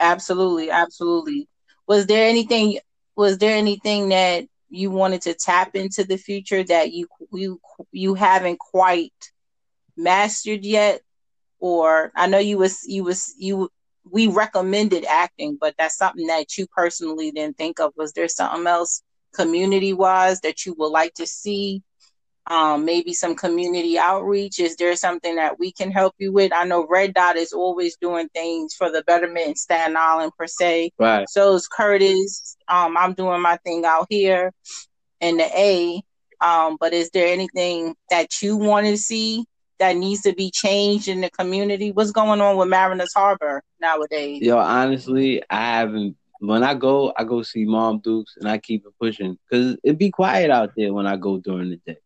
Absolutely. 0.00 0.70
Absolutely. 0.70 1.48
Was 1.86 2.06
there 2.06 2.28
anything 2.28 2.78
was 3.14 3.38
there 3.38 3.56
anything 3.56 4.10
that 4.10 4.46
you 4.76 4.90
wanted 4.90 5.22
to 5.22 5.34
tap 5.34 5.74
into 5.74 6.04
the 6.04 6.16
future 6.16 6.62
that 6.64 6.92
you 6.92 7.08
you 7.32 7.60
you 7.92 8.14
haven't 8.14 8.58
quite 8.58 9.12
mastered 9.96 10.64
yet? 10.64 11.02
Or 11.58 12.12
I 12.14 12.26
know 12.26 12.38
you 12.38 12.58
was 12.58 12.84
you 12.86 13.04
was 13.04 13.34
you 13.38 13.70
we 14.10 14.28
recommended 14.28 15.04
acting, 15.04 15.58
but 15.60 15.74
that's 15.78 15.96
something 15.96 16.26
that 16.28 16.56
you 16.56 16.66
personally 16.68 17.30
didn't 17.30 17.58
think 17.58 17.80
of. 17.80 17.92
Was 17.96 18.12
there 18.12 18.28
something 18.28 18.66
else 18.66 19.02
community 19.34 19.92
wise 19.92 20.40
that 20.40 20.64
you 20.64 20.74
would 20.78 20.88
like 20.88 21.14
to 21.14 21.26
see? 21.26 21.82
Um, 22.48 22.84
maybe 22.84 23.12
some 23.12 23.34
community 23.34 23.98
outreach. 23.98 24.60
Is 24.60 24.76
there 24.76 24.94
something 24.94 25.34
that 25.34 25.58
we 25.58 25.72
can 25.72 25.90
help 25.90 26.14
you 26.18 26.32
with? 26.32 26.52
I 26.52 26.64
know 26.64 26.86
Red 26.88 27.14
Dot 27.14 27.36
is 27.36 27.52
always 27.52 27.96
doing 28.00 28.28
things 28.28 28.72
for 28.74 28.90
the 28.90 29.02
betterment 29.02 29.48
in 29.48 29.56
Staten 29.56 29.96
Island 29.96 30.32
per 30.38 30.46
se. 30.46 30.92
Right. 30.98 31.28
So 31.28 31.54
is 31.54 31.66
Curtis. 31.66 32.56
Um, 32.68 32.96
I'm 32.96 33.14
doing 33.14 33.42
my 33.42 33.56
thing 33.58 33.84
out 33.84 34.06
here 34.10 34.52
in 35.20 35.38
the 35.38 35.44
A. 35.58 36.02
Um, 36.40 36.76
but 36.78 36.92
is 36.92 37.10
there 37.10 37.26
anything 37.28 37.94
that 38.10 38.42
you 38.42 38.56
want 38.56 38.86
to 38.86 38.96
see 38.96 39.44
that 39.78 39.96
needs 39.96 40.22
to 40.22 40.34
be 40.34 40.50
changed 40.50 41.08
in 41.08 41.20
the 41.20 41.30
community? 41.30 41.92
What's 41.92 42.12
going 42.12 42.40
on 42.40 42.56
with 42.56 42.68
Mariners 42.68 43.12
Harbor 43.14 43.62
nowadays? 43.80 44.42
Yo, 44.42 44.58
honestly, 44.58 45.42
I 45.50 45.78
haven't. 45.78 46.16
When 46.38 46.62
I 46.62 46.74
go, 46.74 47.14
I 47.16 47.24
go 47.24 47.42
see 47.42 47.64
Mom 47.64 48.00
Dukes, 48.00 48.36
and 48.36 48.48
I 48.48 48.58
keep 48.58 48.84
it 48.84 48.92
pushing 49.00 49.38
because 49.48 49.78
it 49.82 49.96
be 49.96 50.10
quiet 50.10 50.50
out 50.50 50.72
there 50.76 50.92
when 50.92 51.06
I 51.06 51.16
go 51.16 51.38
during 51.38 51.70
the 51.70 51.76
day. 51.86 51.96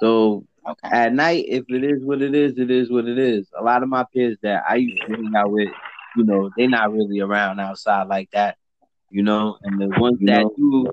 So 0.00 0.44
Okay. 0.66 0.90
at 0.90 1.12
night, 1.12 1.44
if 1.48 1.64
it 1.68 1.84
is 1.84 2.04
what 2.04 2.22
it 2.22 2.34
is, 2.34 2.58
it 2.58 2.70
is 2.70 2.90
what 2.90 3.06
it 3.06 3.18
is. 3.18 3.48
A 3.58 3.62
lot 3.62 3.82
of 3.82 3.88
my 3.88 4.04
peers 4.14 4.36
that 4.42 4.64
I 4.68 4.76
used 4.76 5.02
to 5.06 5.14
hang 5.14 5.32
out 5.36 5.50
with, 5.50 5.68
you 6.16 6.24
know, 6.24 6.50
they're 6.56 6.68
not 6.68 6.92
really 6.92 7.20
around 7.20 7.60
outside 7.60 8.08
like 8.08 8.30
that, 8.32 8.56
you 9.10 9.22
know. 9.22 9.56
And 9.62 9.80
the 9.80 9.88
ones 10.00 10.18
that 10.24 10.46
do, 10.56 10.90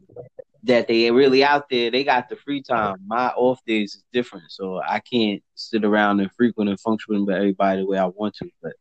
that 0.64 0.88
they 0.88 1.12
really 1.12 1.44
out 1.44 1.70
there, 1.70 1.92
they 1.92 2.04
got 2.04 2.30
the 2.30 2.36
free 2.36 2.62
time. 2.62 2.98
My 3.08 3.28
off 3.30 3.60
days 3.66 3.96
is 3.96 4.04
different, 4.14 4.52
so 4.52 4.82
I 4.86 5.00
can't 5.00 5.42
sit 5.56 5.84
around 5.84 6.20
and 6.20 6.32
frequent 6.32 6.70
and 6.70 6.80
function 6.80 7.26
with 7.26 7.36
everybody 7.36 7.82
the 7.82 7.88
way 7.88 7.98
I 7.98 8.06
want 8.08 8.36
to. 8.36 8.50
But 8.62 8.74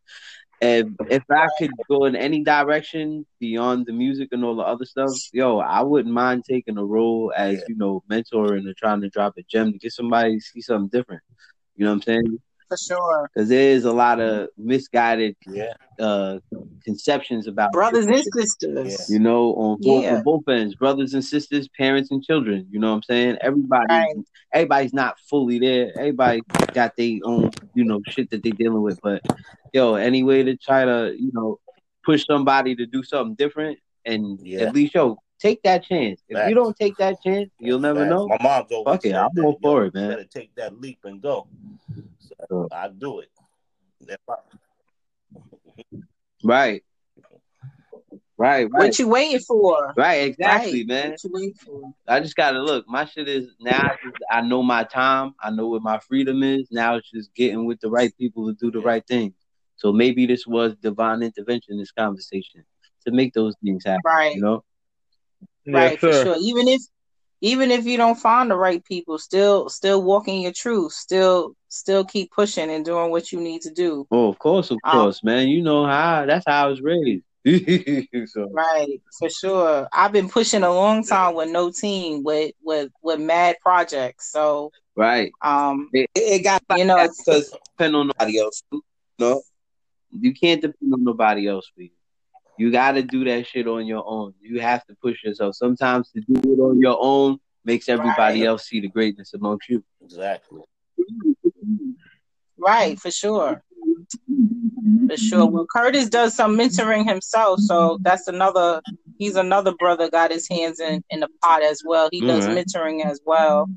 if 0.61 0.87
if 1.11 1.23
I 1.31 1.49
could 1.59 1.71
go 1.89 2.05
in 2.05 2.17
any 2.17 2.43
direction 2.43 3.27
beyond 3.41 3.87
the 3.87 3.93
music 3.93 4.29
and 4.33 4.45
all 4.45 4.57
the 4.57 4.63
other 4.63 4.85
stuff, 4.85 5.11
yo, 5.33 5.59
I 5.59 5.83
wouldn't 5.83 6.15
mind 6.15 6.45
taking 6.49 6.79
a 6.79 6.85
role 6.85 7.33
as 7.37 7.63
you 7.69 7.77
know 7.77 8.03
mentoring 8.11 8.67
and 8.67 8.77
trying 8.77 9.01
to 9.03 9.09
drop 9.09 9.35
a 9.37 9.43
gem 9.43 9.73
to 9.73 9.79
get 9.79 9.93
somebody 9.93 10.37
to 10.37 10.41
see 10.41 10.61
something 10.61 10.89
different. 10.89 11.23
You 11.77 11.85
know 11.85 11.91
what 11.91 11.97
I'm 11.97 12.03
saying? 12.03 12.39
For 12.69 12.77
sure. 12.77 13.31
Because 13.35 13.49
there 13.49 13.71
is 13.71 13.85
a 13.85 13.93
lot 13.93 14.21
of 14.21 14.49
misguided 14.57 15.37
Yeah. 15.47 15.75
uh, 16.01 16.39
conceptions 16.85 17.47
about 17.47 17.73
Brothers 17.73 18.07
and 18.07 18.17
shit, 18.17 18.25
sisters. 18.33 19.09
You 19.11 19.19
know, 19.19 19.55
on 19.55 19.79
both, 19.81 20.03
Yeah. 20.05 20.17
on 20.17 20.23
both 20.23 20.49
ends, 20.49 20.75
brothers 20.75 21.15
and 21.15 21.25
sisters, 21.25 21.69
parents 21.69 22.11
and 22.11 22.23
children. 22.23 22.67
You 22.71 22.81
know 22.81 22.89
what 22.91 22.97
I'm 22.97 23.03
saying? 23.03 23.39
Everybody, 23.41 23.87
Right. 23.89 24.17
everybody's 24.53 24.95
not 24.95 25.19
fully 25.21 25.59
there. 25.59 25.93
Everybody 25.99 26.41
got 26.73 26.97
their 26.97 27.19
own, 27.25 27.51
you 27.75 27.85
know, 27.85 28.01
shit 28.09 28.31
that 28.31 28.43
they're 28.43 28.53
dealing 28.53 28.83
with. 28.83 28.99
But 29.03 29.23
yo, 29.73 29.95
any 29.95 30.23
way 30.23 30.43
to 30.43 30.57
try 30.57 30.85
to, 30.85 31.15
you 31.19 31.31
know, 31.33 31.59
push 32.05 32.25
somebody 32.27 32.75
to 32.77 32.87
do 32.87 33.03
something 33.03 33.35
different, 33.35 33.79
and 34.05 34.39
Yeah. 34.43 34.61
at 34.63 34.75
least 34.75 34.95
yo, 34.95 35.17
take 35.41 35.63
that 35.63 35.85
chance. 35.85 36.23
If 36.29 36.37
Facts. 36.37 36.49
you 36.49 36.55
don't 36.55 36.77
take 36.77 36.97
that 36.99 37.17
chance, 37.23 37.51
you'll 37.59 37.79
never 37.81 38.01
Facts. 38.01 38.11
know. 38.11 38.29
My 38.29 38.39
mom's 38.43 38.73
always 38.73 38.85
Fuck 38.97 39.05
it, 39.07 39.15
I'm 39.15 39.31
that, 39.35 39.45
all 39.45 39.59
for 39.63 39.85
it, 39.87 39.95
man. 39.95 40.09
Better 40.11 40.25
take 40.25 40.55
that 40.57 40.81
leap 40.81 40.99
and 41.05 41.21
go. 41.21 41.47
So 42.49 42.69
I 42.73 42.89
do 42.89 43.21
it. 43.21 43.31
If 44.01 44.19
Right. 46.43 46.83
Right, 48.37 48.69
right, 48.69 48.71
What 48.71 48.99
you 48.99 49.09
waiting 49.09 49.39
for? 49.41 49.95
right, 49.97 50.27
exactly, 50.27 50.81
Right. 50.81 50.87
man. 50.89 51.11
What 51.13 51.25
you 51.25 51.31
waiting 51.33 51.55
for? 51.55 51.95
I 52.09 52.19
just 52.19 52.35
gotta 52.35 52.61
look. 52.61 52.85
My 52.89 53.05
shit 53.05 53.29
is 53.29 53.55
now. 53.61 53.87
I, 53.87 53.91
just, 54.05 54.17
I 54.29 54.41
know 54.41 54.61
my 54.63 54.83
time. 54.83 55.35
I 55.41 55.51
know 55.51 55.69
what 55.69 55.83
my 55.83 56.01
freedom 56.01 56.43
is. 56.43 56.67
Now 56.73 56.97
it's 56.97 57.09
just 57.09 57.33
getting 57.35 57.65
with 57.65 57.81
the 57.81 57.89
right 57.91 58.13
people 58.19 58.47
to 58.49 58.55
do 58.55 58.73
the 58.73 58.81
right 58.81 59.07
thing. 59.07 59.35
So 59.77 59.93
maybe 59.93 60.27
this 60.27 60.47
was 60.49 60.75
divine 60.77 61.23
intervention. 61.23 61.79
This 61.79 61.93
conversation 61.93 62.65
to 63.07 63.13
make 63.13 63.35
those 63.35 63.55
things 63.63 63.85
happen. 63.85 64.03
Right. 64.05 64.35
You 64.35 64.43
know. 64.43 64.65
right 65.69 65.93
yes, 65.93 66.01
for 66.01 66.13
sure 66.13 66.37
even 66.41 66.67
if 66.67 66.83
even 67.45 67.71
if 67.71 67.85
you 67.87 67.97
don't 67.97 68.19
find 68.19 68.51
the 68.51 68.57
right 68.57 68.85
people 68.85 69.19
still 69.19 69.69
still 69.69 70.03
walking 70.03 70.43
your 70.43 70.53
truth 70.53 70.93
still 70.93 71.55
still 71.69 72.05
keep 72.05 72.31
pushing 72.33 72.71
and 72.71 72.85
doing 72.85 73.11
what 73.11 73.33
you 73.33 73.41
need 73.41 73.63
to 73.63 73.71
do 73.73 74.07
Oh, 74.11 74.29
of 74.29 74.39
course, 74.39 74.71
of 74.71 74.79
Um, 74.85 74.93
course, 74.93 75.23
man. 75.25 75.49
You 75.49 75.63
know 75.63 75.87
how. 75.87 76.27
That's 76.27 76.45
how 76.47 76.67
I 76.67 76.69
was 76.69 76.81
raised. 76.81 77.25
so 78.35 78.49
right 78.53 79.01
for 79.19 79.29
sure 79.29 79.87
i've 79.93 80.13
been 80.13 80.29
pushing 80.29 80.63
a 80.63 80.73
long 80.73 81.05
time 81.05 81.35
with 81.35 81.51
no 81.51 81.71
team 81.71 82.23
with 82.23 82.53
with 82.63 82.91
with 83.03 83.21
mad 83.21 83.57
projects 83.61 84.33
so 84.33 84.71
right. 84.97 85.31
um 85.43 85.91
It, 85.93 86.09
it 86.15 86.43
got 86.43 86.63
you 86.79 86.85
know 86.85 87.09
because 87.19 87.55
depend 87.77 87.97
on 87.97 88.07
nobody 88.09 88.39
else. 88.39 88.63
No, 89.19 89.43
you 90.11 90.33
can't 90.35 90.63
depend 90.63 90.93
on 90.95 91.05
nobody 91.05 91.47
else 91.47 91.71
for 91.75 91.83
you. 91.83 91.91
You 92.57 92.71
got 92.71 92.93
to 92.93 93.03
do 93.03 93.25
that 93.25 93.47
shit 93.47 93.67
on 93.67 93.87
your 93.87 94.05
own. 94.07 94.35
You 94.41 94.61
have 94.61 94.85
to 94.87 94.95
push 95.03 95.25
yourself. 95.25 95.57
Sometimes 95.57 96.11
to 96.13 96.21
do 96.21 96.35
it 96.53 96.61
on 96.61 96.81
your 96.81 96.97
own 97.01 97.39
makes 97.65 97.89
everybody 97.89 98.41
Right. 98.41 98.47
else 98.47 98.69
see 98.69 98.81
the 98.81 98.89
greatness 98.89 99.35
amongst 99.35 99.69
you. 99.69 99.83
Exactly. 100.03 100.61
right 102.59 102.99
for 103.01 103.11
sure 103.11 103.63
for 105.09 105.17
sure 105.17 105.47
well 105.47 105.67
curtis 105.75 106.09
does 106.09 106.35
some 106.35 106.57
mentoring 106.57 107.07
himself 107.07 107.59
so 107.61 107.99
that's 108.03 108.29
another 108.29 108.81
he's 109.19 109.35
another 109.37 109.75
brother 109.75 110.09
got 110.09 110.31
his 110.31 110.49
hands 110.49 110.79
in 110.81 111.03
in 111.11 111.21
the 111.21 111.29
pot 111.43 111.63
as 111.63 111.83
well 111.85 112.09
he 112.13 112.21
does 112.21 112.47
Alright. 112.47 112.65
mentoring 112.67 113.05
as 113.05 113.21
well 113.27 113.69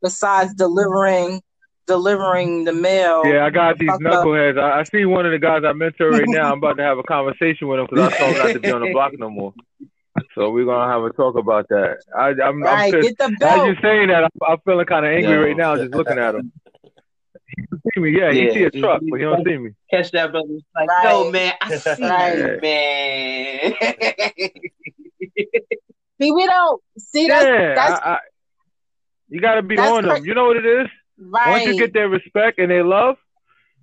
besides 0.00 0.54
delivering 0.54 1.40
delivering 1.86 2.64
the 2.64 2.72
mail 2.72 3.22
Yeah, 3.24 3.44
I 3.44 3.50
got 3.50 3.78
these 3.78 3.90
knuckleheads. 3.90 4.58
I, 4.58 4.80
I 4.80 4.84
see 4.84 5.04
one 5.04 5.26
of 5.26 5.32
the 5.32 5.38
guys 5.38 5.62
I 5.64 5.72
mentor 5.72 6.10
right 6.10 6.28
now. 6.28 6.52
I'm 6.52 6.58
about 6.58 6.76
to 6.78 6.82
have 6.82 6.98
a 6.98 7.02
conversation 7.02 7.68
with 7.68 7.80
him 7.80 7.86
because 7.90 8.12
I 8.12 8.18
told 8.18 8.32
him 8.36 8.38
not 8.42 8.52
to 8.52 8.60
be 8.60 8.70
on 8.70 8.80
the 8.80 8.86
block 8.92 9.12
no 9.18 9.30
more. 9.30 9.52
So 10.34 10.50
we're 10.50 10.64
gonna 10.66 10.90
have 10.92 11.02
a 11.02 11.10
talk 11.10 11.36
about 11.36 11.68
that. 11.68 11.98
I, 12.16 12.28
I'm, 12.28 12.38
I'm 12.42 12.60
right 12.62 12.92
pissed. 12.92 13.18
get 13.18 13.18
the 13.18 13.24
As 13.24 13.40
belt 13.40 13.66
you 13.66 13.74
saying 13.82 14.08
that, 14.08 14.24
I'm, 14.24 14.30
I'm 14.46 14.58
feeling 14.64 14.86
kind 14.86 15.06
of 15.06 15.12
angry 15.12 15.32
Yo. 15.34 15.42
right 15.42 15.56
now 15.56 15.76
just 15.76 15.92
looking 15.94 16.18
at 16.18 16.34
him. 16.34 16.52
He 17.56 17.90
see 17.94 18.00
me, 18.00 18.10
yeah. 18.18 18.32
He 18.32 18.50
see 18.52 18.62
a 18.64 18.70
truck, 18.70 19.02
but 19.10 19.16
he 19.18 19.24
don't 19.24 19.44
see 19.46 19.56
me. 19.58 19.70
Catch 19.90 20.10
that 20.12 20.30
brother. 20.32 20.48
It's 20.50 20.64
Like, 20.74 20.88
Right. 20.88 21.04
yo, 21.04 21.30
man, 21.30 21.52
I 21.60 21.76
see 21.76 22.02
Right. 22.02 22.38
you, 22.38 22.58
man. 22.62 23.74
see 26.20 26.32
we 26.32 26.46
don't 26.46 26.82
see 26.98 27.28
that. 27.28 27.42
Yeah, 27.42 27.74
that's 27.74 28.00
I, 28.00 28.10
I, 28.12 28.18
you 29.28 29.40
got 29.40 29.54
to 29.56 29.62
be 29.62 29.76
that's 29.76 29.90
on 29.90 30.04
them. 30.04 30.24
You 30.24 30.34
know 30.34 30.46
what 30.46 30.56
it 30.58 30.66
is? 30.66 30.88
Right 31.18 31.48
Once 31.50 31.66
you 31.66 31.76
get 31.78 31.92
their 31.92 32.08
respect 32.08 32.58
and 32.58 32.70
their 32.70 32.84
love, 32.84 33.16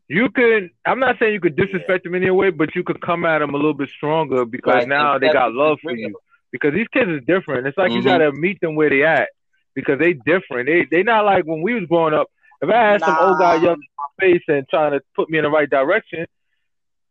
you 0.07 0.29
can. 0.29 0.69
I'm 0.85 0.99
not 0.99 1.17
saying 1.19 1.33
you 1.33 1.39
could 1.39 1.55
disrespect 1.55 2.03
them 2.03 2.15
in 2.15 2.23
any 2.23 2.31
way, 2.31 2.49
but 2.49 2.75
you 2.75 2.83
could 2.83 3.01
come 3.01 3.25
at 3.25 3.39
them 3.39 3.53
a 3.53 3.57
little 3.57 3.73
bit 3.73 3.89
stronger 3.89 4.45
because 4.45 4.73
Right, 4.73 4.87
now 4.87 5.17
they 5.17 5.27
got 5.29 5.53
love 5.53 5.77
for 5.81 5.91
you. 5.95 6.17
Because 6.51 6.73
these 6.73 6.87
kids 6.87 7.09
is 7.11 7.21
different. 7.27 7.67
It's 7.67 7.77
like 7.77 7.91
you 7.91 8.01
Mhm. 8.01 8.05
gotta 8.05 8.31
meet 8.31 8.59
them 8.59 8.75
where 8.75 8.89
they 8.89 9.03
at 9.03 9.29
because 9.75 9.99
they 9.99 10.13
different. 10.13 10.65
They 10.67 10.85
they 10.89 11.03
not 11.03 11.25
like 11.25 11.45
when 11.45 11.61
we 11.61 11.75
was 11.75 11.85
growing 11.85 12.13
up. 12.15 12.27
If 12.61 12.69
I 12.69 12.91
had 12.91 13.01
some 13.05 13.17
old 13.19 13.37
guy 13.39 13.55
Nah. 13.55 13.61
yelling 13.61 13.81
in 13.81 13.87
my 13.97 14.05
face 14.19 14.43
and 14.47 14.67
trying 14.67 14.91
to 14.93 15.01
put 15.15 15.29
me 15.29 15.37
in 15.37 15.43
the 15.43 15.49
right 15.49 15.69
direction, 15.69 16.25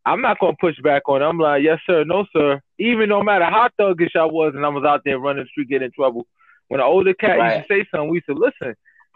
I'm 0.04 0.20
not 0.20 0.40
gonna 0.40 0.56
push 0.60 0.76
back 0.80 1.08
on. 1.08 1.20
Them. 1.20 1.28
I'm 1.30 1.38
like, 1.38 1.62
yes 1.62 1.78
sir, 1.86 2.02
no 2.04 2.26
sir. 2.32 2.60
Even 2.78 3.08
no 3.08 3.22
matter 3.22 3.44
how 3.44 3.68
thuggish 3.78 4.16
I 4.16 4.24
was 4.24 4.54
and 4.56 4.64
I 4.64 4.68
was 4.68 4.84
out 4.84 5.02
there 5.04 5.18
running 5.20 5.44
the 5.44 5.48
street 5.48 5.68
getting 5.68 5.86
in 5.86 5.92
trouble. 5.92 6.26
When 6.66 6.80
an 6.80 6.86
older 6.86 7.14
cat 7.14 7.38
Right. 7.38 7.56
used 7.58 7.68
to 7.68 7.74
say 7.74 7.86
something, 7.90 8.10
we 8.10 8.16
used 8.18 8.26
to 8.26 8.34
listen. 8.34 8.74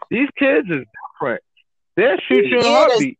These 0.09 0.29
kids 0.37 0.67
is 0.69 0.85
different. 1.19 1.41
They'll 1.95 2.17
shoot 2.27 2.45
you 2.51 2.59
in 2.59 2.65
Yeah, 2.65 2.71
heartbeat. 2.71 3.17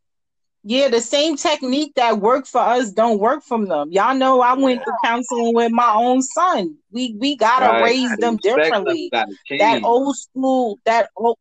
Yeah, 0.62 0.88
the 0.88 1.00
same 1.00 1.36
technique 1.36 1.92
that 1.96 2.20
worked 2.20 2.48
for 2.48 2.60
us 2.60 2.92
don't 2.92 3.18
work 3.18 3.42
from 3.42 3.66
them. 3.66 3.90
Y'all 3.92 4.14
know 4.14 4.40
I 4.40 4.54
went 4.54 4.84
to 4.84 4.94
counseling 5.04 5.54
with 5.54 5.72
my 5.72 5.92
own 5.94 6.22
son. 6.22 6.76
We 6.90 7.16
we 7.18 7.36
gotta 7.36 7.72
Right. 7.72 7.82
raise 7.82 8.16
them 8.18 8.38
differently. 8.38 9.12
That 9.58 9.80
old 9.82 10.16
school, 10.16 10.78
that 10.84 11.10
old 11.16 11.38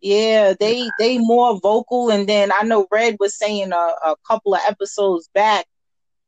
yeah, 0.00 0.54
they 0.58 0.92
they 0.98 1.18
more 1.18 1.58
vocal. 1.60 2.10
And 2.10 2.28
then 2.28 2.50
I 2.52 2.62
know 2.64 2.86
Red 2.90 3.16
was 3.20 3.36
saying 3.36 3.72
a, 3.72 3.76
a 3.76 4.16
couple 4.26 4.54
of 4.54 4.60
episodes 4.68 5.28
back. 5.34 5.66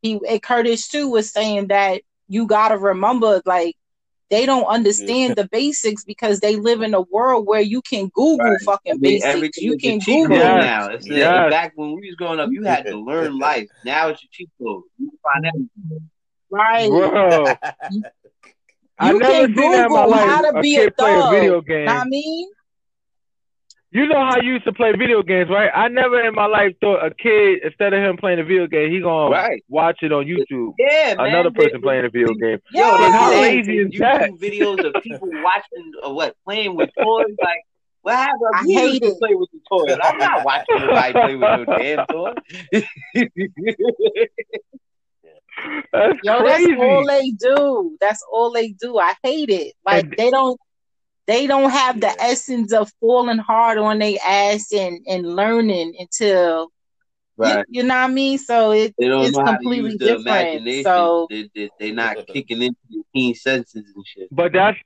He 0.03 0.19
Curtis 0.41 0.89
too 0.89 1.09
was 1.11 1.31
saying 1.31 1.69
that 1.69 2.03
you 2.29 2.47
gotta 2.47 2.77
remember 2.79 3.41
like 3.47 3.77
they 4.31 4.47
don't 4.47 4.65
understand 4.65 5.37
the 5.37 5.47
basics 5.53 6.05
because 6.05 6.41
they 6.41 6.57
live 6.57 6.83
in 6.83 6.95
a 6.95 7.03
world 7.03 7.47
where 7.47 7.61
you 7.61 7.83
can 7.83 8.09
Google 8.15 8.39
Right. 8.47 8.61
fucking 8.65 8.93
I 8.95 8.97
mean, 8.97 9.21
basics. 9.21 9.59
You 9.59 9.77
can 9.77 9.99
Google. 9.99 10.37
Yes. 10.37 10.65
now. 10.65 10.89
It's 10.91 11.07
the- 11.07 11.15
Yes. 11.17 11.51
Back 11.51 11.73
when 11.77 11.95
we 11.95 12.07
was 12.09 12.15
growing 12.17 12.41
up, 12.41 12.51
you 12.51 12.63
had 12.65 12.87
to 12.87 12.97
learn 12.97 13.39
life. 13.39 13.69
Now 13.85 14.09
it's 14.09 14.23
your 14.23 14.29
cheat 14.33 14.51
code. 14.61 14.83
You 14.99 15.11
can 15.11 15.19
find 15.23 15.47
everything. 15.47 16.11
Right. 16.51 16.89
Bro, 16.89 17.45
I 18.99 19.11
You 19.11 19.19
never 19.19 19.33
can 19.49 19.57
seen 19.57 19.73
that 19.73 19.87
in 19.87 19.93
my 19.93 20.05
Google 20.05 20.11
life. 20.11 20.29
how 20.29 20.41
to 20.51 20.59
a 20.59 20.63
be 20.63 20.77
a 20.77 20.81
kid 20.85 20.97
play 20.97 21.15
a 21.15 21.21
thug. 21.21 21.31
video 21.35 21.61
game. 21.61 21.89
I 21.89 22.05
mean? 22.05 22.49
You 23.95 24.09
know 24.09 24.19
how 24.19 24.41
you 24.43 24.55
used 24.55 24.65
to 24.65 24.73
play 24.73 24.91
video 24.91 25.23
games, 25.23 25.49
right? 25.49 25.71
I 25.73 25.87
never 25.87 26.21
in 26.27 26.35
my 26.35 26.47
life 26.47 26.73
thought 26.81 27.07
a 27.07 27.15
kid, 27.15 27.61
instead 27.63 27.93
of 27.93 28.03
him 28.03 28.17
playing 28.17 28.41
a 28.41 28.43
video 28.45 28.67
game, 28.67 28.91
he 28.91 28.99
gonna 29.01 29.31
Right. 29.31 29.63
watch 29.69 29.99
it 30.03 30.13
on 30.13 30.25
YouTube. 30.27 30.73
Yeah, 30.81 31.15
man. 31.15 31.27
Another 31.29 31.51
They- 31.51 31.65
person 31.67 31.81
playing 31.81 32.05
a 32.05 32.09
video 32.09 32.35
game. 32.35 32.59
Yo, 32.73 32.81
Yeah. 32.81 32.97
they 32.99 33.11
How 33.13 33.31
did 33.31 33.41
lazy 33.41 33.79
is 33.79 33.99
that? 34.01 34.31
YouTube 34.33 34.41
videos 34.41 34.85
of 34.97 35.01
people 35.05 35.29
watching 35.45 35.93
or 36.03 36.13
what 36.13 36.35
playing 36.45 36.75
with 36.75 36.91
toys. 37.01 37.37
Like, 37.41 37.63
what 38.03 38.17
happened? 38.17 38.41
I 38.53 38.63
You 38.67 38.81
used 38.81 38.93
hate 38.95 39.03
to 39.11 39.15
play 39.21 39.35
with 39.37 39.51
the 39.53 39.61
toys. 39.71 39.97
I'm 40.03 40.19
not 40.19 40.45
watching 40.45 40.77
nobody 40.81 41.13
play 41.13 41.37
with 41.37 41.69
no 41.69 41.79
damn 41.79 42.07
toy. 42.07 42.35
That's 45.93 46.19
Yo, 46.25 46.41
crazy. 46.41 46.67
that's 46.75 46.81
all 46.83 47.07
they 47.07 47.31
do. 47.31 47.97
That's 48.01 48.23
all 48.31 48.51
they 48.51 48.71
do. 48.71 48.99
I 48.99 49.15
hate 49.23 49.51
it. 49.51 49.75
Like 49.87 50.05
And- 50.05 50.15
they 50.19 50.31
don't 50.31 50.59
they 51.27 51.47
don't 51.47 51.71
have 51.71 52.01
the 52.01 52.11
essence 52.21 52.73
of 52.73 52.91
falling 53.01 53.39
hard 53.39 53.79
on 53.79 53.99
their 53.99 54.19
ass 54.27 54.73
and, 54.73 55.01
and 55.09 55.35
learning 55.37 55.95
until 55.99 56.71
right. 57.37 57.65
you, 57.69 57.83
you 57.83 57.89
know 57.89 57.95
what 57.95 58.11
I 58.11 58.13
mean? 58.13 58.39
So 58.39 58.73
it, 58.73 58.95
They 58.99 59.09
don't 59.09 59.25
it's 59.27 59.37
know 59.37 59.45
how 59.45 59.53
to 59.53 59.59
completely 59.59 59.91
use 59.91 59.99
the 59.99 60.07
different. 60.07 60.27
imagination. 60.27 60.83
So 60.85 61.27
they, 61.31 61.51
they, 61.55 61.71
they're 61.79 61.95
not 61.95 62.17
kicking 62.27 62.63
into 62.63 62.77
your 62.89 63.05
keen 63.15 63.35
senses 63.35 63.85
and 63.95 64.05
shit. 64.07 64.29
But 64.31 64.53
that's 64.53 64.79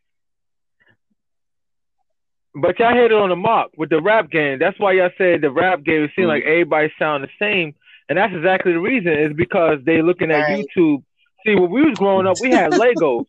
but 2.55 2.78
y'all 2.78 2.94
hit 2.94 3.12
it 3.12 3.12
on 3.12 3.28
the 3.28 3.36
mark 3.36 3.70
with 3.77 3.90
the 3.90 4.01
rap 4.01 4.31
game. 4.31 4.59
That's 4.59 4.78
why 4.81 4.93
y'all 4.93 5.10
said 5.19 5.43
the 5.43 5.51
rap 5.51 5.85
game 5.85 6.02
it 6.05 6.10
seemed 6.16 6.27
Mhm. 6.27 6.31
like 6.31 6.44
everybody 6.44 6.93
sound 6.98 7.24
the 7.24 7.28
same. 7.39 7.74
And 8.09 8.16
that's 8.16 8.35
exactly 8.35 8.73
the 8.73 8.81
reason, 8.81 9.12
is 9.12 9.32
because 9.35 9.78
they 9.85 10.01
looking 10.02 10.31
at 10.31 10.48
Right. 10.48 10.66
YouTube. 10.77 11.05
See, 11.47 11.55
when 11.55 11.70
we 11.70 11.82
was 11.82 11.97
growing 11.98 12.27
up, 12.27 12.36
we 12.40 12.51
had 12.51 12.73
Legos. 12.73 13.27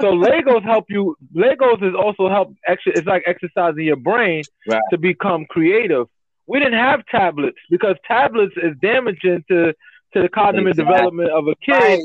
so 0.00 0.12
Legos 0.12 0.62
help 0.62 0.84
you 0.88 1.16
Legos 1.34 1.82
is 1.82 1.94
also 1.94 2.28
help 2.28 2.54
extra 2.66 2.92
it's 2.96 3.06
like 3.06 3.24
exercising 3.26 3.84
your 3.84 3.96
brain 3.96 4.44
Right. 4.68 4.80
to 4.90 4.98
become 4.98 5.46
creative. 5.46 6.06
We 6.46 6.58
didn't 6.58 6.78
have 6.78 7.04
tablets 7.06 7.58
because 7.70 7.96
tablets 8.06 8.54
is 8.56 8.74
damaging 8.80 9.44
to 9.48 9.72
to 10.14 10.22
the 10.22 10.28
cognitive 10.28 10.68
Exactly. 10.70 10.92
development 10.94 11.30
of 11.30 11.46
a 11.48 11.54
kid 11.56 11.72
right. 11.74 12.00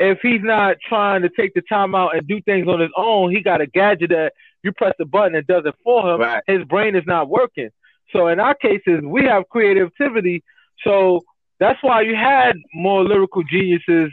if 0.00 0.18
he's 0.22 0.42
not 0.42 0.76
trying 0.88 1.22
to 1.22 1.28
take 1.28 1.54
the 1.54 1.62
time 1.62 1.94
out 1.94 2.16
and 2.16 2.26
do 2.26 2.40
things 2.42 2.66
on 2.66 2.80
his 2.80 2.90
own, 2.96 3.30
he 3.30 3.40
got 3.42 3.60
a 3.60 3.66
gadget 3.66 4.10
that 4.10 4.32
you 4.64 4.72
press 4.72 4.94
the 4.98 5.04
button 5.04 5.34
and 5.36 5.46
does 5.46 5.64
it 5.66 5.74
for 5.84 6.14
him. 6.14 6.20
Right. 6.20 6.42
His 6.46 6.64
brain 6.64 6.96
is 6.96 7.04
not 7.06 7.28
working. 7.28 7.70
So 8.12 8.28
in 8.28 8.40
our 8.40 8.54
cases, 8.54 9.02
we 9.04 9.24
have 9.24 9.48
creativity. 9.48 10.42
So 10.82 11.20
that's 11.60 11.80
why 11.82 12.02
you 12.02 12.14
had 12.16 12.56
more 12.74 13.04
lyrical 13.04 13.42
geniuses 13.44 14.10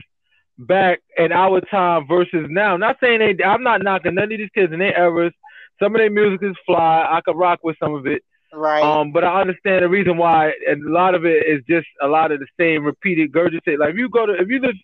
back 0.68 1.00
in 1.18 1.32
our 1.32 1.62
time 1.62 2.08
versus 2.08 2.48
now. 2.50 2.78
Not 2.78 2.98
saying 3.02 3.20
they, 3.20 3.44
I'm 3.44 3.64
not 3.64 3.84
knocking 3.84 4.16
none 4.16 4.26
of 4.26 4.38
these 4.38 4.50
kids 4.54 4.72
in 4.74 4.80
their 4.80 4.98
eras. 4.98 5.34
Some 5.82 5.96
of 5.96 6.00
their 6.00 6.12
music 6.12 6.42
is 6.44 6.56
fly. 6.66 7.08
I 7.10 7.22
could 7.22 7.36
rock 7.38 7.60
with 7.64 7.76
some 7.80 7.94
of 7.96 8.06
it. 8.08 8.24
Right. 8.54 8.84
Um, 8.84 9.12
but 9.12 9.24
I 9.24 9.40
understand 9.42 9.84
the 9.84 9.90
reason 9.90 10.18
why, 10.18 10.52
and 10.68 10.86
a 10.86 10.92
lot 10.92 11.16
of 11.16 11.26
it 11.26 11.46
is 11.48 11.62
just 11.70 11.88
a 12.02 12.08
lot 12.08 12.32
of 12.32 12.40
the 12.40 12.48
same 12.60 12.84
repeated 12.84 13.32
gurgitate. 13.32 13.80
Like 13.80 13.92
if 13.92 13.98
you 13.98 14.10
go 14.10 14.26
to, 14.26 14.34
if 14.34 14.50
you 14.50 14.60
just 14.60 14.78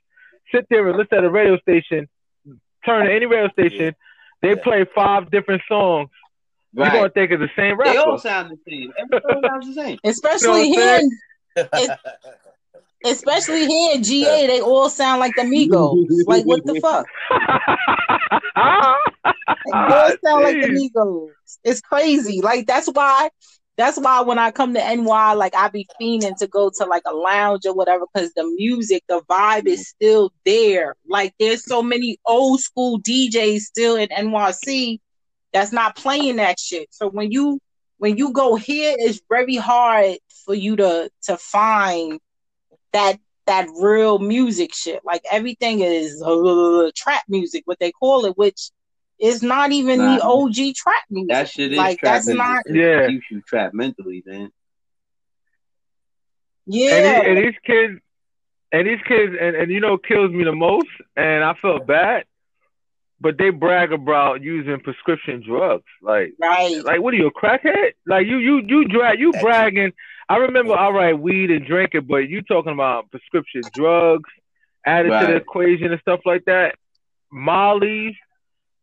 sit 0.54 0.66
there 0.70 0.88
and 0.88 0.98
listen 0.98 1.18
at 1.18 1.24
a 1.26 1.30
radio 1.30 1.58
station, 1.60 2.08
turn 2.86 3.06
to 3.06 3.14
any 3.14 3.26
radio 3.26 3.50
station, 3.50 3.94
they 4.42 4.50
Yeah. 4.50 4.64
play 4.64 4.86
five 4.96 5.30
different 5.32 5.62
songs. 5.68 6.10
Right. 6.74 6.92
You're 6.94 7.02
gonna 7.02 7.10
think 7.10 7.32
it's 7.32 7.42
the 7.42 7.50
same 7.62 7.78
They 7.84 7.98
all 7.98 8.18
sound 8.18 8.52
the 8.52 8.58
same. 8.70 8.94
Every 8.98 9.20
song 9.22 9.42
sounds 9.46 9.68
the 9.76 9.82
same. 9.82 9.98
especially 10.04 10.70
You 10.70 10.78
know 10.78 10.86
what 10.86 11.04
I'm 11.04 11.68
here, 11.82 11.90
in, 11.90 11.90
especially 13.08 13.66
here 13.66 13.96
in 13.96 14.04
GA, 14.04 14.48
they 14.48 14.62
all 14.62 14.90
sound 14.90 15.20
like 15.20 15.36
the 15.36 15.44
Migos. 15.44 16.06
like 16.28 16.46
what 16.46 16.66
the 16.66 16.80
fuck? 16.80 17.06
They 19.66 19.72
all 19.74 20.16
sound 20.26 20.44
like 20.44 20.62
the 20.62 20.68
Migos. 20.68 21.32
It's 21.64 21.82
crazy. 21.82 22.42
Like 22.42 22.68
that's 22.68 22.88
why. 22.88 23.30
That's 23.78 24.00
why 24.00 24.22
when 24.22 24.40
I 24.40 24.50
come 24.50 24.74
to 24.74 24.80
NY, 24.80 25.34
like 25.34 25.54
I 25.56 25.68
be 25.68 25.88
fiending 26.02 26.36
to 26.38 26.48
go 26.48 26.72
to 26.80 26.86
like 26.86 27.04
a 27.06 27.14
lounge 27.14 27.68
or 27.68 27.76
whatever, 27.76 28.06
because 28.12 28.34
the 28.34 28.44
music, 28.58 29.04
the 29.08 29.22
vibe 29.30 29.68
is 29.68 29.88
still 29.88 30.32
there. 30.46 30.96
Like 31.08 31.36
there's 31.40 31.64
so 31.64 31.84
many 31.84 32.18
old 32.26 32.60
school 32.60 33.00
DJs 33.02 33.60
still 33.60 33.96
in 33.96 34.10
NYC 34.10 35.00
that's 35.54 35.72
not 35.72 35.96
playing 35.96 36.38
that 36.38 36.60
shit. 36.60 36.88
So 36.90 37.08
when 37.08 37.32
you 37.32 37.60
when 38.00 38.18
you 38.18 38.32
go 38.32 38.56
here, 38.56 38.96
it's 38.98 39.22
very 39.30 39.58
hard 39.58 40.18
for 40.44 40.56
you 40.56 40.76
to 40.78 41.12
to 41.24 41.38
find 41.38 42.20
that 42.94 43.20
that 43.46 43.68
real 43.80 44.20
music 44.20 44.74
shit. 44.74 45.02
Like 45.06 45.22
everything 45.32 45.80
is 45.82 46.22
uh, 46.22 46.92
trap 46.96 47.24
music, 47.30 47.64
what 47.66 47.80
they 47.80 47.92
call 47.92 48.26
it, 48.26 48.38
which 48.38 48.72
is 49.20 49.42
not 49.42 49.72
even 49.72 50.00
the 50.00 50.18
Nah. 50.18 50.44
OG 50.46 50.76
trap 50.76 51.04
music. 51.10 51.30
That 51.30 51.50
shit 51.50 51.72
is 51.72 51.78
like 51.78 52.00
trap 52.00 52.14
that's 52.16 52.28
music. 52.28 52.38
not 52.44 52.64
Yeah. 52.70 53.08
keeps 53.08 53.26
you 53.32 53.42
trapped 53.48 53.74
mentally, 53.74 54.22
man. 54.26 54.52
yeah. 56.66 56.92
And, 56.96 57.06
the- 57.06 57.30
and 57.30 57.38
these 57.48 57.60
kids, 57.66 58.00
and 58.72 58.88
these 58.88 59.00
kids, 59.08 59.34
and, 59.40 59.56
and 59.56 59.72
you 59.72 59.80
know, 59.80 59.98
kills 59.98 60.32
me 60.32 60.44
the 60.44 60.52
most, 60.54 60.88
and 61.16 61.44
I 61.44 61.54
felt 61.62 61.88
bad, 61.88 62.26
but 63.20 63.38
they 63.38 63.50
brag 63.50 63.94
about 63.94 64.42
using 64.44 64.80
prescription 64.82 65.42
drugs. 65.46 65.86
Like, 66.02 66.34
right. 66.40 66.84
like 66.84 67.02
what 67.02 67.14
are 67.14 67.18
you 67.18 67.28
a 67.28 67.32
crackhead? 67.34 67.94
Like 68.06 68.28
you, 68.28 68.38
you, 68.38 68.62
you 68.68 68.86
drag, 68.88 69.20
you 69.20 69.32
That's- 69.32 69.44
bragging. 69.44 69.94
I 70.30 70.38
remember, 70.38 70.76
all 70.76 70.94
right, 70.94 71.18
weed 71.18 71.52
and 71.52 71.66
drinking, 71.66 72.02
but 72.08 72.28
you 72.30 72.42
talking 72.42 72.74
about 72.74 73.10
prescription 73.12 73.62
drugs 73.74 74.30
added 74.86 75.10
to 75.22 75.28
the 75.28 75.36
equation 75.38 75.92
and 75.92 76.02
stuff 76.02 76.20
like 76.26 76.44
that. 76.46 76.76
Molly, 77.32 78.18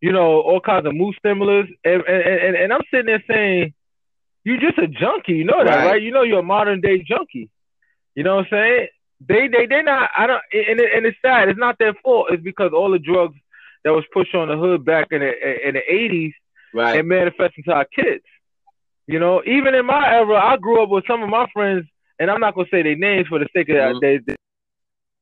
you 0.01 0.13
know, 0.13 0.41
all 0.41 0.61
kinds 0.61 0.87
of 0.87 0.95
mood 0.95 1.15
stimulants, 1.19 1.73
and 1.85 2.03
and, 2.03 2.23
and, 2.23 2.57
and 2.57 2.73
I'm 2.73 2.81
sitting 2.91 3.07
there 3.07 3.23
saying, 3.29 3.73
you're 4.45 4.61
just 4.61 4.79
a 4.79 4.87
junkie, 4.87 5.33
you 5.35 5.45
know 5.45 5.65
that, 5.65 5.77
Right. 5.77 5.87
right? 5.87 6.03
You 6.03 6.11
know 6.13 6.23
you're 6.23 6.41
a 6.41 6.43
modern 6.43 6.81
day 6.81 7.03
junkie. 7.03 7.49
You 8.15 8.23
know 8.23 8.37
what 8.37 8.47
I'm 8.47 8.51
saying? 8.51 8.89
They 9.27 9.49
they 9.49 9.67
they 9.67 9.83
not. 9.83 10.11
I 10.17 10.27
don't. 10.27 10.43
And 10.53 10.79
it, 10.81 10.91
and 10.95 11.07
it's 11.07 11.17
sad. 11.23 11.49
It's 11.49 11.59
not 11.59 11.79
their 11.79 11.95
fault. 12.03 12.27
It's 12.31 12.43
because 12.43 12.73
all 12.75 12.91
the 12.91 12.99
drugs 12.99 13.37
that 13.85 13.93
was 13.93 14.05
pushed 14.13 14.35
on 14.35 14.49
the 14.49 14.57
hood 14.57 14.85
back 14.85 15.09
in 15.11 15.21
the 15.21 15.69
in 15.69 15.75
the 15.75 15.83
80s 15.91 16.33
Right. 16.75 16.99
it 16.99 17.05
manifests 17.07 17.55
into 17.57 17.73
our 17.73 17.87
kids. 17.87 18.25
You 19.07 19.19
know, 19.19 19.43
even 19.47 19.75
in 19.75 19.85
my 19.87 20.11
era, 20.15 20.37
I 20.37 20.57
grew 20.57 20.83
up 20.83 20.89
with 20.89 21.05
some 21.07 21.23
of 21.23 21.29
my 21.29 21.47
friends, 21.53 21.87
and 22.19 22.31
I'm 22.31 22.41
not 22.41 22.55
gonna 22.55 22.69
say 22.71 22.83
their 22.83 22.97
names 22.97 23.29
for 23.29 23.39
the 23.39 23.47
sake 23.55 23.69
of 23.69 23.77
Mhm. 23.77 24.01
their, 24.01 24.37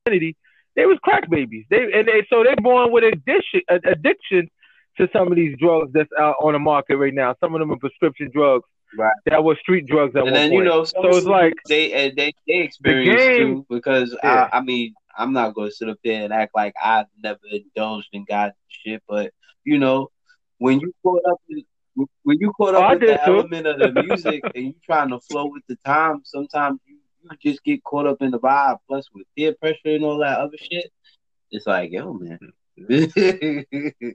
identity. 0.07 0.35
They 0.75 0.85
was 0.85 0.97
crack 1.03 1.29
babies. 1.29 1.65
They 1.69 1.91
and 1.93 2.07
they 2.07 2.25
so 2.29 2.43
they're 2.43 2.55
born 2.55 2.91
with 2.91 3.03
addiction 3.03 3.61
addiction 3.69 4.49
to 4.97 5.07
some 5.13 5.27
of 5.27 5.35
these 5.35 5.55
drugs 5.57 5.91
that's 5.93 6.09
out 6.19 6.35
on 6.41 6.53
the 6.53 6.59
market 6.59 6.97
right 6.97 7.13
now. 7.13 7.35
Some 7.39 7.53
of 7.53 7.59
them 7.59 7.71
are 7.71 7.77
prescription 7.77 8.29
drugs 8.33 8.65
Right. 8.95 9.13
that 9.25 9.43
were 9.43 9.55
street 9.55 9.85
drugs 9.87 10.15
at 10.15 10.25
and 10.27 10.35
then 10.35 10.49
point. 10.51 10.63
you 10.63 10.69
know, 10.69 10.83
so 10.83 11.05
it's 11.07 11.25
like 11.25 11.53
they 11.67 12.09
they 12.11 12.31
they 12.47 12.59
experience 12.59 13.21
game- 13.21 13.37
too 13.37 13.65
because 13.69 14.15
Yeah. 14.23 14.49
I 14.51 14.57
I 14.57 14.61
mean 14.61 14.93
I'm 15.17 15.31
not 15.33 15.53
going 15.53 15.69
to 15.69 15.75
sit 15.75 15.89
up 15.89 15.97
there 16.03 16.23
and 16.23 16.33
act 16.33 16.53
like 16.55 16.73
I've 16.83 17.05
never 17.21 17.39
indulged 17.51 18.09
in 18.13 18.25
God 18.27 18.53
shit, 18.67 19.03
but 19.07 19.31
you 19.63 19.77
know 19.77 20.09
when 20.57 20.79
you 20.79 20.91
caught 21.03 21.21
up 21.29 21.37
in, 21.49 21.63
when 21.95 22.37
you 22.39 22.51
caught 22.53 22.75
Oh, 22.75 22.81
up 22.81 22.89
I 22.89 22.93
with 22.93 23.01
the 23.05 23.19
too. 23.25 23.37
element 23.37 23.67
of 23.67 23.79
the 23.79 23.91
music 23.91 24.45
and 24.55 24.67
you 24.67 24.73
trying 24.85 25.09
to 25.09 25.19
flow 25.19 25.47
with 25.47 25.63
the 25.67 25.75
time, 25.85 26.21
sometimes 26.25 26.79
you, 26.85 26.97
you 27.21 27.29
just 27.51 27.63
get 27.63 27.83
caught 27.83 28.07
up 28.07 28.21
in 28.21 28.31
the 28.31 28.39
vibe. 28.39 28.77
Plus 28.87 29.05
with 29.13 29.27
peer 29.37 29.53
pressure 29.59 29.77
and 29.85 30.03
all 30.03 30.17
that 30.19 30.39
other 30.39 30.57
shit, 30.57 30.91
it's 31.51 31.67
like 31.67 31.91
yo 31.91 32.13
man. 32.13 32.39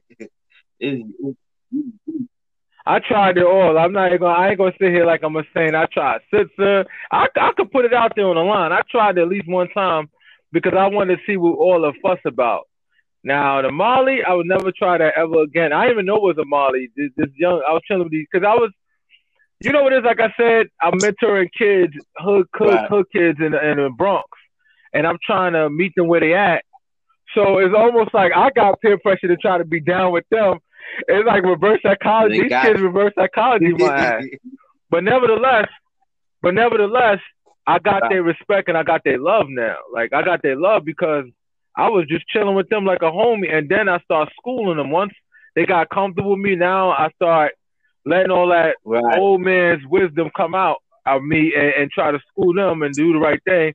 I 2.86 3.00
tried 3.00 3.36
it 3.36 3.44
all. 3.44 3.76
I'm 3.78 3.92
not 3.92 4.08
even 4.08 4.20
gonna. 4.20 4.34
I 4.34 4.48
ain't 4.48 4.58
gonna 4.58 4.72
sit 4.80 4.90
here 4.90 5.04
like 5.06 5.22
I'm 5.22 5.36
a 5.36 5.42
saying. 5.54 5.74
I 5.74 5.86
tried 5.86 6.20
Sitzer. 6.32 6.84
Uh, 6.84 6.88
I 7.12 7.26
I 7.36 7.52
could 7.56 7.70
put 7.70 7.84
it 7.84 7.92
out 7.92 8.12
there 8.16 8.26
on 8.26 8.36
the 8.36 8.42
line. 8.42 8.72
I 8.72 8.80
tried 8.90 9.18
it 9.18 9.22
at 9.22 9.28
least 9.28 9.48
one 9.48 9.68
time 9.70 10.08
because 10.52 10.72
I 10.76 10.86
wanted 10.86 11.16
to 11.16 11.22
see 11.26 11.36
what 11.36 11.58
all 11.58 11.80
the 11.82 11.92
fuss 12.02 12.18
about. 12.24 12.67
Now 13.28 13.60
the 13.60 13.70
Molly, 13.70 14.20
I 14.26 14.32
would 14.32 14.46
never 14.46 14.72
try 14.72 14.96
that 14.96 15.12
ever 15.16 15.42
again. 15.42 15.70
I 15.72 15.82
didn't 15.82 15.96
even 15.96 16.06
know 16.06 16.16
it 16.16 16.22
was 16.22 16.38
a 16.38 16.46
Molly. 16.46 16.88
This, 16.96 17.10
this 17.16 17.28
young, 17.36 17.62
I 17.68 17.72
was 17.72 17.82
chilling 17.86 18.04
with 18.04 18.12
these 18.12 18.26
because 18.32 18.46
I 18.46 18.54
was, 18.54 18.70
you 19.60 19.70
know 19.70 19.82
what 19.82 19.92
it 19.92 19.98
is. 19.98 20.04
Like 20.04 20.20
I 20.20 20.32
said, 20.40 20.68
I'm 20.80 21.00
mentoring 21.00 21.48
kids, 21.56 21.92
hood 22.16 22.46
hood, 22.54 22.68
Right. 22.68 22.88
hood 22.90 23.06
kids 23.12 23.38
in 23.44 23.52
the, 23.52 23.70
in 23.70 23.76
the 23.76 23.90
Bronx, 23.90 24.28
and 24.94 25.06
I'm 25.06 25.18
trying 25.24 25.52
to 25.52 25.68
meet 25.68 25.92
them 25.94 26.06
where 26.08 26.20
they 26.20 26.32
at. 26.34 26.64
So 27.34 27.58
it's 27.58 27.74
almost 27.76 28.14
like 28.14 28.32
I 28.34 28.48
got 28.50 28.80
peer 28.80 28.98
pressure 28.98 29.28
to 29.28 29.36
try 29.36 29.58
to 29.58 29.64
be 29.64 29.80
down 29.80 30.12
with 30.12 30.24
them. 30.30 30.58
It's 31.06 31.26
like 31.26 31.42
reverse 31.44 31.80
psychology. 31.82 32.38
They 32.38 32.48
These 32.48 32.62
kids 32.62 32.80
it. 32.80 32.82
reverse 32.82 33.12
psychology 33.14 33.72
my 33.74 33.94
ass. 33.94 34.22
But 34.90 35.04
nevertheless, 35.04 35.68
but 36.40 36.54
nevertheless, 36.54 37.18
I 37.66 37.78
got 37.78 38.04
their 38.08 38.22
respect 38.22 38.68
and 38.68 38.78
I 38.78 38.82
got 38.84 39.02
their 39.04 39.18
love 39.18 39.46
now. 39.50 39.76
Like 39.92 40.14
I 40.14 40.22
got 40.22 40.40
their 40.42 40.56
love 40.56 40.86
because 40.86 41.24
I 41.78 41.88
was 41.90 42.06
just 42.08 42.28
chilling 42.28 42.56
with 42.56 42.68
them 42.70 42.84
like 42.86 43.02
a 43.02 43.12
homie, 43.12 43.52
and 43.54 43.68
then 43.70 43.88
I 43.88 44.00
start 44.00 44.30
schooling 44.40 44.78
them. 44.78 44.90
Once 44.90 45.14
they 45.56 45.66
got 45.66 45.90
comfortable 45.90 46.32
with 46.32 46.40
me, 46.40 46.56
now 46.56 46.90
I 46.90 47.10
start 47.16 47.52
letting 48.06 48.32
all 48.32 48.48
that 48.48 48.76
right. 48.84 49.18
old 49.18 49.42
man's 49.42 49.82
wisdom 49.88 50.30
come 50.36 50.54
out 50.54 50.78
of 51.06 51.22
me 51.22 51.54
and, 51.56 51.72
and 51.82 51.90
try 51.92 52.12
to 52.12 52.20
school 52.30 52.54
them 52.54 52.82
and 52.82 52.96
do 52.96 53.14
the 53.14 53.20
right 53.20 53.42
thing. 53.44 53.74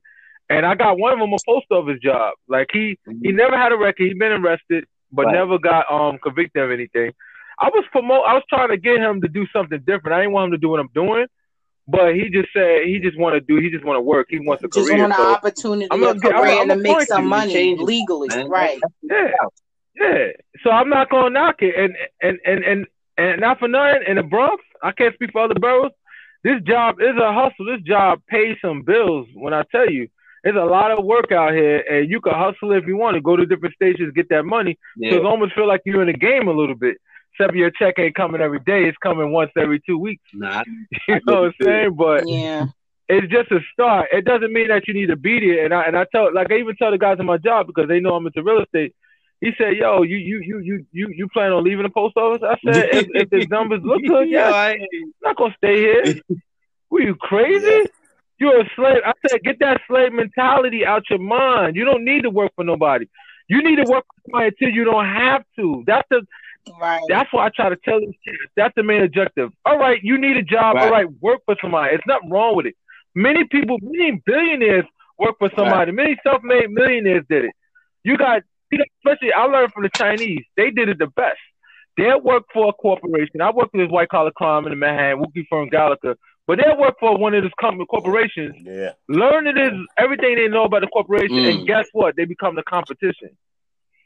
And 0.50 0.66
I 0.66 0.76
got 0.76 1.00
one 1.00 1.14
of 1.14 1.20
them 1.20 1.34
a 1.34 1.40
post 1.48 1.68
office 1.72 2.00
job. 2.04 2.36
Like 2.48 2.68
he 2.74 3.00
he 3.24 3.32
never 3.32 3.58
had 3.58 3.72
a 3.72 3.78
record. 3.78 4.08
He 4.08 4.14
been 4.14 4.34
arrested, 4.34 4.86
but 5.12 5.28
Right. 5.28 5.36
never 5.36 5.58
got 5.58 5.92
um 5.92 6.20
convicted 6.22 6.64
of 6.64 6.72
anything. 6.72 7.14
I 7.60 7.70
was 7.70 7.86
promote. 7.92 8.26
I 8.28 8.34
was 8.34 8.44
trying 8.50 8.70
to 8.70 8.78
get 8.78 9.00
him 9.00 9.22
to 9.22 9.30
do 9.30 9.48
something 9.54 9.80
different. 9.80 10.14
I 10.14 10.22
didn't 10.22 10.34
want 10.34 10.48
him 10.48 10.52
to 10.54 10.58
do 10.60 10.70
what 10.70 10.82
I'm 10.82 10.90
doing, 10.94 11.28
but 11.88 12.16
he 12.16 12.30
just 12.30 12.50
said 12.54 12.86
he 12.86 13.00
just 13.00 13.18
want 13.18 13.34
to 13.36 13.42
do. 13.42 13.58
He 13.62 13.70
just 13.70 13.84
want 13.86 13.98
to 13.98 14.02
work. 14.02 14.28
He 14.30 14.40
wants 14.40 14.64
a 14.64 14.68
Just 14.68 14.88
career. 14.90 15.02
want 15.02 15.14
an 15.14 15.18
So, 15.20 15.32
opportunity, 15.34 15.88
I'm 15.92 16.02
a 16.02 16.06
gonna 16.08 16.20
get- 16.20 16.36
I'm 16.36 16.42
career 16.44 16.56
gonna- 16.68 16.76
make 16.82 17.02
some 17.04 17.28
money 17.28 17.54
change 17.54 17.80
legally, 17.82 18.28
man. 18.30 18.50
right? 18.50 18.80
yeah, 19.02 19.28
yeah. 19.96 20.28
So 20.64 20.70
I'm 20.72 20.90
not 20.90 21.10
gonna 21.10 21.30
knock 21.30 21.56
it. 21.62 21.76
And 21.76 21.96
and 22.22 22.40
and 22.46 22.64
and 22.64 22.88
and 23.18 23.42
not 23.42 23.60
for 23.60 23.68
nothing. 23.68 24.04
In 24.08 24.16
the 24.18 24.24
Bronx, 24.24 24.64
I 24.82 24.92
can't 24.92 25.14
speak 25.16 25.32
for 25.32 25.42
other 25.42 25.56
boroughs. 25.56 25.92
This 26.44 26.62
job 26.64 27.00
is 27.02 27.16
a 27.18 27.32
hustle. 27.34 27.66
This 27.66 27.82
job 27.82 28.20
pays 28.28 28.58
some 28.62 28.82
bills. 28.82 29.28
When 29.34 29.54
I 29.54 29.64
tell 29.72 29.90
you, 29.90 30.08
there's 30.44 30.56
a 30.58 30.66
lot 30.66 30.92
of 30.92 31.06
work 31.06 31.32
out 31.32 31.54
here, 31.54 31.78
and 31.90 32.10
you 32.10 32.20
can 32.20 32.34
hustle 32.34 32.74
if 32.74 32.86
you 32.86 32.98
want 32.98 33.16
to 33.16 33.22
go 33.22 33.36
to 33.38 33.46
different 33.46 33.76
stations, 33.76 34.12
get 34.14 34.28
that 34.30 34.44
money. 34.44 34.78
So 35.02 35.16
it 35.16 35.26
almost 35.26 35.54
feel 35.54 35.68
like 35.68 35.82
you're 35.86 36.02
in 36.02 36.08
the 36.08 36.14
game 36.14 36.48
a 36.48 36.52
little 36.54 36.76
bit. 36.76 36.98
Except 37.34 37.56
your 37.56 37.72
check 37.72 37.96
ain't 37.98 38.16
coming 38.16 38.42
every 38.42 38.60
day; 38.60 38.86
it's 38.86 38.98
coming 38.98 39.32
once 39.32 39.52
every 39.58 39.82
two 39.86 39.98
weeks. 39.98 40.24
Nah, 40.34 40.64
You 41.08 41.20
know 41.26 41.42
what 41.42 41.46
I'm 41.46 41.54
saying? 41.62 41.96
But 41.96 42.24
Yeah. 42.28 42.66
it's 43.10 43.32
just 43.32 43.52
a 43.52 43.60
start. 43.74 44.08
It 44.12 44.26
doesn't 44.26 44.54
mean 44.54 44.68
that 44.70 44.88
you 44.88 44.94
need 44.94 45.08
to 45.08 45.16
beat 45.16 45.44
it. 45.44 45.64
And 45.66 45.74
I 45.74 45.84
and 45.84 45.98
I 45.98 46.06
tell 46.12 46.34
like 46.34 46.52
I 46.52 46.58
even 46.58 46.76
tell 46.76 46.92
the 46.92 46.98
guys 46.98 47.18
in 47.20 47.26
my 47.26 47.38
job 47.38 47.68
because 47.68 47.88
they 47.88 48.00
know 48.00 48.16
I'm 48.16 48.26
into 48.28 48.44
real 48.44 48.62
estate. 48.62 48.94
He 49.42 49.52
said, 49.58 49.76
"Yo, 49.76 50.04
you 50.04 50.18
you 50.18 50.42
you 50.42 50.60
you 50.60 50.86
you 50.92 51.08
you 51.10 51.28
plan 51.30 51.52
on 51.52 51.64
leaving 51.64 51.84
the 51.84 51.90
post 51.90 52.16
office?" 52.18 52.44
I 52.48 52.56
said, 52.66 52.86
"If, 52.92 53.08
if 53.14 53.30
the 53.30 53.46
numbers 53.52 53.82
look 53.84 54.02
good, 54.06 54.30
yeah, 54.30 54.52
I 54.54 54.72
I'm 54.74 55.14
not 55.24 55.36
gonna 55.38 55.56
stay 55.58 55.80
here. 55.82 56.22
Were 56.90 57.02
you 57.02 57.16
crazy? 57.16 57.90
You're 58.40 58.62
a 58.62 58.70
slave." 58.76 59.02
I 59.06 59.14
said, 59.28 59.44
"Get 59.44 59.60
that 59.60 59.82
slave 59.88 60.14
mentality 60.14 60.86
out 60.86 61.04
your 61.10 61.20
mind. 61.20 61.76
You 61.76 61.84
don't 61.84 62.06
need 62.06 62.24
to 62.24 62.30
work 62.30 62.52
for 62.56 62.64
nobody. 62.64 63.08
You 63.50 63.62
need 63.62 63.76
to 63.78 63.84
work 63.84 64.06
for 64.06 64.22
somebody 64.26 64.48
until 64.48 64.70
you 64.74 64.86
don't 64.86 65.06
have 65.06 65.44
to. 65.58 65.84
That's 65.86 66.08
the 66.10 66.22
Right. 66.80 67.02
that's 67.10 67.32
why 67.34 67.46
I 67.46 67.50
try 67.50 67.70
to 67.70 67.76
tell 67.84 68.00
these 68.00 68.16
kids. 68.26 68.38
That's 68.56 68.74
the 68.76 68.84
main 68.84 69.04
objective. 69.04 69.52
All 69.66 69.78
right, 69.78 70.00
you 70.02 70.18
need 70.18 70.38
a 70.38 70.44
job. 70.44 70.76
Right. 70.76 70.86
All 70.86 70.92
right, 70.92 71.08
work 71.22 71.42
for 71.46 71.56
somebody. 71.62 71.96
It's 71.96 72.04
nothing 72.08 72.30
wrong 72.30 72.56
with 72.56 72.68
it. 72.68 72.76
Many 73.16 73.44
people, 73.46 73.78
many 73.82 74.22
billionaires 74.26 74.86
work 75.20 75.36
for 75.40 75.50
somebody. 75.56 75.92
Many 75.92 76.18
self-made 76.24 76.72
millionaires 76.72 77.26
did 77.30 77.46
it. 77.46 77.52
You 78.04 78.18
got 78.18 78.42
especially 78.72 79.32
I 79.34 79.44
learned 79.46 79.72
from 79.72 79.84
the 79.84 79.90
Chinese. 79.96 80.44
They 80.58 80.72
did 80.72 80.90
it 80.90 80.98
the 81.00 81.08
best. 81.08 81.38
They'll 81.96 82.20
work 82.22 82.44
for 82.52 82.70
a 82.70 82.74
corporation. 82.74 83.40
I 83.42 83.52
worked 83.52 83.74
with 83.74 83.84
this 83.84 83.92
white 83.92 84.10
collar 84.10 84.32
crime 84.32 84.66
in 84.66 84.72
the 84.72 84.76
Manhattan, 84.76 85.20
Wookie 85.24 85.46
firm 85.50 85.70
Gallagher. 85.70 86.16
But 86.48 86.58
they'll 86.60 86.78
work 86.78 86.96
for 87.00 87.16
one 87.18 87.34
of 87.36 87.44
these 87.44 87.52
company 87.62 87.86
corporations. 87.86 88.56
Yeah. 88.64 88.94
Learn 89.08 89.48
it 89.48 89.58
is 89.58 89.74
everything 89.98 90.36
they 90.36 90.48
know 90.48 90.64
about 90.64 90.82
the 90.82 90.88
corporation, 90.88 91.38
Mm. 91.38 91.50
and 91.60 91.68
guess 91.68 91.88
what? 91.94 92.16
They 92.18 92.26
become 92.26 92.56
the 92.56 92.64
competition. 92.64 93.30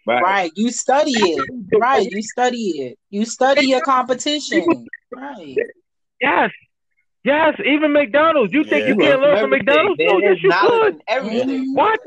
Right. 0.08 0.52
You 0.56 0.72
study 0.72 1.12
it. 1.16 1.50
Right. 1.80 2.10
You 2.10 2.22
study 2.24 2.58
it. 2.58 3.00
You 3.10 3.26
study 3.26 3.68
your 3.68 3.82
competition. 3.82 4.66
Right. 5.14 5.56
Yes. 6.22 6.52
Yes, 7.24 7.60
even 7.66 7.92
McDonald's. 7.92 8.54
You 8.54 8.64
think 8.64 8.84
Yeah. 8.84 8.88
you 8.88 8.96
can't 8.96 9.22
learn 9.22 9.38
from 9.40 9.50
McDonald's? 9.50 10.00
No, 10.00 10.14
oh, 10.16 10.20
yes, 10.20 10.38
you 10.42 10.52
could. 10.62 10.94
in 10.96 11.02
everything. 11.08 11.74
What? 11.76 12.00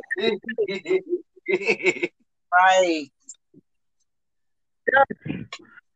Right. 2.53 3.07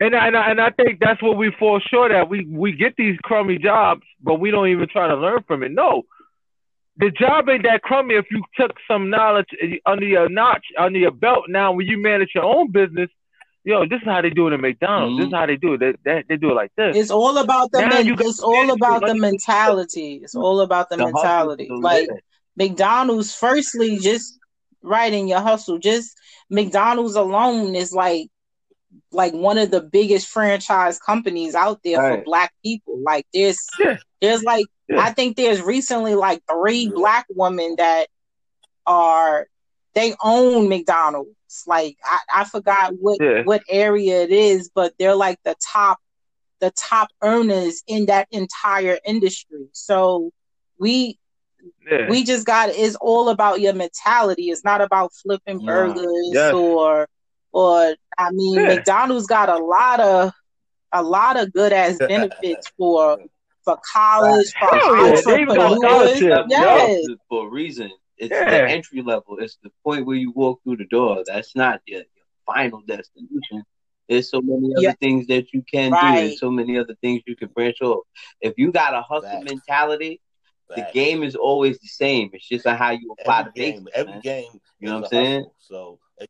And 0.00 0.14
I, 0.14 0.26
and 0.26 0.36
I, 0.36 0.50
and 0.50 0.60
I 0.60 0.70
think 0.70 0.98
that's 1.00 1.22
what 1.22 1.36
we 1.38 1.52
fall 1.58 1.80
short 1.80 2.10
at. 2.12 2.28
We 2.28 2.44
we 2.46 2.72
get 2.72 2.94
these 2.96 3.16
crummy 3.22 3.58
jobs, 3.58 4.02
but 4.20 4.40
we 4.40 4.50
don't 4.50 4.68
even 4.68 4.88
try 4.88 5.08
to 5.08 5.16
learn 5.16 5.42
from 5.46 5.62
it. 5.62 5.72
No, 5.72 6.02
the 6.96 7.10
job 7.10 7.48
ain't 7.48 7.64
that 7.64 7.82
crummy 7.82 8.14
if 8.14 8.26
you 8.30 8.42
took 8.56 8.72
some 8.88 9.10
knowledge 9.10 9.48
eh, 9.60 9.76
under 9.86 10.06
your 10.06 10.28
notch, 10.28 10.64
under 10.78 10.98
your 10.98 11.10
belt. 11.10 11.44
Now, 11.48 11.72
when 11.72 11.86
you 11.86 11.98
manage 11.98 12.30
your 12.34 12.44
own 12.44 12.70
business, 12.70 13.10
yo, 13.64 13.86
this 13.86 14.00
is 14.00 14.06
how 14.06 14.22
they 14.22 14.30
do 14.30 14.48
it 14.48 14.52
at 14.52 14.60
McDonald's. 14.60 15.18
This 15.18 15.26
is 15.26 15.32
mm-hmm. 15.32 15.40
how 15.40 15.46
they 15.46 15.56
do 15.56 15.74
it. 15.74 15.80
They, 15.80 15.92
they, 16.04 16.24
they 16.28 16.36
do 16.36 16.50
it 16.50 16.54
like 16.54 16.72
this. 16.76 16.96
It's 16.96 17.10
all 17.10 17.38
about 17.38 17.72
the 17.72 17.80
men- 17.80 18.16
it's 18.20 18.40
all 18.40 18.70
about 18.70 19.06
the 19.06 19.14
mentality. 19.14 20.20
It's 20.22 20.34
all 20.34 20.60
about 20.60 20.88
the, 20.90 20.96
The 20.96 21.06
mentality. 21.06 21.68
Like. 21.70 22.08
McDonald's, 22.56 23.34
firstly, 23.34 23.98
just 23.98 24.38
right 24.82 25.12
in 25.12 25.28
your 25.28 25.40
hustle. 25.40 25.78
Just 25.78 26.16
McDonald's 26.50 27.16
alone 27.16 27.74
is 27.74 27.92
like 27.92 28.28
like 29.10 29.32
one 29.32 29.58
of 29.58 29.70
the 29.70 29.80
biggest 29.80 30.28
franchise 30.28 30.98
companies 30.98 31.54
out 31.54 31.80
there 31.84 32.00
for 32.00 32.22
black 32.24 32.52
people. 32.62 33.00
Like 33.02 33.26
there's 33.32 33.66
Yeah. 33.78 33.96
there's 34.20 34.42
like 34.42 34.66
Yeah. 34.88 35.00
I 35.00 35.12
think 35.12 35.36
there's 35.36 35.62
recently 35.62 36.14
like 36.14 36.42
three 36.50 36.88
black 36.88 37.26
women 37.30 37.76
that 37.78 38.08
are 38.86 39.46
they 39.94 40.14
own 40.22 40.68
McDonald's. 40.68 41.30
Like 41.66 41.96
I, 42.04 42.18
I 42.40 42.44
forgot 42.44 42.94
what 42.98 43.18
Yeah. 43.20 43.42
what 43.44 43.62
area 43.68 44.22
it 44.22 44.30
is, 44.30 44.70
but 44.74 44.94
they're 44.98 45.14
like 45.14 45.38
the 45.44 45.54
top 45.72 45.98
the 46.60 46.70
top 46.72 47.08
earners 47.22 47.82
in 47.86 48.06
that 48.06 48.28
entire 48.30 48.98
industry. 49.04 49.68
So 49.72 50.30
we 50.78 51.18
Yeah. 51.90 52.08
we 52.08 52.24
just 52.24 52.44
got 52.46 52.70
it's 52.70 52.96
all 52.96 53.28
about 53.28 53.60
your 53.60 53.72
mentality. 53.72 54.50
It's 54.50 54.64
not 54.64 54.80
about 54.80 55.12
flipping 55.14 55.60
Yeah. 55.60 55.72
burgers 55.72 56.28
Yes. 56.32 56.54
or 56.54 57.08
or 57.52 57.94
I 58.18 58.30
mean 58.32 58.54
Yeah. 58.56 58.66
McDonald's 58.66 59.26
got 59.26 59.48
a 59.48 59.58
lot 59.58 60.00
of 60.00 60.32
a 60.92 61.02
lot 61.02 61.38
of 61.38 61.52
good 61.52 61.72
ass 61.72 61.98
benefits 62.08 62.70
for 62.76 63.18
for 63.64 63.78
college, 63.92 64.52
for 64.58 64.68
Hell 64.76 65.06
yeah, 65.14 65.20
they 65.24 65.40
even 65.42 65.54
got 65.56 65.72
entrepreneurs. 65.72 66.16
scholarships. 66.18 66.46
Yes. 66.50 67.06
for 67.28 67.46
a 67.46 67.50
reason. 67.50 67.90
It's 68.18 68.30
Yeah. 68.30 68.50
the 68.50 68.68
entry 68.70 69.02
level. 69.02 69.38
It's 69.38 69.56
the 69.62 69.70
point 69.82 70.06
where 70.06 70.16
you 70.16 70.30
walk 70.32 70.62
through 70.62 70.76
the 70.76 70.84
door. 70.86 71.22
That's 71.26 71.54
not 71.56 71.80
your, 71.86 72.00
your 72.00 72.24
final 72.46 72.80
destination. 72.86 73.64
There's 74.08 74.28
so 74.30 74.40
many 74.42 74.72
other 74.74 74.82
Yeah. 74.82 74.92
things 75.00 75.26
that 75.28 75.52
you 75.52 75.62
can 75.62 75.90
do. 75.90 76.20
There's 76.20 76.38
so 76.38 76.50
many 76.50 76.78
other 76.78 76.94
things 77.00 77.22
you 77.26 77.34
can 77.36 77.48
branch 77.48 77.80
off. 77.80 78.04
If 78.40 78.54
you 78.58 78.70
got 78.70 78.94
a 78.94 79.02
hustle 79.02 79.30
Facts. 79.30 79.50
mentality, 79.50 80.20
the 80.68 80.86
game 80.92 81.22
is 81.22 81.34
always 81.36 81.78
the 81.80 81.88
same. 81.88 82.30
It's 82.32 82.46
just 82.48 82.66
on 82.66 82.76
how 82.76 82.90
you 82.90 83.14
apply 83.18 83.40
every 83.40 83.52
the 83.54 83.60
game, 83.60 83.72
basics. 83.84 83.90
every 83.98 84.12
man. 84.12 84.20
game. 84.22 84.60
You 84.80 84.88
know 84.88 84.94
what 84.96 85.04
I'm 85.04 85.10
saying? 85.10 85.44
hustle. 85.44 85.98
So 86.18 86.26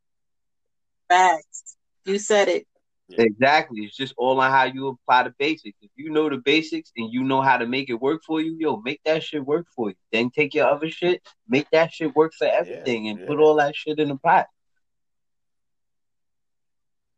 Facts. 1.09 1.77
You 2.05 2.19
said 2.19 2.49
it. 2.49 2.67
Exactly. 3.11 3.83
It's 3.83 3.97
just 3.97 4.15
all 4.17 4.41
on 4.41 4.51
how 4.51 4.65
you 4.65 4.89
apply 4.89 5.25
the 5.25 5.35
basics. 5.39 5.77
If 5.83 5.91
you 5.95 6.11
know 6.11 6.29
the 6.29 6.39
basics 6.39 6.91
and 6.97 7.13
you 7.13 7.23
know 7.23 7.43
how 7.43 7.59
to 7.59 7.67
make 7.67 7.91
it 7.91 8.01
work 8.01 8.23
for 8.27 8.41
you, 8.41 8.57
yo, 8.59 8.79
make 8.79 9.01
that 9.05 9.23
shit 9.23 9.45
work 9.45 9.67
for 9.77 9.91
you. 9.91 9.97
Then 10.11 10.31
take 10.31 10.55
your 10.55 10.69
other 10.69 10.91
shit, 10.91 11.23
make 11.49 11.69
that 11.71 11.93
shit 11.93 12.17
work 12.17 12.33
for 12.37 12.47
everything, 12.47 13.09
and 13.09 13.21
yeah. 13.21 13.27
put 13.27 13.39
all 13.39 13.57
that 13.57 13.77
shit 13.77 13.99
in 13.99 14.09
the 14.09 14.17
pot. 14.17 14.47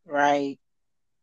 Right. 0.04 0.58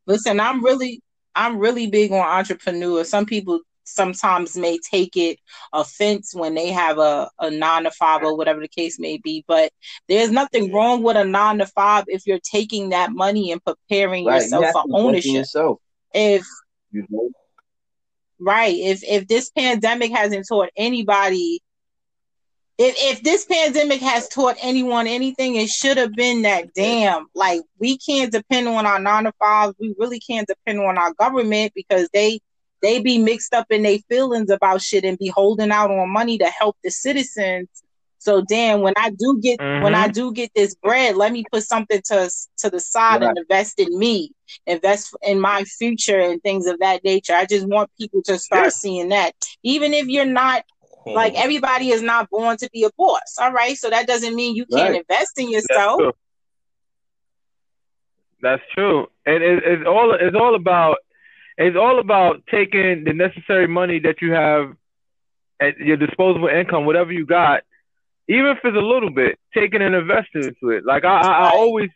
Listen, 0.06 0.40
I'm 0.40 0.64
really 0.64 1.02
I'm 1.36 1.58
really 1.58 1.88
big 1.88 2.12
on 2.12 2.20
entrepreneurs. 2.20 3.10
Some 3.10 3.26
people 3.26 3.62
sometimes 3.84 4.58
may 4.58 4.78
take 4.80 5.16
it 5.18 5.40
offense 5.72 6.34
when 6.34 6.56
they 6.56 6.70
have 6.70 6.98
a, 6.98 7.30
a 7.40 7.50
nine 7.50 7.84
to 7.84 7.92
five 7.92 8.24
or 8.24 8.36
whatever 8.36 8.60
the 8.60 8.68
case 8.68 9.00
may 9.00 9.18
be. 9.18 9.44
But 9.48 9.72
there's 10.08 10.32
nothing 10.32 10.72
wrong 10.74 11.04
with 11.04 11.18
a 11.18 11.26
nine 11.26 11.60
to 11.60 11.66
five 11.68 12.06
if 12.08 12.26
you're 12.26 12.40
taking 12.40 12.90
that 12.90 13.12
money 13.12 13.52
and 13.52 13.64
preparing 13.64 14.26
Right? 14.26 14.42
Yourself 14.42 14.66
have 14.66 14.74
for 14.74 14.84
to 14.84 14.88
invest 14.88 15.00
in 15.00 15.08
ownership. 15.08 15.32
yourself. 15.34 15.80
If 16.14 16.46
You 16.92 17.06
know? 17.10 17.30
right, 18.40 18.76
if 18.76 19.04
if 19.04 19.28
this 19.28 19.50
pandemic 19.52 20.12
hasn't 20.12 20.48
taught 20.48 20.70
anybody 20.76 21.62
if 22.78 22.96
if 22.98 23.24
this 23.24 23.46
pandemic 23.46 24.02
has 24.02 24.28
taught 24.28 24.56
anyone 24.62 25.06
anything, 25.08 25.56
it 25.56 25.70
should 25.70 25.98
have 25.98 26.14
been 26.14 26.42
that 26.42 26.74
damn 26.74 27.28
like 27.36 27.62
we 27.80 27.98
can't 27.98 28.32
depend 28.32 28.68
on 28.68 28.86
our 28.86 29.00
nine 29.00 29.26
to 29.26 29.32
fives. 29.40 29.76
We 29.80 29.94
really 29.98 30.20
can't 30.20 30.48
depend 30.48 30.80
on 30.80 30.98
our 30.98 31.14
government 31.14 31.74
because 31.76 32.10
they 32.14 32.40
they 32.84 33.02
be 33.02 33.20
mixed 33.20 33.56
up 33.56 33.68
in 33.72 33.84
their 33.84 34.00
feelings 34.10 34.52
about 34.52 34.82
shit 34.84 35.06
and 35.06 35.20
be 35.20 35.30
holding 35.30 35.72
out 35.72 35.92
on 35.92 36.14
money 36.14 36.40
to 36.40 36.48
help 36.48 36.78
the 36.84 36.92
citizens. 36.92 37.70
So 38.20 38.42
damn, 38.48 38.82
when 38.82 38.94
I 38.98 39.12
do 39.12 39.40
get 39.42 39.62
when 39.80 39.96
I 39.96 40.08
Mhm. 40.08 40.14
do 40.14 40.34
get 40.34 40.52
this 40.56 40.76
bread, 40.76 41.18
let 41.18 41.32
me 41.34 41.46
put 41.52 41.64
something 41.64 42.02
to 42.08 42.32
to 42.60 42.70
the 42.72 42.80
side 42.82 43.24
and 43.24 43.38
invest 43.38 43.80
in 43.80 43.98
me, 43.98 44.32
invest 44.68 45.16
in 45.24 45.40
my 45.42 45.64
future 45.66 46.20
and 46.20 46.42
things 46.44 46.68
of 46.68 46.80
that 46.80 47.04
nature. 47.04 47.34
I 47.34 47.46
just 47.46 47.68
want 47.68 47.92
people 48.00 48.22
to 48.24 48.38
start 48.40 48.72
Yeah. 48.72 48.72
seeing 48.74 49.10
that, 49.10 49.34
even 49.64 49.94
if 49.94 50.08
you're 50.08 50.26
not 50.26 50.64
like 51.14 51.34
everybody 51.36 51.90
is 51.90 52.02
not 52.02 52.30
born 52.30 52.58
to 52.58 52.70
be 52.74 52.84
a 52.84 52.92
boss. 52.98 53.38
All 53.40 53.52
right. 53.52 53.78
So 53.78 53.90
that 53.90 54.08
doesn't 54.08 54.36
mean 54.36 54.56
you 54.56 54.66
can't 54.68 54.96
Right. 54.96 54.96
invest 54.96 55.34
in 55.38 55.50
That's 55.70 55.84
yourself. 55.86 55.98
true. 55.98 56.14
That's 58.42 58.62
true, 58.74 59.08
and 59.26 59.44
it, 59.44 59.64
it's 59.66 59.84
all 59.88 60.14
it's 60.20 60.36
all 60.36 60.56
about 60.56 60.98
it's 61.58 61.78
all 61.78 62.00
about 62.00 62.44
taking 62.50 63.04
the 63.04 63.14
necessary 63.14 63.68
money 63.68 64.00
that 64.00 64.22
you 64.22 64.32
have 64.34 64.74
at 65.62 65.78
your 65.78 65.98
disposable 65.98 66.48
income, 66.48 66.86
whatever 66.86 67.12
you 67.12 67.26
got, 67.26 67.62
even 68.28 68.48
if 68.48 68.58
it's 68.64 68.76
a 68.78 68.80
little 68.80 69.10
bit, 69.12 69.38
taking 69.54 69.82
and 69.82 69.96
investing 69.96 70.44
into 70.44 70.70
it. 70.70 70.86
Like 70.86 71.06
I, 71.06 71.20
I, 71.22 71.32
I 71.48 71.50
always 71.52 71.90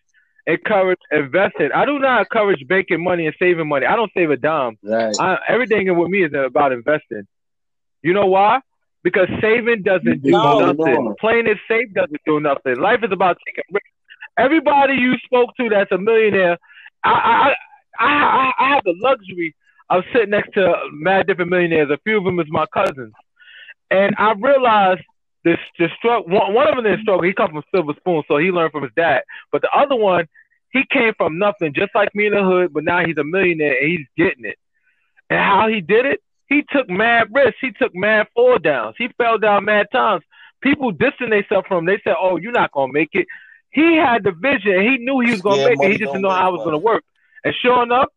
encourage 0.45 0.99
investing. 1.11 1.69
I 1.73 1.85
do 1.85 1.99
not 1.99 2.19
encourage 2.21 2.63
making 2.69 3.03
money 3.03 3.25
and 3.27 3.35
saving 3.39 3.67
money. 3.67 3.85
I 3.85 3.95
don't 3.95 4.11
save 4.15 4.29
a 4.31 4.37
dime. 4.37 4.77
Right. 4.83 5.15
I, 5.19 5.37
everything 5.47 5.93
with 5.97 6.09
me 6.09 6.23
is 6.23 6.31
about 6.33 6.71
investing. 6.71 7.23
You 8.01 8.13
know 8.13 8.27
why? 8.27 8.59
Because 9.03 9.27
saving 9.41 9.83
doesn't 9.83 10.23
do 10.23 10.31
No, 10.31 10.59
nothing. 10.71 11.05
no. 11.05 11.15
Playing 11.19 11.47
it 11.47 11.57
safe 11.67 11.93
doesn't 11.93 12.21
do 12.25 12.39
nothing. 12.39 12.75
Life 12.79 12.99
is 13.03 13.11
about 13.11 13.37
taking 13.45 13.63
risks. 13.71 13.89
Everybody 14.37 14.93
you 14.95 15.15
spoke 15.25 15.49
to 15.57 15.69
that's 15.69 15.91
a 15.91 15.97
millionaire, 15.97 16.57
I 17.03 17.53
I 17.99 18.51
I, 18.59 18.65
I, 18.65 18.69
have 18.75 18.83
the 18.83 18.95
luxury 19.01 19.55
of 19.89 20.03
sitting 20.13 20.31
next 20.31 20.53
to 20.53 20.73
mad 20.91 21.27
different 21.27 21.51
millionaires. 21.51 21.89
A 21.89 21.97
few 22.03 22.17
of 22.17 22.23
them 22.23 22.39
is 22.39 22.47
my 22.49 22.65
cousins, 22.73 23.13
and 23.91 24.15
I 24.17 24.33
realized 24.33 25.01
this 25.43 25.57
the 25.79 25.89
struggle. 25.97 26.29
One, 26.29 26.53
one 26.53 26.67
of 26.67 26.75
them 26.75 26.83
didn't 26.83 27.01
struggle. 27.01 27.23
He 27.23 27.33
come 27.33 27.51
from 27.51 27.63
Silver 27.73 27.93
Spoon, 27.97 28.23
so 28.27 28.37
he 28.37 28.51
learned 28.51 28.71
from 28.71 28.83
his 28.83 28.91
dad. 28.95 29.21
But 29.51 29.61
the 29.61 29.69
other 29.75 29.95
one, 29.95 30.27
he 30.71 30.83
came 30.91 31.13
from 31.17 31.37
nothing, 31.39 31.73
just 31.73 31.91
like 31.95 32.13
me 32.13 32.27
in 32.27 32.33
the 32.33 32.43
hood. 32.43 32.73
But 32.73 32.83
now 32.83 33.05
he's 33.05 33.17
a 33.17 33.23
millionaire 33.23 33.77
and 33.79 33.89
he's 33.89 34.07
getting 34.17 34.45
it. 34.45 34.57
And 35.29 35.39
how 35.39 35.67
he 35.67 35.81
did 35.81 36.05
it? 36.05 36.21
He 36.47 36.63
took 36.71 36.89
mad 36.89 37.27
risks. 37.33 37.57
He 37.61 37.71
took 37.71 37.93
mad 37.93 38.27
fall 38.33 38.57
downs. 38.57 38.95
He 38.97 39.09
fell 39.17 39.37
down 39.37 39.65
mad 39.65 39.87
times. 39.91 40.23
People 40.61 40.91
distanced 40.91 41.29
themselves 41.29 41.67
from 41.67 41.79
him. 41.79 41.85
They 41.85 42.01
said, 42.03 42.15
"Oh, 42.19 42.37
you're 42.37 42.51
not 42.51 42.71
gonna 42.71 42.91
make 42.91 43.09
it." 43.13 43.27
He 43.69 43.95
had 43.95 44.23
the 44.23 44.31
vision. 44.31 44.81
He 44.81 44.97
knew 44.97 45.19
he 45.19 45.31
was 45.31 45.41
gonna 45.41 45.57
Yeah, 45.57 45.67
make 45.69 45.79
it. 45.81 45.91
He 45.91 45.97
just 45.97 46.13
didn't 46.13 46.23
know 46.23 46.29
how 46.29 46.49
it 46.49 46.57
was 46.57 46.63
gonna 46.65 46.77
work. 46.77 47.03
And 47.47 47.55
sure 47.61 47.83
enough, 47.83 48.07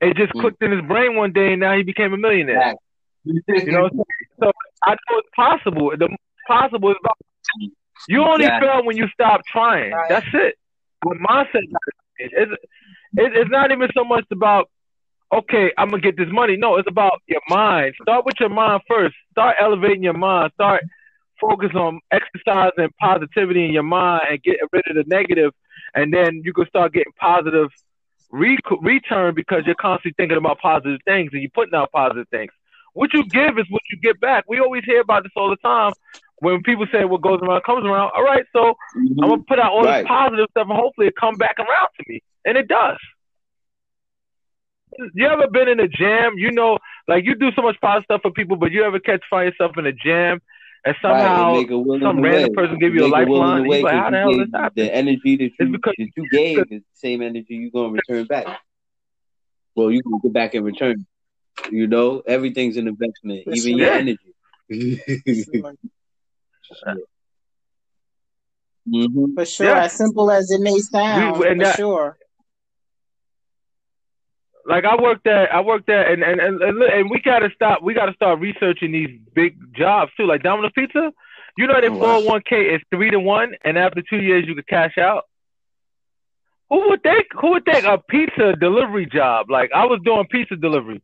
it 0.00 0.16
just 0.16 0.32
Mm. 0.34 0.40
clicked 0.40 0.62
in 0.62 0.70
his 0.72 0.82
brain 0.82 1.16
one 1.16 1.32
day, 1.32 1.52
and 1.52 1.60
now 1.60 1.76
he 1.76 1.82
became 1.82 2.12
a 2.12 2.16
millionaire. 2.16 2.60
Fact. 2.60 2.78
You 3.24 3.42
know, 3.72 3.82
what 3.82 3.92
I'm 3.92 3.98
saying? 3.98 4.04
so 4.40 4.52
I 4.84 4.90
know 4.92 5.18
it's 5.18 5.28
possible. 5.34 5.90
The 5.96 6.08
possible 6.46 6.90
is 6.90 6.96
about 7.00 7.16
you 8.08 8.22
only 8.22 8.44
Exactly. 8.44 8.68
fail 8.68 8.84
when 8.84 8.96
you 8.96 9.08
stop 9.08 9.40
trying. 9.50 9.92
Right. 9.92 10.08
That's 10.10 10.26
it. 10.34 10.54
My 11.04 11.14
mindset. 11.16 11.52
gotta. 11.54 11.92
It's, 12.18 12.52
it's 13.16 13.34
it's 13.36 13.50
not 13.50 13.72
even 13.72 13.88
so 13.96 14.04
much 14.04 14.24
about 14.30 14.68
okay, 15.32 15.72
I'm 15.78 15.88
gonna 15.90 16.02
get 16.02 16.16
this 16.16 16.28
money. 16.30 16.56
No, 16.56 16.76
it's 16.76 16.88
about 16.88 17.22
your 17.26 17.40
mind. 17.48 17.94
Start 18.02 18.24
with 18.26 18.34
your 18.38 18.50
mind 18.50 18.82
first. 18.88 19.14
Start 19.32 19.56
elevating 19.60 20.02
your 20.02 20.12
mind. 20.14 20.52
Start 20.54 20.82
focus 21.40 21.70
on 21.74 22.00
exercising 22.12 22.88
positivity 23.00 23.64
in 23.64 23.72
your 23.72 23.82
mind 23.82 24.22
and 24.30 24.42
get 24.42 24.56
rid 24.72 24.84
of 24.88 24.94
the 24.96 25.04
negative, 25.06 25.52
and 25.94 26.12
then 26.12 26.42
you 26.44 26.52
can 26.52 26.66
start 26.68 26.92
getting 26.92 27.12
positive 27.18 27.68
re- 28.34 28.58
return 28.82 29.34
because 29.34 29.62
you're 29.64 29.74
constantly 29.76 30.14
thinking 30.16 30.36
about 30.36 30.58
positive 30.58 31.00
things 31.04 31.30
and 31.32 31.40
you're 31.42 31.50
putting 31.54 31.74
out 31.74 31.92
positive 31.92 32.28
things. 32.30 32.52
What 32.92 33.12
you 33.12 33.24
give 33.26 33.58
is 33.58 33.66
what 33.70 33.82
you 33.90 33.98
get 34.02 34.20
back. 34.20 34.44
We 34.48 34.60
always 34.60 34.84
hear 34.84 35.00
about 35.00 35.22
this 35.22 35.32
all 35.36 35.50
the 35.50 35.56
time. 35.56 35.92
when 36.38 36.62
people 36.62 36.84
say 36.92 37.04
what 37.04 37.22
goes 37.22 37.40
around 37.42 37.62
comes 37.62 37.86
around, 37.86 38.10
all 38.14 38.22
right, 38.24 38.44
so 38.52 38.74
mm-hmm. 38.74 39.22
I'm 39.22 39.30
gonna 39.30 39.42
put 39.48 39.58
out 39.58 39.72
all 39.72 39.84
Right. 39.84 40.02
this 40.02 40.08
positive 40.08 40.46
stuff 40.50 40.66
and 40.68 40.76
hopefully 40.78 41.06
it 41.06 41.14
come 41.18 41.36
back 41.36 41.56
around 41.58 41.88
to 41.96 42.04
me. 42.08 42.22
And 42.44 42.58
it 42.58 42.68
does. 42.68 42.98
You 45.14 45.26
ever 45.26 45.46
been 45.48 45.68
in 45.68 45.80
a 45.80 45.88
jam? 45.88 46.34
You 46.36 46.50
know, 46.50 46.78
like 47.08 47.24
you 47.24 47.34
do 47.34 47.50
so 47.56 47.62
much 47.62 47.76
positive 47.80 48.04
stuff 48.04 48.22
for 48.22 48.30
people, 48.30 48.56
but 48.56 48.72
you 48.72 48.82
ever 48.84 48.98
catch 49.00 49.22
find 49.30 49.50
yourself 49.50 49.78
in 49.78 49.86
a 49.86 49.92
jam 49.92 50.40
and 50.86 50.94
Right, 51.02 51.12
and 51.14 51.22
somehow 51.22 51.54
make 51.54 51.70
a 51.70 51.78
will 51.78 51.94
in 51.94 52.00
some 52.02 52.20
random 52.20 52.42
way. 52.50 52.54
person 52.54 52.78
give 52.78 52.94
you 52.94 53.04
a 53.06 53.08
Make 53.08 53.28
will 53.28 53.38
lifeline, 53.38 53.56
the 53.56 53.60
and 53.62 53.68
way 53.70 53.76
you're 53.80 53.84
like, 53.84 53.92
'cause 53.94 54.02
how 54.04 54.10
the 54.10 54.16
hell 54.18 54.28
gave 54.30 54.38
this 54.38 54.50
happened? 54.60 54.86
The 54.88 54.94
energy 54.94 55.36
that 55.36 55.50
you 55.58 55.66
because- 55.72 55.94
that 55.98 56.08
you 56.16 56.28
gave 56.30 56.58
is 56.58 56.66
the 56.68 56.82
same 56.94 57.22
energy 57.22 57.54
you're 57.56 57.70
gonna 57.70 57.92
return 57.92 58.26
back. 58.26 58.46
Well, 59.74 59.90
you 59.90 60.02
can 60.02 60.18
get 60.22 60.32
back 60.32 60.54
and 60.54 60.64
return. 60.64 61.06
You 61.70 61.86
know, 61.86 62.20
everything's 62.26 62.76
an 62.76 62.86
investment, 62.88 63.44
For 63.44 63.52
even 63.52 63.78
sure. 63.78 63.78
your 63.78 63.88
Yeah. 63.88 63.98
energy. 63.98 64.34
hmm 68.86 69.34
For 69.34 69.44
sure, 69.44 69.66
Yeah. 69.66 69.84
as 69.84 69.92
simple 69.92 70.30
as 70.30 70.50
it 70.50 70.60
may 70.60 70.78
sound, 70.78 71.38
We- 71.38 71.46
for 71.48 71.54
that- 71.54 71.76
sure. 71.76 72.18
Like 74.66 74.84
I 74.84 74.96
worked 75.00 75.26
at 75.26 75.52
I 75.52 75.60
worked 75.60 75.88
at 75.88 76.10
and 76.10 76.22
and 76.22 76.40
and, 76.40 76.62
and, 76.62 76.82
and 76.82 77.10
we 77.10 77.20
gotta 77.20 77.50
stop 77.54 77.82
we 77.82 77.94
gotta 77.94 78.14
start 78.14 78.40
researching 78.40 78.92
these 78.92 79.18
big 79.34 79.56
jobs 79.74 80.12
too, 80.16 80.26
like 80.26 80.42
Domino's 80.42 80.72
Pizza. 80.74 81.12
You 81.56 81.66
know 81.66 81.80
their 81.80 81.92
Oh, 81.92 81.98
four 82.22 82.22
wow. 82.34 82.40
K 82.44 82.62
is 82.74 82.80
three 82.90 83.10
to 83.10 83.20
one 83.20 83.54
and 83.64 83.78
after 83.78 84.02
two 84.02 84.18
years 84.22 84.44
you 84.46 84.54
could 84.54 84.66
cash 84.66 84.98
out. 84.98 85.24
Who 86.70 86.88
would 86.88 87.02
think 87.02 87.26
who 87.40 87.50
would 87.50 87.64
think 87.64 87.84
a 87.84 87.98
pizza 87.98 88.54
delivery 88.58 89.06
job? 89.06 89.50
Like 89.50 89.70
I 89.74 89.84
was 89.86 90.00
doing 90.04 90.26
pizza 90.30 90.56
delivery. 90.56 91.02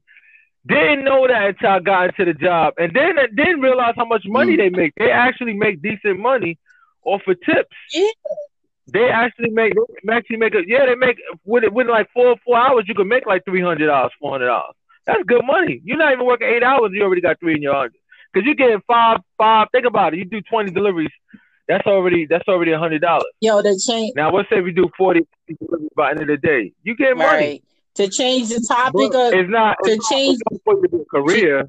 Didn't 0.66 1.04
know 1.04 1.26
that 1.26 1.48
until 1.48 1.70
I 1.70 1.78
got 1.80 2.08
into 2.08 2.24
the 2.32 2.34
job 2.38 2.74
and 2.78 2.92
then 2.94 3.16
didn't 3.34 3.60
realize 3.60 3.94
how 3.96 4.04
much 4.04 4.24
money 4.26 4.54
Mm. 4.54 4.58
they 4.58 4.68
make. 4.70 4.92
They 4.96 5.10
actually 5.10 5.54
make 5.54 5.80
decent 5.82 6.18
money 6.18 6.58
off 7.04 7.22
of 7.26 7.36
tips. 7.42 7.76
Yeah. 7.92 8.08
They 8.92 9.08
actually 9.08 9.50
make 9.50 9.72
they 9.74 10.12
actually 10.12 10.36
make 10.36 10.54
a 10.54 10.62
yeah 10.66 10.86
they 10.86 10.94
make 10.94 11.18
with 11.44 11.64
it 11.64 11.72
within 11.72 11.92
like 11.92 12.08
four 12.12 12.36
four 12.44 12.58
hours 12.58 12.84
you 12.86 12.94
can 12.94 13.08
make 13.08 13.26
like 13.26 13.44
three 13.44 13.62
hundred 13.62 13.86
dollars 13.86 14.12
four 14.20 14.32
hundred 14.32 14.46
dollars. 14.46 14.74
That's 15.06 15.22
good 15.26 15.44
money. 15.44 15.80
You're 15.84 15.98
not 15.98 16.12
even 16.12 16.26
working 16.26 16.48
eight 16.48 16.62
hours 16.62 16.90
you 16.92 17.02
already 17.02 17.20
got 17.20 17.38
three 17.40 17.54
in 17.54 17.62
your 17.62 17.74
hundred. 17.74 17.94
Because 18.32 18.46
you 18.46 18.54
getting 18.54 18.80
five 18.86 19.18
five 19.38 19.68
think 19.72 19.86
about 19.86 20.14
it 20.14 20.18
you 20.18 20.24
do 20.24 20.40
twenty 20.42 20.70
deliveries 20.70 21.10
that's 21.68 21.86
already 21.86 22.26
that's 22.26 22.48
already 22.48 22.72
a 22.72 22.78
hundred 22.78 23.00
dollars. 23.00 23.26
Yo, 23.40 23.62
to 23.62 23.78
change 23.78 24.12
now 24.16 24.30
let's 24.30 24.48
say 24.50 24.60
we 24.60 24.72
do 24.72 24.90
40 24.98 25.26
deliveries 25.46 25.90
by 25.94 26.14
the 26.14 26.20
end 26.20 26.30
of 26.30 26.40
the 26.40 26.46
day? 26.46 26.72
You 26.82 26.96
get 26.96 27.16
money. 27.16 27.28
Right. 27.28 27.64
To 27.96 28.08
change 28.08 28.48
the 28.48 28.64
topic 28.66 29.12
But 29.12 29.34
of 29.34 29.34
it's 29.34 29.50
not 29.50 29.76
to 29.84 29.92
it's 29.92 30.08
change 30.08 30.38
not 30.50 30.82
be 30.82 30.96
a 30.96 31.04
career 31.04 31.68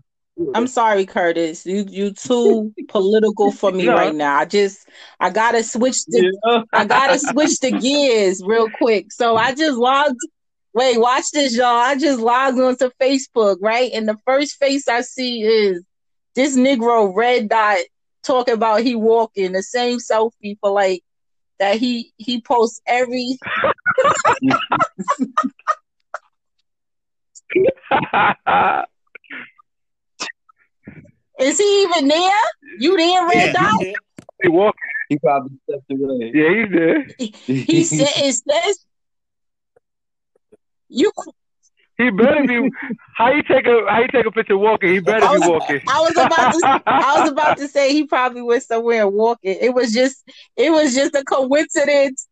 I'm 0.54 0.68
sorry, 0.68 1.06
Curtis. 1.06 1.66
You 1.66 1.86
you 1.88 2.12
too 2.12 2.74
political 2.88 3.52
for 3.52 3.72
me 3.72 3.86
No. 3.88 3.96
right 3.96 4.16
now. 4.16 4.38
I 4.38 4.46
just 4.46 4.88
I 5.20 5.30
gotta 5.30 5.64
switch 5.64 5.98
the 6.08 6.32
Yeah. 6.46 6.62
I 6.74 6.86
gotta 6.86 7.20
switch 7.20 7.60
the 7.60 7.72
gears 7.72 8.42
real 8.46 8.70
quick. 8.70 9.12
So 9.12 9.36
I 9.36 9.54
just 9.54 9.78
logged. 9.78 10.20
Wait, 10.74 10.98
watch 10.98 11.26
this, 11.34 11.56
y'all. 11.56 11.66
I 11.66 11.98
just 11.98 12.22
logged 12.22 12.58
onto 12.60 12.90
Facebook, 13.02 13.58
right? 13.62 13.92
And 13.94 14.08
the 14.08 14.18
first 14.26 14.56
face 14.58 14.88
I 14.88 15.02
see 15.02 15.42
is 15.44 15.84
this 16.36 16.58
Negro 16.58 17.14
red 17.14 17.50
dot 17.50 17.78
talking 18.24 18.54
about 18.54 18.82
he 18.82 18.96
walking 18.96 19.52
the 19.52 19.64
same 19.64 19.98
selfie 20.00 20.58
for 20.62 20.72
like 20.72 21.04
that 21.60 21.76
he 21.78 22.14
he 22.18 22.42
posts 22.42 22.82
every. 22.88 23.38
Is 31.42 31.58
he 31.58 31.84
even 31.84 32.08
there? 32.08 32.32
You 32.78 32.98
there, 32.98 33.28
red 33.28 33.54
dot? 33.54 33.64
Yeah, 33.82 33.96
he 34.42 34.50
walk 34.50 34.76
He 35.10 35.18
probably 35.18 35.58
stepped 35.70 35.92
away. 35.92 36.32
yeah 36.34 36.50
he's 36.50 36.72
there 36.74 37.06
He 37.66 37.84
said 37.86 38.08
it 38.18 38.34
says 38.36 38.86
you. 40.90 41.12
he 41.98 42.10
better 42.12 42.44
be 42.48 42.70
how 43.16 43.32
you 43.32 43.42
take 43.44 43.66
a 43.68 43.86
how 43.90 44.00
you 44.02 44.08
take 44.08 44.26
a 44.26 44.32
picture 44.32 44.58
walking 44.58 44.90
he 44.92 45.00
better 45.00 45.28
I 45.28 45.34
be 45.34 45.40
walking 45.40 45.80
I 45.88 46.00
was 46.02 46.18
about 46.18 46.52
to 46.52 46.64
I 47.00 47.20
was 47.20 47.26
about 47.32 47.58
to 47.58 47.68
say 47.68 47.94
he 47.94 48.06
probably 48.06 48.42
went 48.42 48.64
somewhere 48.64 49.08
walking. 49.08 49.58
It 49.60 49.74
was 49.74 49.92
just 49.94 50.24
it 50.58 50.72
was 50.72 50.94
just 50.94 51.16
a 51.16 51.24
coincidence. 51.24 52.28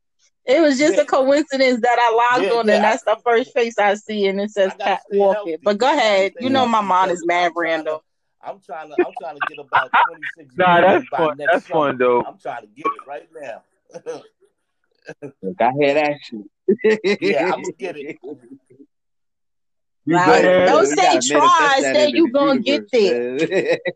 It 0.46 0.62
was 0.62 0.78
just 0.80 0.98
Yeah. 0.98 1.04
a 1.04 1.06
coincidence 1.06 1.82
that 1.82 1.98
I 2.00 2.36
logged 2.36 2.46
Yeah, 2.46 2.60
on 2.60 2.70
yeah, 2.70 2.76
and 2.76 2.84
that's 2.84 3.04
the 3.04 3.18
first 3.24 3.54
face 3.54 3.78
I 3.78 3.96
see 3.96 4.28
and 4.28 4.40
it 4.42 4.52
says 4.52 4.74
I 4.74 4.78
gotta 4.78 4.92
cat 4.92 5.02
stay 5.08 5.18
walking. 5.20 5.54
healthy. 5.54 5.58
But 5.64 5.78
go 5.78 5.92
ahead. 5.92 6.34
You 6.40 6.50
know 6.50 6.66
my 6.68 6.82
mind 6.82 7.12
is 7.12 7.26
mad 7.26 7.48
I'm 7.48 7.58
random. 7.58 8.00
To- 8.42 8.48
I'm 8.50 8.60
trying 8.66 8.90
to 8.90 8.96
I'm 9.06 9.14
trying 9.20 9.36
to 9.36 9.42
get 9.48 9.60
about 9.60 9.92
26 10.08 10.56
nah 10.58 10.76
million 10.82 10.92
that's 10.92 11.10
by 11.10 11.18
fun 11.18 11.38
next 11.38 11.52
that's 11.54 11.68
summer. 11.68 11.88
fun 11.88 11.98
though 11.98 12.22
I'm 12.24 12.38
trying 12.40 12.62
to 12.62 12.68
get 12.68 12.86
it 12.86 13.02
right 13.08 13.28
now. 13.42 13.64
Look, 15.44 15.62
I 15.62 15.72
had 15.82 15.98
action. 15.98 16.50
yeah, 17.22 17.46
I'm 17.54 17.62
gonna 17.62 17.72
get 17.78 17.98
it. 17.98 18.18
You 20.06 20.16
Right. 20.16 20.42
better- 20.42 20.66
Don't 20.66 20.82
you 20.90 20.96
say 20.96 21.20
try, 21.38 21.78
that 21.82 21.96
say 21.96 22.10
you 22.10 22.26
the 22.28 22.32
gonna 22.32 22.60
get 22.60 22.90
there. 22.92 23.78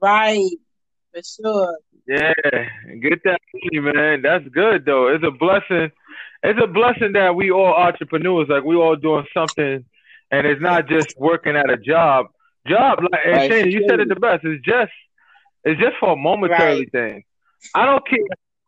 Right. 0.00 0.50
For 1.14 1.22
sure. 1.22 1.78
Yeah, 2.08 2.32
get 3.00 3.22
that 3.24 3.40
money, 3.54 3.92
man. 3.92 4.22
That's 4.22 4.46
good 4.48 4.84
though. 4.84 5.08
It's 5.14 5.22
a 5.24 5.30
blessing. 5.30 5.92
It's 6.42 6.58
a 6.60 6.66
blessing 6.66 7.12
that 7.12 7.36
we 7.36 7.52
all 7.52 7.72
entrepreneurs, 7.74 8.48
like 8.48 8.64
we 8.64 8.74
all 8.74 8.96
doing 8.96 9.24
something, 9.32 9.84
and 10.32 10.46
it's 10.46 10.60
not 10.60 10.88
just 10.88 11.08
working 11.16 11.56
at 11.56 11.70
a 11.70 11.76
job. 11.76 12.26
Job, 12.66 13.00
like 13.10 13.20
and 13.24 13.34
Right. 13.34 13.50
Shane, 13.50 13.70
you 13.70 13.84
said 13.88 14.00
it 14.00 14.08
the 14.08 14.16
best. 14.16 14.44
It's 14.44 14.64
just, 14.64 14.92
it's 15.64 15.80
just 15.80 15.96
for 16.00 16.12
a 16.12 16.16
momentary 16.16 16.86
thing. 16.86 17.22
I 17.74 17.86
don't 17.86 18.06
care 18.08 18.18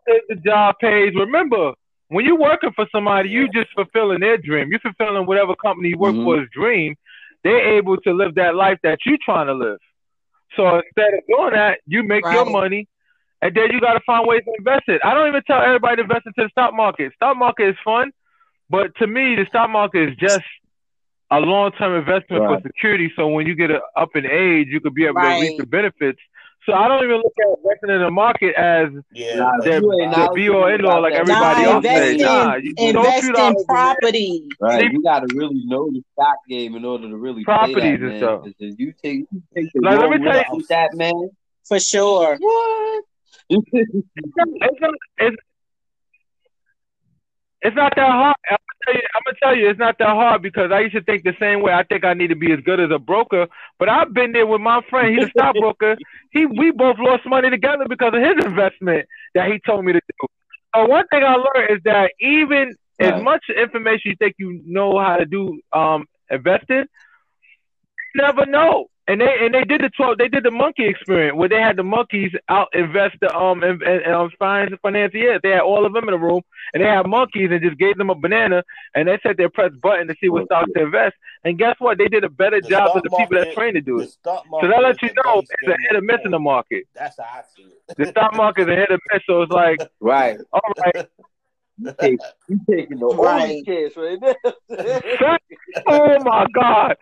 if 0.07 0.23
the 0.29 0.37
job 0.37 0.77
pays. 0.81 1.13
Remember, 1.15 1.73
when 2.09 2.25
you're 2.25 2.39
working 2.39 2.73
for 2.77 2.87
somebody, 2.93 3.31
you 3.31 3.49
just 3.49 3.73
fulfilling 3.75 4.21
their 4.21 4.37
dream. 4.37 4.69
You're 4.71 4.81
fulfilling 4.81 5.27
whatever 5.27 5.55
company 5.57 5.91
you 5.91 5.99
work 5.99 6.15
Mhm. 6.15 6.25
for's 6.25 6.49
dream. 6.51 6.97
They're 7.43 7.77
able 7.77 7.97
to 7.99 8.13
live 8.13 8.35
that 8.37 8.55
life 8.55 8.79
that 8.83 8.99
you're 9.07 9.19
trying 9.25 9.47
to 9.47 9.55
live. 9.55 9.79
So 10.57 10.77
instead 10.77 11.15
of 11.15 11.21
doing 11.29 11.53
that, 11.53 11.81
you 11.87 12.03
make 12.03 12.25
your 12.25 12.45
money, 12.47 12.87
and 13.43 13.55
then 13.55 13.73
you 13.73 13.81
got 13.81 13.95
to 13.95 14.01
find 14.01 14.27
ways 14.27 14.43
to 14.45 14.53
invest 14.59 14.85
it. 14.89 15.01
I 15.05 15.15
don't 15.15 15.29
even 15.29 15.43
tell 15.45 15.61
everybody 15.61 15.97
to 15.97 16.03
invest 16.03 16.27
into 16.27 16.43
the 16.45 16.49
stock 16.51 16.75
market. 16.75 17.13
Stock 17.15 17.37
market 17.37 17.69
is 17.69 17.77
fun, 17.85 18.13
but 18.71 18.95
to 18.97 19.07
me, 19.07 19.35
the 19.35 19.47
stock 19.47 19.71
market 19.71 20.11
is 20.11 20.17
just 20.17 20.45
a 21.31 21.41
long-term 21.41 21.95
investment 21.97 22.43
Right. 22.45 22.63
for 22.63 22.69
security. 22.69 23.13
So 23.17 23.29
when 23.29 23.47
you 23.47 23.55
get 23.55 23.71
a, 23.71 23.81
up 23.97 24.11
in 24.15 24.27
age, 24.27 24.69
you 24.71 24.81
could 24.81 24.95
be 24.95 25.05
able 25.07 25.21
to 25.21 25.41
reap 25.41 25.59
the 25.59 25.67
benefits. 25.67 26.19
So 26.67 26.73
I 26.73 26.89
don't 26.89 27.05
even 27.05 27.17
look 27.17 27.33
at 27.39 27.59
investing 27.59 27.91
in 27.91 28.01
the 28.01 28.11
market 28.11 28.55
as 28.55 28.89
Yeah, 29.13 29.35
Nah, 29.37 29.63
the, 29.65 29.71
you 29.83 29.93
ain't 30.01 30.11
the 30.13 30.31
be 30.35 30.49
all 30.49 30.67
end 30.67 30.87
all 30.87 31.03
like 31.03 31.13
Nah, 31.13 31.19
everybody 31.21 31.63
Nah, 31.65 31.71
else 31.75 31.85
says. 31.85 32.13
invest 32.15 32.21
in 32.21 32.27
Nah, 32.27 32.55
you 32.55 32.75
don't 32.75 32.97
invest 32.97 33.21
shoot 33.23 33.35
in 33.35 33.37
out 33.37 33.51
over 33.53 33.65
there. 33.69 33.77
property. 33.77 34.49
Right, 34.61 34.93
you 34.93 35.03
got 35.03 35.21
to 35.21 35.27
really 35.35 35.61
know 35.67 35.91
the 35.91 36.03
stock 36.13 36.37
game 36.49 36.75
in 36.75 36.85
order 36.87 37.07
to 37.09 37.17
really 37.19 37.45
play 37.45 37.55
Properties 37.55 37.83
that, 37.83 38.01
and 38.01 38.09
man. 38.09 38.19
stuff. 38.19 38.41
'Cause 38.45 38.55
you 38.79 38.95
take, 39.03 39.19
you 39.31 39.43
take 39.55 39.67
the 39.75 39.81
Like, 39.83 39.99
let 39.99 40.11
me 40.11 40.19
tell 40.25 40.37
you- 40.39 40.45
with 40.57 40.69
that, 40.69 40.95
man. 40.95 41.31
For 41.69 41.79
sure. 41.81 42.37
What? 42.41 43.05
It's 43.51 44.81
not, 44.81 44.91
it's, 45.19 45.37
it's 47.65 47.75
not 47.75 47.95
that 47.97 48.11
hard. 48.11 48.37
I'm 48.51 48.59
gonna, 48.59 48.79
tell 48.85 48.95
you, 48.95 49.09
I'm 49.15 49.23
gonna 49.25 49.37
tell 49.43 49.57
you, 49.57 49.71
it's 49.71 49.79
not 49.79 49.97
that 49.99 50.09
hard 50.09 50.43
because 50.43 50.71
I 50.71 50.81
used 50.81 50.95
to 50.95 51.03
think 51.03 51.25
the 51.25 51.35
same 51.41 51.63
way. 51.63 51.73
I 51.73 51.83
think 51.83 52.05
I 52.05 52.13
need 52.13 52.29
to 52.29 52.37
be 52.37 52.53
as 52.53 52.61
good 52.61 52.79
as 52.79 52.91
a 52.95 52.99
broker, 52.99 53.47
but 53.79 53.89
I've 53.89 54.13
been 54.13 54.33
there 54.33 54.47
with 54.47 54.61
my 54.61 54.83
friend. 54.91 55.17
He's 55.17 55.29
a 55.29 55.31
stockbroker. 55.31 55.97
He, 56.31 56.45
we 56.45 56.71
both 56.71 56.97
lost 56.99 57.25
money 57.27 57.49
together 57.49 57.87
because 57.89 58.13
of 58.15 58.21
his 58.21 58.45
investment 58.45 59.09
that 59.35 59.51
he 59.51 59.61
told 59.67 59.85
me 59.85 59.95
to 59.95 60.01
do. 60.01 60.29
So 60.77 60.85
one 60.85 61.07
thing 61.09 61.23
I 61.25 61.37
learned 61.37 61.71
is 61.71 61.79
that 61.85 62.11
even 62.21 62.75
as 63.01 63.23
much 63.23 63.45
information 63.57 64.11
you 64.11 64.17
think 64.19 64.35
you 64.39 64.61
know 64.67 64.99
how 64.99 65.17
to 65.17 65.25
do 65.25 65.59
um 65.73 66.05
investing, 66.31 66.85
you 68.15 68.23
never 68.23 68.45
know. 68.45 68.87
And 69.07 69.21
they 69.21 69.29
and 69.41 69.55
they 69.55 69.65
did 69.65 69.83
the 69.83 69.91
twelve. 69.91 70.19
They 70.19 70.29
did 70.29 70.45
the 70.45 70.51
monkey 70.51 70.87
experiment 70.87 71.37
where 71.37 71.49
they 71.49 71.61
had 71.61 71.77
the 71.77 71.83
monkeys 71.83 72.33
out 72.49 72.69
invest 72.73 73.17
the 73.21 73.35
um 73.37 73.63
and, 73.63 73.83
and, 73.83 74.03
and 74.03 74.15
um, 74.15 74.31
finance 74.39 74.75
financiers. 74.83 75.41
They 75.43 75.51
had 75.51 75.61
all 75.61 75.85
of 75.85 75.93
them 75.93 76.09
in 76.09 76.13
the 76.13 76.19
room, 76.19 76.41
and 76.73 76.83
they 76.83 76.89
had 76.89 77.07
monkeys 77.07 77.51
and 77.53 77.61
just 77.63 77.79
gave 77.79 77.99
them 77.99 78.11
a 78.11 78.15
banana, 78.15 78.63
and 78.95 79.07
they 79.09 79.19
said 79.23 79.37
they 79.37 79.49
press 79.49 79.73
button 79.83 80.09
to 80.09 80.15
see 80.21 80.29
what 80.31 80.47
stocks 80.47 80.71
to 80.75 80.83
invest. 80.85 81.15
And 81.45 81.59
guess 81.59 81.75
what? 81.81 81.99
They 81.99 82.09
did 82.09 82.25
a 82.25 82.31
better 82.31 82.61
The 82.63 82.69
job 82.69 82.93
than 82.95 83.03
the 83.05 83.11
people 83.11 83.37
that 83.37 83.51
trained 83.53 83.75
to 83.75 83.83
do 83.83 83.99
the 83.99 84.05
it. 84.05 84.09
stock 84.09 84.45
So 84.47 84.51
market 84.51 84.75
that 84.75 84.83
lets 84.83 85.03
you 85.03 85.11
know 85.25 85.41
base 85.41 85.49
it's 85.51 85.69
a 85.69 85.77
hit 85.89 85.97
or 85.97 86.01
miss 86.01 86.21
in 86.25 86.31
the 86.31 86.39
market. 86.39 86.85
That's 86.95 87.19
how 87.19 87.25
I 87.25 87.43
see 87.55 87.63
it. 87.63 87.83
The 87.99 88.07
stock 88.07 88.33
market 88.35 88.63
is 88.63 88.69
a 88.69 88.77
hit 88.77 88.91
or 88.91 88.99
miss. 89.13 89.23
So 89.27 89.43
it's 89.43 89.53
like, 89.53 89.81
Right. 90.01 90.39
all 90.53 90.73
right, 90.85 91.07
You 91.79 91.93
take, 92.01 92.21
you 92.49 92.61
taking 92.71 92.99
the 93.01 93.07
Right. 93.07 93.43
only 93.43 93.65
chance 93.65 93.97
right 93.97 94.19
now. 94.21 94.35
oh 95.89 96.19
my 96.25 96.47
god. 96.55 96.97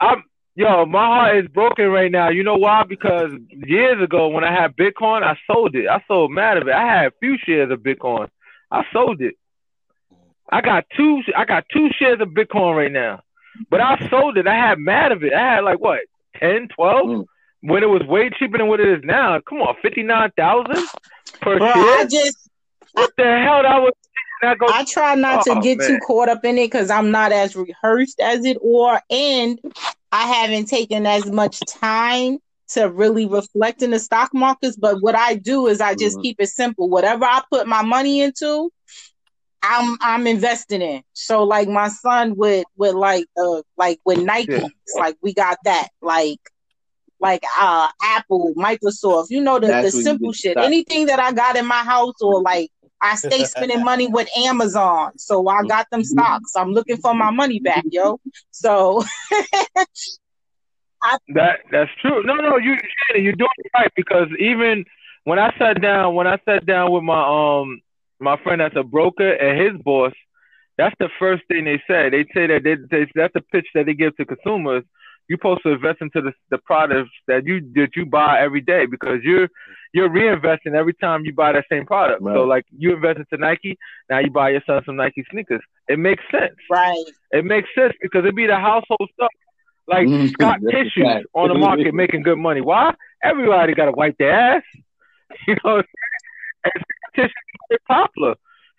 I'm 0.00 0.22
yo, 0.54 0.84
my 0.86 1.06
heart 1.06 1.36
is 1.44 1.48
broken 1.50 1.86
right 1.88 2.10
now. 2.10 2.28
You 2.30 2.42
know 2.42 2.56
why? 2.56 2.84
Because 2.84 3.30
years 3.50 4.02
ago 4.02 4.28
when 4.28 4.44
I 4.44 4.52
had 4.52 4.76
Bitcoin, 4.76 5.22
I 5.22 5.36
sold 5.46 5.74
it. 5.74 5.88
I 5.88 6.02
sold 6.08 6.30
mad 6.32 6.56
of 6.56 6.68
it. 6.68 6.74
I 6.74 6.86
had 6.86 7.06
a 7.06 7.12
few 7.20 7.36
shares 7.44 7.70
of 7.70 7.80
Bitcoin. 7.80 8.28
I 8.70 8.84
sold 8.92 9.20
it. 9.20 9.34
I 10.50 10.60
got 10.60 10.84
two. 10.96 11.22
I 11.36 11.44
got 11.44 11.64
two 11.72 11.88
shares 11.98 12.20
of 12.20 12.28
Bitcoin 12.30 12.76
right 12.76 12.92
now, 12.92 13.22
but 13.70 13.80
I 13.80 13.96
sold 14.10 14.36
it. 14.36 14.46
I 14.46 14.54
had 14.54 14.78
mad 14.78 15.12
of 15.12 15.22
it. 15.22 15.32
I 15.32 15.54
had 15.54 15.60
like 15.64 15.80
what 15.80 16.00
10, 16.40 16.68
12 16.74 17.06
Mm. 17.06 17.24
when 17.62 17.82
it 17.82 17.86
was 17.88 18.02
way 18.02 18.30
cheaper 18.30 18.58
than 18.58 18.66
what 18.68 18.80
it 18.80 18.88
is 18.88 19.04
now. 19.04 19.40
Come 19.48 19.58
on, 19.62 19.76
fifty 19.82 20.02
nine 20.02 20.30
thousand 20.36 20.88
per 21.40 21.58
Bro, 21.58 21.72
share. 21.72 21.98
I 22.00 22.04
just 22.10 22.48
what 22.92 23.10
the 23.16 23.24
hell? 23.24 23.62
That 23.62 23.78
was 23.80 23.92
goes. 24.40 24.70
I 24.72 24.84
try 24.84 25.14
not 25.14 25.44
to 25.44 25.50
Oh, 25.50 25.62
get 25.62 25.78
too 25.82 25.98
caught 25.98 26.28
up 26.28 26.44
in 26.44 26.58
it 26.58 26.66
because 26.66 26.90
I'm 26.90 27.10
not 27.10 27.32
as 27.32 27.56
rehearsed 27.56 28.20
as 28.20 28.44
it 28.44 28.56
or 28.60 29.00
and 29.10 29.60
I 30.12 30.26
haven't 30.26 30.66
taken 30.66 31.06
as 31.06 31.30
much 31.30 31.60
time 31.60 32.38
to 32.68 32.88
really 32.88 33.26
reflect 33.26 33.82
in 33.82 33.90
the 33.90 33.98
stock 33.98 34.32
markets. 34.32 34.76
But 34.76 35.00
what 35.00 35.14
I 35.16 35.34
do 35.34 35.66
is 35.66 35.80
I 35.80 35.94
just 35.94 36.18
Mhm. 36.18 36.22
keep 36.22 36.36
it 36.40 36.48
simple. 36.48 36.88
Whatever 36.88 37.24
I 37.24 37.42
put 37.50 37.66
my 37.66 37.82
money 37.82 38.20
into, 38.20 38.70
I'm 39.62 39.96
I'm 40.00 40.26
investing 40.26 40.80
in. 40.82 41.02
So 41.12 41.44
like 41.44 41.68
my 41.68 41.88
son 41.88 42.34
with 42.36 42.64
with 42.76 42.94
like 42.94 43.26
uh 43.36 43.62
like 43.76 43.98
with 44.04 44.18
Nike, 44.18 44.50
Yeah. 44.52 44.68
like 44.98 45.16
we 45.22 45.34
got 45.34 45.58
that 45.64 45.88
like 46.00 46.38
like 47.20 47.44
uh 47.60 47.88
Apple, 48.02 48.54
Microsoft, 48.56 49.26
you 49.30 49.40
know 49.42 49.58
the, 49.58 49.66
the 49.66 49.72
That's 49.72 50.02
simple 50.02 50.32
shit. 50.32 50.56
Anything 50.56 51.06
that 51.06 51.20
I 51.20 51.32
got 51.32 51.56
in 51.56 51.66
my 51.66 51.82
house 51.84 52.14
or 52.22 52.40
like 52.40 52.70
I 53.02 53.14
stay 53.16 53.44
spending 53.44 53.82
money 53.82 54.08
with 54.08 54.28
Amazon. 54.36 55.18
So 55.18 55.48
I 55.48 55.62
got 55.64 55.86
them 55.90 56.04
stocks. 56.04 56.54
I'm 56.56 56.72
looking 56.72 56.98
for 56.98 57.14
my 57.14 57.30
money 57.30 57.60
back, 57.60 57.84
yo. 57.90 58.20
So 58.50 59.02
That 61.34 61.60
that's 61.70 61.90
true. 62.02 62.22
No, 62.24 62.34
no, 62.34 62.58
you 62.58 62.74
Shannon, 62.74 63.24
you're 63.24 63.32
doing 63.32 63.48
it 63.58 63.70
right 63.74 63.90
because 63.96 64.28
even 64.38 64.84
when 65.24 65.38
I 65.38 65.54
sat 65.58 65.80
down, 65.80 66.14
when 66.14 66.26
I 66.26 66.38
sat 66.44 66.66
down 66.66 66.92
with 66.92 67.02
my 67.02 67.60
um 67.60 67.80
my 68.20 68.36
friend 68.42 68.60
that's 68.60 68.76
a 68.76 68.82
broker 68.82 69.32
and 69.32 69.60
his 69.60 69.82
boss, 69.82 70.12
that's 70.76 70.94
the 70.98 71.08
first 71.18 71.42
thing 71.48 71.64
they 71.64 71.82
say. 71.88 72.10
They 72.10 72.24
say 72.34 72.46
that 72.48 72.64
they, 72.64 72.76
they 72.90 73.10
that's 73.14 73.32
the 73.32 73.40
pitch 73.40 73.66
that 73.74 73.86
they 73.86 73.94
give 73.94 74.16
to 74.16 74.26
consumers. 74.26 74.84
You're 75.28 75.38
supposed 75.38 75.62
to 75.62 75.70
invest 75.70 76.02
into 76.02 76.20
the 76.20 76.32
the 76.50 76.58
products 76.58 77.10
that 77.28 77.46
you 77.46 77.60
that 77.76 77.96
you 77.96 78.04
buy 78.04 78.40
every 78.40 78.60
day 78.60 78.84
because 78.86 79.20
you're 79.22 79.48
you're 79.92 80.08
reinvesting 80.08 80.74
every 80.74 80.94
time 80.94 81.24
you 81.24 81.32
buy 81.32 81.52
that 81.52 81.64
same 81.70 81.84
product. 81.86 82.22
So 82.22 82.44
like 82.44 82.64
you 82.76 82.94
invest 82.94 83.18
into 83.18 83.36
Nike, 83.38 83.76
now 84.08 84.18
you 84.20 84.30
buy 84.30 84.50
your 84.50 84.62
son 84.66 84.82
some 84.86 84.96
Nike 84.96 85.24
sneakers. 85.30 85.62
It 85.88 85.98
makes 85.98 86.22
sense. 86.30 86.54
right. 86.70 87.04
It 87.32 87.44
makes 87.44 87.68
sense 87.74 87.94
because 88.00 88.20
it'd 88.20 88.36
be 88.36 88.46
the 88.46 88.56
household 88.56 89.08
stuff 89.14 89.30
like 89.88 90.06
Mhm. 90.06 90.32
Scott 90.34 90.58
tissues 90.70 91.02
fact. 91.04 91.26
on 91.34 91.48
the 91.48 91.54
market 91.54 91.94
making 91.94 92.22
good 92.22 92.38
money. 92.38 92.60
Why? 92.60 92.94
Everybody 93.22 93.74
got 93.74 93.86
to 93.86 93.92
wipe 93.92 94.16
their 94.18 94.32
ass. 94.32 94.62
You 95.46 95.54
know, 95.64 95.74
what 95.76 95.76
I'm 95.76 95.84
saying? 96.64 96.72
and 96.74 96.84
tissues 97.14 97.34
is 97.70 97.78
popular. 97.86 98.34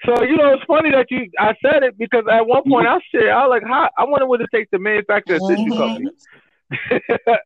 So 0.05 0.23
you 0.23 0.35
know, 0.37 0.53
it's 0.53 0.63
funny 0.65 0.91
that 0.91 1.09
you 1.11 1.29
I 1.39 1.55
said 1.61 1.83
it 1.83 1.97
because 1.97 2.25
at 2.31 2.45
one 2.45 2.63
point 2.67 2.87
I 2.87 2.99
said 3.11 3.29
I 3.29 3.45
was 3.45 3.49
like, 3.49 3.63
how 3.63 3.89
I 3.97 4.03
wonder 4.03 4.25
what 4.27 4.41
it 4.41 4.49
takes 4.53 4.69
to 4.71 4.79
manufacture 4.79 5.35
a 5.35 5.39
tissue 5.39 5.71
Mhm. 5.71 5.77
company. 5.77 6.09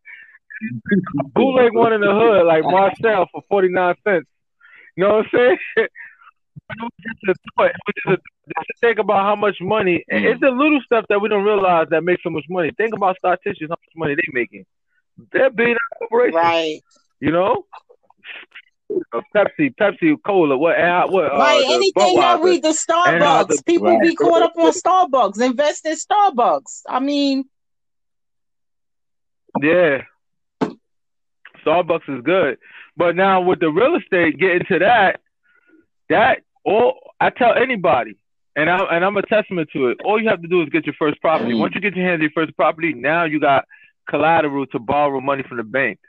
Bootleg 1.33 1.73
one 1.73 1.93
in 1.93 2.01
the 2.01 2.11
hood 2.11 2.45
like 2.45 2.63
Marcal 2.63 3.25
for 3.31 3.41
forty 3.49 3.69
nine 3.69 3.95
cents. 4.03 4.27
You 4.95 5.03
know 5.03 5.15
what 5.17 5.25
I'm 5.33 5.57
saying? 5.77 5.87
It 6.67 6.81
was 6.81 6.91
just 7.05 7.19
a 7.29 7.33
thought. 7.57 7.65
It 7.69 7.75
was 8.07 8.17
just 8.47 8.69
a, 8.69 8.73
think 8.81 8.97
about 8.97 9.21
how 9.23 9.35
much 9.35 9.57
money. 9.61 10.03
It's 10.07 10.39
the 10.41 10.49
little 10.49 10.81
stuff 10.83 11.05
that 11.09 11.19
we 11.21 11.29
don't 11.29 11.43
realize 11.43 11.87
that 11.91 12.03
makes 12.03 12.23
so 12.23 12.31
much 12.31 12.45
money. 12.49 12.71
Think 12.75 12.95
about 12.95 13.17
Star 13.17 13.37
Tissues, 13.37 13.67
how 13.69 13.73
much 13.75 13.93
money 13.95 14.15
they 14.15 14.23
making. 14.33 14.65
They're 15.31 15.51
dollar 15.51 15.75
corporations. 15.99 16.35
Right. 16.35 16.81
You 17.19 17.31
know, 17.33 17.65
Uh, 19.13 19.21
Pepsi, 19.35 19.75
Pepsi, 19.75 20.15
Cola, 20.25 20.57
what, 20.57 20.79
uh, 20.79 21.05
what, 21.07 21.25
uh, 21.33 21.37
Right. 21.37 21.63
Anything 21.67 22.15
that 22.15 22.41
read 22.41 22.63
the 22.63 22.69
Starbucks, 22.69 23.47
the- 23.57 23.63
people 23.67 23.87
Right. 23.87 24.01
be 24.01 24.15
caught 24.15 24.41
up 24.41 24.53
on 24.57 24.71
Starbucks, 24.71 25.39
invest 25.41 25.85
in 25.85 25.93
Starbucks. 25.95 26.81
I 26.89 26.99
mean, 26.99 27.43
Yeah. 29.61 30.03
Starbucks 31.65 32.17
is 32.17 32.23
good. 32.23 32.57
But 32.97 33.15
now 33.15 33.41
with 33.41 33.59
the 33.59 33.69
real 33.69 33.95
estate, 33.95 34.39
getting 34.39 34.65
to 34.69 34.79
that, 34.79 35.21
that 36.09 36.39
all 36.63 36.99
I 37.19 37.29
tell 37.29 37.53
anybody, 37.53 38.17
and 38.55 38.69
I'm 38.69 38.87
and 38.89 39.03
I'm 39.03 39.17
a 39.17 39.21
testament 39.23 39.69
to 39.73 39.89
it. 39.89 39.97
All 40.03 40.21
you 40.21 40.29
have 40.29 40.41
to 40.41 40.47
do 40.47 40.61
is 40.61 40.69
get 40.69 40.85
your 40.85 40.95
first 40.97 41.19
property. 41.21 41.53
Mm. 41.53 41.59
Once 41.59 41.75
you 41.75 41.81
get 41.81 41.95
your 41.95 42.05
hands 42.05 42.19
on 42.19 42.21
your 42.21 42.31
first 42.31 42.55
property, 42.55 42.93
now 42.93 43.25
you 43.25 43.39
got 43.39 43.65
collateral 44.09 44.65
to 44.67 44.79
borrow 44.79 45.19
money 45.19 45.43
from 45.47 45.57
the 45.57 45.63
bank, 45.63 45.99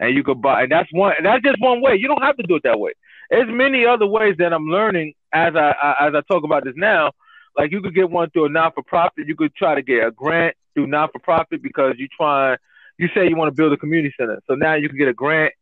and 0.00 0.14
you 0.14 0.24
could 0.24 0.42
buy. 0.42 0.62
And 0.62 0.72
that's 0.72 0.92
one. 0.92 1.14
And 1.16 1.26
that's 1.26 1.42
just 1.42 1.60
one 1.60 1.80
way. 1.80 1.96
You 1.96 2.08
don't 2.08 2.22
have 2.22 2.36
to 2.36 2.42
do 2.42 2.56
it 2.56 2.62
that 2.64 2.78
way. 2.80 2.92
There's 3.30 3.48
many 3.48 3.86
other 3.86 4.06
ways 4.06 4.34
that 4.38 4.52
I'm 4.52 4.66
learning 4.66 5.14
as 5.32 5.54
I, 5.54 5.74
I 5.82 6.08
as 6.08 6.14
I 6.14 6.20
talk 6.22 6.44
about 6.44 6.64
this 6.64 6.74
now. 6.76 7.12
Like 7.56 7.70
you 7.70 7.80
could 7.80 7.94
get 7.94 8.10
one 8.10 8.30
through 8.30 8.46
a 8.46 8.48
non 8.48 8.72
for 8.72 8.82
profit. 8.82 9.28
You 9.28 9.36
could 9.36 9.54
try 9.54 9.74
to 9.74 9.82
get 9.82 10.06
a 10.06 10.10
grant 10.10 10.56
through 10.74 10.88
non 10.88 11.08
for 11.12 11.18
profit 11.18 11.62
because 11.62 11.94
you 11.98 12.08
try. 12.08 12.56
You 12.98 13.08
say 13.14 13.28
you 13.28 13.36
want 13.36 13.48
to 13.48 13.54
build 13.54 13.72
a 13.72 13.76
community 13.76 14.14
center, 14.18 14.40
so 14.46 14.54
now 14.54 14.74
you 14.74 14.88
can 14.88 14.98
get 14.98 15.08
a 15.08 15.14
grant 15.14 15.52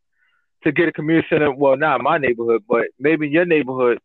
to 0.63 0.71
get 0.71 0.87
a 0.87 0.91
community 0.91 1.27
center. 1.29 1.51
Well, 1.51 1.77
not 1.77 1.99
in 1.99 2.03
my 2.03 2.17
neighborhood, 2.17 2.63
but 2.67 2.87
maybe 2.99 3.27
in 3.27 3.31
your 3.31 3.45
neighborhood. 3.45 3.99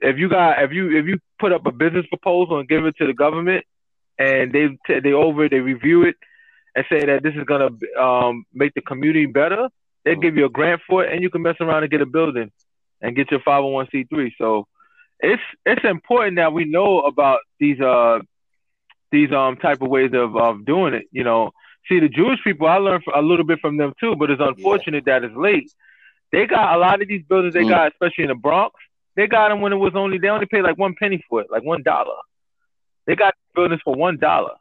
If 0.00 0.18
you 0.18 0.28
got 0.28 0.62
if 0.62 0.72
you 0.72 0.96
if 0.96 1.06
you 1.06 1.18
put 1.38 1.52
up 1.52 1.66
a 1.66 1.72
business 1.72 2.06
proposal 2.06 2.58
and 2.58 2.68
give 2.68 2.84
it 2.84 2.96
to 2.98 3.06
the 3.06 3.14
government, 3.14 3.64
and 4.18 4.52
they 4.52 4.76
they 5.00 5.12
over 5.12 5.44
it, 5.44 5.50
they 5.50 5.60
review 5.60 6.04
it, 6.04 6.16
and 6.74 6.84
say 6.90 7.04
that 7.06 7.22
this 7.22 7.34
is 7.34 7.44
gonna 7.44 7.70
um, 7.98 8.44
make 8.52 8.74
the 8.74 8.82
community 8.82 9.26
better, 9.26 9.68
they 10.04 10.14
give 10.16 10.36
you 10.36 10.44
a 10.44 10.50
grant 10.50 10.82
for 10.86 11.04
it, 11.04 11.12
and 11.12 11.22
you 11.22 11.30
can 11.30 11.42
mess 11.42 11.56
around 11.60 11.82
and 11.82 11.90
get 11.90 12.00
a 12.00 12.06
building 12.06 12.50
and 13.00 13.16
get 13.16 13.30
your 13.30 13.40
501c3. 13.40 14.32
So 14.38 14.66
it's 15.20 15.42
it's 15.64 15.84
important 15.84 16.36
that 16.36 16.52
we 16.52 16.64
know 16.64 17.00
about 17.00 17.40
these 17.58 17.80
uh 17.80 18.18
these 19.10 19.32
um 19.32 19.56
type 19.56 19.82
of 19.82 19.88
ways 19.88 20.10
of 20.12 20.36
of 20.36 20.64
doing 20.64 20.94
it. 20.94 21.06
You 21.10 21.24
know, 21.24 21.52
see 21.88 22.00
the 22.00 22.08
Jewish 22.08 22.38
people, 22.44 22.66
I 22.66 22.76
learned 22.76 23.04
a 23.14 23.22
little 23.22 23.44
bit 23.44 23.60
from 23.60 23.76
them 23.76 23.92
too, 24.00 24.16
but 24.16 24.30
it's 24.30 24.42
unfortunate 24.44 25.04
that 25.06 25.24
it's 25.24 25.36
late. 25.36 25.70
They 26.32 26.46
got 26.46 26.74
a 26.76 26.78
lot 26.78 27.00
of 27.02 27.08
these 27.08 27.22
buildings. 27.28 27.54
They 27.54 27.64
Mm. 27.64 27.68
got, 27.70 27.92
especially 27.92 28.24
in 28.24 28.28
the 28.28 28.34
Bronx, 28.34 28.74
they 29.14 29.26
got 29.26 29.48
them 29.48 29.60
when 29.60 29.72
it 29.72 29.76
was 29.76 29.94
only 29.94 30.18
they 30.18 30.28
only 30.28 30.46
paid 30.46 30.62
like 30.62 30.76
one 30.78 30.94
penny 30.94 31.24
for 31.28 31.40
it, 31.40 31.50
like 31.50 31.62
one 31.62 31.82
dollar. 31.82 32.16
They 33.06 33.14
got 33.16 33.34
buildings 33.54 33.80
for 33.84 33.94
one 33.94 34.18
dollar, 34.18 34.54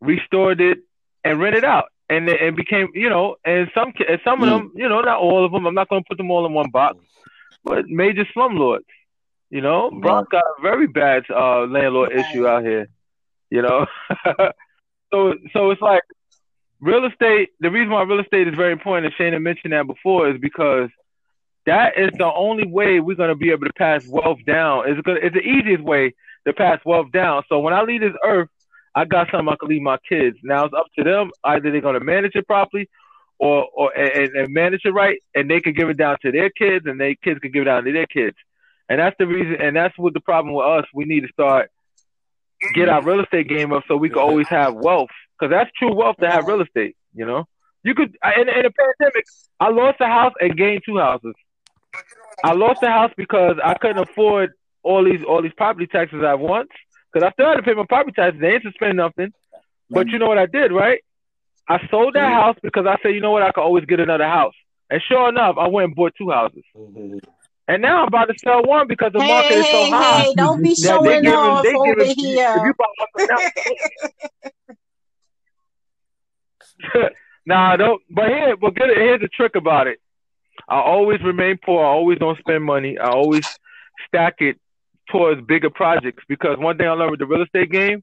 restored 0.00 0.60
it, 0.60 0.78
and 1.24 1.38
rented 1.40 1.64
out, 1.64 1.86
and 2.08 2.28
it 2.28 2.56
became 2.56 2.88
you 2.94 3.08
know, 3.08 3.36
and 3.44 3.68
some 3.74 3.92
and 4.08 4.20
some 4.24 4.42
of 4.42 4.48
Mm. 4.48 4.52
them, 4.52 4.72
you 4.74 4.88
know, 4.88 5.00
not 5.00 5.18
all 5.18 5.44
of 5.44 5.52
them. 5.52 5.66
I'm 5.66 5.74
not 5.74 5.88
going 5.88 6.02
to 6.02 6.08
put 6.08 6.16
them 6.18 6.30
all 6.30 6.46
in 6.46 6.52
one 6.54 6.70
box, 6.70 6.96
but 7.64 7.86
major 7.88 8.24
slumlords. 8.34 8.84
You 9.50 9.60
know, 9.60 9.90
Bronx 9.90 10.28
got 10.30 10.44
a 10.44 10.62
very 10.62 10.86
bad 10.86 11.24
uh, 11.30 11.60
landlord 11.66 12.12
issue 12.12 12.46
out 12.46 12.64
here. 12.64 12.88
You 13.50 13.62
know, 13.62 13.86
so 15.12 15.34
so 15.52 15.70
it's 15.70 15.80
like 15.80 16.02
real 16.80 17.04
estate. 17.06 17.50
The 17.60 17.70
reason 17.70 17.90
why 17.90 18.02
real 18.02 18.20
estate 18.20 18.48
is 18.48 18.54
very 18.54 18.72
important, 18.72 19.12
and 19.12 19.14
Shana 19.14 19.40
mentioned 19.40 19.72
that 19.72 19.86
before, 19.86 20.28
is 20.30 20.38
because 20.40 20.90
that 21.66 21.98
is 21.98 22.10
the 22.16 22.32
only 22.32 22.66
way 22.66 23.00
we're 23.00 23.16
going 23.16 23.28
to 23.28 23.34
be 23.34 23.50
able 23.50 23.66
to 23.66 23.72
pass 23.74 24.06
wealth 24.06 24.38
down. 24.46 24.88
It's 24.88 25.00
gonna, 25.02 25.20
it's 25.22 25.34
the 25.34 25.42
easiest 25.42 25.82
way 25.82 26.14
to 26.46 26.52
pass 26.52 26.80
wealth 26.84 27.12
down. 27.12 27.42
So 27.48 27.58
when 27.60 27.74
I 27.74 27.82
leave 27.82 28.00
this 28.00 28.14
earth, 28.24 28.48
I 28.94 29.04
got 29.04 29.30
something 29.30 29.48
I 29.48 29.56
can 29.56 29.68
leave 29.68 29.82
my 29.82 29.98
kids. 30.08 30.38
Now 30.42 30.64
it's 30.64 30.74
up 30.74 30.86
to 30.96 31.04
them. 31.04 31.30
Either 31.44 31.70
they're 31.70 31.80
going 31.80 31.98
to 31.98 32.04
manage 32.04 32.34
it 32.34 32.46
properly, 32.46 32.88
or 33.38 33.68
or 33.74 33.96
and, 33.96 34.34
and 34.34 34.52
manage 34.52 34.80
it 34.84 34.90
right, 34.90 35.20
and 35.34 35.50
they 35.50 35.60
can 35.60 35.74
give 35.74 35.88
it 35.88 35.96
down 35.96 36.16
to 36.22 36.32
their 36.32 36.50
kids, 36.50 36.86
and 36.86 37.00
their 37.00 37.14
kids 37.14 37.38
can 37.40 37.52
give 37.52 37.62
it 37.62 37.66
down 37.66 37.84
to 37.84 37.92
their 37.92 38.06
kids. 38.06 38.36
And 38.88 38.98
that's 38.98 39.16
the 39.18 39.26
reason. 39.26 39.60
And 39.60 39.76
that's 39.76 39.96
what 39.98 40.14
the 40.14 40.20
problem 40.20 40.54
with 40.54 40.66
us. 40.66 40.84
We 40.94 41.04
need 41.04 41.20
to 41.20 41.28
start 41.28 41.70
get 42.74 42.88
our 42.88 43.02
real 43.02 43.20
estate 43.20 43.48
game 43.48 43.72
up 43.72 43.84
so 43.86 43.96
we 43.96 44.08
can 44.08 44.18
always 44.18 44.48
have 44.48 44.74
wealth. 44.74 45.10
Because 45.38 45.50
that's 45.50 45.70
true 45.78 45.94
wealth 45.94 46.16
to 46.20 46.30
have 46.30 46.46
real 46.46 46.60
estate. 46.60 46.96
You 47.14 47.26
know, 47.26 47.44
you 47.82 47.94
could 47.94 48.16
in, 48.36 48.48
in 48.48 48.66
a 48.66 48.70
pandemic. 48.70 49.24
I 49.60 49.70
lost 49.70 50.00
a 50.00 50.06
house 50.06 50.34
and 50.40 50.56
gained 50.56 50.82
two 50.84 50.98
houses. 50.98 51.34
I 52.44 52.52
lost 52.52 52.80
the 52.80 52.88
house 52.88 53.12
because 53.16 53.56
I 53.62 53.74
couldn't 53.74 53.98
afford 53.98 54.52
all 54.82 55.04
these 55.04 55.22
all 55.24 55.42
these 55.42 55.52
property 55.56 55.86
taxes 55.86 56.22
at 56.22 56.38
once. 56.38 56.68
Because 57.12 57.26
I 57.26 57.32
still 57.32 57.46
had 57.46 57.56
to 57.56 57.62
pay 57.62 57.74
my 57.74 57.86
property 57.86 58.12
taxes. 58.12 58.40
They 58.40 58.54
ain't 58.54 58.62
suspend 58.62 58.96
nothing. 58.96 59.32
But 59.90 60.08
you 60.08 60.18
know 60.18 60.28
what 60.28 60.38
I 60.38 60.46
did, 60.46 60.72
right? 60.72 61.02
I 61.66 61.78
sold 61.90 62.14
that 62.14 62.20
mm-hmm. 62.20 62.32
house 62.32 62.56
because 62.62 62.86
I 62.86 62.96
said, 63.02 63.14
you 63.14 63.20
know 63.20 63.30
what, 63.30 63.42
I 63.42 63.52
could 63.52 63.62
always 63.62 63.84
get 63.84 64.00
another 64.00 64.26
house. 64.26 64.54
And 64.90 65.02
sure 65.06 65.28
enough, 65.28 65.56
I 65.58 65.68
went 65.68 65.86
and 65.86 65.94
bought 65.94 66.14
two 66.16 66.30
houses. 66.30 66.64
Mm-hmm. 66.76 67.18
And 67.68 67.82
now 67.82 68.00
I'm 68.02 68.08
about 68.08 68.26
to 68.26 68.38
sell 68.38 68.62
one 68.62 68.88
because 68.88 69.12
the 69.12 69.18
market 69.18 69.52
hey, 69.52 69.58
is 69.60 69.66
so 69.66 69.84
hey, 69.84 69.90
high. 69.90 70.20
hey, 70.20 70.34
don't 70.34 70.62
be 70.62 70.74
showing 70.74 71.22
giving- 71.22 71.28
off 71.28 71.66
over 71.66 71.94
giving- 71.94 72.10
If 72.10 72.16
here. 72.16 72.56
you 72.64 72.74
buy 72.74 72.86
one 73.12 73.28
now, 73.28 74.74
nah, 77.46 77.76
don't. 77.76 78.02
But 78.10 78.28
here, 78.28 78.56
but 78.56 78.74
get 78.74 78.90
it, 78.90 78.98
here's 78.98 79.20
the 79.20 79.28
trick 79.28 79.54
about 79.56 79.86
it. 79.86 79.98
I 80.68 80.80
always 80.80 81.20
remain 81.22 81.58
poor. 81.64 81.84
I 81.84 81.88
always 81.88 82.18
don't 82.18 82.38
spend 82.38 82.64
money. 82.64 82.98
I 82.98 83.08
always 83.10 83.44
stack 84.06 84.36
it 84.40 84.56
towards 85.10 85.40
bigger 85.46 85.70
projects 85.70 86.22
because 86.28 86.58
one 86.58 86.76
thing 86.76 86.86
I 86.88 86.92
learned 86.92 87.12
with 87.12 87.20
the 87.20 87.26
real 87.26 87.42
estate 87.42 87.70
game, 87.70 88.02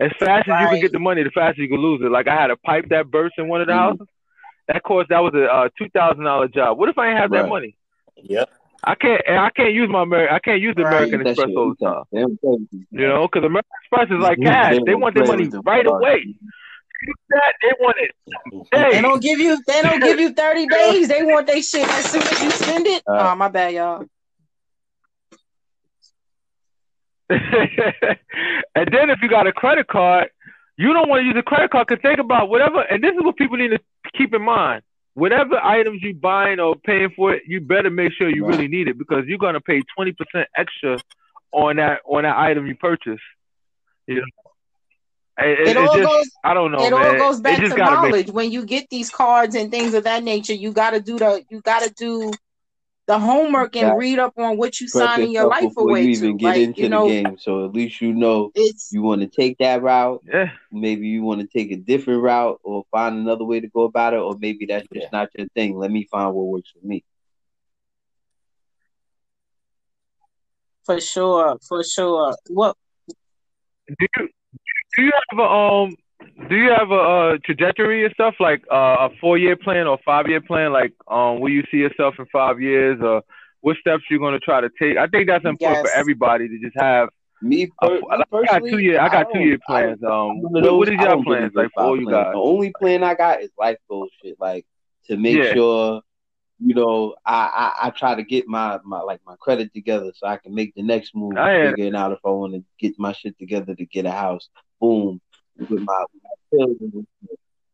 as 0.00 0.10
fast 0.18 0.48
as 0.48 0.60
you 0.62 0.68
can 0.68 0.80
get 0.80 0.92
the 0.92 0.98
money, 0.98 1.22
the 1.22 1.30
faster 1.30 1.62
you 1.62 1.68
can 1.68 1.78
lose 1.78 2.00
it. 2.02 2.10
Like 2.10 2.26
I 2.26 2.34
had 2.40 2.50
a 2.50 2.56
pipe 2.56 2.86
that 2.90 3.10
burst 3.10 3.34
in 3.38 3.48
one 3.48 3.60
of 3.60 3.66
the 3.66 3.72
Mhm. 3.74 3.76
houses. 3.76 4.06
That 4.68 4.82
cost 4.82 5.08
that 5.10 5.18
was 5.20 5.34
a 5.34 5.44
uh, 5.44 5.68
two 5.78 5.88
thousand 5.90 6.24
dollar 6.24 6.48
job. 6.48 6.78
What 6.78 6.88
if 6.88 6.98
I 6.98 7.10
ain't 7.10 7.18
have 7.18 7.30
that 7.32 7.48
money? 7.48 7.76
Yep. 8.16 8.48
I 8.82 8.94
can't. 8.94 9.20
and 9.28 9.38
I 9.38 9.50
can't 9.50 9.74
use 9.74 9.90
my 9.90 10.04
Ameri- 10.04 10.32
I 10.32 10.38
can't 10.38 10.60
use 10.60 10.74
the 10.74 10.84
Right. 10.84 10.94
American 10.94 11.22
That 11.24 11.30
Express 11.30 11.50
all 11.56 11.74
the 11.78 11.84
time. 11.84 12.02
They 12.12 12.20
don't 12.20 12.40
play 12.40 12.50
with 12.52 12.68
you. 12.90 13.08
Know, 13.08 13.28
because 13.28 13.44
American 13.44 13.70
Express 13.82 14.06
is 14.10 14.22
like 14.22 14.38
cash. 14.40 14.76
They 14.86 14.94
want 14.94 15.14
their 15.16 15.26
money 15.26 15.48
right 15.64 15.84
bar. 15.84 16.00
Away. 17.04 17.12
that 17.30 17.54
they 17.62 17.72
want 17.80 17.96
it. 17.98 18.10
They 18.72 19.00
don't 19.00 19.22
give 19.22 19.38
you 19.38 19.58
they 19.66 19.82
don't 19.82 20.00
give 20.00 20.18
you 20.20 20.32
30 20.32 20.66
days. 20.78 21.08
They 21.08 21.22
want 21.22 21.46
they 21.46 21.62
shit 21.62 21.88
as 21.88 22.10
soon 22.10 22.22
as 22.22 22.42
you 22.42 22.50
send 22.50 22.86
it. 22.86 23.02
Uh, 23.08 23.30
oh 23.32 23.34
my 23.36 23.48
bad, 23.48 23.74
y'all. 23.74 24.04
and 27.30 28.88
then 28.92 29.10
if 29.10 29.20
you 29.22 29.28
got 29.28 29.46
a 29.46 29.52
credit 29.52 29.86
card, 29.86 30.28
you 30.76 30.92
don't 30.92 31.08
want 31.08 31.20
to 31.20 31.26
use 31.26 31.36
a 31.38 31.42
credit 31.42 31.70
card 31.70 31.86
because 31.86 32.02
think 32.02 32.18
about 32.18 32.48
whatever. 32.48 32.80
And 32.80 33.02
this 33.04 33.12
is 33.12 33.22
what 33.22 33.36
people 33.36 33.56
need 33.56 33.68
to 33.68 33.78
keep 34.16 34.34
in 34.34 34.42
mind. 34.42 34.82
Whatever 35.14 35.56
items 35.62 36.02
you 36.02 36.14
buying 36.14 36.60
or 36.60 36.76
paying 36.76 37.10
for 37.14 37.34
it, 37.34 37.42
you 37.46 37.60
better 37.60 37.90
make 37.90 38.12
sure 38.12 38.28
you 38.28 38.44
Right. 38.44 38.56
really 38.56 38.68
need 38.68 38.88
it 38.88 38.96
because 38.98 39.26
you're 39.26 39.38
gonna 39.38 39.60
pay 39.60 39.82
twenty 39.96 40.12
percent 40.12 40.48
extra 40.56 40.98
on 41.52 41.76
that 41.76 42.00
on 42.04 42.22
that 42.22 42.36
item 42.36 42.66
you 42.66 42.76
purchase. 42.76 43.20
You 44.06 44.16
know, 44.16 44.22
it, 45.42 45.60
it, 45.60 45.68
It 45.70 45.76
it 45.76 45.78
all 45.78 45.92
just 45.92 46.02
goes 46.02 46.30
I 46.44 46.54
don't 46.54 46.72
know, 46.72 46.86
it 46.86 46.92
man. 46.92 47.04
all 47.04 47.14
goes 47.16 47.40
back 47.40 47.64
to 47.66 47.76
gotta 47.76 47.96
make 47.96 48.14
knowledge. 48.14 48.30
When 48.30 48.50
you 48.50 48.64
get 48.64 48.88
these 48.90 49.10
cards 49.10 49.54
and 49.54 49.70
things 49.70 49.94
of 49.94 50.04
that 50.04 50.22
nature, 50.22 50.54
you 50.54 50.72
gotta 50.72 51.00
do 51.00 51.18
the 51.18 51.44
you 51.50 51.60
gotta 51.60 51.90
do 51.90 52.32
the 53.06 53.18
homework 53.18 53.76
and 53.76 53.96
read 53.96 54.18
up 54.18 54.34
on 54.38 54.56
what 54.56 54.80
you 54.80 54.88
prep 54.90 55.10
signing 55.10 55.32
your 55.32 55.44
yourself 55.44 55.50
life 55.50 55.76
before 55.76 55.90
you 55.92 55.96
away 55.98 56.06
even 56.10 56.36
to. 56.36 56.36
get 56.36 56.56
Like, 56.56 56.56
into 56.56 56.82
you 56.82 56.88
the 56.88 56.96
know, 56.96 57.06
game. 57.06 57.38
So 57.38 57.64
at 57.64 57.72
least 57.72 58.00
you 58.00 58.12
know 58.14 58.52
it's 58.54 58.90
you 58.90 59.02
want 59.02 59.20
to 59.22 59.26
take 59.28 59.58
that 59.58 59.82
route. 59.82 60.22
yeah. 60.32 60.50
Maybe 60.70 61.08
you 61.08 61.22
want 61.22 61.40
to 61.40 61.46
take 61.46 61.70
a 61.72 61.76
different 61.76 62.22
route 62.22 62.60
or 62.62 62.84
find 62.90 63.16
another 63.16 63.44
way 63.44 63.60
to 63.60 63.68
go 63.68 63.82
about 63.82 64.14
it, 64.14 64.20
or 64.20 64.36
maybe 64.38 64.66
that's 64.66 64.86
just 64.92 65.10
Yeah. 65.10 65.10
not 65.12 65.28
your 65.36 65.48
thing. 65.54 65.76
Let 65.78 65.90
me 65.90 66.06
find 66.10 66.34
what 66.34 66.46
works 66.46 66.70
for 66.70 66.86
me. 66.86 67.04
for 70.84 71.00
sure, 71.00 71.58
for 71.68 71.82
sure. 71.84 72.36
What 72.48 72.76
Do 73.88 73.94
you 74.00 74.28
do 74.96 75.02
you 75.02 75.12
have 75.30 75.38
a 75.38 75.42
um 75.42 75.96
do 76.48 76.56
you 76.56 76.70
have 76.70 76.90
a, 76.90 76.94
uh 76.94 77.38
trajectory 77.44 78.04
and 78.04 78.12
stuff 78.14 78.34
like 78.40 78.62
uh, 78.70 79.08
a 79.08 79.10
four 79.20 79.38
year 79.38 79.56
plan 79.56 79.86
or 79.86 79.98
five 80.04 80.28
year 80.28 80.40
plan? 80.40 80.72
Like 80.72 80.92
um 81.08 81.40
where 81.40 81.52
you 81.52 81.62
see 81.70 81.78
yourself 81.78 82.14
in 82.18 82.26
five 82.26 82.60
years 82.60 83.00
or 83.02 83.22
what 83.60 83.76
steps 83.78 84.04
you're 84.10 84.20
gonna 84.20 84.38
try 84.38 84.60
to 84.60 84.70
take? 84.78 84.96
I 84.96 85.06
think 85.06 85.26
that's 85.28 85.44
important 85.44 85.84
yes. 85.84 85.92
for 85.92 85.98
everybody 85.98 86.48
to 86.48 86.58
just 86.58 86.76
have 86.78 87.08
Me, 87.42 87.70
a, 87.82 87.86
per- 87.86 88.00
like, 88.00 88.26
I 88.32 88.44
got 88.46 88.62
two 88.64 88.78
year. 88.78 89.00
I 89.00 89.06
I 89.06 89.08
got 89.08 89.26
two 89.32 89.40
year 89.40 89.58
plans. 89.66 90.02
Um 90.02 90.12
I'm 90.12 90.42
one 90.42 90.56
of 90.56 90.64
what, 90.64 90.78
what 90.78 90.88
is 90.88 91.00
your 91.00 91.24
plans 91.24 91.52
like 91.54 91.70
for 91.74 91.82
all 91.82 92.00
you 92.00 92.10
guys? 92.10 92.32
The 92.32 92.38
only 92.38 92.72
plan 92.78 93.02
I 93.04 93.14
got 93.14 93.42
is 93.42 93.50
life 93.58 93.78
goal 93.88 94.08
shit. 94.22 94.36
Like 94.40 94.66
to 95.08 95.16
make 95.16 95.36
Yeah. 95.36 95.54
sure, 95.54 96.02
you 96.58 96.74
know, 96.74 97.14
I, 97.24 97.72
I 97.82 97.86
I 97.86 97.90
try 97.90 98.14
to 98.14 98.22
get 98.22 98.46
my 98.46 98.78
my 98.84 99.00
like 99.00 99.20
my 99.26 99.36
credit 99.40 99.72
together 99.72 100.12
so 100.14 100.26
I 100.26 100.36
can 100.36 100.54
make 100.54 100.74
the 100.74 100.82
next 100.82 101.14
move. 101.14 101.34
Figuring 101.34 101.94
out 101.94 102.12
if 102.12 102.18
I 102.24 102.30
want 102.30 102.54
to 102.54 102.64
get 102.78 102.98
my 102.98 103.12
shit 103.12 103.38
together 103.38 103.74
to 103.74 103.86
get 103.86 104.06
a 104.06 104.10
house. 104.10 104.48
Boom, 104.80 105.20
with 105.58 105.70
my, 105.70 106.04
with 106.12 106.22
my 106.22 106.58
children. 106.58 107.06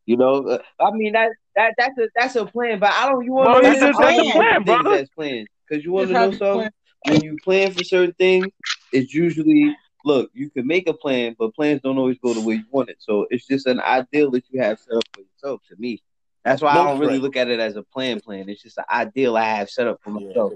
You 0.07 0.17
know, 0.17 0.47
Uh, 0.49 0.59
I 0.81 0.91
mean 0.93 1.13
that 1.13 1.31
that 1.57 1.75
that's 1.79 1.99
a 1.99 2.09
that's 2.15 2.37
a 2.37 2.47
plan. 2.47 2.79
But 2.79 2.91
I 2.93 3.09
don't. 3.09 3.25
You 3.25 3.33
want 3.33 3.53
Well 3.53 3.61
to 3.61 3.63
you 3.63 3.71
know? 3.71 3.81
that's 3.81 3.83
a 3.83 3.89
just 3.89 4.01
I 4.01 4.07
have 4.07 4.17
don't 4.17 4.19
a 4.19 4.31
plan. 4.33 4.65
plan, 4.65 4.65
brother. 4.65 5.03
as 5.03 5.09
plans 5.11 5.49
because 5.69 5.85
you 5.85 5.93
want 5.93 6.09
to 6.09 6.15
know 6.15 6.21
have 6.21 6.33
a 6.33 6.37
something. 6.37 6.51
plan. 6.53 6.71
When 7.05 7.23
you 7.23 7.39
plan 7.45 7.75
for 7.75 7.83
certain 7.85 8.15
things, 8.15 8.53
it's 8.93 9.13
usually 9.15 9.77
look. 10.05 10.31
You 10.35 10.51
can 10.51 10.67
make 10.67 10.89
a 10.89 10.93
plan, 10.95 11.37
but 11.39 11.55
plans 11.55 11.81
don't 11.83 11.99
always 11.99 12.19
go 12.19 12.35
the 12.35 12.41
way 12.41 12.55
you 12.57 12.65
want 12.71 12.91
it. 12.91 12.97
So 13.01 13.27
it's 13.31 13.47
just 13.47 13.67
an 13.67 13.81
ideal 13.81 14.31
that 14.33 14.45
you 14.51 14.61
have 14.61 14.79
set 14.79 14.97
up 14.97 15.05
for 15.15 15.21
yourself. 15.23 15.61
To 15.71 15.77
me, 15.79 16.03
that's 16.45 16.63
why 16.63 16.71
I 16.73 16.83
don't 16.85 16.99
really 16.99 17.19
Blueprint. 17.19 17.23
look 17.23 17.37
at 17.37 17.49
it 17.49 17.61
as 17.61 17.77
a 17.77 17.83
plan. 17.83 18.21
Plan. 18.21 18.49
It's 18.49 18.63
just 18.63 18.79
an 18.79 18.85
ideal 18.91 19.37
I 19.37 19.45
have 19.45 19.71
set 19.71 19.87
up 19.87 20.01
for 20.03 20.11
Yeah. 20.11 20.27
myself. 20.29 20.53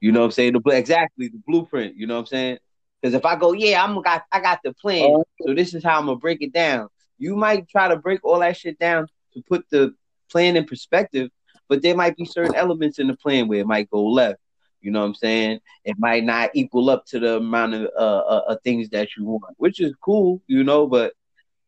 You 0.00 0.12
know 0.12 0.20
what 0.20 0.26
I'm 0.26 0.30
saying? 0.32 0.52
The 0.54 0.70
exactly 0.76 1.28
the 1.28 1.40
blueprint. 1.46 1.96
You 1.96 2.06
know 2.06 2.14
what 2.14 2.20
I'm 2.20 2.26
saying? 2.26 2.58
Because 3.02 3.14
if 3.14 3.24
I 3.24 3.36
go, 3.36 3.52
yeah, 3.52 3.82
I'm 3.82 4.00
got 4.00 4.22
I 4.30 4.40
got 4.40 4.60
the 4.62 4.72
plan. 4.74 5.16
Uh, 5.16 5.22
So 5.44 5.54
this 5.54 5.74
is 5.74 5.82
how 5.82 5.98
I'm 5.98 6.06
gonna 6.06 6.18
break 6.18 6.40
it 6.40 6.52
down. 6.52 6.88
You 7.18 7.36
might 7.36 7.68
try 7.68 7.88
to 7.88 7.96
break 7.96 8.24
all 8.24 8.38
that 8.40 8.56
shit 8.56 8.78
down 8.78 9.08
to 9.34 9.42
put 9.48 9.64
the 9.70 9.94
plan 10.30 10.56
in 10.56 10.64
perspective, 10.64 11.30
but 11.68 11.82
there 11.82 11.96
might 11.96 12.16
be 12.16 12.24
certain 12.24 12.54
elements 12.54 12.98
in 12.98 13.08
the 13.08 13.16
plan 13.16 13.48
where 13.48 13.60
it 13.60 13.66
might 13.66 13.90
go 13.90 14.06
left. 14.06 14.38
You 14.80 14.90
know 14.90 15.00
what 15.00 15.06
I'm 15.06 15.14
saying? 15.14 15.60
It 15.84 15.96
might 15.98 16.24
not 16.24 16.50
equal 16.54 16.90
up 16.90 17.06
to 17.06 17.18
the 17.18 17.36
amount 17.36 17.74
of 17.74 17.82
uh, 17.96 17.98
uh, 17.98 18.42
uh 18.48 18.56
things 18.64 18.88
that 18.90 19.08
you 19.16 19.24
want, 19.24 19.54
which 19.56 19.80
is 19.80 19.94
cool, 20.04 20.40
you 20.46 20.62
know. 20.62 20.86
But 20.86 21.12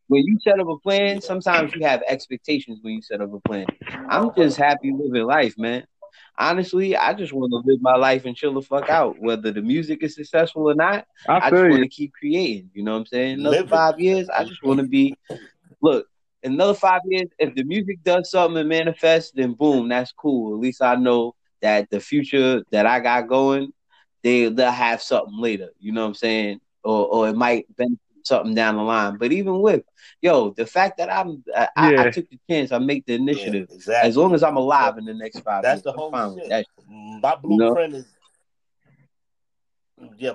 when 0.07 0.23
you 0.23 0.37
set 0.41 0.59
up 0.59 0.67
a 0.67 0.77
plan, 0.79 1.21
sometimes 1.21 1.73
you 1.73 1.85
have 1.85 2.01
expectations 2.07 2.79
when 2.81 2.93
you 2.93 3.01
set 3.01 3.21
up 3.21 3.33
a 3.33 3.39
plan. 3.41 3.65
I'm 4.09 4.33
just 4.35 4.57
happy 4.57 4.91
living 4.91 5.25
life, 5.25 5.57
man. 5.57 5.85
Honestly, 6.37 6.95
I 6.95 7.13
just 7.13 7.33
want 7.33 7.51
to 7.51 7.61
live 7.65 7.81
my 7.81 7.95
life 7.95 8.25
and 8.25 8.35
chill 8.35 8.53
the 8.53 8.61
fuck 8.61 8.89
out. 8.89 9.15
Whether 9.19 9.51
the 9.51 9.61
music 9.61 10.03
is 10.03 10.15
successful 10.15 10.69
or 10.69 10.75
not, 10.75 11.05
I 11.27 11.37
I 11.37 11.51
just 11.51 11.63
want 11.69 11.83
to 11.83 11.89
keep 11.89 12.13
creating. 12.13 12.69
You 12.73 12.83
know 12.83 12.93
what 12.93 12.99
I'm 12.99 13.05
saying? 13.05 13.39
Another 13.39 13.57
Living. 13.57 13.69
five 13.69 13.99
years, 13.99 14.29
I 14.29 14.43
just 14.43 14.63
want 14.63 14.79
to 14.79 14.87
be. 14.87 15.15
Look, 15.81 16.07
another 16.43 16.73
five 16.73 17.01
years, 17.05 17.27
if 17.39 17.55
the 17.55 17.63
music 17.63 18.03
does 18.03 18.29
something 18.31 18.57
and 18.57 18.69
manifests, 18.69 19.31
then 19.33 19.53
boom, 19.53 19.89
that's 19.89 20.11
cool. 20.11 20.53
At 20.53 20.59
least 20.59 20.81
I 20.81 20.95
know 20.95 21.35
that 21.61 21.89
the 21.89 21.99
future 21.99 22.63
that 22.71 22.85
I 22.85 22.99
got 22.99 23.27
going, 23.27 23.71
they 24.23 24.49
they'll 24.49 24.71
have 24.71 25.01
something 25.01 25.39
later. 25.39 25.69
You 25.79 25.91
know 25.93 26.01
what 26.01 26.09
I'm 26.09 26.13
saying? 26.15 26.59
Or 26.83 27.07
or 27.07 27.29
it 27.29 27.35
might 27.35 27.65
benefit 27.75 27.99
something 28.25 28.53
down 28.55 28.75
the 28.75 28.83
line. 28.83 29.17
But 29.17 29.31
even 29.31 29.59
with 29.61 29.83
yo, 30.21 30.51
the 30.51 30.65
fact 30.65 30.97
that 30.97 31.11
I'm 31.11 31.43
I, 31.55 31.67
I, 31.75 32.07
I 32.07 32.09
took 32.11 32.29
the 32.29 32.39
chance, 32.49 32.71
I 32.71 32.79
make 32.79 33.05
the 33.05 33.13
Yeah, 33.13 33.19
initiative. 33.21 33.67
exactly. 33.71 34.09
As 34.09 34.17
long 34.17 34.33
as 34.33 34.43
I'm 34.43 34.57
alive 34.57 34.97
in 34.97 35.05
the 35.05 35.13
next 35.13 35.39
five 35.39 35.63
That's 35.63 35.81
years, 35.81 35.83
the 35.83 35.91
I'm 35.91 35.97
whole 35.97 36.11
fine 36.11 36.33
with 36.33 36.43
shit. 36.43 36.49
that. 36.49 36.65
My 37.21 37.35
You 37.43 37.57
know? 37.57 37.67
blueprint 37.67 37.95
is 37.95 38.05
yeah. 40.17 40.33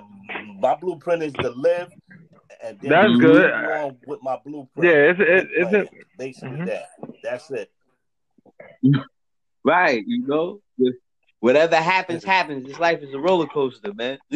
My 0.59 0.75
blueprint 0.75 1.23
is 1.23 1.33
to 1.33 1.49
live, 1.49 1.91
and 2.63 2.79
then 2.81 2.91
That's 2.91 3.17
good. 3.17 3.51
continue 3.51 3.95
with 4.05 4.19
my 4.23 4.37
blueprint. 4.43 4.91
Yeah, 4.91 5.11
it's 5.11 5.19
it, 5.19 5.47
it's 5.51 5.69
plan. 5.71 5.85
a, 5.85 6.17
Basically, 6.17 6.57
mhm. 6.57 6.65
that. 6.67 6.89
That's 7.23 7.51
it. 7.51 7.71
Right, 9.63 10.03
you 10.07 10.25
know, 10.25 10.59
whatever 11.39 11.75
happens, 11.75 12.23
happens. 12.23 12.65
This 12.65 12.79
life 12.79 13.01
is 13.01 13.13
a 13.13 13.19
roller 13.19 13.45
coaster, 13.47 13.93
man. 13.93 14.17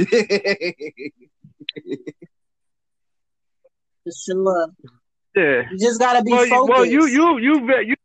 For 4.06 4.11
sure. 4.26 4.68
yeah. 5.36 5.64
You 5.72 5.77
just 5.80 5.99
gotta 5.99 6.23
be 6.23 6.32
Well, 6.32 6.45
focused. 6.45 6.69
well, 6.69 6.86
you, 6.86 7.06
you, 7.07 7.38
you, 7.40 7.68
you, 7.82 7.95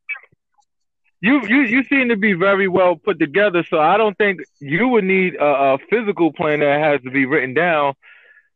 you, 1.21 1.47
you, 1.47 1.61
you 1.63 1.85
seem 1.85 2.09
to 2.09 2.17
be 2.17 2.33
very 2.33 2.67
well 2.69 2.97
put 2.97 3.19
together. 3.19 3.65
So 3.69 3.79
I 3.79 3.97
don't 3.99 4.17
think 4.19 4.41
you 4.61 4.89
would 4.89 5.05
need 5.05 5.35
a, 5.37 5.45
a 5.75 5.79
physical 5.91 6.33
plan 6.33 6.61
that 6.61 6.81
has 6.81 7.03
to 7.03 7.11
be 7.11 7.27
written 7.27 7.53
down. 7.55 7.93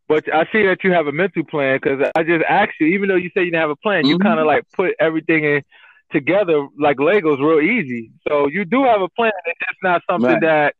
But 0.08 0.32
I 0.34 0.44
see 0.52 0.66
that 0.66 0.78
you 0.84 0.92
have 0.92 1.06
a 1.06 1.12
mental 1.12 1.44
plan 1.44 1.78
because 1.82 2.10
I 2.14 2.22
just 2.24 2.44
asked 2.48 2.72
you, 2.80 2.88
even 2.88 3.08
though 3.08 3.14
you 3.16 3.30
say 3.34 3.40
you 3.44 3.50
didn't 3.50 3.60
have 3.60 3.70
a 3.70 3.76
plan, 3.76 4.06
you 4.06 4.18
Mhm. 4.18 4.22
kind 4.22 4.40
of 4.40 4.46
like 4.46 4.64
put 4.72 4.94
everything 5.00 5.44
in 5.44 5.62
together 6.12 6.66
like 6.78 6.98
Legos, 6.98 7.38
real 7.40 7.60
easy. 7.60 8.10
So 8.28 8.46
you 8.48 8.64
do 8.64 8.84
have 8.84 9.00
a 9.02 9.08
plan. 9.08 9.32
It's 9.46 9.58
just 9.60 9.82
not 9.82 10.02
something 10.08 10.30
Right. 10.30 10.40
that 10.42 10.74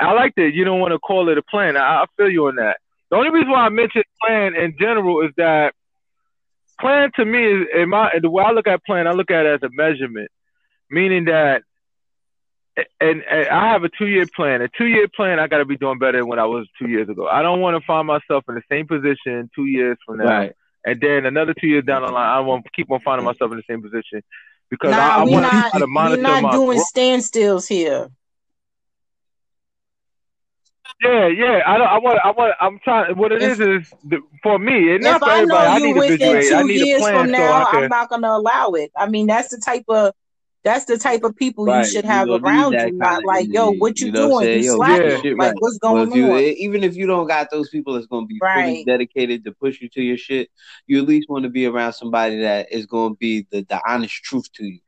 I 0.00 0.12
like 0.12 0.34
that 0.36 0.52
you 0.54 0.64
don't 0.64 0.80
want 0.80 0.92
to 0.92 0.98
call 0.98 1.28
it 1.28 1.36
a 1.38 1.42
plan. 1.42 1.76
I, 1.76 2.02
I 2.02 2.04
feel 2.16 2.30
you 2.30 2.46
on 2.48 2.56
that. 2.56 2.78
The 3.10 3.16
only 3.16 3.30
reason 3.30 3.50
why 3.50 3.66
I 3.66 3.68
mentioned 3.70 4.04
plan 4.24 4.54
in 4.54 4.76
general 4.78 5.20
is 5.22 5.32
that 5.36 5.74
plan 6.80 7.10
to 7.16 7.24
me 7.24 7.44
is 7.44 7.66
in 7.74 7.88
my 7.90 8.10
the 8.20 8.30
way 8.30 8.44
I 8.44 8.52
look 8.52 8.66
at 8.66 8.84
plan, 8.84 9.06
I 9.06 9.12
look 9.12 9.30
at 9.30 9.46
it 9.46 9.62
as 9.62 9.62
a 9.62 9.70
measurement, 9.72 10.30
meaning 10.90 11.26
that 11.26 11.62
and, 13.00 13.22
and 13.30 13.48
I 13.48 13.68
have 13.70 13.84
a 13.84 13.88
two 13.88 14.06
year 14.06 14.26
plan. 14.34 14.62
A 14.62 14.68
two 14.68 14.86
year 14.86 15.08
plan, 15.14 15.38
I 15.38 15.46
got 15.48 15.58
to 15.58 15.64
be 15.64 15.76
doing 15.76 15.98
better 15.98 16.18
than 16.18 16.28
when 16.28 16.38
I 16.38 16.46
was 16.46 16.66
two 16.78 16.88
years 16.88 17.08
ago. 17.08 17.26
I 17.28 17.42
don't 17.42 17.60
want 17.60 17.80
to 17.80 17.86
find 17.86 18.06
myself 18.06 18.44
in 18.48 18.54
the 18.54 18.62
same 18.70 18.86
position 18.86 19.50
two 19.54 19.66
years 19.66 19.98
from 20.06 20.18
now, 20.18 20.24
right. 20.24 20.52
and 20.84 21.00
then 21.00 21.26
another 21.26 21.54
two 21.60 21.66
years 21.68 21.84
down 21.84 22.02
the 22.02 22.08
line, 22.12 22.28
I 22.28 22.40
want 22.40 22.64
to 22.64 22.70
keep 22.74 22.90
on 22.90 23.00
finding 23.04 23.24
myself 23.24 23.50
in 23.50 23.56
the 23.58 23.64
same 23.68 23.82
position 23.82 24.22
because 24.70 24.92
I, 24.92 24.96
Nah, 24.96 25.16
I 25.18 25.24
we 25.24 25.32
want 25.32 25.46
to 25.46 25.52
not 25.52 25.70
try 25.70 25.80
to 25.80 25.86
we 25.86 25.92
monitor 25.92 26.22
not 26.22 26.42
my 26.42 26.50
doing 26.52 26.76
growth. 26.78 26.92
standstills 26.94 27.68
here. 27.68 28.08
Yeah, 31.02 31.26
yeah. 31.28 31.62
I 31.66 31.78
don't. 31.78 31.86
I 31.86 31.98
want. 31.98 32.18
I 32.24 32.30
want. 32.30 32.54
I'm 32.60 32.78
trying. 32.80 33.16
What 33.16 33.32
it 33.32 33.42
If 33.42 33.52
is 33.52 33.60
is 33.60 33.94
the, 34.04 34.20
for 34.42 34.58
me. 34.58 34.90
It's 34.90 35.04
if 35.04 35.10
not 35.10 35.20
for 35.20 35.30
I 35.30 35.44
know 35.44 35.56
everybody. 35.56 35.66
I 35.68 35.78
you 35.78 35.86
need 35.86 35.94
to 35.94 36.00
within 36.00 36.18
visualize. 36.18 36.52
I 36.52 36.62
two 36.62 36.68
need 36.68 36.82
a 36.82 36.86
years 36.86 37.00
plan 37.00 37.14
from 37.14 37.26
so 37.26 37.32
now, 37.32 37.52
I 37.52 37.78
I'm 37.78 37.88
not 37.88 38.10
gonna 38.10 38.28
allow 38.28 38.70
it. 38.72 38.92
I 38.96 39.08
mean, 39.08 39.26
that's 39.26 39.48
the 39.48 39.58
type 39.58 39.84
of 39.88 40.12
that's 40.62 40.84
the 40.84 40.98
type 40.98 41.24
of 41.24 41.36
people 41.36 41.74
you 41.74 41.84
should 41.86 42.04
have 42.04 42.28
gonna 42.28 42.44
around 42.44 42.72
you. 42.74 42.92
Not 42.98 43.18
of 43.20 43.24
like, 43.24 43.52
yo, 43.52 43.72
what 43.72 43.98
you 43.98 44.06
You 44.06 44.12
know 44.12 44.28
doing? 44.28 44.44
saying? 44.44 44.64
You 44.64 44.74
slacking? 44.74 45.10
Yeah. 45.10 45.30
Like, 45.30 45.38
right. 45.38 45.54
what's 45.58 45.78
going 45.78 46.08
if 46.08 46.14
you 46.14 46.32
on? 46.32 46.40
e- 46.40 46.50
even 46.58 46.84
if 46.84 46.96
you 46.96 47.06
don't 47.06 47.26
got 47.26 47.50
those 47.50 47.70
people 47.70 47.94
that's 47.94 48.06
gonna 48.06 48.26
be 48.26 48.38
fully 48.38 48.84
dedicated 48.84 49.44
to 49.44 49.52
push 49.52 49.80
you 49.80 49.88
to 49.90 50.02
your 50.02 50.18
shit, 50.18 50.50
you 50.86 51.00
at 51.00 51.08
least 51.08 51.28
want 51.30 51.44
to 51.44 51.50
be 51.50 51.66
around 51.66 51.94
somebody 51.94 52.40
that 52.42 52.70
is 52.70 52.86
gonna 52.86 53.14
be 53.14 53.46
the, 53.50 53.62
the 53.62 53.80
honest 53.86 54.14
truth 54.22 54.52
to 54.54 54.66
you. 54.66 54.80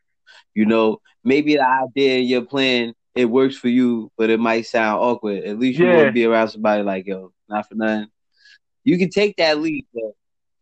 You 0.55 0.67
know, 0.67 1.01
maybe 1.25 1.57
the 1.57 1.67
idea 1.67 2.19
in 2.19 2.25
your 2.25 2.43
plan 2.43 2.95
it 3.15 3.27
works 3.27 3.57
for 3.57 3.69
you, 3.69 4.11
but 4.17 4.31
it 4.31 4.41
might 4.41 4.67
sound 4.67 5.01
awkward. 5.01 5.45
At 5.45 5.59
least 5.59 5.79
you 5.79 5.87
want 5.87 5.99
Yeah. 5.99 6.05
to 6.07 6.13
be 6.13 6.25
around 6.25 6.49
somebody 6.49 6.83
like, 6.83 7.07
yo, 7.07 7.33
not 7.49 7.69
for 7.69 7.75
nothing. 7.75 8.09
You 8.85 8.99
can 8.99 9.11
take 9.11 9.37
that 9.37 9.61
leap, 9.61 9.87
but 9.93 10.13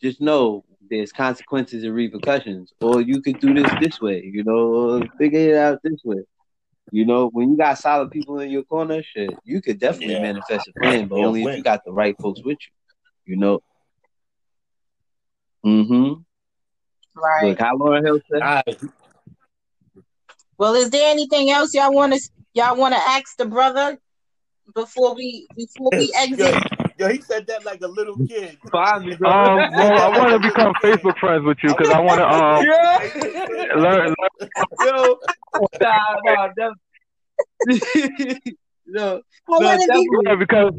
just 0.03 0.21
know 0.21 0.65
there's 0.91 1.13
consequences 1.13 1.85
and 1.85 1.95
repercussions. 1.95 2.73
Or 2.81 3.01
you 3.01 3.23
could 3.23 3.39
do 3.41 3.55
this 3.55 3.71
this 3.81 4.01
way, 4.01 4.23
you 4.25 4.43
know, 4.43 4.75
or 4.75 5.03
figure 5.19 5.51
it 5.51 5.57
out 5.57 5.79
this 5.83 6.01
way. 6.05 6.25
You 6.91 7.07
know, 7.07 7.29
when 7.29 7.51
you 7.51 7.57
got 7.57 7.79
solid 7.79 8.11
people 8.11 8.41
in 8.41 8.51
your 8.51 8.65
corner, 8.65 9.01
shit, 9.03 9.39
you 9.45 9.63
could 9.63 9.79
definitely 9.79 10.15
Yeah. 10.15 10.23
manifest 10.23 10.69
a 10.69 10.73
plan, 10.73 11.07
but 11.07 11.17
Yeah, 11.17 11.27
only 11.27 11.45
if 11.45 11.57
you 11.57 11.63
got 11.63 11.85
the 11.85 11.93
right 11.93 12.17
folks 12.21 12.43
with 12.43 12.59
you. 12.61 13.33
You 13.33 13.37
know. 13.37 13.61
Mm-hmm. 15.65 16.23
Right. 17.15 17.51
Look, 17.51 17.61
how 17.61 17.77
Lauryn 17.77 18.05
Hill 18.05 18.21
said. 18.31 18.43
All 18.43 18.63
right. 18.67 18.81
Well, 20.59 20.75
is 20.75 20.91
there 20.91 21.11
anything 21.11 21.51
else 21.51 21.73
y'all 21.75 21.93
want 21.93 22.13
to 22.13 22.21
y'all 22.61 22.77
want 22.77 22.95
to 22.95 23.01
ask 23.01 23.37
the 23.37 23.47
brother 23.47 23.99
before 24.75 25.15
we 25.15 25.47
before 25.57 25.91
we 25.97 26.13
exit? 26.17 26.55
yo, 26.99 27.09
he 27.09 27.21
said 27.23 27.47
that 27.47 27.65
like 27.65 27.81
a 27.81 27.87
little 27.87 28.17
kid. 28.29 28.59
Find 28.71 29.19
bro. 29.19 29.31
Um, 29.31 29.57
well, 29.73 29.99
I 30.01 30.19
want 30.19 30.31
to 30.43 30.49
become 30.49 30.75
Facebook 30.85 31.19
friends 31.19 31.45
with 31.45 31.59
you 31.63 31.71
because 31.71 31.91
I 31.91 32.01
want 32.01 32.19
to 32.19 32.29
um 32.37 32.65
yeah. 32.65 33.75
learn. 33.75 34.09
learn 34.09 34.15
Yo, 34.85 35.17
nah, 35.81 36.17
nah, 36.25 36.49
that, 36.57 36.73
no, 38.87 39.23
I 39.49 39.59
no, 39.59 39.67
want 39.67 39.81
to 39.81 40.37
be. 40.37 40.37
because, 40.37 40.73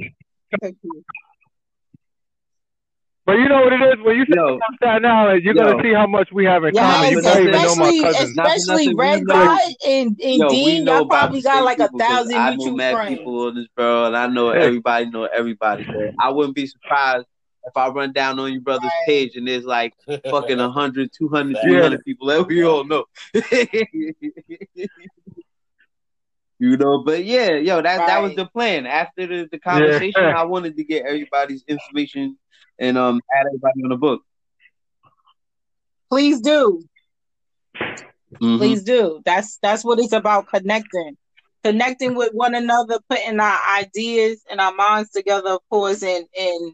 but 3.31 3.39
you 3.39 3.47
know 3.47 3.61
what 3.61 3.71
it 3.71 3.81
is 3.97 4.05
when 4.05 4.17
you 4.17 4.25
Yo. 4.27 4.57
say 4.57 4.75
Staten 4.75 5.05
Island, 5.05 5.43
you're 5.43 5.55
Yo. 5.55 5.63
gonna 5.71 5.83
see 5.83 5.93
how 5.93 6.05
much 6.07 6.29
we 6.33 6.43
have 6.45 6.63
in 6.65 6.75
Yeah, 6.75 6.91
common. 6.91 7.11
You 7.11 7.21
but 7.21 7.23
might 7.23 7.39
even 7.39 7.51
know 7.51 7.57
especially 7.71 7.99
my 8.01 8.11
cousin. 8.11 8.39
Especially 8.39 8.93
Red 8.95 9.23
know- 9.23 9.33
Dot 9.33 9.61
and, 9.87 10.07
and 10.21 10.35
Yo, 10.35 10.47
we 10.47 10.53
Dean. 10.65 10.83
know 10.83 10.95
Y'all 10.97 11.05
probably 11.07 11.41
got 11.41 11.63
like 11.63 11.79
a 11.79 11.83
people 11.83 11.99
'cause 11.99 12.07
thousand 12.09 12.35
I 12.35 12.49
know 12.49 12.55
mutual 12.57 12.75
mad 12.77 12.93
friends. 12.95 13.17
people 13.17 13.47
on 13.47 13.55
this 13.55 13.67
borough, 13.77 14.05
and 14.05 14.17
I 14.17 14.27
know 14.27 14.49
everybody 14.49 15.09
know 15.09 15.23
everybody. 15.25 15.85
So 15.85 16.11
I 16.19 16.29
wouldn't 16.29 16.55
be 16.55 16.67
surprised 16.67 17.25
if 17.63 17.77
I 17.77 17.87
run 17.87 18.11
down 18.11 18.37
on 18.39 18.51
your 18.51 18.61
brother's 18.61 18.83
Right. 18.85 19.05
page 19.07 19.35
and 19.37 19.47
there's 19.47 19.63
like 19.65 19.93
fucking 20.29 20.57
100, 20.59 21.11
200, 21.17 21.57
Yeah. 21.63 21.95
people 22.03 22.27
that 22.27 22.47
we 22.47 22.65
all 22.65 22.83
know. 22.83 23.05
you 26.59 26.77
know, 26.77 27.03
but 27.03 27.23
yeah, 27.25 27.51
yo, 27.53 27.81
that 27.81 28.05
that 28.07 28.21
was 28.21 28.35
the 28.35 28.45
plan. 28.45 28.85
After 28.85 29.25
the, 29.25 29.47
the 29.51 29.57
conversation, 29.59 30.21
Yeah. 30.21 30.37
I 30.39 30.43
wanted 30.43 30.75
to 30.77 30.83
get 30.83 31.05
everybody's 31.05 31.63
information 31.67 32.37
and 32.81 32.97
um 32.97 33.21
add 33.33 33.47
everybody 33.47 33.83
on 33.83 33.89
the 33.89 33.97
book. 33.97 34.23
Please 36.09 36.41
do. 36.41 36.83
Mhm. 38.41 38.57
Please 38.57 38.83
do. 38.83 39.21
That's 39.25 39.57
that's 39.61 39.83
what 39.85 39.99
it's 39.99 40.13
about 40.13 40.47
connecting. 40.47 41.17
Connecting 41.63 42.15
with 42.15 42.31
one 42.33 42.55
another, 42.55 42.99
putting 43.09 43.39
our 43.39 43.59
ideas 43.79 44.43
and 44.51 44.59
our 44.59 44.73
minds 44.73 45.11
together, 45.11 45.51
of 45.51 45.61
course, 45.69 46.03
and 46.03 46.25
and 46.37 46.73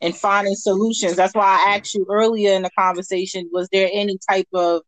and 0.00 0.16
finding 0.16 0.54
solutions. 0.56 1.16
That's 1.16 1.34
why 1.34 1.44
I 1.44 1.76
asked 1.76 1.94
you 1.94 2.06
earlier 2.10 2.54
in 2.54 2.62
the 2.62 2.70
conversation, 2.78 3.48
was 3.52 3.68
there 3.72 3.88
any 3.92 4.18
type 4.28 4.48
of 4.54 4.82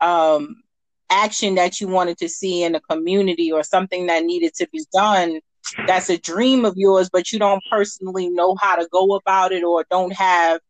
um 0.00 0.62
action 1.10 1.56
that 1.56 1.80
you 1.80 1.88
wanted 1.88 2.18
to 2.18 2.28
see 2.28 2.64
in 2.64 2.72
the 2.72 2.80
community 2.80 3.52
or 3.52 3.62
something 3.62 4.06
that 4.06 4.24
needed 4.24 4.54
to 4.54 4.68
be 4.72 4.84
done 4.92 5.40
that's 5.86 6.08
a 6.10 6.18
dream 6.18 6.64
of 6.64 6.74
yours, 6.76 7.10
but 7.10 7.32
you 7.32 7.38
don't 7.38 7.64
personally 7.70 8.28
know 8.28 8.56
how 8.60 8.76
to 8.76 8.88
go 8.90 9.14
about 9.14 9.52
it 9.52 9.64
or 9.64 9.84
don't 9.90 10.12
have 10.14 10.60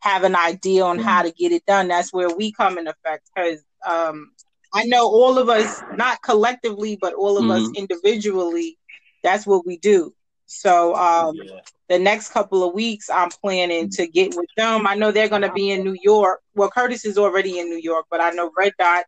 have 0.00 0.24
an 0.24 0.36
idea 0.36 0.84
on 0.84 0.98
how 0.98 1.22
to 1.22 1.32
get 1.32 1.52
it 1.52 1.64
done. 1.66 1.88
That's 1.88 2.12
where 2.12 2.30
we 2.34 2.52
come 2.52 2.78
in 2.78 2.86
effect 2.86 3.28
because 3.34 3.64
um, 3.86 4.30
I 4.72 4.84
know 4.84 5.06
all 5.06 5.38
of 5.38 5.48
us, 5.48 5.84
not 5.90 6.22
collectively, 6.22 6.96
but 7.00 7.14
all 7.14 7.38
of 7.38 7.50
us 7.50 7.70
individually, 7.74 8.78
that's 9.22 9.46
what 9.46 9.66
we 9.66 9.78
do. 9.78 10.14
So 10.46 10.94
um, 10.94 11.36
Yeah. 11.36 11.60
the 11.88 11.98
next 11.98 12.30
couple 12.32 12.66
of 12.66 12.74
weeks, 12.74 13.08
I'm 13.10 13.30
planning 13.30 13.88
to 13.90 14.06
get 14.06 14.34
with 14.34 14.48
them. 14.56 14.86
I 14.86 14.94
know 14.94 15.10
they're 15.10 15.28
going 15.28 15.42
to 15.42 15.52
be 15.52 15.70
in 15.70 15.82
New 15.84 15.96
York. 16.02 16.40
Well, 16.54 16.70
Curtis 16.70 17.04
is 17.04 17.18
already 17.18 17.58
in 17.58 17.68
New 17.68 17.80
York, 17.80 18.06
but 18.10 18.20
I 18.20 18.30
know 18.30 18.50
Red 18.56 18.72
Dot 18.78 19.04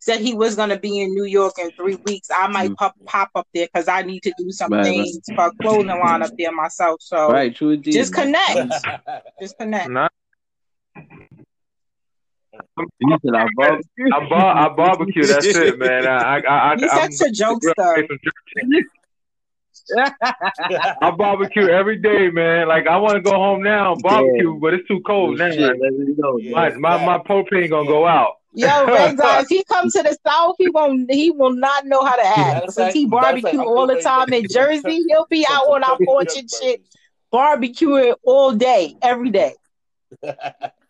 said 0.00 0.20
he 0.20 0.34
was 0.34 0.56
going 0.56 0.70
to 0.70 0.78
be 0.78 0.98
in 1.00 1.14
New 1.14 1.24
York 1.24 1.54
in 1.60 1.70
three 1.72 1.96
weeks. 2.04 2.28
I 2.34 2.46
might 2.48 2.70
Mhm. 2.70 2.76
pop 2.76 2.94
pop 3.06 3.30
up 3.34 3.46
there 3.54 3.66
because 3.72 3.86
I 3.86 4.02
need 4.02 4.22
to 4.24 4.32
do 4.38 4.50
some 4.50 4.70
Right, 4.70 4.78
right. 4.78 4.84
things 4.84 5.20
for 5.34 5.46
a 5.46 5.52
clothing 5.60 5.88
line 5.88 6.22
up 6.22 6.30
there 6.38 6.52
myself. 6.52 7.00
So 7.02 7.30
Right, 7.30 7.54
true 7.54 7.70
indeed. 7.70 7.92
just 7.92 8.12
connect, 8.14 8.72
just 9.40 9.58
connect. 9.58 9.88
Not, 9.90 10.10
You 13.00 13.18
said 13.24 13.34
I 13.34 13.46
barbecue. 13.56 14.10
I, 14.12 14.28
bar- 14.28 14.56
I 14.56 14.68
barbecue. 14.74 15.26
That's 15.26 15.46
it, 15.46 15.78
man. 15.78 16.06
I, 16.06 16.38
I, 16.38 16.72
I, 16.72 16.74
You're 16.78 16.90
I'm 16.90 17.12
such 17.12 17.28
a 17.38 17.44
jokester. 17.44 18.08
I 21.02 21.10
barbecue 21.10 21.68
every 21.68 21.96
day, 21.98 22.30
man. 22.30 22.68
Like 22.68 22.86
I 22.86 22.96
want 22.96 23.16
to 23.16 23.20
go 23.20 23.32
home 23.32 23.62
now 23.62 23.94
and 23.94 24.02
barbecue, 24.02 24.58
but 24.58 24.74
it's 24.74 24.86
too 24.88 25.00
cold 25.06 25.38
now. 25.38 25.50
Shit, 25.50 25.78
let 25.80 25.92
me 25.92 26.14
know. 26.16 26.38
Yeah. 26.38 26.70
My, 26.78 26.96
my 26.98 27.04
my 27.04 27.18
propane 27.18 27.68
gonna 27.70 27.88
go 27.88 28.06
out. 28.06 28.39
Yo, 28.52 28.86
Red 28.86 29.16
Dot, 29.16 29.42
if 29.42 29.48
he 29.48 29.64
comes 29.64 29.92
to 29.94 30.02
the 30.02 30.16
South, 30.26 30.56
he 30.58 30.68
won't. 30.70 31.10
He 31.10 31.30
will 31.30 31.54
not 31.54 31.86
know 31.86 32.04
how 32.04 32.16
to 32.16 32.26
act. 32.26 32.56
of 32.68 32.74
Since 32.74 32.86
fact- 32.86 32.94
he 32.94 33.06
matter 33.06 33.20
barbecue 33.40 33.60
I'm 33.60 33.66
all 33.66 33.86
the 33.86 34.02
time 34.02 34.32
in 34.32 34.46
Jersey, 34.50 35.04
he'll 35.08 35.26
be 35.30 35.46
out 35.48 35.68
on 35.68 35.84
our 35.84 35.90
turkey 35.92 36.04
porch 36.06 36.36
and 36.36 36.50
shit, 36.50 36.82
barbecuing 37.32 38.14
all 38.22 38.52
day, 38.52 38.96
every 39.02 39.30
day. 39.30 39.54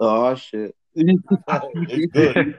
Oh 0.02 0.34
shit. 0.34 0.74
It's 1.08 2.12
good. 2.12 2.54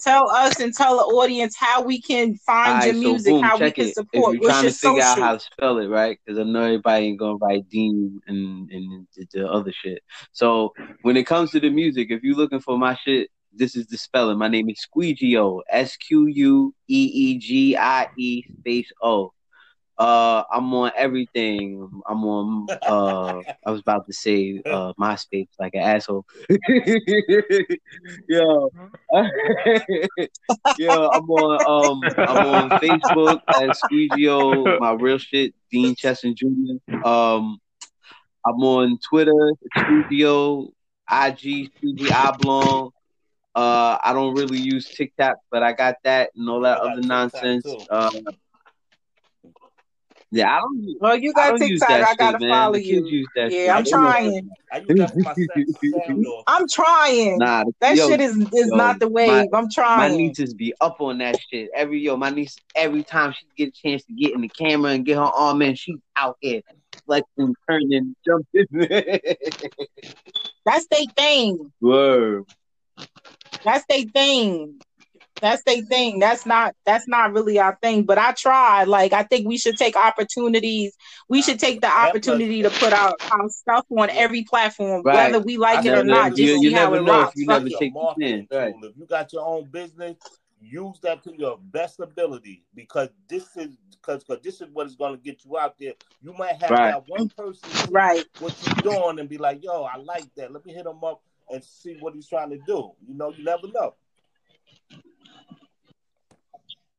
Tell 0.00 0.30
us 0.30 0.60
and 0.60 0.74
tell 0.74 0.96
the 0.96 1.02
audience 1.02 1.56
how 1.56 1.82
we 1.82 2.00
can 2.00 2.36
find 2.36 2.68
Alright, 2.68 2.84
your 2.86 2.94
so 2.94 3.00
music, 3.00 3.32
boom, 3.32 3.42
how 3.42 3.58
we 3.58 3.70
can 3.70 3.86
it. 3.86 3.94
support. 3.94 4.36
If 4.36 4.42
you're 4.42 4.50
What's 4.50 4.60
trying 4.60 4.64
your 4.64 4.72
to 4.72 4.78
figure 4.78 5.02
out 5.02 5.18
how 5.18 5.32
to 5.34 5.40
spell 5.40 5.78
it, 5.78 5.88
right? 5.88 6.18
Because 6.24 6.38
I 6.38 6.42
know 6.44 6.62
everybody 6.62 7.06
ain't 7.06 7.18
gonna 7.18 7.36
write 7.36 7.68
Dean 7.68 8.20
and 8.26 8.70
and 8.70 9.06
the, 9.16 9.26
the 9.32 9.48
other 9.48 9.72
shit. 9.72 10.02
So 10.32 10.72
when 11.02 11.16
it 11.16 11.26
comes 11.26 11.52
to 11.52 11.60
the 11.60 11.70
music, 11.70 12.08
if 12.10 12.22
you're 12.22 12.36
looking 12.36 12.60
for 12.60 12.78
my 12.78 12.96
shit, 12.96 13.30
this 13.52 13.76
is 13.76 13.86
the 13.86 13.96
spelling. 13.96 14.38
My 14.38 14.48
name 14.48 14.68
is 14.68 14.80
Squeegee-O. 14.80 15.62
S 15.70 15.96
Q 15.96 16.26
U 16.26 16.74
E 16.88 17.10
E 17.14 17.38
G 17.38 17.76
I 17.76 18.08
E 18.18 18.42
space 18.60 18.90
O. 19.02 19.32
Uh, 19.96 20.42
I'm 20.50 20.72
on 20.74 20.90
everything. 20.96 21.88
I'm 22.06 22.24
on. 22.24 22.66
Uh, 22.84 23.40
I 23.66 23.70
was 23.70 23.80
about 23.80 24.06
to 24.06 24.12
say 24.12 24.60
uh 24.66 24.92
MySpace 25.00 25.48
like 25.58 25.74
an 25.74 25.80
asshole. 25.80 26.26
Yo, 28.28 28.70
yo, 30.78 31.08
I'm 31.08 31.30
on. 31.30 31.60
Um, 31.66 32.02
I'm 32.18 32.46
on 32.46 32.70
Facebook 32.80 33.40
as 33.58 33.78
Squeegee-O. 33.80 34.78
My 34.78 34.92
real 34.92 35.18
shit, 35.18 35.54
Dean 35.70 35.94
Chesson 35.94 36.34
Jr. 36.34 37.06
Um, 37.06 37.58
I'm 38.46 38.62
on 38.62 38.98
Twitter, 39.08 39.52
Squeegee-O. 39.78 40.72
IG, 41.10 41.70
Squeegee 41.76 42.10
Oblong. 42.10 42.90
Uh, 43.54 43.98
I 44.02 44.12
don't 44.12 44.34
really 44.34 44.58
use 44.58 44.88
TikTok, 44.88 45.36
but 45.50 45.62
I 45.62 45.72
got 45.72 45.96
that 46.02 46.30
and 46.34 46.48
all 46.48 46.60
that 46.62 46.78
I 46.78 46.92
other 46.92 47.02
nonsense. 47.02 47.66
Uh, 47.88 48.10
yeah, 50.34 50.56
I 50.56 50.60
don't. 50.60 50.82
use- 50.82 50.96
Well, 51.00 51.16
you 51.16 51.32
got 51.32 51.50
don't 51.58 51.68
use 51.68 51.80
TikTok. 51.80 51.88
that 51.88 52.08
I 52.08 52.14
gotta 52.16 52.38
shit, 52.38 52.48
man. 52.48 52.50
follow 52.50 52.76
you. 52.76 53.26
Yeah, 53.34 53.48
shit. 53.50 53.70
I'm 53.70 53.84
trying. 53.84 54.50
I 54.72 54.78
use 54.78 54.88
that 54.98 55.12
for 55.12 55.18
my 55.20 55.34
sa- 55.34 56.06
sound 56.06 56.26
off. 56.26 56.44
I'm 56.46 56.66
trying. 56.68 57.38
Nah, 57.38 57.64
That 57.80 57.96
yo, 57.96 58.08
shit 58.08 58.20
is 58.20 58.36
is 58.52 58.68
yo, 58.68 58.76
not 58.76 58.98
the 59.00 59.08
wave. 59.08 59.48
I'm 59.52 59.68
trying. 59.70 59.98
My 59.98 60.08
trying. 60.08 60.16
nieces 60.16 60.54
be 60.54 60.74
up 60.80 61.00
on 61.00 61.18
that 61.18 61.36
shit. 61.50 61.70
Every 61.74 62.00
yo, 62.00 62.16
my 62.16 62.30
niece, 62.30 62.56
every 62.74 63.04
time 63.04 63.32
she 63.32 63.46
get 63.56 63.68
a 63.68 63.88
chance 63.88 64.04
to 64.04 64.12
get 64.12 64.32
in 64.34 64.40
the 64.40 64.48
camera 64.48 64.90
and 64.92 65.04
get 65.06 65.16
her 65.16 65.22
arm 65.22 65.62
in, 65.62 65.74
she's 65.76 65.98
out 66.16 66.36
here 66.40 66.60
flexing, 67.06 67.54
turning, 67.70 68.16
jumping. 68.26 68.66
That's 70.66 70.86
their 70.88 71.04
thing. 71.16 71.72
Word. 71.80 72.44
That's 73.64 73.84
their 73.88 74.02
thing. 74.14 74.80
That's 75.40 75.62
their 75.64 75.82
thing. 75.82 76.18
That's 76.20 76.46
not 76.46 76.74
that's 76.86 77.08
not 77.08 77.32
really 77.32 77.58
our 77.58 77.76
thing. 77.82 78.04
But 78.04 78.18
I 78.18 78.32
try. 78.32 78.84
Like 78.84 79.12
I 79.12 79.24
think 79.24 79.46
we 79.48 79.58
should 79.58 79.76
take 79.76 79.96
opportunities. 79.96 80.96
We 81.28 81.42
should 81.42 81.58
take 81.58 81.80
the 81.80 81.88
opportunity 81.90 82.62
to 82.62 82.70
put 82.70 82.92
our, 82.92 83.14
our 83.32 83.48
stuff 83.48 83.84
on 83.90 84.10
every 84.10 84.44
platform, 84.44 85.02
Right. 85.04 85.32
whether 85.32 85.44
we 85.44 85.56
like 85.56 85.78
I 85.84 85.88
it 85.88 85.98
or 85.98 86.04
never- 86.04 86.06
not. 86.30 86.38
you- 86.38 86.46
Just 86.46 86.62
you 86.62 86.70
see 86.70 86.74
how 86.74 86.84
never 86.84 86.96
it 86.96 87.02
know 87.02 87.12
if 87.20 87.24
rocks. 87.26 87.36
you 87.36 87.46
never 87.46 87.68
take 87.68 87.78
the 87.78 87.90
marketing 87.90 88.48
right. 88.50 88.74
If 88.82 88.96
you 88.96 89.06
got 89.06 89.32
your 89.32 89.44
own 89.46 89.64
business, 89.70 90.16
use 90.60 90.98
that 91.02 91.22
to 91.24 91.34
your 91.36 91.58
best 91.58 92.00
ability 92.00 92.64
because 92.74 93.08
this 93.28 93.56
is 93.56 93.76
because 94.00 94.24
this 94.42 94.60
is 94.60 94.68
what 94.72 94.86
is 94.86 94.94
going 94.96 95.16
to 95.16 95.20
get 95.22 95.44
you 95.44 95.58
out 95.58 95.78
there. 95.78 95.94
You 96.22 96.32
might 96.38 96.60
have 96.60 96.70
Right. 96.70 96.90
that 96.92 97.04
one 97.08 97.28
person 97.30 97.90
Right. 97.90 98.24
what 98.38 98.54
you're 98.66 98.92
doing 98.92 99.18
and 99.18 99.28
be 99.28 99.38
like, 99.38 99.64
"Yo, 99.64 99.82
I 99.82 99.96
like 99.96 100.32
that. 100.36 100.52
Let 100.52 100.64
me 100.64 100.72
hit 100.74 100.86
him 100.86 101.02
up 101.02 101.22
and 101.50 101.62
see 101.64 101.96
what 102.00 102.14
he's 102.14 102.28
trying 102.28 102.50
to 102.50 102.58
do." 102.66 102.92
You 103.06 103.14
know, 103.14 103.30
you 103.36 103.42
never 103.44 103.66
know. 103.68 103.94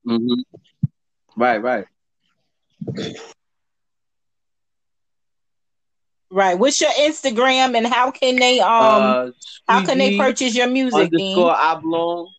Hmm 0.06 0.42
Right, 1.38 1.62
right. 1.62 1.86
Right. 6.32 6.58
What's 6.58 6.82
your 6.82 6.90
Instagram 6.92 7.78
and 7.78 7.86
how 7.88 8.10
can 8.12 8.36
they 8.38 8.60
um 8.60 8.68
uh, 8.68 9.30
how 9.68 9.82
can 9.82 9.98
they 10.00 10.12
purchase 10.12 10.56
your 10.56 10.68
music, 10.68 11.12
Dean? 11.16 11.36
underscore 11.36 11.56
oblong 11.56 12.34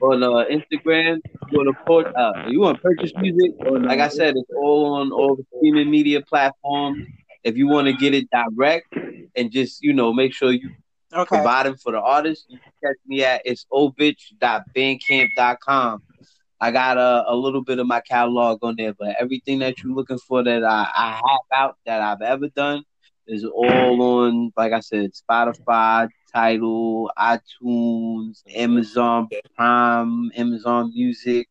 on 0.00 0.22
uh, 0.22 0.44
Instagram. 0.50 1.18
You 1.50 1.58
want 1.58 1.68
to 1.68 1.74
port, 1.86 2.06
uh, 2.16 2.32
you 2.48 2.60
want 2.60 2.76
to 2.76 2.82
purchase 2.82 3.12
music? 3.16 3.52
Like 3.60 4.00
I 4.00 4.08
said, 4.08 4.34
it's 4.36 4.50
all 4.56 4.94
on 4.94 5.12
all 5.12 5.36
the 5.36 5.44
streaming 5.56 5.90
media 5.90 6.20
platforms. 6.22 7.04
If 7.44 7.56
you 7.56 7.68
want 7.68 7.86
to 7.86 7.92
get 7.94 8.14
it 8.14 8.28
direct 8.30 8.86
and 9.36 9.50
just 9.50 9.82
you 9.82 9.92
know 9.92 10.12
make 10.12 10.32
sure 10.34 10.52
you 10.52 10.70
Okay. 11.12 11.36
providing 11.36 11.76
for 11.76 11.92
the 11.92 12.00
artist, 12.00 12.46
you 12.48 12.58
can 12.58 12.72
catch 12.82 12.96
me 13.06 13.22
at 13.24 13.42
it's 13.44 13.64
ovich.bandcamp.com. 13.72 16.02
I 16.60 16.70
got 16.70 16.96
a, 16.96 17.24
a 17.28 17.34
little 17.34 17.62
bit 17.62 17.78
of 17.78 17.86
my 17.86 18.00
catalog 18.00 18.62
on 18.62 18.76
there, 18.76 18.94
but 18.94 19.16
everything 19.20 19.58
that 19.60 19.82
you're 19.82 19.94
looking 19.94 20.18
for 20.18 20.42
that 20.42 20.64
I, 20.64 20.88
I 20.94 21.20
have 21.24 21.60
out 21.60 21.76
that 21.84 22.00
I've 22.00 22.22
ever 22.22 22.48
done 22.48 22.82
is 23.26 23.44
all 23.44 24.02
on, 24.02 24.52
like 24.56 24.72
I 24.72 24.80
said, 24.80 25.10
Spotify, 25.12 26.08
Tidal, 26.32 27.10
iTunes, 27.18 28.42
Amazon 28.54 29.28
Prime, 29.56 30.30
Amazon 30.36 30.92
Music, 30.94 31.48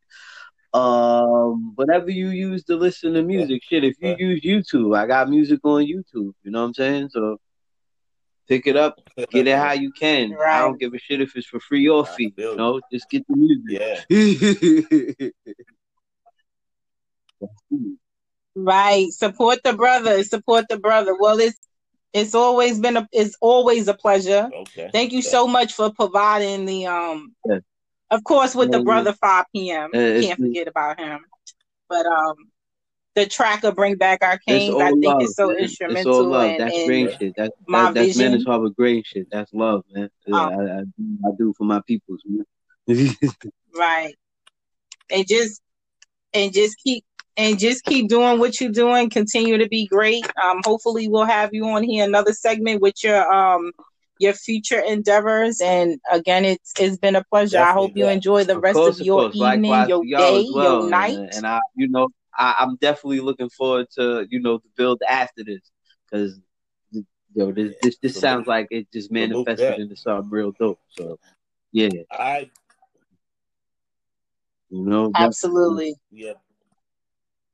um, 0.73 1.73
whatever 1.75 2.09
you 2.09 2.29
use 2.29 2.63
to 2.65 2.75
listen 2.75 3.13
to 3.13 3.23
music. 3.23 3.61
Shit, 3.63 3.83
if 3.83 3.95
you 4.01 4.15
use 4.17 4.41
YouTube, 4.41 4.97
I 4.97 5.07
got 5.07 5.29
music 5.29 5.59
on 5.63 5.83
YouTube. 5.83 6.33
You 6.43 6.51
know 6.51 6.61
what 6.61 6.67
I'm 6.67 6.73
saying? 6.73 7.09
So 7.09 7.37
pick 8.47 8.67
it 8.67 8.75
up, 8.77 8.99
get 9.31 9.47
it 9.47 9.57
how 9.57 9.73
you 9.73 9.91
can. 9.91 10.35
I 10.45 10.59
don't 10.61 10.79
give 10.79 10.93
a 10.93 10.99
shit 10.99 11.21
if 11.21 11.35
it's 11.35 11.47
for 11.47 11.59
free 11.59 11.87
or 11.87 12.05
I 12.07 12.15
fee. 12.15 12.33
feel 12.35 12.51
You 12.51 12.57
know, 12.57 12.81
just 12.91 13.09
get 13.09 13.25
the 13.27 13.35
music. 13.35 13.81
Yeah. 14.09 15.29
Right. 18.57 19.11
Support 19.11 19.59
the 19.63 19.73
brother. 19.73 20.23
Support 20.23 20.65
the 20.69 20.77
brother. 20.79 21.13
Well, 21.19 21.39
it's 21.39 21.57
it's 22.13 22.33
always 22.33 22.79
been 22.79 22.95
a 22.95 23.07
it's 23.11 23.35
always 23.41 23.89
a 23.89 23.93
pleasure. 23.93 24.49
Okay. 24.53 24.89
Thank 24.93 25.11
you 25.11 25.21
so 25.21 25.45
much 25.47 25.73
for 25.73 25.91
providing 25.91 26.65
the 26.65 26.85
um 26.87 27.35
Yeah. 27.45 27.59
of 28.11 28.23
course 28.23 28.55
with 28.55 28.71
the 28.71 28.77
Yeah, 28.77 28.79
yeah. 28.79 28.83
brother 28.85 29.13
5 29.13 29.45
p.m. 29.53 29.89
Uh, 29.93 30.21
Can't 30.21 30.39
forget 30.39 30.67
about 30.69 30.97
him. 30.99 31.19
But 31.89 32.05
um 32.05 32.35
the 33.15 33.25
track 33.25 33.63
of 33.63 33.75
bring 33.75 33.95
back 33.95 34.19
our 34.23 34.37
kings. 34.37 34.75
I 34.75 34.89
think 34.91 35.05
love. 35.05 35.21
it's 35.21 35.35
so 35.35 35.47
man. 35.47 35.57
It's 35.59 35.79
all 35.81 35.89
instrumental 35.91 36.23
love. 36.25 36.49
and, 36.51 36.59
That's 36.59 36.85
great 36.85 37.17
shit. 37.19 37.33
That's 37.37 37.55
my 37.67 37.83
that, 37.85 37.93
that's 37.93 38.07
vision. 38.17 38.31
Manitoba 38.33 38.69
great 38.71 39.05
shit. 39.05 39.27
That's 39.31 39.53
love, 39.53 39.83
man. 39.91 40.09
Yeah, 40.27 40.35
Um, 40.45 40.53
I, 40.59 40.63
I, 40.63 40.81
do- 40.83 41.17
I 41.25 41.29
do 41.37 41.53
for 41.57 41.63
my 41.63 41.81
peoples, 41.87 42.21
man. 42.25 43.15
right. 43.77 44.13
And 45.11 45.25
just 45.27 45.61
and 46.33 46.51
just 46.53 46.77
keep 46.83 47.03
and 47.37 47.59
just 47.59 47.83
keep 47.85 48.07
doing 48.09 48.39
what 48.39 48.59
you're 48.59 48.71
doing. 48.71 49.09
Continue 49.09 49.57
to 49.57 49.67
be 49.67 49.87
great. 49.87 50.25
Um, 50.43 50.61
hopefully 50.65 51.07
we'll 51.07 51.25
have 51.25 51.53
you 51.53 51.65
on 51.69 51.83
here 51.83 52.03
another 52.05 52.33
segment 52.33 52.81
with 52.81 53.03
your 53.03 53.31
um 53.31 53.71
your 54.19 54.33
future 54.33 54.79
endeavors. 54.79 55.61
And 55.61 55.99
again, 56.11 56.45
it's 56.45 56.73
it's 56.79 56.97
been 56.97 57.15
a 57.15 57.23
pleasure. 57.25 57.59
I 57.59 57.71
hope 57.73 57.89
Definitely, 57.89 57.99
you 58.01 58.05
yeah. 58.07 58.13
enjoy 58.13 58.43
the 58.45 58.57
Of 58.57 58.63
rest 58.63 58.75
course, 58.75 58.95
of 58.95 59.01
of 59.01 59.05
your 59.05 59.21
course. 59.23 59.35
evening, 59.35 59.71
Likewise 59.71 59.89
your 59.89 60.03
day, 60.17 60.47
well. 60.53 60.81
your 60.81 60.89
night. 60.89 61.17
And, 61.17 61.33
and 61.35 61.47
I, 61.47 61.59
you 61.75 61.87
know, 61.89 62.07
I, 62.37 62.55
I'm 62.59 62.75
definitely 62.77 63.21
looking 63.21 63.49
forward 63.49 63.87
to, 63.97 64.25
you 64.29 64.39
know, 64.41 64.57
to 64.57 64.67
build 64.75 65.01
after 65.07 65.43
this 65.43 65.71
because, 66.09 66.39
yo, 67.33 67.51
this 67.51 67.71
Yeah. 67.71 67.77
this, 67.81 67.97
this 68.01 68.13
Salute. 68.13 68.21
sounds 68.21 68.47
like 68.47 68.67
it 68.71 68.87
just 68.91 69.11
manifested 69.11 69.57
that. 69.57 69.79
into 69.79 69.95
something 69.95 70.29
real 70.29 70.51
dope. 70.59 70.79
So, 70.89 71.19
yeah, 71.71 71.89
I 72.11 72.49
you 74.69 74.83
know. 74.83 75.11
Absolutely. 75.15 75.95
Yeah. 76.11 76.33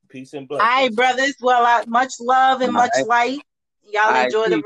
Peace 0.08 0.32
and 0.34 0.48
All 0.50 0.58
right, 0.58 0.94
blessings. 0.94 0.96
brothers. 0.96 1.34
Well, 1.40 1.64
I, 1.64 1.84
much 1.86 2.14
love 2.20 2.60
and 2.60 2.72
All 2.74 2.82
much 2.82 2.92
right. 2.94 3.06
light. 3.06 3.40
Y'all 3.84 4.02
All 4.02 4.12
right, 4.12 4.24
enjoy 4.26 4.44
the 4.44 4.50
peace. 4.50 4.60